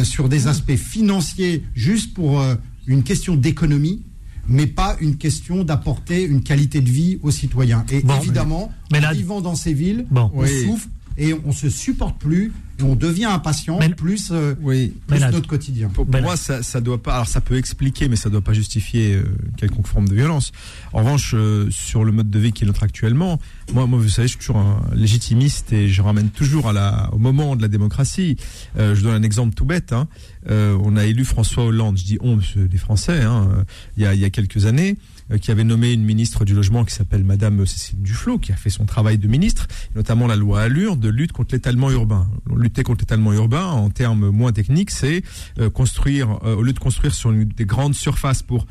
sur 0.03 0.29
des 0.29 0.45
aspects 0.45 0.75
financiers, 0.75 1.63
juste 1.73 2.13
pour 2.13 2.39
une 2.85 3.01
question 3.01 3.35
d'économie 3.35 4.03
mais 4.47 4.67
pas 4.67 4.97
une 5.01 5.17
question 5.17 5.63
d'apporter 5.63 6.23
une 6.23 6.41
qualité 6.41 6.81
de 6.81 6.89
vie 6.89 7.19
aux 7.21 7.31
citoyens. 7.31 7.85
Et 7.91 8.01
Bon, 8.01 8.19
évidemment, 8.19 8.71
mais 8.91 9.05
en 9.05 9.11
vivant 9.11 9.39
dans 9.39 9.55
ces 9.55 9.73
villes, 9.73 10.05
Bon. 10.11 10.31
on 10.33 10.41
Oui. 10.43 10.65
souffre 10.65 10.87
et 11.17 11.33
on 11.33 11.51
se 11.51 11.69
supporte 11.69 12.19
plus 12.19 12.51
et 12.79 12.83
on 12.83 12.95
devient 12.95 13.25
impatient 13.25 13.77
Mais- 13.79 13.89
plus, 13.89 14.29
euh, 14.31 14.55
Oui. 14.61 14.93
plus 15.07 15.19
notre 15.19 15.47
quotidien. 15.47 15.87
Pour, 15.89 16.05
pour 16.05 16.11
Ben 16.13 16.21
moi, 16.23 16.35
ça, 16.37 16.63
ça 16.63 16.81
doit 16.81 17.01
pas. 17.01 17.13
Alors, 17.13 17.27
ça 17.27 17.41
peut 17.41 17.57
expliquer, 17.57 18.07
mais 18.07 18.15
ça 18.15 18.29
doit 18.29 18.41
pas 18.41 18.53
justifier 18.53 19.15
euh, 19.15 19.23
quelconque 19.57 19.87
forme 19.87 20.07
de 20.07 20.15
violence. 20.15 20.51
En 20.93 20.99
revanche, 20.99 21.33
euh, 21.35 21.67
sur 21.69 22.03
le 22.03 22.11
mode 22.11 22.29
de 22.29 22.39
vie 22.39 22.53
qui 22.53 22.63
est 22.63 22.67
notre 22.67 22.83
actuellement, 22.83 23.39
moi, 23.73 23.85
moi, 23.85 23.99
vous 23.99 24.09
savez, 24.09 24.27
je 24.27 24.31
suis 24.33 24.39
toujours 24.39 24.57
un 24.57 24.81
légitimiste 24.95 25.71
et 25.73 25.89
je 25.89 26.01
ramène 26.01 26.29
toujours 26.29 26.67
à 26.69 26.73
la, 26.73 27.09
au 27.13 27.17
moment 27.19 27.55
de 27.55 27.61
la 27.61 27.67
démocratie. 27.67 28.37
Euh, 28.77 28.95
je 28.95 29.01
donne 29.01 29.13
un 29.13 29.23
exemple 29.23 29.53
tout 29.53 29.65
bête. 29.65 29.93
Hein. 29.93 30.07
Euh, 30.49 30.77
on 30.83 30.95
a 30.97 31.05
élu 31.05 31.23
François 31.25 31.65
Hollande. 31.65 31.97
Je 31.97 32.03
dis 32.03 32.17
on, 32.21 32.37
monsieur 32.37 32.67
les 32.71 32.77
Français. 32.79 33.21
Hein, 33.21 33.63
il 33.97 34.03
y 34.03 34.05
a, 34.07 34.13
il 34.15 34.19
y 34.19 34.25
a 34.25 34.29
quelques 34.31 34.65
années 34.65 34.91
euh, 34.91 35.10
qui 35.39 35.51
avait 35.51 35.63
nommé 35.63 35.93
une 35.93 36.03
ministre 36.03 36.45
du 36.45 36.53
logement 36.53 36.83
qui 36.83 36.93
s'appelle 36.93 37.23
Madame 37.23 37.65
Cécile 37.65 38.01
Duflot, 38.01 38.39
qui 38.39 38.51
a 38.51 38.55
fait 38.55 38.69
son 38.69 38.85
travail 38.85 39.17
de 39.17 39.27
ministre, 39.27 39.67
notamment 39.95 40.27
la 40.27 40.35
loi 40.35 40.61
Allure 40.61 40.97
de 40.97 41.09
lutte 41.09 41.31
contre 41.31 41.55
l'étalement 41.55 41.91
urbain. 41.91 42.29
Lutter 42.55 42.83
contre 42.83 43.01
l'étalement 43.01 43.33
urbain, 43.33 43.65
en 43.65 43.89
termes 43.89 44.29
moins 44.29 44.51
techniques, 44.51 44.91
c'est 44.91 45.23
euh, 45.59 45.69
construire, 45.69 46.39
euh, 46.43 46.55
au 46.55 46.63
lieu 46.63 46.73
de 46.73 46.79
construire 46.79 47.13
sur 47.13 47.31
des 47.31 47.65
grandes 47.65 47.95
surfaces 47.95 48.41
pour 48.43 48.65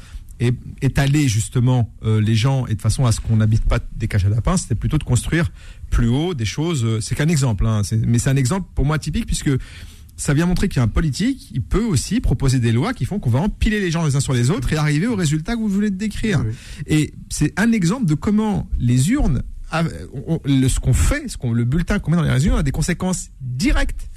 étaler 0.80 1.28
justement 1.28 1.92
euh, 2.02 2.18
les 2.20 2.34
gens 2.34 2.66
et 2.66 2.74
de 2.74 2.80
façon 2.80 3.04
à 3.04 3.12
ce 3.12 3.20
qu'on 3.20 3.36
n'habite 3.36 3.64
pas 3.66 3.78
des 3.94 4.08
cages 4.08 4.24
à 4.24 4.30
lapins, 4.30 4.56
c'était 4.56 4.74
plutôt 4.74 4.96
de 4.96 5.04
construire 5.04 5.52
plus 5.90 6.08
haut 6.08 6.32
des 6.32 6.46
choses. 6.46 6.82
euh, 6.82 7.00
C'est 7.02 7.14
qu'un 7.14 7.28
exemple, 7.28 7.66
hein, 7.66 7.82
mais 8.06 8.18
c'est 8.18 8.30
un 8.30 8.36
exemple 8.36 8.66
pour 8.74 8.86
moi 8.86 8.98
typique 8.98 9.26
puisque 9.26 9.50
ça 10.20 10.34
vient 10.34 10.44
montrer 10.44 10.68
qu'un 10.68 10.86
politique, 10.86 11.50
il 11.54 11.62
peut 11.62 11.82
aussi 11.82 12.20
proposer 12.20 12.58
des 12.58 12.72
lois 12.72 12.92
qui 12.92 13.06
font 13.06 13.18
qu'on 13.18 13.30
va 13.30 13.38
empiler 13.38 13.80
les 13.80 13.90
gens 13.90 14.04
les 14.04 14.16
uns 14.16 14.20
sur 14.20 14.34
les 14.34 14.50
autres 14.50 14.70
et 14.70 14.76
arriver 14.76 15.06
au 15.06 15.16
résultat 15.16 15.54
que 15.54 15.60
vous 15.60 15.68
voulez 15.68 15.90
décrire. 15.90 16.44
Et 16.86 17.14
c'est 17.30 17.58
un 17.58 17.72
exemple 17.72 18.04
de 18.04 18.12
comment 18.12 18.68
les 18.78 19.10
urnes, 19.12 19.42
ce 19.72 20.78
qu'on 20.78 20.92
fait, 20.92 21.26
ce 21.28 21.38
qu'on, 21.38 21.54
le 21.54 21.64
bulletin 21.64 21.98
qu'on 22.00 22.10
met 22.10 22.18
dans 22.18 22.22
les 22.22 22.46
urnes 22.46 22.58
a 22.58 22.62
des 22.62 22.70
conséquences 22.70 23.30
directes, 23.40 24.09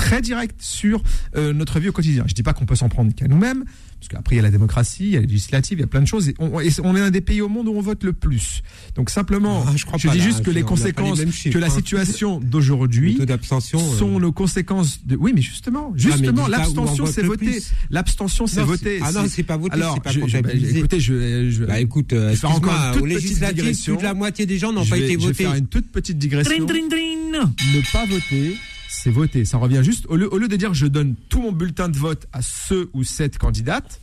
très 0.00 0.20
directes 0.22 0.60
sur 0.62 1.02
euh, 1.36 1.52
notre 1.52 1.78
vie 1.80 1.88
au 1.88 1.92
quotidien. 1.92 2.24
Je 2.26 2.34
dis 2.34 2.42
pas 2.42 2.52
qu'on 2.54 2.66
peut 2.66 2.74
s'en 2.76 2.88
prendre 2.88 3.14
qu'à 3.14 3.28
nous-mêmes, 3.28 3.64
parce 3.98 4.08
qu'après 4.08 4.36
il 4.36 4.38
y 4.38 4.40
a 4.40 4.42
la 4.42 4.50
démocratie, 4.50 5.04
il 5.04 5.10
y 5.10 5.16
a 5.16 5.20
les 5.20 5.26
législatives, 5.26 5.78
il 5.78 5.82
y 5.82 5.84
a 5.84 5.86
plein 5.86 6.00
de 6.00 6.06
choses. 6.06 6.30
Et 6.30 6.34
on, 6.38 6.58
et 6.58 6.70
on 6.82 6.96
est 6.96 7.00
un 7.00 7.10
des 7.10 7.20
pays 7.20 7.42
au 7.42 7.48
monde 7.50 7.68
où 7.68 7.72
on 7.76 7.82
vote 7.82 8.02
le 8.02 8.14
plus. 8.14 8.62
Donc 8.94 9.10
simplement, 9.10 9.62
Ah, 9.68 9.72
je 9.76 9.84
crois 9.84 9.98
je 9.98 10.06
pas, 10.08 10.14
dis 10.14 10.18
là, 10.20 10.24
juste 10.24 10.42
que 10.42 10.50
les 10.50 10.62
conséquences, 10.62 11.20
chiffres, 11.30 11.52
que 11.52 11.58
la 11.58 11.66
hein. 11.66 11.70
situation 11.70 12.40
d'aujourd'hui 12.40 13.18
euh, 13.20 13.80
sont 13.98 14.18
nos 14.18 14.32
conséquences 14.32 15.04
de. 15.06 15.16
Oui, 15.16 15.32
mais 15.34 15.42
justement, 15.42 15.90
mais 15.94 16.00
justement, 16.00 16.48
l'abstention 16.48 17.04
c'est 17.06 17.22
voter. 17.22 17.62
L'abstention 17.90 18.46
c'est 18.46 18.62
voter. 18.62 19.00
ah 19.04 19.12
non, 19.12 19.24
c'est 19.28 19.42
pas 19.42 19.56
voter, 19.58 19.74
Alors, 19.74 19.94
c'est 19.94 20.02
pas 20.02 20.10
je- 20.12 20.26
je- 20.26 20.38
bah, 20.40 20.50
écoutez, 20.54 21.00
je, 21.00 21.50
je, 21.50 21.64
Bah 21.64 21.80
écoute, 21.80 22.12
euh, 22.12 22.28
je 22.28 22.30
vais 22.30 22.36
faire 22.36 22.50
encore 22.52 22.72
une 22.94 22.98
toute 23.00 23.08
législatives, 23.08 23.56
digression. 23.56 23.94
plus 23.96 24.02
de 24.02 24.06
la 24.08 24.14
moitié 24.14 24.46
des 24.46 24.58
gens 24.58 24.72
n'ont 24.72 24.82
Je 24.84 24.90
pas 24.90 24.96
vais- 24.96 25.02
été 25.04 25.12
Je 25.14 25.18
vais 25.18 25.24
votés. 25.26 25.44
faire 25.44 25.54
une 25.54 25.66
toute 25.66 25.88
petite 25.92 26.18
digression. 26.18 26.64
Drin, 26.64 26.64
drin, 26.66 26.88
drin. 26.88 27.52
Ne 27.74 27.92
pas 27.92 28.06
voter, 28.06 28.56
c'est 29.02 29.10
voter. 29.10 29.44
Ça 29.44 29.58
revient 29.58 29.80
juste 29.82 30.06
au 30.08 30.16
lieu, 30.16 30.32
au 30.32 30.38
lieu 30.38 30.48
de 30.48 30.56
dire 30.56 30.74
je 30.74 30.86
donne 30.86 31.14
tout 31.28 31.40
mon 31.42 31.52
bulletin 31.52 31.88
de 31.88 31.96
vote 31.96 32.26
à 32.32 32.42
ce 32.42 32.88
ou 32.92 33.04
cette 33.04 33.38
candidate. 33.38 34.00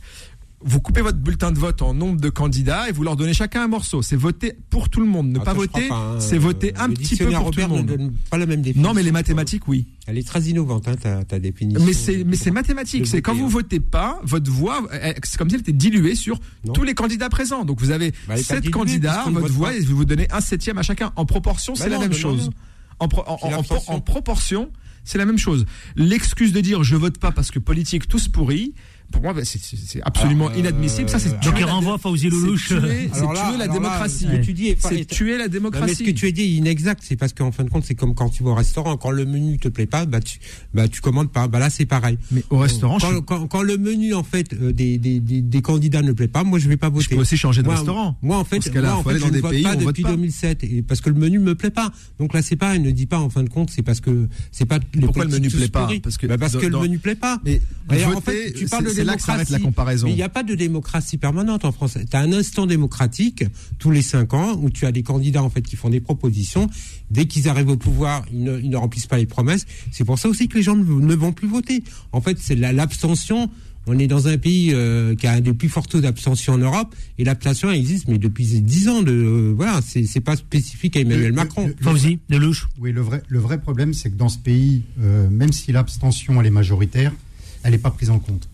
Vous 0.60 0.80
coupez 0.80 1.02
votre 1.02 1.18
bulletin 1.18 1.52
de 1.52 1.58
vote 1.58 1.82
en 1.82 1.94
nombre 1.94 2.20
de 2.20 2.28
candidats 2.30 2.88
et 2.88 2.92
vous 2.92 3.04
leur 3.04 3.14
donnez 3.14 3.32
chacun 3.32 3.62
un 3.62 3.68
morceau. 3.68 4.02
C'est 4.02 4.16
voter 4.16 4.54
pour 4.70 4.88
tout 4.88 4.98
le 4.98 5.06
monde. 5.06 5.28
Ne 5.28 5.38
Ah, 5.38 5.44
pas 5.44 5.52
voter, 5.54 5.88
hein. 5.88 6.16
c'est 6.18 6.36
voter 6.36 6.72
un 6.76 6.88
petit 6.90 7.14
peu 7.14 7.26
pour 7.30 7.52
tout 7.52 7.60
le 7.60 7.64
Robert 7.66 7.68
ne 7.68 7.74
monde. 7.76 7.86
donne 7.86 8.12
pas 8.28 8.38
la 8.38 8.46
même 8.46 8.60
définition. 8.62 8.88
Non, 8.88 8.92
mais 8.92 9.04
les 9.04 9.12
mathématiques, 9.12 9.68
oui. 9.68 9.86
Elle 10.08 10.18
est 10.18 10.26
très 10.26 10.40
innovante, 10.42 10.88
hein, 10.88 10.96
ta, 10.96 11.22
ta 11.22 11.38
définition. 11.38 11.84
Mais 11.86 11.92
c'est 11.92 12.24
mais 12.24 12.34
c'est 12.34 12.50
mathématique. 12.50 13.06
C'est 13.06 13.22
quand 13.22 13.36
vous 13.36 13.44
hein. 13.44 13.50
votez 13.50 13.78
pas, 13.78 14.18
votre 14.24 14.50
voix, 14.50 14.84
c'est 15.22 15.38
comme 15.38 15.48
si 15.48 15.54
elle 15.54 15.60
était 15.60 15.70
diluée 15.70 16.16
sur 16.16 16.40
Non. 16.64 16.72
tous 16.72 16.82
les 16.82 16.94
candidats 16.94 17.28
présents. 17.28 17.64
Donc 17.64 17.78
vous 17.80 17.92
avez 17.92 18.12
Bah, 18.26 18.36
sept 18.36 18.58
diluée, 18.62 18.72
candidats, 18.72 19.26
votre 19.30 19.52
voix, 19.54 19.68
pas. 19.68 19.76
et 19.76 19.80
vous 19.80 19.96
vous 19.96 20.04
donnez 20.06 20.26
un 20.32 20.40
septième 20.40 20.76
à 20.78 20.82
chacun. 20.82 21.12
En 21.14 21.24
proportion, 21.24 21.74
Bah 21.74 21.80
c'est 21.84 21.88
la 21.88 22.00
même 22.00 22.10
non, 22.10 22.16
chose. 22.18 22.46
non. 22.46 22.52
En, 22.98 23.06
pro- 23.06 23.22
en- 23.28 23.38
C'est 23.38 23.44
en- 23.46 23.50
l'abstention. 23.50 23.92
en 23.92 24.00
proportion, 24.00 24.70
c'est 25.08 25.16
la 25.16 25.24
même 25.24 25.38
chose. 25.38 25.64
L'excuse 25.96 26.52
de 26.52 26.60
dire 26.60 26.84
je 26.84 26.94
vote 26.94 27.16
pas 27.16 27.32
parce 27.32 27.50
que 27.50 27.58
politique 27.58 28.08
tous 28.08 28.28
pourris, 28.28 28.74
Pour 29.10 29.22
moi, 29.22 29.32
bah, 29.32 29.40
c'est- 29.44 29.58
absolument 30.02 30.46
Alors, 30.48 30.56
euh, 30.56 30.60
inadmissible. 30.60 31.08
Ça, 31.08 31.18
c'est 31.18 31.30
Donc 31.30 31.40
tuer 31.40 31.52
il 31.60 31.66
la- 31.66 31.72
renvoie 31.72 31.96
Fauzi 31.98 32.28
Lelouch. 32.28 32.68
C'est 32.68 32.78
tuer, 32.78 33.10
c'est 33.12 33.18
Alors 33.20 33.32
là- 33.32 33.48
tuer 33.48 33.58
la 33.58 33.68
démocratie. 33.68 34.26
pas- 34.26 34.88
C'est 34.90 35.00
est- 35.00 35.04
tuer 35.10 35.32
la 35.32 35.36
mais 35.38 35.44
ce 35.44 35.48
démocratie. 35.48 36.04
que 36.04 36.10
tu 36.10 36.26
as 36.26 36.30
dit 36.30 36.42
est 36.42 36.50
inexact, 36.50 37.02
c'est 37.06 37.16
parce 37.16 37.32
qu'en 37.32 37.50
fin 37.50 37.64
de 37.64 37.70
compte, 37.70 37.84
c'est 37.86 37.94
comme 37.94 38.14
quand 38.14 38.28
tu 38.28 38.42
vas 38.42 38.50
au 38.50 38.54
restaurant, 38.54 38.96
quand 38.98 39.10
le 39.10 39.24
menu 39.24 39.58
te 39.58 39.68
plaît 39.68 39.86
pas, 39.86 40.04
bah 40.06 40.20
tu, 40.20 40.38
bah 40.74 40.88
tu 40.88 41.00
commandes 41.00 41.32
pas. 41.32 41.48
Bah 41.48 41.58
là, 41.58 41.70
c'est 41.70 41.86
pareil. 41.86 42.18
Mais 42.30 42.44
au 42.50 42.58
restaurant, 42.58 42.98
quand, 43.00 43.12
je- 43.12 43.18
quand, 43.20 43.46
quand 43.46 43.62
le 43.62 43.78
menu 43.78 44.12
en 44.14 44.22
fait 44.22 44.52
euh, 44.52 44.72
des, 44.72 44.98
des, 44.98 45.20
des, 45.20 45.40
des 45.40 45.62
candidats 45.62 46.02
ne 46.02 46.12
plaît 46.12 46.28
pas, 46.28 46.44
moi 46.44 46.58
je 46.58 46.68
vais 46.68 46.76
pas 46.76 46.90
voter. 46.90 47.04
Je 47.04 47.10
peux 47.16 47.20
aussi 47.22 47.36
changer 47.38 47.62
de 47.62 47.66
Moi, 47.66 47.76
restaurant. 47.76 48.16
Moi 48.22 48.36
en 48.36 48.44
fait, 48.44 48.56
moi, 48.74 48.92
en 48.94 49.02
fait, 49.02 49.14
je 49.14 49.20
dans 49.20 49.26
ne 49.28 49.32
des 49.32 49.40
vote 49.40 49.50
pays 49.52 49.62
pas 49.62 49.74
vote 49.74 49.86
depuis 49.86 50.02
pas. 50.02 50.10
2007 50.10 50.64
et 50.64 50.82
parce 50.82 51.00
que 51.00 51.08
le 51.08 51.16
menu 51.16 51.38
me 51.38 51.54
plaît 51.54 51.70
pas. 51.70 51.92
Donc 52.20 52.34
là, 52.34 52.42
c'est 52.42 52.56
pareil, 52.56 52.78
ne 52.80 52.90
dis 52.90 53.06
pas 53.06 53.18
en 53.18 53.30
fin 53.30 53.42
de 53.42 53.48
compte, 53.48 53.70
c'est 53.70 53.82
parce 53.82 54.00
que 54.00 54.28
c'est 54.52 54.66
pas 54.66 54.78
Pourquoi 55.00 55.24
le 55.24 55.30
menu 55.30 55.48
plaît 55.48 55.68
pas. 55.68 55.88
Parce 56.02 56.18
que 56.18 56.26
Bah, 56.26 56.36
parce 56.36 56.56
que 56.56 56.66
le 56.66 56.78
menu 56.78 56.98
plaît 56.98 57.14
pas. 57.14 57.40
Mais 57.44 58.04
en 58.04 58.20
fait, 58.20 58.52
tu 58.52 58.66
parles 58.66 58.84
de 58.84 58.97
c'est- 58.98 59.02
c'est 59.02 59.06
là 59.06 59.16
que 59.16 59.22
s'arrête 59.22 59.50
la 59.50 59.58
démocratie. 59.58 59.64
comparaison. 59.64 60.06
Mais 60.06 60.12
il 60.12 60.16
n'y 60.16 60.22
a 60.22 60.28
pas 60.28 60.42
de 60.42 60.54
démocratie 60.54 61.16
permanente 61.18 61.64
en 61.64 61.72
France. 61.72 61.96
Tu 62.10 62.16
as 62.16 62.20
un 62.20 62.32
instant 62.32 62.66
démocratique 62.66 63.44
tous 63.78 63.90
les 63.90 64.02
cinq 64.02 64.34
ans 64.34 64.58
où 64.60 64.70
tu 64.70 64.86
as 64.86 64.92
des 64.92 65.02
candidats 65.02 65.42
en 65.42 65.50
fait 65.50 65.62
qui 65.62 65.76
font 65.76 65.90
des 65.90 66.00
propositions. 66.00 66.68
Dès 67.10 67.26
qu'ils 67.26 67.48
arrivent 67.48 67.68
au 67.70 67.76
pouvoir, 67.76 68.24
ils 68.32 68.42
ne, 68.42 68.58
ils 68.60 68.70
ne 68.70 68.76
remplissent 68.76 69.06
pas 69.06 69.18
les 69.18 69.26
promesses. 69.26 69.66
C'est 69.92 70.04
pour 70.04 70.18
ça 70.18 70.28
aussi 70.28 70.48
que 70.48 70.56
les 70.56 70.62
gens 70.62 70.76
ne, 70.76 70.82
ne 70.84 71.14
vont 71.14 71.32
plus 71.32 71.48
voter. 71.48 71.82
En 72.12 72.20
fait, 72.20 72.38
c'est 72.40 72.54
la- 72.56 72.72
l'abstention. 72.72 73.50
On 73.90 73.98
est 73.98 74.06
dans 74.06 74.28
un 74.28 74.36
pays 74.36 74.72
euh, 74.74 75.14
qui 75.14 75.26
a 75.26 75.32
un 75.32 75.40
des 75.40 75.54
plus 75.54 75.70
forts 75.70 75.86
taux 75.86 76.02
d'abstention 76.02 76.52
en 76.52 76.58
Europe 76.58 76.94
et 77.16 77.24
l'abstention 77.24 77.70
existe 77.70 78.06
mais 78.06 78.18
depuis 78.18 78.44
dix 78.60 78.86
ans 78.86 79.00
de 79.02 79.12
euh, 79.12 79.54
voilà 79.56 79.80
c'est 79.82 80.04
c'est 80.04 80.20
pas 80.20 80.36
spécifique 80.36 80.94
à 80.98 81.00
Emmanuel 81.00 81.28
Le- 81.28 81.32
Macron. 81.32 81.70
Fauzi 81.80 82.18
Lelouch. 82.28 82.68
Oui, 82.78 82.92
le 82.92 83.00
vrai, 83.00 83.22
le 83.28 83.38
vrai 83.38 83.58
problème, 83.58 83.94
c'est 83.94 84.10
que 84.10 84.16
dans 84.16 84.28
ce 84.28 84.36
pays, 84.36 84.82
euh, 85.00 85.30
même 85.30 85.52
si 85.52 85.72
l'abstention 85.72 86.38
elle 86.38 86.46
est 86.48 86.50
majoritaire, 86.50 87.14
elle 87.62 87.70
n'est 87.72 87.78
pas 87.78 87.90
prise 87.90 88.10
en 88.10 88.18
compte. 88.18 88.50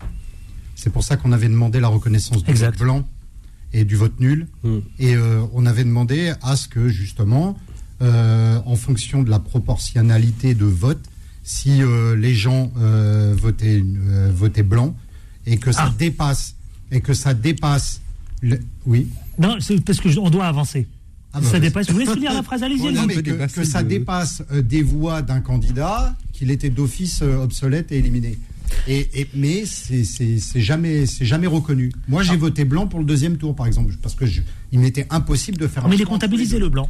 C'est 0.85 0.91
pour 0.91 1.03
ça 1.03 1.17
qu'on 1.17 1.33
avait 1.33 1.49
demandé 1.49 1.81
la 1.81 1.89
reconnaissance 1.89 2.45
du 2.45 2.51
Exact. 2.51 2.73
vote 2.77 2.81
blanc 2.81 3.09
et 3.73 3.87
du 3.87 3.97
vote 3.97 4.21
nul. 4.21 4.47
Mm. 4.65 4.79
Et 4.99 5.15
euh, 5.17 5.41
on 5.55 5.65
avait 5.65 5.83
demandé 5.83 6.35
à 6.43 6.57
ce 6.57 6.69
que, 6.69 6.89
justement, 6.91 7.57
euh, 8.03 8.61
en 8.67 8.77
fonction 8.77 9.23
de 9.23 9.31
la 9.31 9.39
proportionnalité 9.39 10.55
de 10.55 10.67
vote, 10.67 11.01
si 11.43 11.81
euh, 11.83 12.15
les 12.17 12.35
gens 12.35 12.71
euh, 12.79 13.35
votaient, 13.35 13.83
euh, 13.83 14.31
votaient 14.35 14.63
blanc 14.63 14.95
et 15.47 15.57
que 15.57 15.73
ça 15.73 15.85
Ah. 15.87 15.95
dépasse, 15.99 16.55
et 16.93 17.01
que 17.01 17.15
ça 17.15 17.33
dépasse. 17.33 18.03
le- 18.43 18.61
oui. 18.85 19.09
Non, 19.39 19.57
c'est 19.61 19.83
parce 19.83 20.01
que 20.03 20.11
je- 20.11 20.19
on 20.21 20.29
doit 20.29 20.45
avancer. 20.45 20.87
Ah 21.33 21.41
bah, 21.41 21.47
ça 21.47 21.53
vas-y. 21.53 21.61
dépasse. 21.63 21.87
Vous 21.87 21.95
voulez 21.95 22.05
finir 22.13 22.35
la 22.35 22.43
phrase 22.43 22.63
Allez-y. 22.63 22.79
Non, 22.93 23.05
allez-y. 23.05 23.07
mais 23.07 23.23
peut 23.23 23.47
que, 23.47 23.53
que 23.55 23.65
ça 23.65 23.83
dépasse 23.83 24.43
des 24.53 24.83
voix 24.83 25.23
d'un 25.23 25.41
candidat 25.41 26.15
qu'il 26.35 26.51
était 26.51 26.69
d'office 26.69 27.23
obsolète 27.23 27.91
et 27.91 27.97
éliminé. 27.97 28.39
Et, 28.89 29.21
et- 29.21 29.29
mais 29.35 29.65
c'est 29.67 30.61
jamais, 30.61 31.05
reconnu. 31.47 31.93
Moi, 32.09 32.23
Ah. 32.25 32.29
j'ai 32.31 32.37
voté 32.37 32.65
blanc 32.65 32.87
pour 32.87 32.99
le 33.01 33.05
deuxième 33.07 33.37
tour, 33.37 33.55
par 33.55 33.67
exemple, 33.67 33.95
parce 34.03 34.15
que 34.15 34.27
je- 34.27 34.41
il 34.73 34.79
m'était 34.79 35.07
impossible 35.11 35.59
de 35.59 35.67
faire. 35.67 35.85
un 35.85 35.89
Mais 35.89 35.97
il 35.97 36.03
est 36.03 36.05
comptabilisé 36.05 36.59
le 36.59 36.69
blanc. 36.69 36.89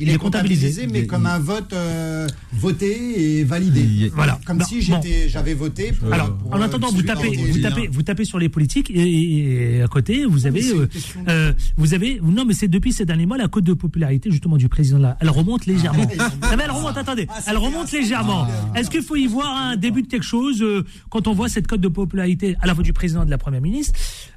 Il, 0.00 0.10
est 0.10 0.16
comptabilisé, 0.18 0.86
mais 0.86 1.00
Il- 1.00 1.06
comme 1.06 1.22
il- 1.22 1.26
un 1.26 1.38
vote 1.40 1.72
euh, 1.72 2.26
voté 2.52 3.38
et 3.40 3.44
validé. 3.44 3.80
Il- 3.80 4.10
Voilà. 4.10 4.38
Comme 4.46 4.58
Non, 4.58 4.64
si 4.64 4.80
j'avais 5.28 5.54
voté. 5.54 5.92
Pour, 5.92 6.12
Alors, 6.12 6.36
pour, 6.36 6.52
en 6.54 6.60
euh, 6.60 6.64
attendant, 6.64 6.88
vous 6.88 6.96
celui 6.98 7.06
tapez, 7.06 7.36
vous 7.36 7.58
tapez, 7.60 7.88
vous 7.88 8.02
tapez 8.02 8.24
sur 8.24 8.38
les 8.38 8.48
politiques 8.48 8.90
et, 8.90 9.76
et- 9.76 9.82
à 9.82 9.88
côté, 9.88 10.24
vous 10.24 10.46
avez, 10.46 10.64
euh, 10.72 10.86
euh, 11.28 11.52
vous 11.76 11.94
avez, 11.94 12.20
non, 12.22 12.44
mais 12.44 12.54
c'est 12.54 12.68
depuis 12.68 12.92
ces 12.92 13.04
derniers 13.04 13.26
mois 13.26 13.38
la 13.38 13.48
cote 13.48 13.64
de 13.64 13.74
popularité 13.74 14.30
justement 14.30 14.56
du 14.56 14.68
président 14.68 14.98
là, 14.98 15.16
elle 15.20 15.30
remonte 15.30 15.66
légèrement. 15.66 16.06
Ah. 16.20 16.54
Mais 16.56 16.64
elle 16.64 16.70
remonte, 16.70 16.96
attendez, 16.96 17.26
elle 17.46 17.56
remonte 17.56 17.90
légèrement. 17.92 18.46
Est-ce 18.74 18.90
qu'il 18.90 19.02
faut 19.02 19.16
y 19.16 19.26
voir 19.26 19.54
un 19.56 19.76
début 19.76 20.02
de 20.02 20.08
quelque 20.08 20.24
chose 20.24 20.62
euh, 20.62 20.84
quand 21.10 21.26
on 21.28 21.32
voit 21.34 21.48
cette 21.48 21.66
cote 21.66 21.80
de 21.80 21.88
popularité 21.88 22.56
à 22.60 22.66
la 22.66 22.74
fois 22.74 22.82
du 22.84 22.92
président 22.92 23.22
et 23.22 23.26
de 23.26 23.30
la 23.30 23.38
première 23.38 23.60
ministre 23.60 23.94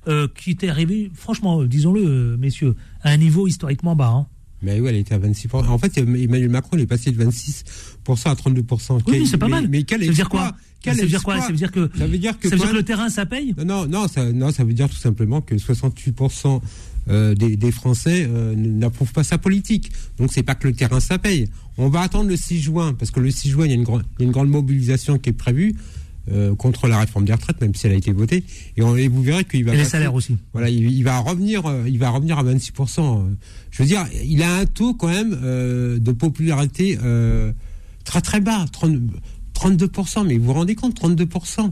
euh, 0.08 0.28
qui 0.36 0.52
était 0.52 0.70
arrivée, 0.70 1.12
franchement, 1.14 1.62
euh, 1.62 1.68
disons-le, 1.68 2.02
euh, 2.04 2.38
messieurs, 2.38 2.76
à 3.04 3.10
un 3.12 3.18
niveau 3.18 3.48
historiquement 3.48 3.96
bas. 3.96 4.08
hein. 4.16 4.28
Mais 4.62 4.80
oui, 4.80 4.90
elle 4.90 4.96
était 4.98 5.16
à 5.16 5.20
26%. 5.20 5.68
En 5.68 5.78
fait, 5.78 5.98
Emmanuel 5.98 6.50
Macron 6.50 6.78
il 6.78 6.82
est 6.82 6.86
passé 6.88 7.12
de 7.12 7.24
26% 7.24 7.64
à 8.30 8.34
32%. 8.34 9.00
Oui, 9.08 9.26
c'est 9.28 9.38
pas 9.38 9.48
mal. 9.48 9.68
Mais 9.70 9.84
quel 9.84 10.02
ça 10.02 10.08
veut 10.08 10.14
dire 10.14 10.30
quoi 10.30 10.56
Ça 10.84 10.94
veut 10.94 11.08
dire 11.08 11.24
quoi 11.24 11.42
Ça 11.42 11.48
veut 11.48 11.54
dire 11.56 11.72
que 11.72 11.90
Ça 11.98 12.08
veut 12.08 12.18
dire 12.18 12.40
que 12.40 12.50
ça 12.50 12.56
veut 12.56 12.62
dire 12.62 12.72
que 12.72 12.76
le 12.78 12.84
terrain 12.84 13.10
ça 13.10 13.26
paye? 13.26 13.54
Non, 13.66 13.88
non, 13.88 14.08
ça, 14.08 14.32
non, 14.32 14.52
ça 14.52 14.64
veut 14.64 14.74
dire 14.74 14.90
tout 14.90 14.96
simplement 14.98 15.42
que 15.42 15.56
68% 15.56 16.62
euh, 17.10 17.34
des, 17.34 17.56
des 17.58 17.72
Français 17.72 18.28
euh, 18.30 18.54
n'approuvent 18.56 19.12
pas 19.14 19.24
sa 19.24 19.38
politique. 19.38 19.92
Donc 20.18 20.32
c'est 20.32 20.44
pas 20.44 20.56
que 20.56 20.68
le 20.68 20.74
terrain 20.76 21.00
ça 21.00 21.18
paye. 21.18 21.50
On 21.78 21.90
va 21.90 22.02
attendre 22.02 22.30
le 22.30 22.38
6 22.38 22.60
juin, 22.62 22.94
parce 22.94 23.10
que 23.12 23.20
le 23.20 23.32
6 23.32 23.50
juin, 23.50 23.66
il 23.66 23.70
y 23.70 23.72
a 23.72 23.76
une, 23.76 23.84
grande- 23.84 24.04
il 24.20 24.22
y 24.22 24.24
a 24.24 24.26
une 24.28 24.32
grande 24.32 24.50
mobilisation 24.50 25.18
qui 25.18 25.30
est 25.30 25.34
prévue 25.34 25.74
euh, 26.32 26.54
contre 26.56 26.88
la 26.88 27.00
réforme 27.00 27.26
des 27.26 27.34
retraites, 27.34 27.60
même 27.62 27.74
si 27.74 27.88
elle 27.88 27.94
a 27.94 27.96
été 27.96 28.12
votée. 28.12 28.44
Et, 28.78 28.84
on, 28.84 28.96
et 28.96 29.08
vous 29.08 29.22
verrez 29.24 29.44
qu'il 29.44 29.66
va 29.66 29.74
Et 29.74 29.78
les 29.78 29.86
salaires 29.86 30.14
aussi. 30.14 30.38
Voilà, 30.54 30.70
il, 30.70 30.92
il 30.92 31.04
va 31.04 31.20
revenir, 31.20 31.66
euh, 31.66 31.84
il 31.88 31.98
va 31.98 32.10
revenir 32.10 32.38
à 32.38 32.44
26%. 32.44 33.00
euh. 33.00 33.30
Je 33.72 33.82
veux 33.84 33.88
dire, 33.88 34.06
il 34.24 34.44
a 34.44 34.58
un 34.58 34.66
taux 34.66 34.94
quand 34.94 35.08
même 35.08 35.40
euh, 35.44 35.98
de 36.00 36.12
popularité 36.12 37.00
euh, 37.04 37.52
très 38.04 38.22
très 38.22 38.40
bas, 38.40 38.66
30 38.72 39.00
32%. 39.56 40.26
Mais 40.26 40.38
vous 40.38 40.46
vous 40.46 40.54
rendez 40.54 40.76
compte, 40.76 41.00
32%. 41.00 41.72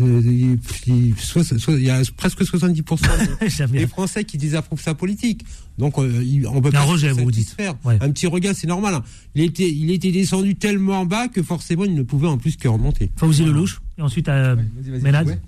Il 0.00 1.82
y 1.82 1.90
a 1.90 2.00
presque 2.16 2.42
70% 2.42 2.98
J'aime 3.48 3.70
des. 3.70 3.86
Français 3.86 4.24
qui 4.24 4.38
désapprouvent 4.38 4.80
sa 4.80 4.94
politique. 4.94 5.44
Donc, 5.78 5.98
euh, 5.98 6.24
on 6.48 6.60
peut 6.60 6.70
pas 6.70 6.82
rejet, 6.82 7.14
se 7.14 7.20
vous 7.20 7.30
dites. 7.30 7.48
satisfaire. 7.48 7.74
Ouais. 7.84 7.98
Un 8.00 8.10
petit 8.10 8.26
regain, 8.26 8.52
c'est 8.54 8.66
normal. 8.66 8.94
hein. 8.94 9.04
Il 9.34 9.42
était, 9.42 9.70
il 9.70 9.90
était 9.90 10.12
descendu 10.12 10.54
tellement 10.54 11.04
bas 11.06 11.28
que 11.28 11.42
forcément, 11.42 11.84
il 11.84 11.94
ne 11.94 12.02
pouvait 12.02 12.28
en 12.28 12.38
plus 12.38 12.56
que 12.56 12.68
remonter. 12.68 13.10
Fauzi 13.16 13.44
Lelouch 13.44 13.80
et 14.02 14.04
ensuite 14.04 14.28
à 14.28 14.56
Ménade. 15.02 15.26
Ouais. 15.28 15.38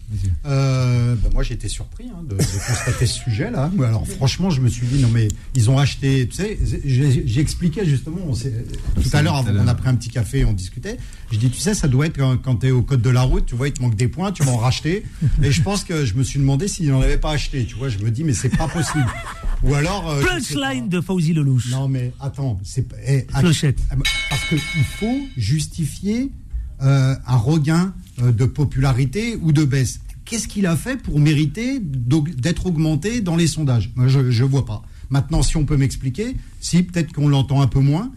Euh, 0.47 1.15
ben 1.17 1.31
moi, 1.33 1.43
j'ai 1.43 1.55
été 1.55 1.69
surpris 1.69 2.05
hein, 2.09 2.23
de, 2.29 2.37
de 2.37 2.43
constater 2.43 3.07
ce 3.07 3.19
sujet-là. 3.21 3.71
Alors, 3.87 4.07
franchement, 4.07 4.51
je 4.51 4.61
me 4.61 4.69
suis 4.69 4.87
dit, 4.87 5.03
non, 5.03 5.09
mais 5.13 5.29
ils 5.55 5.71
ont 5.71 5.79
acheté. 5.79 6.29
Tu 6.29 6.37
sais, 6.37 6.59
expliqué 7.41 7.85
justement, 7.85 8.19
on 8.29 8.33
tout 8.35 9.09
à 9.13 9.23
l'heure, 9.23 9.37
avant 9.37 9.53
qu'on 9.53 9.69
a 9.69 9.75
pris 9.75 9.89
un 9.89 9.95
petit 9.97 10.11
café, 10.11 10.45
on 10.45 10.53
discutait. 10.53 10.97
Je 11.33 11.39
dis, 11.39 11.51
tu 11.51 11.59
sais, 11.61 11.75
ça 11.75 11.89
doit 11.89 12.07
être 12.07 12.17
quand, 12.19 12.37
quand 12.37 12.57
tu 12.57 12.69
es 12.69 12.71
au 12.71 12.83
code 12.83 13.03
de 13.03 13.11
la 13.11 13.23
route, 13.23 13.47
tu 13.47 13.55
vois, 13.55 13.69
il 13.69 13.73
te 13.73 13.83
manque 13.83 13.97
des 13.97 14.09
points, 14.09 14.33
tu 14.33 14.43
vas 14.45 14.53
en 14.53 14.57
racheter. 14.57 15.03
Et 15.43 15.51
je 15.51 15.63
pense 15.63 15.85
que 15.85 16.05
je 16.05 16.15
me 16.15 16.23
suis 16.23 16.39
demandé 16.39 16.69
s'ils 16.69 16.91
n'en 16.91 17.01
avaient 17.01 17.19
pas 17.19 17.33
acheté. 17.33 17.65
Tu 17.65 17.75
vois, 17.75 17.89
je 17.89 17.99
me 17.99 18.11
dis, 18.11 18.25
mais 18.25 18.35
c'est 18.35 18.49
pas 18.57 18.69
possible. 18.69 19.07
Ou 19.63 19.75
alors. 19.75 20.11
euh. 20.11 20.23
Punchline 20.23 20.89
de 20.89 21.01
Fauzi 21.01 21.33
Lelouch. 21.33 21.71
Non, 21.71 21.89
mais 21.89 22.13
attends, 22.21 22.61
c'est 22.63 22.89
pas- 22.89 22.97
eh, 23.07 23.27
bah, 23.33 23.41
parce 24.31 24.45
qu'il 24.49 24.59
faut 24.59 25.21
justifier 25.37 26.31
euh, 26.83 27.15
un 27.27 27.37
regain 27.37 27.93
euh, 28.23 28.33
de 28.33 28.45
popularité 28.45 29.37
ou 29.43 29.53
de 29.53 29.65
baisse. 29.65 30.01
Qu'est-ce 30.25 30.49
qu'il 30.49 30.67
a 30.67 30.77
fait 30.77 30.97
pour 30.97 31.21
mériter 31.21 31.79
d'être 31.81 32.67
augmenté 32.67 33.21
dans 33.21 33.37
les 33.37 33.47
sondages? 33.47 33.91
Moi, 33.95 34.09
je 34.09 34.21
ne 34.21 34.45
vois 34.49 34.65
pas. 34.65 34.83
Maintenant, 35.11 35.43
si 35.43 35.57
on 35.57 35.65
peut 35.65 35.77
m'expliquer, 35.77 36.35
si 36.61 36.83
peut-être 36.83 37.13
qu'on 37.13 37.29
l'entend 37.29 37.61
un 37.61 37.67
peu 37.67 37.81
moins, 37.81 38.11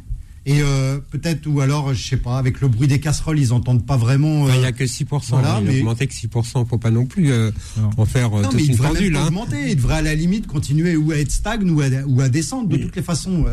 et 0.45 0.61
euh, 0.61 0.99
peut-être, 1.11 1.45
ou 1.47 1.59
alors, 1.59 1.93
je 1.93 2.01
sais 2.07 2.15
pas, 2.15 2.37
avec 2.37 2.61
le 2.61 2.69
bruit 2.69 2.87
des 2.87 3.01
casseroles, 3.01 3.37
ils 3.37 3.51
entendent 3.51 3.85
pas 3.85 3.97
vraiment. 3.97 4.47
Il 4.49 4.59
n'y 4.59 4.65
a 4.65 4.71
que 4.71 4.85
6%. 4.85 5.05
voilà, 5.31 5.55
hein, 5.57 5.59
il 5.61 5.67
mais- 5.67 5.79
augmenté 5.81 6.07
que 6.07 6.13
6%. 6.13 6.65
Faut 6.65 6.77
pas 6.77 6.89
non 6.91 7.05
plus 7.05 7.29
euh, 7.33 7.51
en 7.97 8.05
faire 8.05 8.29
Non, 8.29 8.49
mais 8.53 8.63
il 8.63 8.67
une 8.67 8.71
devrait 8.77 8.93
pendule. 8.93 9.15
hein. 9.17 9.25
augmenter. 9.27 9.71
Il 9.71 9.75
devrait 9.75 9.95
à 9.95 10.01
la 10.01 10.15
limite 10.15 10.47
continuer 10.47 10.95
ou 10.95 11.11
à 11.11 11.17
être 11.17 11.31
stagne 11.31 11.69
ou 11.69 11.81
à, 11.81 11.87
ou 12.07 12.21
à 12.21 12.29
descendre. 12.29 12.69
De 12.69 12.77
toutes 12.77 12.95
les 12.95 13.01
façons, 13.01 13.43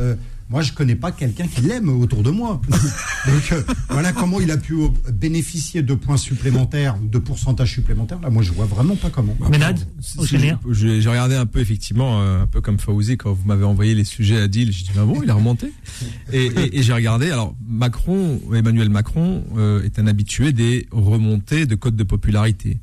moi, 0.51 0.63
je 0.63 0.73
connais 0.73 0.95
pas 0.95 1.11
quelqu'un 1.11 1.47
qui 1.47 1.63
l'aime 1.63 1.89
autour 2.01 2.23
de 2.23 2.31
moi. 2.31 2.61
Donc, 3.27 3.53
euh, 3.53 3.63
voilà 3.89 4.13
comment 4.13 4.41
il 4.41 4.51
a 4.51 4.57
pu 4.59 4.75
bénéficier 5.13 5.83
de 5.83 5.95
points 5.95 6.17
supplémentaires 6.19 6.97
ou 7.03 7.07
de 7.09 7.19
pourcentages 7.19 7.73
supplémentaires. 7.73 8.21
Là, 8.21 8.29
moi, 8.31 8.43
je 8.43 8.53
vois 8.53 8.67
vraiment 8.67 8.95
pas 8.97 9.11
comment. 9.11 9.35
Ménade 9.51 9.81
Chénière. 10.27 10.59
je- 10.71 11.01
J'ai 11.01 11.09
regardé 11.09 11.35
un 11.35 11.47
peu 11.47 11.61
effectivement, 11.61 12.21
euh, 12.21 12.43
un 12.43 12.47
peu 12.47 12.61
comme 12.61 12.79
Fawzi 12.79 13.17
quand 13.17 13.33
vous 13.33 13.47
m'avez 13.47 13.65
envoyé 13.65 13.95
les 13.95 14.05
sujets 14.05 14.39
à 14.41 14.47
Deal. 14.49 14.71
J'ai 14.73 14.85
dit 14.85 14.91
ah 14.99 15.05
bon, 15.05 15.23
il 15.23 15.29
est 15.29 15.33
remonté. 15.33 15.73
Et, 16.33 16.45
et- 16.47 16.79
et 16.79 16.83
j'ai 16.83 16.93
regardé. 16.93 17.31
Alors 17.31 17.55
Macron, 17.67 18.41
Emmanuel 18.55 18.91
Macron 18.91 19.45
euh, 19.57 19.83
est 19.83 19.99
un 19.99 20.07
habitué 20.07 20.53
des 20.53 20.87
remontées 20.91 21.67
de 21.67 21.75
cote 21.75 21.97
de 21.97 22.05
popularité. 22.05 22.79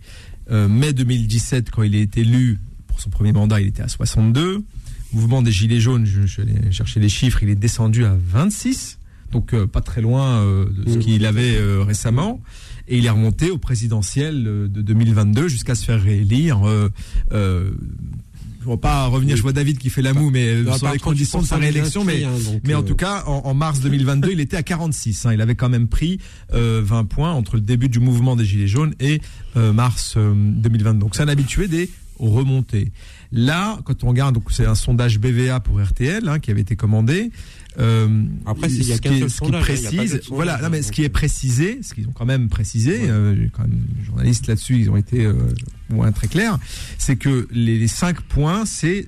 Euh, 0.49 0.68
mai 0.68 0.93
2017, 0.93 1.70
quand 1.72 1.84
il 1.84 1.95
est 1.95 2.18
élu 2.18 2.59
pour 2.88 2.99
son 2.99 3.09
premier 3.09 3.32
mandat, 3.32 3.62
il 3.62 3.68
était 3.68 3.84
à 3.84 3.88
62. 3.88 4.64
Mouvement 5.14 5.41
des 5.41 5.51
Gilets 5.51 5.80
jaunes, 5.80 6.05
je, 6.05 6.22
je 6.22 6.28
suis 6.28 6.41
allé 6.41 6.72
chercher 6.72 6.99
les 6.99 7.09
chiffres, 7.09 7.43
il 7.43 7.49
est 7.49 7.55
descendu 7.55 8.05
à 8.05 8.16
26. 8.18 8.97
Donc 9.32 9.53
euh, 9.53 9.66
pas 9.68 9.82
très 9.82 10.01
loin 10.01 10.41
euh, 10.41 10.66
de 10.70 10.91
ce 10.91 10.97
qu'il 10.97 11.26
avait 11.26 11.55
euh, 11.55 11.84
récemment. 11.84 12.41
Et 12.88 12.97
il 12.97 13.05
est 13.05 13.09
remonté 13.09 13.49
au 13.49 13.57
présidentiel 13.57 14.43
euh, 14.45 14.68
de 14.68 14.82
2022 14.82 15.47
jusqu'à 15.47 15.76
se 15.76 15.86
faire 15.86 16.01
réélire. 16.01 16.68
Euh, 16.68 16.89
euh, 17.32 17.72
je 18.62 18.68
ne 18.68 18.72
vais 18.74 18.78
pas 18.78 19.07
revenir, 19.07 19.36
je 19.38 19.41
vois 19.41 19.53
David 19.53 19.80
qui 19.80 19.89
fait 19.89 20.01
la 20.03 20.14
moue, 20.14 20.30
mais 20.30 20.62
Non, 20.62 20.74
sur 20.74 20.88
pas 20.88 20.93
les 20.93 20.99
conditions 20.99 21.41
de 21.41 21.47
sa 21.47 21.55
38% 21.55 21.59
des 21.59 21.66
réélection. 21.66 22.03
Mais, 22.05 22.24
hein, 22.24 22.30
mais 22.64 22.76
en 22.76 22.82
euh, 22.82 22.84
tout 22.84 22.95
cas, 22.95 23.24
en, 23.26 23.41
en 23.45 23.53
mars 23.55 23.80
2022, 23.80 24.30
il 24.34 24.39
était 24.39 24.57
à 24.57 24.62
46. 24.64 25.26
hein. 25.26 25.34
il 25.34 25.41
avait 25.41 25.55
quand 25.55 25.70
même 25.70 25.88
pris 25.88 26.20
euh, 26.53 26.82
20 26.84 27.05
points 27.05 27.32
entre 27.32 27.55
le 27.55 27.62
début 27.62 27.89
du 27.89 27.99
mouvement 27.99 28.36
des 28.36 28.45
Gilets 28.45 28.68
jaunes 28.68 28.93
et 28.99 29.20
euh, 29.57 29.74
mars 29.74 30.14
euh, 30.18 30.34
2022. 30.36 30.99
Donc 30.99 31.16
c'est 31.16 31.24
un 31.24 31.28
habitué 31.28 31.68
des 31.68 31.89
remontées. 32.20 32.91
Là, 33.34 33.80
quand 33.86 34.04
on 34.04 34.10
regarde, 34.10 34.36
donc 34.36 34.52
c'est 34.52 34.66
un 34.66 34.76
sondage 34.76 35.18
BVA 35.20 35.60
pour 35.62 35.82
RTL 35.82 36.28
hein, 36.28 36.40
qui 36.40 36.52
avait 36.52 36.62
été 36.62 36.76
commandé. 36.76 37.32
Euh, 37.80 38.26
Après, 38.46 38.68
c'est- 38.68 38.76
il 38.76 38.88
y 38.88 38.92
a 38.92 38.96
ce 38.98 39.02
qu'un 39.02 39.10
qui, 39.12 39.16
est- 39.16 39.20
seul 39.22 39.30
ce 39.30 39.34
qui 39.36 39.46
sondage, 39.46 39.62
hein, 39.62 39.64
précise, 39.64 40.22
voilà, 40.30 40.62
non, 40.62 40.70
mais 40.70 40.80
hein, 40.80 40.82
ce 40.82 40.92
qui 40.92 41.04
est 41.04 41.10
précisé, 41.10 41.80
ce 41.82 41.94
qu'ils 41.94 42.08
ont 42.10 42.12
quand 42.12 42.26
même 42.26 42.50
précisé, 42.50 43.10
euh, 43.10 43.34
j'ai 43.36 43.50
quand 43.50 43.62
même 43.62 43.80
des 43.98 44.04
journalistes 44.04 44.48
là-dessus, 44.48 44.78
ils 44.80 44.90
ont 44.90 44.98
été 44.98 45.24
euh, 45.26 45.34
points 45.88 46.12
très 46.12 46.28
clairs, 46.28 46.60
c'est 46.98 47.16
que 47.16 47.48
les, 47.52 47.78
les 47.80 47.88
cinq 47.88 48.20
points, 48.20 48.66
c'est 48.66 49.08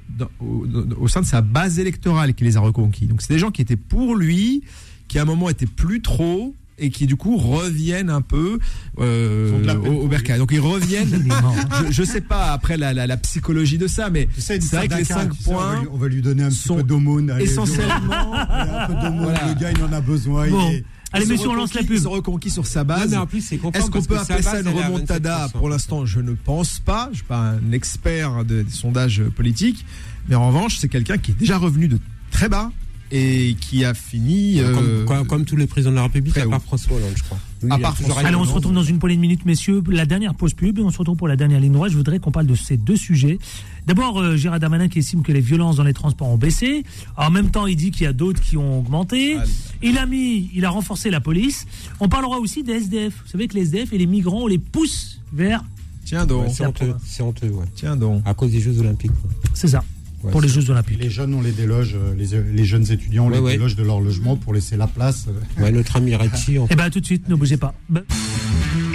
au 0.98 1.08
sein 1.10 1.20
de 1.22 1.26
sa 1.26 1.42
base 1.42 1.78
électorale 1.80 2.34
qui 2.34 2.46
les 2.46 2.56
a 2.56 2.62
reconquis. 2.62 3.08
Donc 3.08 3.22
c'est 3.22 3.34
des 3.34 3.40
gens 3.40 3.52
qui 3.52 3.62
étaient 3.62 3.76
pour 3.76 4.16
lui, 4.16 4.64
qui 5.10 5.20
à 5.20 5.24
un 5.24 5.26
moment 5.26 5.50
étaient 5.50 5.66
plus 5.66 6.02
trop 6.02 6.56
et 6.80 6.90
qui 6.90 7.06
du 7.08 7.16
coup 7.16 7.38
reviennent 7.38 8.10
un 8.10 8.22
peu 8.22 8.60
euh, 9.00 9.76
au, 9.86 10.04
au 10.04 10.08
bercail. 10.08 10.38
Donc 10.40 10.52
ils 10.52 10.60
reviennent. 10.60 11.28
Je, 11.88 11.92
je 11.92 12.04
sais 12.04 12.22
pas 12.22 12.52
après 12.52 12.78
la, 12.78 12.94
la, 12.94 13.08
la 13.08 13.18
psychologie 13.18 13.78
de 13.78 13.88
ça, 13.88 14.10
mais 14.10 14.28
Tu 14.34 14.42
sais, 14.42 14.60
c'est 14.62 14.76
vrai 14.76 14.88
que 14.88 14.96
les 14.96 15.04
cinq 15.04 15.30
on, 15.48 15.52
va 15.52 15.58
points 15.58 15.80
lui, 15.82 15.88
on 15.92 15.98
va 15.98 16.08
lui 16.08 16.22
donner 16.22 16.44
un 16.44 16.50
petit 16.50 16.68
peu 16.68 16.84
d'aumône. 16.84 17.36
essentiellement. 17.40 18.34
un 18.34 18.88
peu 18.88 18.94
d'aumône, 18.94 19.24
Voilà. 19.24 19.48
le 19.48 19.60
gars, 19.60 19.72
il 19.72 19.84
en 19.84 19.94
a 19.94 20.02
besoin. 20.02 20.50
Bon. 20.50 20.70
il 20.70 20.76
est- 20.78 20.84
Allez, 21.16 21.28
messieurs, 21.28 21.50
on 21.50 21.54
lance 21.54 21.76
la 21.76 21.82
reconquis- 21.82 21.88
pub. 21.90 21.98
Ils 21.98 22.02
sont 22.02 22.10
reconquis 22.10 22.50
sur 22.50 22.66
sa 22.66 22.80
Non, 22.80 22.86
base. 22.88 23.12
mais 23.12 23.18
en 23.18 23.28
plus, 23.28 23.42
c'est 23.42 23.56
Est-ce 23.56 23.92
qu'on 23.92 24.02
peut 24.02 24.18
appeler 24.18 24.42
ça 24.42 24.60
une 24.62 24.68
remontada 24.68 25.46
27%. 25.48 25.52
Pour 25.52 25.70
l'instant, 25.70 26.06
je 26.08 26.20
ne 26.22 26.34
pense 26.34 26.80
pas. 26.80 27.04
Je 27.06 27.10
ne 27.12 27.16
suis 27.18 27.24
pas 27.26 27.38
un 27.38 27.72
expert 27.72 28.44
de- 28.46 28.64
des 28.64 28.72
sondages 28.72 29.22
politiques. 29.36 29.86
Mais 30.28 30.34
en 30.36 30.48
revanche, 30.48 30.78
c'est 30.80 30.88
quelqu'un 30.90 31.20
qui 31.20 31.32
est 31.32 31.36
déjà 31.38 31.58
revenu 31.60 31.88
de 31.88 32.00
très 32.32 32.50
bas 32.50 32.72
et 33.16 33.56
qui 33.62 33.86
a 33.86 33.94
fini. 33.94 34.60
Comme, 34.74 34.86
euh, 34.86 35.06
comme- 35.06 35.28
comme 35.28 35.46
tous 35.46 35.56
les 35.56 35.68
présidents 35.68 35.92
de 35.92 35.96
la 35.98 36.04
République, 36.04 36.36
à 36.38 36.48
part 36.48 36.62
François 36.62 36.98
Hollande, 36.98 37.14
je 37.16 37.24
crois. 37.24 37.38
Lui, 37.62 37.72
À 37.72 37.76
il 37.76 37.80
a 37.80 37.82
part 37.82 37.92
toujours 37.96 38.10
François 38.12 38.28
Allez, 38.28 38.36
on 38.38 38.44
se 38.46 38.52
retrouve 38.52 38.74
dans 38.74 38.84
une 38.84 38.98
poignée 39.00 39.16
de 39.16 39.22
minutes, 39.22 39.46
messieurs. 39.46 39.84
La 39.88 40.06
dernière 40.06 40.34
pause 40.34 40.54
pub 40.56 40.80
et 40.80 40.82
on 40.82 40.90
se 40.90 40.98
retrouve 40.98 41.16
pour 41.16 41.28
la 41.28 41.36
dernière 41.36 41.60
ligne 41.60 41.72
droite. 41.72 41.92
Je 41.92 41.98
voudrais 41.98 42.18
qu'on 42.20 42.32
parle 42.32 42.48
de 42.48 42.56
ces 42.56 42.76
deux 42.76 42.96
sujets. 42.98 43.38
D'abord, 43.86 44.20
euh, 44.20 44.36
Gérard 44.36 44.60
Darmanin 44.60 44.88
qui 44.88 45.00
estime 45.00 45.22
que 45.22 45.32
les 45.32 45.42
violences 45.42 45.76
dans 45.76 45.84
les 45.84 45.94
transports 45.94 46.28
ont 46.28 46.38
baissé. 46.38 46.84
En 47.16 47.30
même 47.30 47.52
temps, 47.52 47.68
il 47.68 47.76
dit 47.76 47.92
qu'il 47.92 48.04
y 48.04 48.08
a 48.08 48.14
d'autres 48.14 48.42
qui 48.42 48.58
ont 48.58 48.80
augmenté. 48.80 49.38
Il 49.84 49.98
a 50.00 50.06
mis, 50.08 50.50
il 50.56 50.66
a 50.66 50.70
renforcé 50.72 51.10
la 51.12 51.22
police. 51.22 51.68
On 52.00 52.10
parlera 52.10 52.40
aussi 52.40 52.64
des 52.64 52.74
SDF. 52.74 53.14
Vous 53.26 53.30
savez 53.32 53.48
que 53.48 53.54
les 53.54 53.62
SDF 53.62 53.94
et 53.94 53.98
les 54.00 54.08
migrants, 54.08 54.42
on 54.44 54.48
les 54.48 54.58
pousse 54.60 55.20
vers. 55.32 55.64
Tiens 56.06 56.26
donc. 56.26 56.48
Ouais, 56.48 56.54
c'est 56.54 56.66
honteux, 56.66 56.94
c'est 57.06 57.24
honteux, 57.24 57.50
ouais. 57.50 57.66
Tiens 57.76 57.96
donc. 57.96 58.22
À 58.26 58.34
cause 58.34 58.52
des 58.52 58.60
Jeux 58.60 58.78
Olympiques. 58.80 59.12
C'est 59.54 59.70
ça. 59.70 59.84
Ouais, 60.24 60.32
pour 60.32 60.42
les 60.42 60.48
Jeux 60.48 60.70
Olympiques. 60.70 61.00
Les 61.02 61.10
jeunes, 61.10 61.34
on 61.34 61.42
les 61.42 61.52
déloge, 61.52 61.96
euh, 61.96 62.14
les, 62.16 62.28
les 62.54 62.66
jeunes 62.66 62.90
étudiants, 62.92 63.26
on 63.26 63.30
Ouais, 63.30 63.36
les 63.36 63.42
ouais. 63.42 63.52
déloge 63.54 63.76
de 63.76 63.84
leur 63.84 64.00
logement 64.00 64.36
pour 64.38 64.54
laisser 64.54 64.78
la 64.78 64.88
place. 64.88 65.26
euh. 65.28 65.34
Ouais, 65.64 65.72
notre 65.72 65.96
ami 65.98 66.16
en 66.16 66.20
Eh 66.70 66.76
ben, 66.76 66.84
à 66.86 66.90
tout 66.90 67.00
de 67.00 67.06
suite, 67.06 67.28
ne 67.30 67.36
bougez 67.36 67.58
pas. 67.58 67.74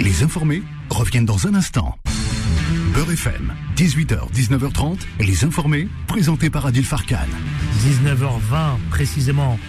Les 0.01 0.23
informés 0.23 0.61
reviennent 0.89 1.25
dans 1.25 1.47
un 1.47 1.53
instant. 1.53 1.95
Beurre 2.93 3.11
FM, 3.11 3.53
18h, 3.77 4.31
19h30, 4.33 4.97
les 5.19 5.43
informés, 5.43 5.87
présentés 6.07 6.49
par 6.49 6.65
Adil 6.65 6.83
Farkan. 6.83 7.17
19h20 7.85 8.77
précisément. 8.89 9.59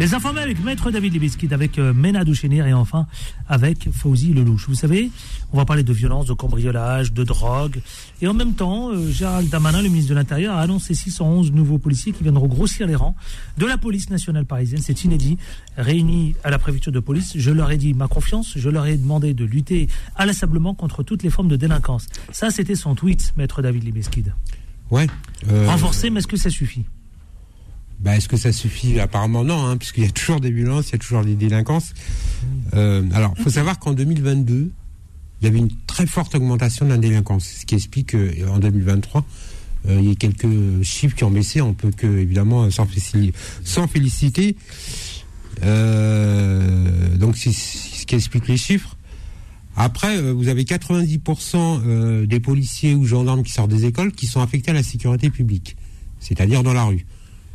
Les 0.00 0.14
informés 0.14 0.40
avec 0.40 0.64
Maître 0.64 0.90
David 0.90 1.12
Libiskid, 1.12 1.52
avec 1.52 1.78
euh, 1.78 1.92
Mena 1.92 2.24
Douchenir 2.24 2.66
et 2.66 2.72
enfin 2.72 3.06
avec 3.50 3.90
Fauzi 3.92 4.32
Lelouch. 4.32 4.66
Vous 4.66 4.74
savez, 4.74 5.10
on 5.52 5.58
va 5.58 5.66
parler 5.66 5.82
de 5.82 5.92
violence, 5.92 6.24
de 6.24 6.32
cambriolage, 6.32 7.12
de 7.12 7.22
drogue. 7.22 7.82
Et 8.22 8.26
en 8.26 8.32
même 8.32 8.54
temps, 8.54 8.92
euh, 8.92 9.10
Gérald 9.10 9.50
Damanin, 9.50 9.82
le 9.82 9.90
ministre 9.90 10.08
de 10.08 10.14
l'Intérieur, 10.14 10.56
a 10.56 10.62
annoncé 10.62 10.94
611 10.94 11.52
nouveaux 11.52 11.76
policiers 11.76 12.12
qui 12.12 12.22
viendront 12.22 12.46
grossir 12.46 12.86
les 12.86 12.94
rangs 12.94 13.14
de 13.58 13.66
la 13.66 13.76
police 13.76 14.08
nationale 14.08 14.46
parisienne. 14.46 14.80
C'est 14.82 15.04
inédit. 15.04 15.36
Réunis 15.76 16.34
à 16.44 16.50
la 16.50 16.58
préfecture 16.58 16.92
de 16.92 17.00
police, 17.00 17.34
je 17.36 17.50
leur 17.50 17.70
ai 17.70 17.76
dit 17.76 17.92
ma 17.92 18.08
confiance, 18.08 18.54
je 18.56 18.70
leur 18.70 18.86
ai 18.86 18.96
demandé 18.96 19.34
de 19.34 19.44
lutter 19.44 19.86
inlassablement 20.16 20.72
contre 20.72 21.02
toutes 21.02 21.22
les 21.22 21.30
formes 21.30 21.48
de 21.48 21.56
délinquance. 21.56 22.06
Ça, 22.32 22.48
c'était 22.48 22.74
son 22.74 22.94
tweet, 22.94 23.34
Maître 23.36 23.60
David 23.60 23.84
Libiskid. 23.84 24.32
Ouais. 24.90 25.08
Euh, 25.50 25.68
Renforcé, 25.68 26.08
mais 26.08 26.20
est-ce 26.20 26.26
que 26.26 26.38
ça 26.38 26.48
suffit? 26.48 26.86
Bah, 28.00 28.16
est-ce 28.16 28.28
que 28.28 28.36
ça 28.36 28.52
suffit? 28.52 28.98
Apparemment 28.98 29.44
non, 29.44 29.66
hein, 29.66 29.76
puisqu'il 29.76 30.04
y 30.04 30.06
a 30.06 30.10
toujours 30.10 30.40
des 30.40 30.50
violences, 30.50 30.88
il 30.88 30.92
y 30.92 30.94
a 30.96 30.98
toujours 30.98 31.24
des 31.24 31.34
délinquances. 31.34 31.92
Euh, 32.74 33.02
alors, 33.12 33.34
faut 33.36 33.50
savoir 33.50 33.78
qu'en 33.78 33.92
2022, 33.92 34.72
il 35.40 35.44
y 35.44 35.48
avait 35.48 35.58
une 35.58 35.70
très 35.86 36.06
forte 36.06 36.34
augmentation 36.34 36.86
de 36.86 36.90
la 36.90 36.98
délinquance, 36.98 37.46
ce 37.60 37.66
qui 37.66 37.74
explique 37.74 38.12
qu'en 38.12 38.58
2023, 38.58 39.24
euh, 39.88 39.98
il 40.00 40.08
y 40.08 40.12
a 40.12 40.14
quelques 40.14 40.82
chiffres 40.82 41.14
qui 41.14 41.24
ont 41.24 41.30
baissé. 41.30 41.60
On 41.60 41.74
peut 41.74 41.90
que 41.90 42.06
évidemment 42.06 42.70
s'en 42.70 42.86
féliciter. 42.86 43.32
S'en 43.64 43.86
féliciter. 43.86 44.56
Euh, 45.62 47.16
donc, 47.16 47.36
c'est 47.36 47.52
ce 47.52 48.06
qui 48.06 48.14
explique 48.14 48.48
les 48.48 48.56
chiffres. 48.56 48.96
Après, 49.76 50.18
euh, 50.18 50.32
vous 50.32 50.48
avez 50.48 50.64
90% 50.64 51.56
euh, 51.56 52.26
des 52.26 52.40
policiers 52.40 52.94
ou 52.94 53.04
gendarmes 53.04 53.42
qui 53.42 53.52
sortent 53.52 53.70
des 53.70 53.86
écoles 53.86 54.12
qui 54.12 54.26
sont 54.26 54.40
affectés 54.40 54.72
à 54.72 54.74
la 54.74 54.82
sécurité 54.82 55.30
publique, 55.30 55.76
c'est-à-dire 56.18 56.62
dans 56.62 56.72
la 56.72 56.84
rue. 56.84 57.06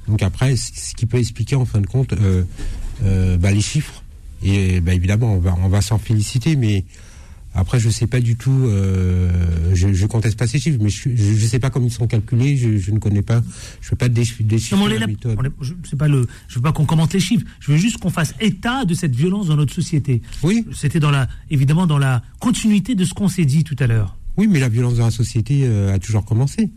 Donc 0.08 0.22
après, 0.22 0.56
ce 0.56 0.94
qui 0.96 1.06
peut 1.06 1.18
expliquer 1.18 1.56
en 1.56 1.66
fin 1.66 1.82
de 1.82 1.88
compte 1.88 2.14
euh, 2.14 2.44
euh, 3.04 3.38
bah, 3.38 3.52
les 3.52 3.62
chiffres. 3.62 4.04
Et 4.44 4.80
bah, 4.82 4.94
évidemment, 4.94 5.34
on 5.36 5.40
va, 5.40 5.56
on 5.64 5.70
va 5.70 5.82
s'en 5.82 5.98
féliciter, 5.98 6.56
mais 6.56 6.86
après, 7.58 7.80
je 7.80 7.90
sais 7.90 8.06
pas 8.06 8.20
du 8.20 8.36
tout, 8.36 8.52
euh, 8.52 9.32
je, 9.74 9.94
je 9.94 10.06
conteste 10.06 10.38
pas 10.38 10.46
ces 10.46 10.60
chiffres, 10.60 10.78
mais 10.82 10.90
je, 10.90 11.10
je 11.16 11.46
sais 11.46 11.58
pas 11.58 11.70
comment 11.70 11.88
ils 11.88 11.92
sont 11.92 12.06
calculés, 12.06 12.58
je, 12.58 12.78
je 12.78 12.92
ne 12.92 13.00
connais 13.00 13.22
pas, 13.22 13.42
je 13.82 13.88
fais 13.88 13.96
pas 13.96 14.10
des, 14.10 14.26
des 14.42 14.60
chiffres. 14.60 14.76
Non, 14.76 14.88
mais 14.88 14.88
on 14.88 14.90
de 14.90 14.96
est 14.96 15.00
la 15.00 15.08
méthode. 15.08 15.38
on 15.40 15.44
est- 15.46 15.52
je 15.62 15.74
je 16.50 16.56
veux 16.56 16.62
pas 16.62 16.72
qu'on 16.74 16.86
commente 16.86 17.14
les 17.14 17.20
chiffres. 17.22 17.46
Je 17.62 17.72
veux 17.72 17.78
juste 17.78 17.98
qu'on 17.98 18.10
fasse 18.10 18.34
état 18.42 18.84
de 18.86 18.94
cette 18.94 19.16
violence 19.16 19.48
dans 19.48 19.56
notre 19.56 19.74
société. 19.74 20.22
Oui. 20.44 20.66
C'était 20.74 21.00
dans 21.00 21.12
la, 21.12 21.28
évidemment, 21.50 21.88
dans 21.88 21.98
la 21.98 22.22
continuité 22.40 22.94
de 22.94 23.06
ce 23.06 23.14
qu'on 23.14 23.30
s'est 23.30 23.46
dit 23.46 23.64
tout 23.64 23.78
à 23.80 23.88
l'heure. 23.88 24.18
Oui, 24.38 24.48
mais 24.50 24.60
la 24.60 24.68
violence 24.70 24.96
dans 24.96 25.06
la 25.06 25.12
société 25.12 25.62
euh, 25.64 25.94
a 25.96 25.98
toujours 26.00 26.26
commencé. 26.26 26.70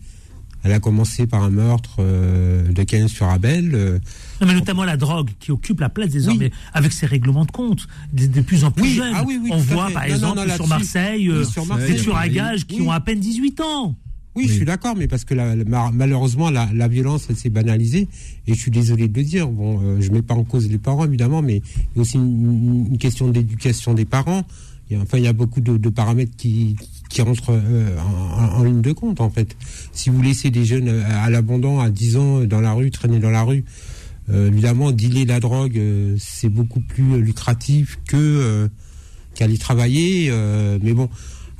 Elle 0.64 0.72
a 0.72 0.80
commencé 0.80 1.26
par 1.26 1.42
un 1.44 1.50
meurtre 1.50 1.96
euh, 2.00 2.70
de 2.72 2.82
Cain 2.82 3.06
sur 3.08 3.26
Abel. 3.28 3.74
euh, 3.74 3.98
Non, 4.40 4.46
mais 4.48 4.54
notamment 4.54 4.84
la 4.84 4.96
drogue 4.96 5.30
qui 5.38 5.52
occupe 5.52 5.80
la 5.80 5.88
place 5.88 6.08
désormais 6.10 6.50
avec 6.74 6.92
ses 6.92 7.06
règlements 7.06 7.44
de 7.44 7.52
compte 7.52 7.86
de, 8.12 8.26
de 8.26 8.40
plus 8.40 8.64
en 8.64 8.70
plus 8.72 8.82
Oui, 8.82 8.94
jeunes. 8.94 9.12
ah 9.14 9.24
oui, 9.26 9.38
oui, 9.42 9.50
on 9.52 9.58
voit 9.58 9.88
par 9.90 10.06
Non, 10.08 10.14
exemple 10.14 10.48
non, 10.48 10.54
sur. 10.56 10.66
Marseille, 10.66 11.28
Oui, 11.30 11.34
euh, 11.36 11.44
sur 11.44 11.62
des 11.62 11.68
Marseille, 11.68 11.96
tueurs 12.02 12.16
à 12.16 12.24
oui. 12.24 12.30
gages 12.32 12.66
qui 12.66 12.80
Oui. 12.80 12.86
ont 12.88 12.90
à 12.90 13.00
peine 13.00 13.20
18 13.20 13.60
ans. 13.60 13.94
Oui, 14.34 14.46
je 14.46 14.52
suis 14.52 14.64
d'accord, 14.64 14.94
mais 14.96 15.08
parce 15.08 15.24
que 15.24 15.34
la- 15.34 15.56
la- 15.56 15.64
ma- 15.64 15.90
malheureusement, 15.92 16.50
la, 16.50 16.68
la 16.72 16.86
violence, 16.86 17.26
elle 17.28 17.36
s'est 17.36 17.50
banalisée. 17.50 18.06
Et 18.46 18.54
je 18.54 18.58
suis 18.60 18.70
désolé 18.70 19.08
de 19.08 19.16
le 19.18 19.24
dire. 19.24 19.48
Bon, 19.48 19.80
euh, 19.82 20.00
je 20.00 20.10
mets 20.12 20.22
pas 20.22 20.34
en 20.34 20.44
cause 20.44 20.68
les 20.68 20.78
parents, 20.78 21.04
évidemment, 21.04 21.42
mais 21.42 21.56
il 21.56 21.96
y 21.96 21.98
a 21.98 22.02
aussi 22.02 22.16
une, 22.18 22.86
une 22.90 22.98
question 22.98 23.28
d'éducation 23.28 23.94
des 23.94 24.04
parents. 24.04 24.44
Il 24.90 24.96
y 24.96 25.00
a, 25.00 25.02
enfin, 25.02 25.18
il 25.18 25.24
y 25.24 25.28
a 25.28 25.32
beaucoup 25.32 25.60
de, 25.60 25.76
de 25.76 25.88
paramètres 25.88 26.36
qui, 26.36 26.76
qui 27.08 27.22
rentrent 27.22 27.50
euh, 27.52 27.96
en, 28.56 28.62
ligne 28.64 28.82
de 28.82 28.92
compte, 28.92 29.20
en 29.20 29.30
fait. 29.30 29.56
Si 29.92 30.10
vous 30.10 30.20
laissez 30.22 30.50
des 30.50 30.64
jeunes 30.64 30.88
euh, 30.88 31.02
à 31.08 31.30
l'abandon 31.30 31.80
à 31.80 31.90
10 31.90 32.16
ans 32.16 32.40
dans 32.44 32.60
la 32.60 32.72
rue, 32.72 32.90
traîner 32.90 33.18
dans 33.18 33.30
la 33.30 33.42
rue, 33.42 33.64
euh, 34.30 34.48
évidemment, 34.48 34.92
dealer 34.92 35.24
la 35.24 35.40
drogue, 35.40 35.78
euh, 35.78 36.16
c'est 36.18 36.50
beaucoup 36.50 36.80
plus 36.80 37.14
euh, 37.14 37.18
lucratif 37.18 37.98
que 38.06 38.16
euh, 38.16 38.68
qu'aller 39.34 39.56
travailler. 39.58 40.28
euh, 40.30 40.78
mais 40.82 40.92
bon, 40.92 41.08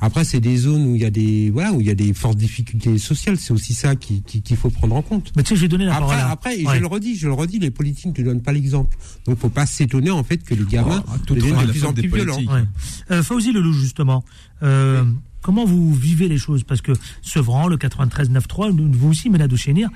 après, 0.01 0.23
c'est 0.23 0.39
des 0.39 0.55
zones 0.55 0.85
où 0.85 0.95
il 0.95 1.01
y 1.01 1.05
a 1.05 1.09
des 1.09 1.49
voilà 1.49 1.73
où 1.73 1.81
il 1.81 1.87
y 1.87 1.89
a 1.89 1.95
des 1.95 2.13
fortes 2.13 2.37
difficultés 2.37 2.97
sociales. 2.99 3.37
C'est 3.37 3.51
aussi 3.51 3.73
ça 3.73 3.95
qui- 3.97 4.21
qui- 4.21 4.41
qu'il 4.41 4.55
faut 4.55 4.69
prendre 4.69 4.95
en 4.95 5.01
compte. 5.01 5.31
Mais 5.35 5.43
tu 5.43 5.49
sais, 5.49 5.55
je 5.57 5.61
vais 5.61 5.67
donner 5.67 5.83
la 5.85 5.95
Après, 5.95 6.15
parole 6.15 6.19
à- 6.25 6.29
après, 6.31 6.63
Ouais. 6.63 6.75
je 6.75 6.79
le 6.79 6.87
redis, 6.87 7.17
je 7.17 7.27
le 7.27 7.33
redis, 7.33 7.59
les 7.59 7.69
politiques 7.71 8.17
ne 8.17 8.23
donnent 8.23 8.41
pas 8.41 8.53
l'exemple. 8.53 8.95
Donc, 9.25 9.37
faut 9.39 9.49
pas 9.49 9.65
s'étonner 9.65 10.11
en 10.11 10.23
fait 10.23 10.37
que 10.37 10.53
les 10.53 10.63
gamins 10.63 11.03
Oh, 11.07 11.33
deviennent 11.33 11.55
de 11.57 11.65
la 11.65 11.67
plus 11.73 11.83
en 11.85 11.91
plus 11.93 12.07
violents. 12.07 12.37
Ouais. 12.37 12.63
Euh, 13.11 13.23
Fauzi 13.23 13.51
Lelouch, 13.51 13.75
justement, 13.75 14.23
euh, 14.63 15.03
comment 15.41 15.65
vous 15.65 15.93
vivez 15.93 16.27
les 16.27 16.37
choses? 16.37 16.63
Parce 16.63 16.81
que 16.81 16.91
Sevran, 17.21 17.67
le 17.67 17.77
93-9-3, 17.77 18.71
nous- 18.71 18.91
vous 18.91 19.09
aussi, 19.09 19.29
Ménado 19.29 19.55
Chénir, 19.57 19.89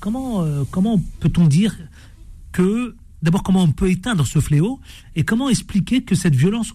comment, 0.00 0.42
euh, 0.42 0.64
comment 0.70 1.00
peut-on 1.20 1.46
dire 1.46 1.76
que, 2.52 2.94
d'abord, 3.22 3.42
comment 3.42 3.62
on 3.62 3.72
peut 3.72 3.90
éteindre 3.90 4.26
ce 4.26 4.40
fléau 4.40 4.80
et 5.16 5.24
comment 5.24 5.48
expliquer 5.48 6.02
que 6.02 6.14
cette 6.14 6.34
violence, 6.34 6.72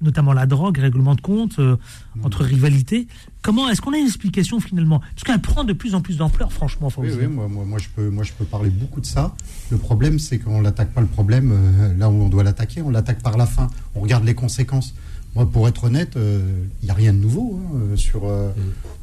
notamment 0.00 0.32
la 0.32 0.46
drogue, 0.46 0.78
règlement 0.78 1.16
de 1.16 1.20
compte, 1.20 1.58
euh, 1.58 1.76
entre 2.22 2.44
rivalités, 2.44 3.08
comment 3.42 3.68
est-ce 3.68 3.80
qu'on 3.80 3.92
a 3.92 3.98
une 3.98 4.06
explication 4.06 4.60
finalement? 4.60 5.00
Parce 5.00 5.24
qu'elle 5.24 5.40
prend 5.40 5.64
de 5.64 5.72
plus 5.72 5.94
en 5.96 6.00
plus 6.00 6.16
d'ampleur, 6.18 6.52
franchement, 6.52 6.88
Oui, 6.98 7.08
oui, 7.20 7.26
moi, 7.26 7.48
moi, 7.48 7.64
moi, 7.64 7.78
je 7.78 7.88
peux, 7.88 8.08
moi, 8.08 8.22
je 8.22 8.32
peux 8.32 8.44
parler 8.44 8.70
beaucoup 8.70 9.00
de 9.00 9.06
ça. 9.06 9.34
Le 9.70 9.76
problème, 9.78 10.18
c'est 10.20 10.38
qu'on 10.38 10.60
l'attaque 10.60 10.92
pas 10.92 11.00
le 11.00 11.08
problème 11.08 11.50
euh, 11.52 11.94
là 11.98 12.08
où 12.10 12.14
on 12.22 12.28
doit 12.28 12.44
l'attaquer, 12.44 12.80
on 12.80 12.90
l'attaque 12.90 13.22
par 13.22 13.36
la 13.36 13.46
fin. 13.46 13.66
On 13.96 14.00
regarde 14.00 14.24
les 14.24 14.34
conséquences. 14.34 14.94
Moi, 15.34 15.48
pour 15.50 15.68
être 15.68 15.84
honnête, 15.84 16.16
il 16.16 16.84
n'y 16.84 16.90
a 16.90 16.94
rien 16.94 17.12
de 17.12 17.18
nouveau 17.18 17.60
hein, 17.62 17.76
euh, 17.92 17.96
sur 17.96 18.26
euh, 18.26 18.50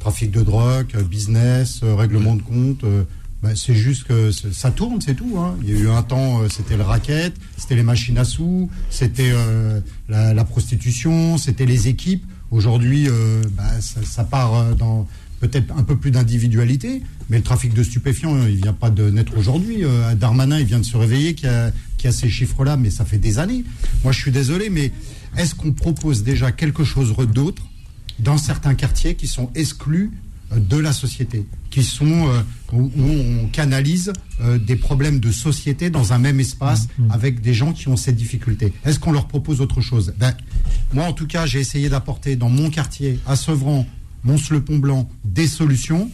trafic 0.00 0.30
de 0.30 0.42
drogue, 0.42 0.88
euh, 0.94 1.02
business, 1.02 1.80
euh, 1.82 1.94
règlement 1.94 2.36
de 2.36 2.42
compte. 2.42 2.84
euh, 2.84 3.04
bah, 3.42 3.50
c'est 3.54 3.74
juste 3.74 4.04
que 4.04 4.30
ça 4.32 4.70
tourne, 4.70 5.00
c'est 5.00 5.14
tout. 5.14 5.36
hein. 5.38 5.56
Il 5.62 5.70
y 5.70 5.76
a 5.76 5.78
eu 5.78 5.88
un 5.88 6.02
temps, 6.02 6.40
euh, 6.40 6.48
c'était 6.48 6.76
le 6.76 6.82
racket, 6.82 7.34
c'était 7.56 7.76
les 7.76 7.82
machines 7.82 8.18
à 8.18 8.24
sous, 8.24 8.70
c'était 8.90 9.30
euh, 9.32 9.80
la, 10.08 10.34
la 10.34 10.44
prostitution, 10.44 11.36
c'était 11.38 11.66
les 11.66 11.88
équipes. 11.88 12.24
Aujourd'hui, 12.50 13.08
euh, 13.08 13.42
bah, 13.56 13.64
ça, 13.80 14.00
ça 14.04 14.24
part 14.24 14.54
euh, 14.54 14.74
dans 14.74 15.06
peut-être 15.40 15.70
un 15.76 15.82
peu 15.82 15.96
plus 15.96 16.10
d'individualité, 16.10 17.02
mais 17.28 17.36
le 17.36 17.42
trafic 17.42 17.74
de 17.74 17.82
stupéfiants, 17.82 18.34
euh, 18.36 18.48
il 18.48 18.56
vient 18.56 18.72
pas 18.72 18.88
de 18.90 19.10
naître 19.10 19.36
aujourd'hui. 19.36 19.84
Euh, 19.84 20.14
Darmanin, 20.14 20.58
il 20.58 20.64
vient 20.66 20.78
de 20.78 20.84
se 20.84 20.96
réveiller 20.96 21.34
a, 21.46 21.70
y 22.02 22.06
a 22.06 22.12
ces 22.12 22.30
chiffres-là, 22.30 22.76
mais 22.78 22.88
ça 22.90 23.04
fait 23.04 23.18
des 23.18 23.38
années. 23.38 23.64
Moi, 24.02 24.12
je 24.12 24.20
suis 24.20 24.30
désolé, 24.32 24.70
mais 24.70 24.92
est-ce 25.36 25.54
qu'on 25.54 25.72
propose 25.72 26.22
déjà 26.22 26.52
quelque 26.52 26.84
chose 26.84 27.14
d'autre 27.32 27.62
dans 28.18 28.38
certains 28.38 28.74
quartiers 28.74 29.14
qui 29.14 29.26
sont 29.26 29.50
exclus 29.54 30.10
euh, 30.52 30.58
de 30.58 30.76
la 30.76 30.92
société, 30.92 31.46
qui 31.70 31.82
sont 31.82 32.28
euh, 32.28 32.40
où, 32.72 32.90
où 32.96 33.42
on 33.42 33.48
canalise 33.48 34.12
euh, 34.40 34.58
des 34.58 34.76
problèmes 34.76 35.20
de 35.20 35.30
société 35.30 35.90
dans 35.90 36.12
un 36.12 36.18
même 36.18 36.40
espace 36.40 36.88
avec 37.10 37.40
des 37.40 37.52
gens 37.52 37.72
qui 37.72 37.88
ont 37.88 37.96
ces 37.96 38.12
difficultés? 38.12 38.72
Est-ce 38.84 38.98
qu'on 38.98 39.12
leur 39.12 39.28
propose 39.28 39.60
autre 39.60 39.80
chose? 39.80 40.14
Ben, 40.18 40.34
Moi, 40.92 41.04
en 41.04 41.12
tout 41.12 41.26
cas, 41.26 41.46
j'ai 41.46 41.60
essayé 41.60 41.88
d'apporter 41.88 42.36
dans 42.36 42.48
mon 42.48 42.70
quartier, 42.70 43.18
à 43.26 43.36
Sevran, 43.36 43.86
Mons-le-Pont-Blanc, 44.24 45.08
des 45.24 45.46
solutions. 45.46 46.10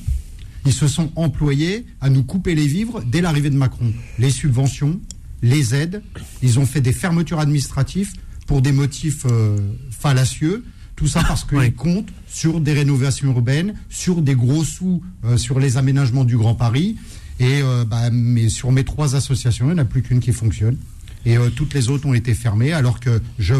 Ils 0.67 0.73
se 0.73 0.87
sont 0.87 1.11
employés 1.17 1.87
à 2.01 2.09
nous 2.09 2.23
couper 2.23 2.55
les 2.55 2.67
vivres 2.67 3.03
dès 3.05 3.21
l'arrivée 3.21 3.51
de 3.51 3.57
Macron. 3.57 3.93
Les 4.19 4.31
subventions, 4.31 5.01
les 5.43 5.75
aides, 5.75 6.03
ils 6.43 6.59
ont 6.59 6.67
fait 6.67 6.81
des 6.81 6.93
fermetures 6.93 7.41
administratives 7.41 8.13
pour 8.47 8.63
des 8.63 8.73
motifs 8.73 9.25
euh, 9.31 9.59
fallacieux. 9.91 10.65
Tout 10.97 11.07
ça 11.09 11.23
parce 11.27 11.45
qu'ils 11.45 11.75
comptent 11.75 12.11
sur 12.29 12.61
des 12.61 12.73
rénovations 12.75 13.29
urbaines, 13.29 13.75
sur 13.89 14.21
des 14.23 14.35
gros 14.35 14.63
sous 14.65 15.03
euh, 15.25 15.37
sur 15.37 15.59
les 15.59 15.77
aménagements 15.77 16.25
du 16.25 16.37
Grand 16.37 16.55
Paris. 16.55 16.97
Et 17.41 17.61
euh, 17.63 17.85
bah, 17.85 18.11
mais 18.11 18.49
sur 18.49 18.71
mes 18.73 18.85
trois 18.85 19.17
associations, 19.17 19.67
il 19.67 19.75
n'y 19.75 19.81
en 19.81 19.83
a 19.83 19.85
plus 19.85 20.03
qu'une 20.03 20.21
qui 20.21 20.33
fonctionne. 20.33 20.77
Et 21.25 21.37
toutes 21.55 21.73
les 21.75 21.89
autres 21.89 22.07
ont 22.07 22.15
été 22.15 22.35
fermées, 22.35 22.73
alors 22.73 22.99
que 22.99 23.21
je 23.39 23.55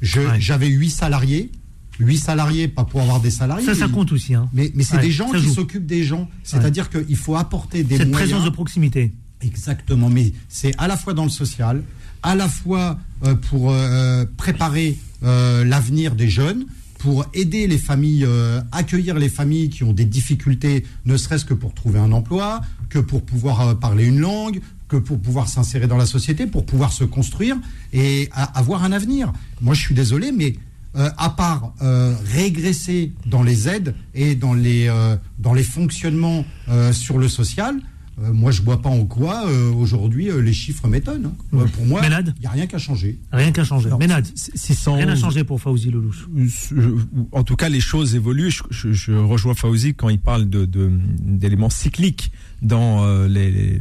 j'avais 0.00 0.68
huit 0.68 0.90
salariés. 0.90 1.50
Huit 1.98 2.18
salariés, 2.18 2.68
pas 2.68 2.84
pour 2.84 3.00
avoir 3.02 3.20
des 3.20 3.30
salariés. 3.30 3.66
Ça, 3.66 3.74
ça 3.74 3.86
mais- 3.86 3.92
compte 3.92 4.12
aussi. 4.12 4.34
Hein. 4.34 4.48
Mais, 4.52 4.72
mais 4.74 4.82
c'est 4.82 4.96
Ouais, 4.96 5.02
des 5.02 5.10
gens 5.10 5.30
qui 5.30 5.38
joue. 5.42 5.54
s'occupent 5.54 5.86
des 5.86 6.04
gens. 6.04 6.28
C'est-à-dire 6.42 6.88
qu'il 6.88 7.16
faut 7.16 7.36
apporter 7.36 7.84
des 7.84 7.98
Cette 7.98 8.08
moyens. 8.08 8.30
présence 8.30 8.44
de 8.44 8.50
proximité. 8.54 9.12
Exactement, 9.42 10.08
mais 10.08 10.32
c'est 10.48 10.72
à 10.78 10.86
la 10.88 10.96
fois 10.96 11.14
dans 11.14 11.24
le 11.24 11.30
social, 11.30 11.82
à 12.22 12.34
la 12.34 12.48
fois 12.48 12.98
euh, 13.24 13.34
pour 13.34 13.72
euh, 13.72 14.24
préparer 14.36 14.98
euh, 15.22 15.64
l'avenir 15.64 16.14
des 16.14 16.28
jeunes, 16.28 16.66
pour 16.98 17.26
aider 17.34 17.66
les 17.66 17.78
familles, 17.78 18.24
accueillir 18.70 19.16
les 19.18 19.28
familles 19.28 19.70
qui 19.70 19.82
ont 19.82 19.92
des 19.92 20.04
difficultés, 20.04 20.84
ne 21.04 21.16
serait-ce 21.16 21.44
que 21.44 21.52
pour 21.52 21.74
trouver 21.74 21.98
un 21.98 22.12
emploi, 22.12 22.60
que 22.90 23.00
pour 23.00 23.22
pouvoir 23.22 23.76
parler 23.80 24.06
une 24.06 24.20
langue, 24.20 24.60
que 24.86 24.96
pour 24.96 25.18
pouvoir 25.18 25.48
s'insérer 25.48 25.88
dans 25.88 25.96
la 25.96 26.06
société, 26.06 26.46
pour 26.46 26.64
pouvoir 26.64 26.92
se 26.92 27.02
construire 27.02 27.56
et 27.92 28.30
avoir 28.32 28.84
un 28.84 28.92
avenir. 28.92 29.32
Moi, 29.60 29.74
je 29.74 29.80
suis 29.80 29.96
désolé, 29.96 30.30
mais 30.30 30.54
à 30.94 31.30
part 31.30 31.74
régresser 31.80 33.10
dans 33.26 33.42
les 33.42 33.68
aides 33.68 33.96
et 34.14 34.36
dans 34.36 34.54
les, 34.54 34.88
dans 35.40 35.54
les 35.54 35.64
fonctionnements 35.64 36.44
sur 36.92 37.18
le 37.18 37.28
social, 37.28 37.80
euh, 38.20 38.32
moi, 38.32 38.50
je 38.50 38.60
vois 38.62 38.82
pas 38.82 38.90
en 38.90 39.04
quoi 39.06 39.46
euh, 39.48 39.70
aujourd'hui 39.72 40.30
euh, 40.30 40.40
les 40.42 40.52
chiffres 40.52 40.86
m'étonnent. 40.86 41.30
hein. 41.52 41.66
Pour 41.74 41.86
moi, 41.86 42.00
il 42.04 42.40
n'y 42.40 42.46
a 42.46 42.50
rien 42.50 42.66
qu'à 42.66 42.78
changer. 42.78 43.18
Rien 43.32 43.52
qu'à 43.52 43.64
changer. 43.64 43.86
Alors, 43.86 43.98
Ménade. 43.98 44.26
611. 44.34 44.96
Rien 44.98 45.06
n'a 45.06 45.16
changé 45.16 45.44
pour 45.44 45.60
Fauzi 45.60 45.90
Lelouch. 45.90 46.28
En 47.32 47.42
tout 47.42 47.56
cas, 47.56 47.68
les 47.68 47.80
choses 47.80 48.14
évoluent. 48.14 48.50
Je, 48.50 48.62
je- 48.70 48.92
je 48.92 49.12
rejoins 49.12 49.54
Fauzi 49.54 49.94
quand 49.94 50.08
il 50.10 50.18
parle 50.18 50.48
de- 50.48 50.66
de- 50.66 50.90
d'éléments 51.20 51.70
cycliques 51.70 52.32
dans 52.60 53.04
euh, 53.04 53.28
les, 53.28 53.50
les, 53.50 53.80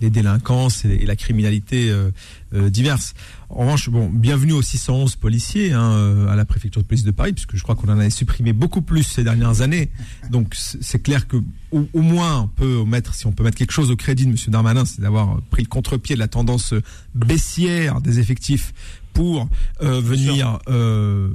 les 0.00 0.10
délinquances 0.10 0.84
et, 0.84 1.04
la 1.06 1.16
criminalité 1.16 1.90
euh, 1.90 2.10
euh, 2.54 2.70
diverses. 2.70 3.14
En 3.48 3.60
revanche, 3.60 3.88
bon, 3.90 4.08
bienvenue 4.08 4.52
aux 4.52 4.62
611 4.62 5.16
policiers 5.16 5.72
hein, 5.72 5.90
euh, 5.92 6.28
à 6.28 6.36
la 6.36 6.44
préfecture 6.44 6.82
de 6.82 6.86
police 6.86 7.04
de 7.04 7.10
Paris, 7.10 7.32
puisque 7.32 7.56
je 7.56 7.62
crois 7.62 7.74
qu'on 7.74 7.88
en 7.88 7.98
a 7.98 8.08
supprimé 8.10 8.52
beaucoup 8.52 8.82
plus 8.82 9.02
ces 9.02 9.24
dernières 9.24 9.60
années. 9.60 9.90
Donc 10.30 10.54
c'est 10.54 11.02
clair 11.02 11.26
que 11.28 11.36
au, 11.72 11.86
au 11.92 12.02
moins 12.02 12.42
on 12.42 12.48
peut 12.48 12.84
mettre, 12.84 13.14
si 13.14 13.26
on 13.26 13.32
peut 13.32 13.42
mettre 13.44 13.56
quelque 13.58 13.72
chose 13.72 13.90
au 13.90 13.96
crédit 13.96 14.26
de 14.26 14.30
Monsieur 14.30 14.50
Darmanin, 14.50 14.84
c'est 14.84 15.00
d'avoir 15.00 15.40
pris 15.50 15.62
le 15.62 15.68
contre-pied 15.68 16.14
de 16.14 16.20
la 16.20 16.28
tendance 16.28 16.74
baissière 17.14 18.00
des 18.00 18.18
effectifs 18.20 18.72
pour 19.12 19.48
euh, 19.82 20.00
venir, 20.00 20.60
euh, 20.68 21.30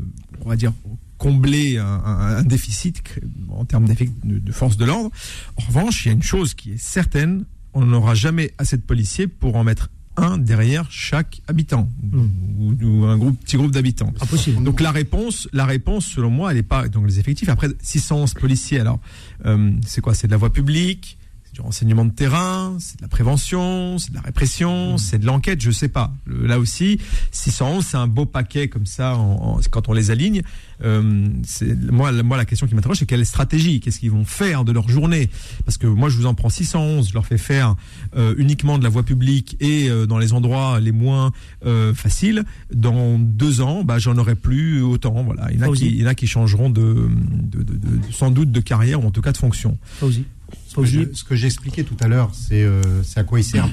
on 0.46 0.50
va 0.50 0.56
dire, 0.56 0.72
combler 1.18 1.78
un, 1.78 1.86
un- 1.86 2.38
un 2.38 2.44
déficit 2.44 3.02
en 3.50 3.66
termes 3.66 3.86
de 4.24 4.52
force 4.52 4.78
de 4.78 4.86
l'ordre. 4.86 5.12
En 5.58 5.64
revanche, 5.68 6.06
il 6.06 6.10
y 6.10 6.12
a 6.12 6.14
une 6.14 6.24
chose 6.24 6.54
qui 6.54 6.72
est 6.72 6.78
certaine, 6.78 7.46
on 7.76 7.86
n'aura 7.86 8.16
jamais 8.16 8.52
assez 8.58 8.78
de 8.78 8.82
policiers 8.82 9.28
pour 9.28 9.58
en 9.58 9.64
mettre 9.64 9.90
un 10.18 10.38
derrière 10.38 10.90
chaque 10.90 11.42
habitant 11.48 11.90
ou, 12.14 12.74
ou 12.82 13.06
un 13.06 13.18
groupe, 13.18 13.38
petit 13.42 13.58
groupe 13.58 13.72
d'habitants. 13.72 14.14
Donc 14.62 14.80
la 14.80 14.92
réponse, 14.92 15.50
la 15.52 15.66
réponse, 15.66 16.06
selon 16.06 16.30
moi, 16.30 16.52
elle 16.52 16.58
n'est 16.58 16.64
pas 16.64 16.88
donc 16.88 17.06
les 17.06 17.20
effectifs. 17.20 17.50
Après 17.50 17.68
611 17.82 18.34
policiers, 18.36 18.80
alors 18.80 19.00
euh, 19.46 19.72
c'est 19.86 20.00
quoi? 20.00 20.14
C'est 20.14 20.28
de 20.28 20.32
la 20.32 20.38
voie 20.38 20.54
publique, 20.54 21.18
du 21.56 21.62
renseignement 21.62 22.04
de 22.04 22.12
terrain, 22.12 22.76
c'est 22.80 22.98
de 22.98 23.02
la 23.02 23.08
prévention, 23.08 23.98
c'est 23.98 24.10
de 24.12 24.16
la 24.16 24.22
répression, 24.22 24.98
c'est 24.98 25.18
de 25.20 25.26
l'enquête, 25.26 25.62
je 25.62 25.72
sais 25.72 25.88
pas. 25.88 26.14
Le- 26.26 26.46
là 26.48 26.60
aussi, 26.60 27.00
611, 27.32 27.86
c'est 27.86 27.96
un 27.96 28.08
beau 28.08 28.26
paquet 28.26 28.68
comme 28.68 28.86
ça 28.86 29.16
en- 29.16 29.56
en- 29.56 29.60
quand 29.72 29.88
on 29.88 29.94
les 29.94 30.12
aligne. 30.12 30.42
Euh, 30.84 31.30
moi, 31.92 32.12
la- 32.12 32.24
moi, 32.24 32.36
la 32.36 32.44
question 32.44 32.68
qui 32.68 32.76
m'interroge, 32.76 32.98
c'est 32.98 33.06
quelle 33.06 33.26
stratégie? 33.26 33.80
Qu'est-ce 33.80 34.00
qu'ils 34.02 34.12
vont 34.12 34.26
faire 34.26 34.66
de 34.66 34.74
leur 34.74 34.90
journée? 34.90 35.30
Parce 35.64 35.78
que 35.78 35.88
moi, 35.88 36.10
je 36.10 36.18
vous 36.18 36.26
en 36.26 36.34
prends 36.34 36.50
611, 36.50 37.08
je 37.08 37.14
leur 37.14 37.26
fais 37.26 37.38
faire 37.38 37.76
euh, 38.18 38.36
uniquement 38.38 38.78
de 38.78 38.84
la 38.84 38.90
voie 38.90 39.04
publique 39.04 39.56
et 39.62 39.90
euh, 39.90 40.06
dans 40.06 40.18
les 40.18 40.34
endroits 40.34 40.82
les 40.82 40.92
moins 40.92 41.32
euh, 41.66 41.94
faciles. 41.94 42.44
Dans 42.74 43.18
deux 43.18 43.62
ans, 43.62 43.86
bah, 43.86 43.98
j'en 43.98 44.18
aurai 44.18 44.36
plus 44.36 44.82
autant. 44.82 45.24
Voilà, 45.24 45.48
il 45.52 45.56
y 45.58 45.60
en 45.60 45.62
a, 45.64 45.68
qui, 45.78 45.86
il 45.88 46.02
y 46.02 46.04
en 46.04 46.08
a 46.08 46.16
qui 46.16 46.28
changeront 46.28 46.70
de, 46.70 47.08
de- 47.32 47.64
de- 47.64 47.74
de- 47.78 48.12
sans 48.12 48.30
doute 48.30 48.52
de 48.52 48.60
carrière 48.60 49.02
ou 49.02 49.08
en 49.08 49.12
tout 49.12 49.22
cas 49.22 49.32
de 49.32 49.38
fonction. 49.38 49.78
Fauzi. 50.00 50.26
Ce 50.84 50.92
que 50.92 51.06
je- 51.12 51.14
Ce 51.14 51.24
que 51.24 51.36
j'expliquais 51.36 51.84
tout 51.84 51.98
à 52.02 52.08
l'heure, 52.08 52.32
c'est 52.34 52.64
euh, 52.64 53.04
c'est 53.04 53.20
à 53.20 53.24
quoi 53.24 53.40
ils 53.40 53.44
servent. 53.44 53.72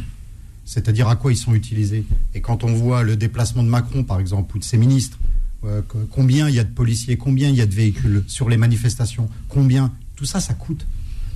C'est-à-dire 0.64 1.08
à 1.08 1.16
quoi 1.16 1.32
ils 1.32 1.36
sont 1.36 1.54
utilisés. 1.54 2.04
Et 2.34 2.40
quand 2.40 2.62
on 2.64 2.72
voit 2.72 3.02
le 3.02 3.16
déplacement 3.16 3.62
de 3.64 3.68
Macron, 3.68 4.04
par 4.04 4.20
exemple, 4.20 4.56
ou 4.56 4.58
de 4.60 4.64
ses 4.64 4.76
ministres, 4.78 5.18
euh, 5.64 5.82
combien 6.10 6.48
il 6.48 6.54
y 6.54 6.60
a 6.60 6.64
de 6.64 6.70
policiers, 6.72 7.16
combien 7.16 7.48
il 7.48 7.56
y 7.56 7.60
a 7.60 7.66
de 7.66 7.74
véhicules 7.74 8.22
sur 8.28 8.48
les 8.48 8.56
manifestations, 8.56 9.28
combien, 9.48 9.92
tout 10.16 10.24
ça, 10.24 10.40
ça 10.40 10.54
coûte. 10.54 10.86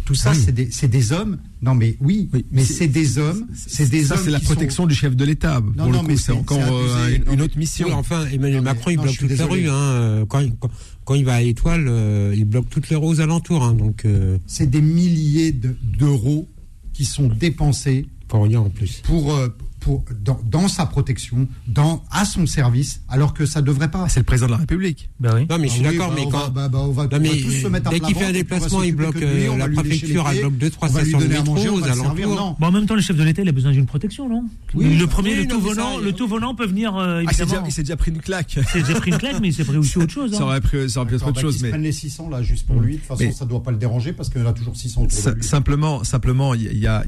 Tout 0.05 0.15
ça, 0.15 0.31
Oui. 0.31 0.69
c'est 0.71 0.87
des, 0.89 1.11
hommes. 1.13 1.39
Non, 1.63 1.75
mais 1.75 1.97
oui, 2.01 2.29
mais 2.53 2.65
c'est 2.65 2.87
des 2.87 3.19
hommes. 3.19 3.45
C'est 3.57 3.91
des 3.91 4.13
hommes. 4.13 4.21
c'est 4.23 4.31
la 4.31 4.39
protection 4.39 4.85
sont- 4.85 4.87
du 4.87 4.95
chef 4.95 5.17
de 5.17 5.25
l'État. 5.25 5.61
Non, 5.75 5.91
non, 5.91 6.01
coup, 6.03 6.07
mais 6.07 6.17
c'est 6.17 6.31
encore 6.31 6.61
euh, 6.61 7.09
une, 7.09 7.25
Non, 7.25 7.33
une 7.33 7.39
mais- 7.39 7.43
autre 7.43 7.59
mission. 7.59 7.89
Oui, 7.89 7.93
enfin, 7.93 8.25
Emmanuel 8.27 8.59
Non, 8.59 8.63
mais- 8.63 8.75
Macron, 8.75 8.91
il 8.93 8.99
bloque 8.99 9.19
toute 9.19 9.37
la 9.37 9.47
rue. 9.47 9.69
Hein. 9.69 10.25
Quand, 10.29 10.43
quand, 10.61 10.71
quand 11.07 11.15
il 11.15 11.25
va 11.25 11.37
à 11.37 11.41
l'étoile, 11.41 11.87
euh, 11.89 12.35
il 12.37 12.45
bloque 12.45 12.69
toutes 12.69 12.91
les 12.91 12.97
rues 12.97 13.07
aux 13.07 13.21
alentours. 13.23 13.63
Hein, 13.63 13.73
donc, 13.75 14.05
euh, 14.05 14.37
C'est 14.47 14.69
des 14.69 14.83
milliers 14.83 15.53
de- 15.53 15.75
d'euros 15.99 16.47
qui 16.93 17.05
sont 17.07 17.29
dépensés 17.29 18.07
pour 18.29 18.43
rien 18.45 18.61
en 18.61 18.69
plus. 18.71 19.01
pour, 19.05 19.33
euh, 19.35 19.49
pour 19.87 20.05
dans, 20.25 20.41
dans 20.51 20.67
sa 20.67 20.85
protection, 20.85 21.47
dans 21.69 22.03
à 22.11 22.25
son 22.25 22.45
service, 22.47 23.03
alors 23.09 23.33
que 23.35 23.47
ça 23.47 23.63
devrait 23.63 23.89
pas. 23.91 24.09
C'est 24.09 24.19
le 24.19 24.25
président 24.25 24.49
de 24.49 24.53
la 24.53 24.57
République. 24.59 25.09
Ben 25.21 25.31
oui. 25.37 25.47
Non, 25.49 25.59
mais 25.59 25.69
je 25.69 25.75
suis 25.75 25.87
Ah 25.87 25.91
oui, 25.91 25.97
d'accord, 25.97 26.09
bah, 26.11 26.15
mais 26.19 26.27
on 26.27 26.31
quand. 26.31 26.39
va- 26.39 26.49
bah, 26.51 26.69
bah, 26.69 26.79
on 26.83 26.91
va- 26.91 27.03
Non, 27.05 27.09
on 27.13 27.13
va 27.13 27.19
mais 27.21 27.29
tous 27.41 27.51
se 27.63 27.69
mettre 27.69 27.87
à 27.87 27.91
dès 27.93 28.01
qu'il 28.01 28.15
fait 28.17 28.25
un 28.25 28.31
on 28.31 28.33
déplacement, 28.33 28.83
il 28.83 28.97
bloque 28.97 29.15
lui, 29.15 29.23
euh, 29.47 29.53
on 29.53 29.57
la 29.59 29.69
préfecture, 29.69 30.27
elle 30.29 30.41
bloque 30.41 30.59
deux, 30.59 30.71
trois 30.71 30.89
on 30.89 30.93
va 30.93 31.03
lui 31.03 31.11
stations 31.11 31.19
de 31.19 31.23
donner 31.25 31.37
à 31.37 31.39
métro 31.41 31.55
manger, 31.55 31.69
on 31.69 31.75
aux 31.77 31.85
alentours. 31.85 32.57
Bon, 32.59 32.67
en 32.67 32.73
même 32.73 32.87
temps, 32.87 32.97
le 32.97 33.01
chef 33.01 33.17
de 33.17 33.23
l'État, 33.23 33.43
il 33.43 33.49
a 33.49 33.53
besoin 33.53 33.71
d'une 33.71 33.87
protection, 33.87 34.29
non? 34.29 34.45
Oui, 34.75 34.97
Le 34.97 35.07
premier, 35.07 35.31
oui, 35.31 35.37
le 35.37 35.43
non, 35.45 35.49
tout 35.51 35.61
mais 35.61 35.69
volant, 35.69 35.95
ça, 35.99 36.05
le 36.05 36.13
tout 36.13 36.27
volant 36.27 36.55
peut 36.57 36.67
venir 36.67 36.97
euh, 36.97 37.23
Ah, 37.25 37.31
il 37.31 37.35
s'est 37.73 37.83
déjà, 37.83 37.97
pris 37.97 38.11
une 38.11 38.19
claque. 38.19 38.57
Il 38.57 38.65
s'est 38.65 38.81
déjà 38.83 38.99
pris 38.99 39.13
une 39.13 39.19
claque, 39.19 39.39
mais 39.41 39.49
il 39.49 39.55
s'est 39.55 39.65
pris 39.65 39.77
aussi 39.77 39.99
autre 39.99 40.13
chose. 40.13 40.33
Ça 40.33 40.39
hein. 40.39 40.47
aurait, 40.47 40.61
pris, 40.61 40.91
ça 40.91 41.01
aurait 41.01 41.09
pu 41.11 41.15
être 41.15 41.29
autre 41.29 41.41
chose. 41.41 41.63
Mais 41.63 41.69
prenne 41.69 41.83
les 41.83 41.93
600 41.93 42.29
là, 42.29 42.43
juste 42.43 42.67
pour 42.67 42.81
lui. 42.81 42.95
De 42.95 42.99
toute 42.99 43.07
façon, 43.07 43.23
Mais- 43.25 43.33
ça 43.33 43.45
doit 43.45 43.63
pas 43.63 43.71
le 43.71 43.77
déranger 43.77 44.13
parce 44.13 44.31
qu'il 44.31 44.41
y 44.41 44.45
en 44.45 44.49
a 44.49 44.53
toujours 44.53 44.77
600 44.77 45.03
autour 45.03 45.17
de 45.17 45.23
Sim- 45.23 45.35
lui. 45.35 45.45
Simplement, 45.45 46.03
simplement, 46.03 46.55
il 46.55 46.77
y 46.77 46.87
a 46.89 47.05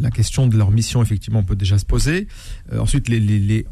la 0.00 0.10
question 0.10 0.46
de 0.46 0.58
leur 0.58 0.70
mission, 0.70 1.02
effectivement, 1.02 1.38
on 1.40 1.44
peut 1.44 1.56
déjà 1.56 1.78
se 1.78 1.84
poser. 1.86 2.01
Euh, 2.10 2.78
ensuite, 2.78 3.08
les, 3.08 3.66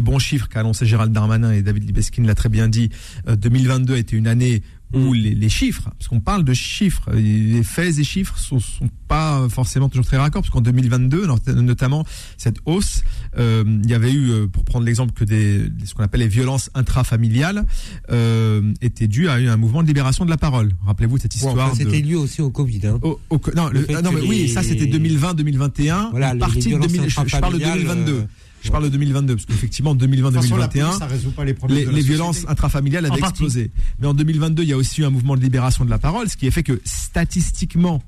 bons 0.00 0.18
chiffres 0.18 0.48
qu'a 0.48 0.60
annoncé 0.60 0.86
Gérald 0.86 1.12
Darmanin 1.12 1.52
et 1.52 1.62
David 1.62 1.84
Libeskin 1.84 2.24
l'a 2.24 2.34
très 2.34 2.48
bien 2.48 2.68
dit. 2.68 2.90
euh, 3.28 3.36
2022 3.36 3.94
a 3.94 3.98
été 3.98 4.16
une 4.16 4.26
année 4.26 4.62
où 4.94 5.12
les, 5.12 5.34
les 5.34 5.48
chiffres, 5.48 5.90
parce 5.98 6.06
qu'on 6.08 6.20
parle 6.20 6.44
de 6.44 6.54
chiffres, 6.54 7.10
les 7.12 7.62
faits 7.64 7.98
et 7.98 8.04
chiffres 8.04 8.38
sont, 8.38 8.60
sont 8.60 8.88
pas 9.08 9.48
forcément 9.48 9.88
toujours 9.88 10.06
très 10.06 10.16
raccords, 10.16 10.42
parce 10.42 10.50
qu'en 10.50 10.60
2022, 10.60 11.26
not- 11.26 11.38
notamment 11.56 12.04
cette 12.36 12.58
hausse, 12.66 13.02
euh, 13.36 13.64
il 13.84 13.90
y 13.90 13.94
avait 13.94 14.12
eu, 14.12 14.30
euh, 14.30 14.46
pour 14.46 14.64
prendre 14.64 14.86
l'exemple 14.86 15.12
que 15.12 15.24
des, 15.24 15.62
ce 15.84 15.92
qu'on 15.94 16.04
appelle 16.04 16.20
les 16.20 16.28
violences 16.28 16.70
intrafamiliales, 16.74 17.66
euh, 18.10 18.72
étaient 18.80 19.08
dues 19.08 19.28
à 19.28 19.34
un 19.34 19.56
mouvement 19.56 19.82
de 19.82 19.88
libération 19.88 20.24
de 20.24 20.30
la 20.30 20.36
parole. 20.38 20.72
Rappelez-vous 20.86 21.18
cette 21.18 21.34
histoire. 21.34 21.54
enfin, 21.56 21.72
de- 21.72 21.78
C'était 21.78 22.00
lié 22.00 22.14
aussi 22.14 22.40
au 22.40 22.50
Covid. 22.50 22.80
Hein. 22.86 22.98
au- 23.02 23.18
au- 23.30 23.40
non, 23.56 23.68
Le 23.68 23.80
le- 23.80 23.86
fait 23.86 24.00
non, 24.02 24.12
mais 24.12 24.20
oui, 24.22 24.48
ça 24.48 24.62
c'était 24.62 24.86
2020-2021. 24.86 26.10
Voilà, 26.10 26.32
les- 26.34 26.38
partie 26.40 26.56
les 26.56 26.62
de 26.62 26.68
violences 26.68 26.86
2000, 26.92 27.02
je, 27.02 27.08
je 27.10 27.14
parle 27.14 27.24
de 27.24 27.36
intrafamiliales, 27.58 27.78
2022. 27.78 28.12
euh, 28.12 28.24
je 28.66 28.72
parle 28.72 28.84
de 28.84 28.88
2022 28.90 29.34
parce 29.36 29.46
qu'effectivement 29.46 29.94
la 29.94 30.06
2020-2021, 30.06 30.68
police, 30.68 30.98
ça 30.98 31.06
résout 31.06 31.30
pas 31.30 31.44
les 31.44 31.54
problèmes 31.54 31.90
les, 31.90 32.02
violences 32.02 32.44
intrafamiliales 32.48 33.06
En 33.06 33.12
avaient 33.12 33.20
partie. 33.20 33.44
explosé. 33.44 33.70
Mais 34.00 34.06
en 34.06 34.14
2022, 34.14 34.62
il 34.62 34.68
y 34.68 34.72
a 34.72 34.76
aussi 34.76 35.00
eu 35.00 35.04
un 35.04 35.10
mouvement 35.10 35.36
de 35.36 35.40
libération 35.40 35.84
de 35.84 35.90
la 35.90 35.98
parole, 35.98 36.28
ce 36.28 36.36
qui 36.36 36.46
a 36.46 36.50
fait 36.50 36.62
que 36.62 36.80
statistiquement, 36.84 38.02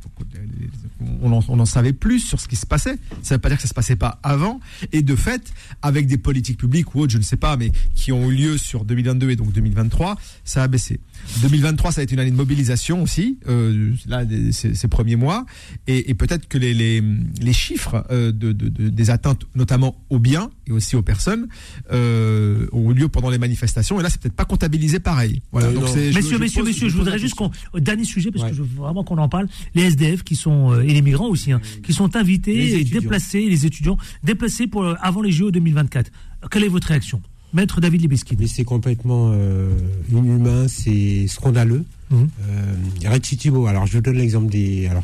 on 1.22 1.32
en, 1.32 1.44
on 1.48 1.58
en 1.58 1.66
savait 1.66 1.92
plus 1.92 2.20
sur 2.20 2.40
ce 2.40 2.48
qui 2.48 2.56
se 2.56 2.66
passait. 2.66 2.98
Ça 3.22 3.34
ne 3.34 3.36
veut 3.36 3.38
pas 3.38 3.48
dire 3.48 3.56
que 3.58 3.62
ça 3.62 3.68
se 3.68 3.74
passait 3.74 3.96
pas 3.96 4.18
avant. 4.22 4.60
Et 4.92 5.02
de 5.02 5.16
fait, 5.16 5.52
avec 5.82 6.06
des 6.06 6.18
politiques 6.18 6.58
publiques 6.58 6.94
ou 6.94 7.00
autres, 7.00 7.12
je 7.12 7.18
ne 7.18 7.22
sais 7.22 7.36
pas, 7.36 7.56
mais 7.56 7.70
qui 7.94 8.12
ont 8.12 8.30
eu 8.30 8.34
lieu 8.34 8.58
sur 8.58 8.84
2022 8.84 9.30
et 9.30 9.36
donc 9.36 9.52
2023, 9.52 10.16
ça 10.44 10.62
a 10.62 10.68
baissé. 10.68 11.00
2023, 11.42 11.92
ça 11.92 12.00
a 12.00 12.04
été 12.04 12.14
une 12.14 12.20
année 12.20 12.30
de 12.30 12.36
mobilisation 12.36 13.02
aussi, 13.02 13.38
euh, 13.48 13.92
là, 14.06 14.24
des- 14.24 14.52
ces, 14.52 14.74
ces 14.74 14.88
premiers 14.88 15.16
mois. 15.16 15.46
Et, 15.86 16.10
et 16.10 16.14
peut-être 16.14 16.48
que 16.48 16.58
les, 16.58 16.74
les, 16.74 17.02
les 17.40 17.52
chiffres 17.52 18.04
euh, 18.10 18.32
de, 18.32 18.52
de- 18.52 18.68
de- 18.68 18.88
des 18.88 19.10
atteintes, 19.10 19.42
notamment 19.54 19.96
aux 20.10 20.18
biens 20.18 20.50
et 20.66 20.72
aussi 20.72 20.96
aux 20.96 21.02
personnes, 21.02 21.48
euh, 21.92 22.66
ont 22.72 22.90
eu 22.90 22.94
lieu 22.94 23.08
pendant 23.08 23.30
les 23.30 23.38
manifestations. 23.38 24.00
Et 24.00 24.02
là, 24.02 24.10
c'est 24.10 24.20
peut-être 24.20 24.34
pas 24.36 24.44
comptabilisé 24.44 24.98
pareil. 25.00 25.42
Voilà. 25.52 25.70
Donc 25.72 25.86
je- 25.88 25.98
Messieurs, 26.14 26.36
je 26.36 26.36
messieurs, 26.38 26.60
pose- 26.62 26.68
messieurs, 26.68 26.88
je 26.88 26.96
voudrais 26.96 27.18
juste 27.18 27.34
qu'on. 27.34 27.50
Dernier 27.78 28.04
sujet, 28.04 28.30
parce 28.30 28.44
Ouais. 28.44 28.50
que 28.50 28.56
je 28.56 28.62
veux 28.62 28.68
vraiment 28.76 29.04
qu'on 29.04 29.18
en 29.18 29.28
parle. 29.28 29.48
Les 29.74 29.82
SDF 29.84 30.22
qui 30.24 30.36
sont. 30.36 30.78
et 30.80 30.92
les 30.92 31.02
migrants 31.02 31.28
aussi, 31.28 31.52
hein, 31.52 31.60
qui 31.82 31.92
sont 31.92 32.08
Les 32.08 32.16
invités 32.16 32.80
et 32.80 32.84
déplacés, 32.84 33.48
les 33.48 33.66
étudiants, 33.66 33.98
déplacés 34.24 34.66
pour, 34.66 34.84
avant 35.00 35.22
les 35.22 35.30
JO 35.32 35.50
2024. 35.50 36.10
Quelle 36.50 36.64
est 36.64 36.68
votre 36.68 36.88
réaction? 36.88 37.20
Maître 37.52 37.80
David 37.80 38.02
Libeskid. 38.02 38.38
Mais 38.40 38.46
c'est 38.46 38.64
complètement 38.64 39.30
euh, 39.32 39.70
inhumain, 40.10 40.66
c'est 40.68 41.26
scandaleux. 41.28 41.84
Mhm. 42.10 42.28
Euh, 42.50 43.66
alors 43.66 43.86
je 43.86 43.98
donne 43.98 44.16
l'exemple 44.16 44.50
des, 44.50 44.86
alors, 44.86 45.02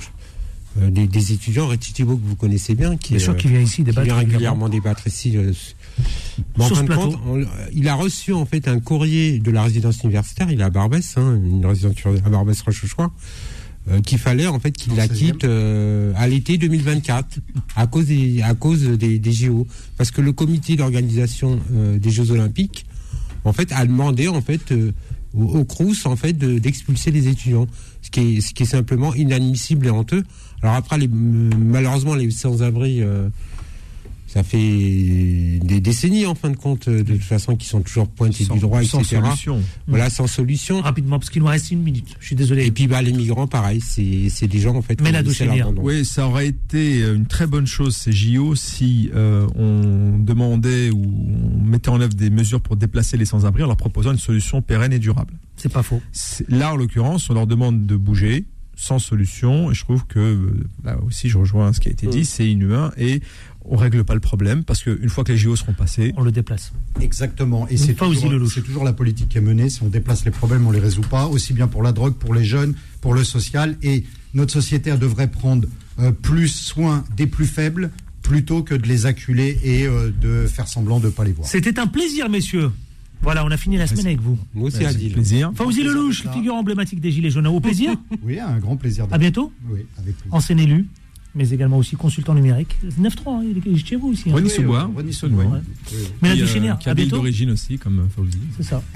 euh, 0.80 0.90
des, 0.90 1.06
des 1.06 1.32
étudiants, 1.32 1.66
Rechitibo 1.68 2.16
que 2.16 2.22
vous 2.26 2.36
connaissez 2.36 2.74
bien, 2.74 2.96
qui, 2.96 3.14
Bien 3.14 3.22
sûr, 3.22 3.36
qui 3.36 3.48
vient 3.48 3.60
ici 3.60 3.82
débattre 3.82 4.04
vient 4.06 4.16
régulièrement 4.16 4.68
débattre 4.68 5.06
ici. 5.06 5.36
mais 5.36 6.64
en 6.64 6.68
fin 6.68 6.82
de 6.82 6.94
compte, 6.94 7.18
on- 7.26 7.44
il 7.74 7.88
a 7.88 7.94
reçu 7.94 8.32
en 8.32 8.44
fait 8.46 8.66
un 8.68 8.80
courrier 8.80 9.38
de 9.38 9.50
la 9.50 9.62
résidence 9.62 10.02
universitaire, 10.02 10.50
il 10.50 10.60
est 10.60 10.64
à 10.64 10.70
Barbès, 10.70 11.14
hein, 11.16 11.36
une 11.44 11.64
résidence 11.64 11.94
à 12.24 12.28
Barbès 12.28 12.60
Rochechouart, 12.62 13.10
euh, 13.90 14.00
qu'il 14.00 14.18
fallait 14.18 14.46
en 14.46 14.58
fait 14.58 14.72
qu'il 14.72 14.94
la 14.94 15.06
le 15.06 15.12
16e. 15.12 15.16
quitte 15.18 15.44
euh, 15.44 16.12
à 16.16 16.26
l'été 16.28 16.56
2024 16.58 17.38
à 17.76 17.86
cause 17.86 18.06
des 18.06 18.40
à 18.42 18.54
cause 18.54 18.82
des, 18.82 19.18
des 19.18 19.32
JO 19.32 19.66
parce 19.96 20.10
que 20.10 20.20
le 20.20 20.32
comité 20.32 20.76
d'organisation 20.76 21.60
euh, 21.72 21.98
des 21.98 22.10
Jeux 22.10 22.30
Olympiques 22.30 22.86
en 23.44 23.52
fait 23.52 23.70
a 23.72 23.84
demandé 23.84 24.28
en 24.28 24.40
fait 24.40 24.72
au, 25.34 25.42
au 25.42 25.64
Crous 25.64 26.06
en 26.06 26.16
fait 26.16 26.32
de- 26.32 26.58
d'expulser 26.58 27.10
les 27.10 27.28
étudiants. 27.28 27.66
Ce 28.00 28.10
qui 28.10 28.20
est 28.36 28.40
ce 28.40 28.52
qui 28.54 28.62
est 28.62 28.66
simplement 28.66 29.14
inadmissible 29.14 29.86
et 29.86 29.90
honteux. 29.90 30.22
Alors 30.62 30.76
après 30.76 30.96
les, 30.98 31.08
malheureusement 31.08 32.14
les 32.14 32.30
sans-abri 32.30 33.02
ça 34.34 34.42
fait 34.42 34.58
des 35.62 35.80
décennies 35.80 36.26
en 36.26 36.34
fin 36.34 36.50
de 36.50 36.56
compte 36.56 36.88
euh, 36.88 37.04
de 37.04 37.12
toute 37.12 37.22
façon 37.22 37.54
qui 37.54 37.66
sont 37.66 37.80
toujours 37.82 38.08
pointés 38.08 38.42
Sans- 38.42 38.54
du 38.54 38.60
droit 38.60 38.82
sans 38.82 38.98
etc 38.98 39.20
solution. 39.22 39.62
voilà 39.86 40.10
sans 40.10 40.26
solution 40.26 40.80
Rapidement, 40.80 41.20
parce 41.20 41.30
qu'il 41.30 41.40
nous 41.40 41.46
reste 41.48 41.70
une 41.70 41.82
minute. 41.82 42.16
Je 42.18 42.26
suis 42.26 42.34
désolé. 42.36 42.66
et 42.66 42.72
puis 42.72 42.88
bah 42.88 43.00
les 43.00 43.12
migrants 43.12 43.46
pareil 43.46 43.80
c'est 43.80 44.28
c'est 44.30 44.48
des 44.48 44.58
gens 44.58 44.74
en 44.74 44.82
fait 44.82 45.00
Mais 45.00 45.12
la. 45.12 45.22
Oui, 45.76 46.04
ça 46.04 46.26
aurait 46.26 46.48
été 46.48 47.00
une 47.04 47.26
très 47.26 47.46
bonne 47.46 47.66
chose 47.66 47.94
ces 47.96 48.10
JO 48.12 48.56
si 48.56 49.08
euh, 49.14 49.46
on 49.54 50.18
demandait 50.18 50.90
ou 50.90 51.00
on 51.04 51.64
mettait 51.64 51.90
en 51.90 52.00
œuvre 52.00 52.14
des 52.14 52.30
mesures 52.30 52.60
pour 52.60 52.76
déplacer 52.76 53.16
les 53.16 53.24
sans-abri 53.26 53.62
en 53.62 53.66
leur 53.68 53.76
proposant 53.76 54.10
une 54.12 54.18
solution 54.18 54.62
pérenne 54.62 54.92
et 54.92 54.98
durable. 54.98 55.34
C'est 55.56 55.72
pas 55.72 55.82
faux. 55.84 56.02
Là, 56.48 56.72
en 56.72 56.76
l'occurrence, 56.76 57.30
on 57.30 57.34
leur 57.34 57.46
demande 57.46 57.86
de 57.86 57.96
bouger 57.96 58.46
sans 58.76 58.98
solution 58.98 59.70
et 59.70 59.74
je 59.74 59.84
trouve 59.84 60.04
que 60.06 60.18
euh, 60.18 60.66
là 60.84 60.98
aussi 61.06 61.28
je 61.28 61.38
rejoins 61.38 61.72
ce 61.72 61.78
qui 61.80 61.88
a 61.88 61.92
été 61.92 62.08
dit, 62.08 62.24
c'est 62.24 62.50
inhumain 62.50 62.90
et 62.98 63.20
on 63.64 63.76
règle 63.76 64.04
pas 64.04 64.14
le 64.14 64.20
problème 64.20 64.62
parce 64.64 64.82
qu'une 64.82 65.08
fois 65.08 65.24
que 65.24 65.32
les 65.32 65.38
JO 65.38 65.56
seront 65.56 65.72
passés, 65.72 66.12
On 66.16 66.22
le 66.22 66.32
déplace. 66.32 66.72
Exactement. 67.00 67.66
Et 67.68 67.76
c'est 67.76 67.94
toujours, 67.94 68.30
Lelouch. 68.30 68.54
c'est 68.54 68.62
toujours 68.62 68.84
la 68.84 68.92
politique 68.92 69.28
qui 69.30 69.38
est 69.38 69.42
menée. 69.42 69.70
Si 69.70 69.82
on 69.82 69.88
déplace 69.88 70.24
les 70.24 70.30
problèmes, 70.30 70.66
on 70.66 70.70
les 70.70 70.80
résout 70.80 71.00
pas. 71.02 71.26
Aussi 71.26 71.52
bien 71.52 71.66
pour 71.66 71.82
la 71.82 71.92
drogue, 71.92 72.14
pour 72.14 72.34
les 72.34 72.44
jeunes, 72.44 72.74
pour 73.00 73.14
le 73.14 73.24
social. 73.24 73.76
Et 73.82 74.04
notre 74.34 74.52
société 74.52 74.90
elle 74.90 74.98
devrait 74.98 75.30
prendre 75.30 75.66
euh, 75.98 76.12
plus 76.12 76.48
soin 76.48 77.04
des 77.16 77.26
plus 77.26 77.46
faibles 77.46 77.90
plutôt 78.22 78.62
que 78.62 78.74
de 78.74 78.86
les 78.88 79.06
acculer 79.06 79.58
et 79.62 79.86
euh, 79.86 80.10
de 80.20 80.46
faire 80.46 80.66
semblant 80.68 80.98
de 81.00 81.08
pas 81.08 81.24
les 81.24 81.32
voir. 81.32 81.46
C'était 81.48 81.78
un 81.78 81.86
plaisir, 81.86 82.28
messieurs. 82.28 82.70
Voilà, 83.22 83.44
on 83.44 83.50
a 83.50 83.56
fini 83.56 83.78
la 83.78 83.86
semaine 83.86 84.06
avec 84.06 84.20
vous. 84.20 84.38
Moi 84.52 84.68
aussi, 84.68 84.84
Adil. 84.84 85.12
plaisir. 85.14 85.50
Fauzi 85.54 85.82
Lelouch, 85.82 86.24
figure 86.34 86.54
emblématique 86.54 87.00
des 87.00 87.10
Gilets 87.10 87.30
jaunes. 87.30 87.46
Au 87.46 87.60
plaisir. 87.60 87.94
Oui, 88.22 88.38
un 88.38 88.58
grand 88.58 88.76
plaisir. 88.76 89.06
À 89.10 89.16
bientôt. 89.18 89.50
Oui, 89.70 89.86
avec 89.98 90.16
plaisir. 90.16 90.34
Enseigne 90.34 90.58
élu, 90.60 90.86
mais 91.34 91.48
également 91.50 91.78
aussi 91.78 91.96
consultant 91.96 92.34
numérique. 92.34 92.76
9-3, 93.00 93.10
hein, 93.40 93.42
il 93.44 93.72
est 93.74 93.76
chez 93.84 93.96
vous 93.96 94.08
aussi. 94.08 94.30
hein. 94.30 94.34
René 94.34 94.48
Soubois, 94.48 94.82
euh, 94.92 94.96
René. 94.98 95.12
Soubois. 95.12 95.44
Mais 96.22 96.34
la 96.34 96.34
euh, 96.34 97.06
d'origine 97.06 97.50
aussi, 97.50 97.78
comme 97.78 98.00
euh, 98.00 98.08
Fauzi. 98.14 98.38
C'est 98.56 98.62
ça. 98.64 98.82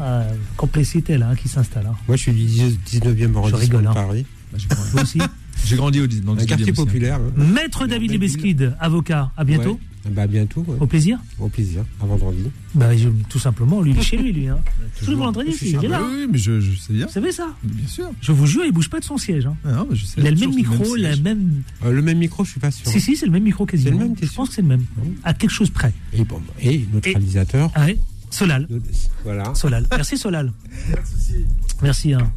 Ah, 0.00 0.24
complicité 0.56 1.18
là, 1.18 1.28
hein, 1.30 1.36
qui 1.36 1.48
s'installe. 1.48 1.86
hein. 1.86 1.94
Moi, 2.08 2.16
je 2.16 2.22
suis 2.22 2.32
du 2.32 2.46
19e 2.46 3.36
arrondissement 3.36 3.58
rigole, 3.58 3.82
de 3.82 3.88
hein. 3.88 3.92
Paris. 3.92 4.26
Bah, 4.50 4.58
j'ai 4.58 4.66
grandi- 4.68 4.90
Vous 4.90 4.98
aussi. 5.00 5.18
J'ai 5.66 5.76
grandi 5.76 6.00
au, 6.00 6.06
dans 6.06 6.34
le 6.34 6.40
Un 6.40 6.46
quartier 6.46 6.66
19e 6.66 6.70
aussi, 6.72 6.84
populaire. 6.86 7.16
hein. 7.20 7.44
Maître 7.52 7.86
David 7.86 8.10
Libeskid, 8.10 8.74
avocat. 8.80 9.30
À 9.36 9.44
bientôt. 9.44 9.72
Ouais. 9.74 9.78
Ah 10.04 10.08
Bah, 10.10 10.26
bientôt. 10.26 10.64
ouais. 10.66 10.76
Au 10.80 10.86
plaisir. 10.86 11.18
Au 11.38 11.48
plaisir. 11.48 11.84
À 12.02 12.06
vendredi. 12.06 12.44
Bah, 12.74 12.96
je- 12.96 13.08
tout 13.28 13.38
simplement, 13.38 13.80
lui, 13.82 13.92
il 13.92 13.98
est 13.98 14.02
chez 14.02 14.16
lui, 14.16 14.32
lui. 14.32 14.48
Hein. 14.48 14.58
Tous 14.98 15.10
les 15.10 15.16
vendredis, 15.16 15.52
Je 15.52 15.64
il 15.66 15.84
est 15.84 15.88
là. 15.88 15.98
pas. 15.98 16.04
Oui, 16.08 16.14
oui, 16.22 16.26
mais 16.32 16.38
je, 16.38 16.60
je 16.60 16.76
sais 16.78 16.92
bien. 16.92 17.06
Vous 17.06 17.12
savez 17.12 17.30
ça 17.32 17.54
Bien 17.62 17.86
sûr. 17.86 18.10
Je 18.20 18.32
vous 18.32 18.46
jure, 18.46 18.64
il 18.64 18.72
bouge 18.72 18.90
pas 18.90 18.98
de 19.00 19.04
son 19.04 19.16
siège. 19.18 19.46
hein. 19.46 19.56
Ah, 19.64 19.72
non, 19.72 19.86
mais 19.90 19.96
je 19.96 20.04
sais. 20.04 20.14
Il 20.20 20.26
a 20.26 20.30
le 20.30 20.36
même 20.38 20.54
micro, 20.54 20.96
le 20.96 21.16
même. 21.22 21.62
Euh, 21.84 21.92
le 21.92 22.02
même 22.02 22.18
micro, 22.18 22.44
je 22.44 22.50
suis 22.50 22.60
pas 22.60 22.70
sûr. 22.70 22.86
Si, 22.88 23.00
si, 23.00 23.16
c'est 23.16 23.26
le 23.26 23.32
même 23.32 23.44
micro 23.44 23.64
quasiment. 23.66 23.90
C'est 23.92 23.98
le 24.02 24.08
même, 24.08 24.16
t'es 24.16 24.26
Je 24.26 24.32
pense 24.32 24.48
que 24.48 24.54
c'est 24.56 24.62
le 24.62 24.68
même. 24.68 24.84
À 25.24 25.34
quelque 25.34 25.50
chose 25.50 25.70
près. 25.70 25.92
Et, 26.12 26.24
bon, 26.24 26.40
et 26.60 26.84
notre 26.92 27.08
réalisateur. 27.08 27.70
Ah 27.74 27.84
ouais. 27.86 27.98
Solal. 28.32 28.66
Voilà. 29.24 29.54
Solal. 29.54 29.86
Merci 29.90 30.16
Solal. 30.18 30.52
Merci. 31.82 32.14
hein. 32.14 32.30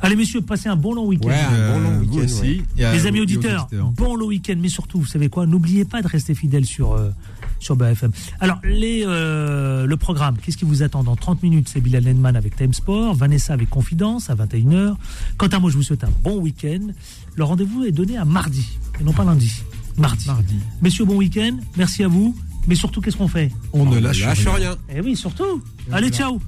Allez 0.00 0.14
messieurs, 0.16 0.40
passez 0.42 0.68
un 0.68 0.76
bon 0.76 0.94
long 0.94 1.06
week-end. 1.06 1.28
Ouais, 1.28 1.34
un 1.34 1.72
bon 1.72 1.80
long 1.80 1.90
Euh, 1.96 2.00
week-end. 2.00 2.24
aussi. 2.24 2.62
ouais. 2.78 2.92
Les 2.92 3.06
amis 3.06 3.20
auditeurs, 3.20 3.64
auditeurs. 3.64 3.90
bon 3.90 4.14
long 4.14 4.26
week-end, 4.28 4.54
mais 4.60 4.68
surtout, 4.68 5.00
vous 5.00 5.06
savez 5.06 5.28
quoi? 5.28 5.46
N'oubliez 5.46 5.84
pas 5.84 6.02
de 6.02 6.06
rester 6.08 6.34
fidèles 6.34 6.64
sur, 6.66 6.92
euh, 6.92 7.10
sur 7.58 7.74
BFM. 7.74 8.12
Alors, 8.40 8.60
les, 8.62 9.02
euh, 9.04 9.86
le 9.86 9.96
programme, 9.96 10.36
qu'est-ce 10.40 10.56
qui 10.56 10.64
vous 10.64 10.82
attend 10.84 11.02
Dans 11.02 11.16
30 11.16 11.42
minutes, 11.42 11.68
c'est 11.72 11.80
Bilal 11.80 12.04
Nenman 12.04 12.36
avec 12.36 12.54
Time 12.56 12.72
Sport, 12.72 13.14
Vanessa 13.14 13.52
avec 13.54 13.68
Confidence 13.70 14.30
à 14.30 14.34
21h. 14.36 14.94
Quant 15.36 15.48
à 15.48 15.58
moi, 15.58 15.70
je 15.70 15.76
vous 15.76 15.82
souhaite 15.82 16.04
un 16.04 16.12
bon 16.22 16.38
week-end. 16.38 16.86
Le 17.34 17.44
rendez-vous 17.44 17.84
est 17.84 17.92
donné 17.92 18.16
à 18.16 18.24
mardi, 18.24 18.78
et 19.00 19.04
non 19.04 19.12
pas 19.12 19.24
lundi. 19.24 19.50
Mardi. 19.96 20.26
Mardi. 20.28 20.54
Messieurs, 20.82 21.06
bon 21.06 21.16
week-end. 21.16 21.56
Merci 21.76 22.04
à 22.04 22.08
vous. 22.08 22.36
Mais 22.66 22.74
surtout, 22.74 23.00
qu'est-ce 23.00 23.16
qu'on 23.16 23.28
fait 23.28 23.50
On 23.72 23.84
ne 23.84 23.98
On 23.98 24.00
lâche, 24.00 24.22
rien. 24.22 24.52
rien. 24.52 24.76
Eh 24.94 25.00
oui, 25.00 25.16
surtout. 25.16 25.62
Allez, 25.92 26.10
ciao 26.10 26.40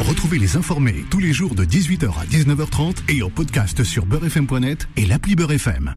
Retrouvez 0.00 0.38
les 0.38 0.56
informés 0.56 1.04
tous 1.08 1.20
les 1.20 1.32
jours 1.32 1.54
de 1.54 1.64
18h 1.64 2.08
à 2.18 2.24
19h30 2.24 2.96
et 3.08 3.22
en 3.22 3.30
podcast 3.30 3.84
sur 3.84 4.06
beurrefm.net 4.06 4.88
et 4.96 5.06
l'appli 5.06 5.36
Beurrefm. 5.36 5.88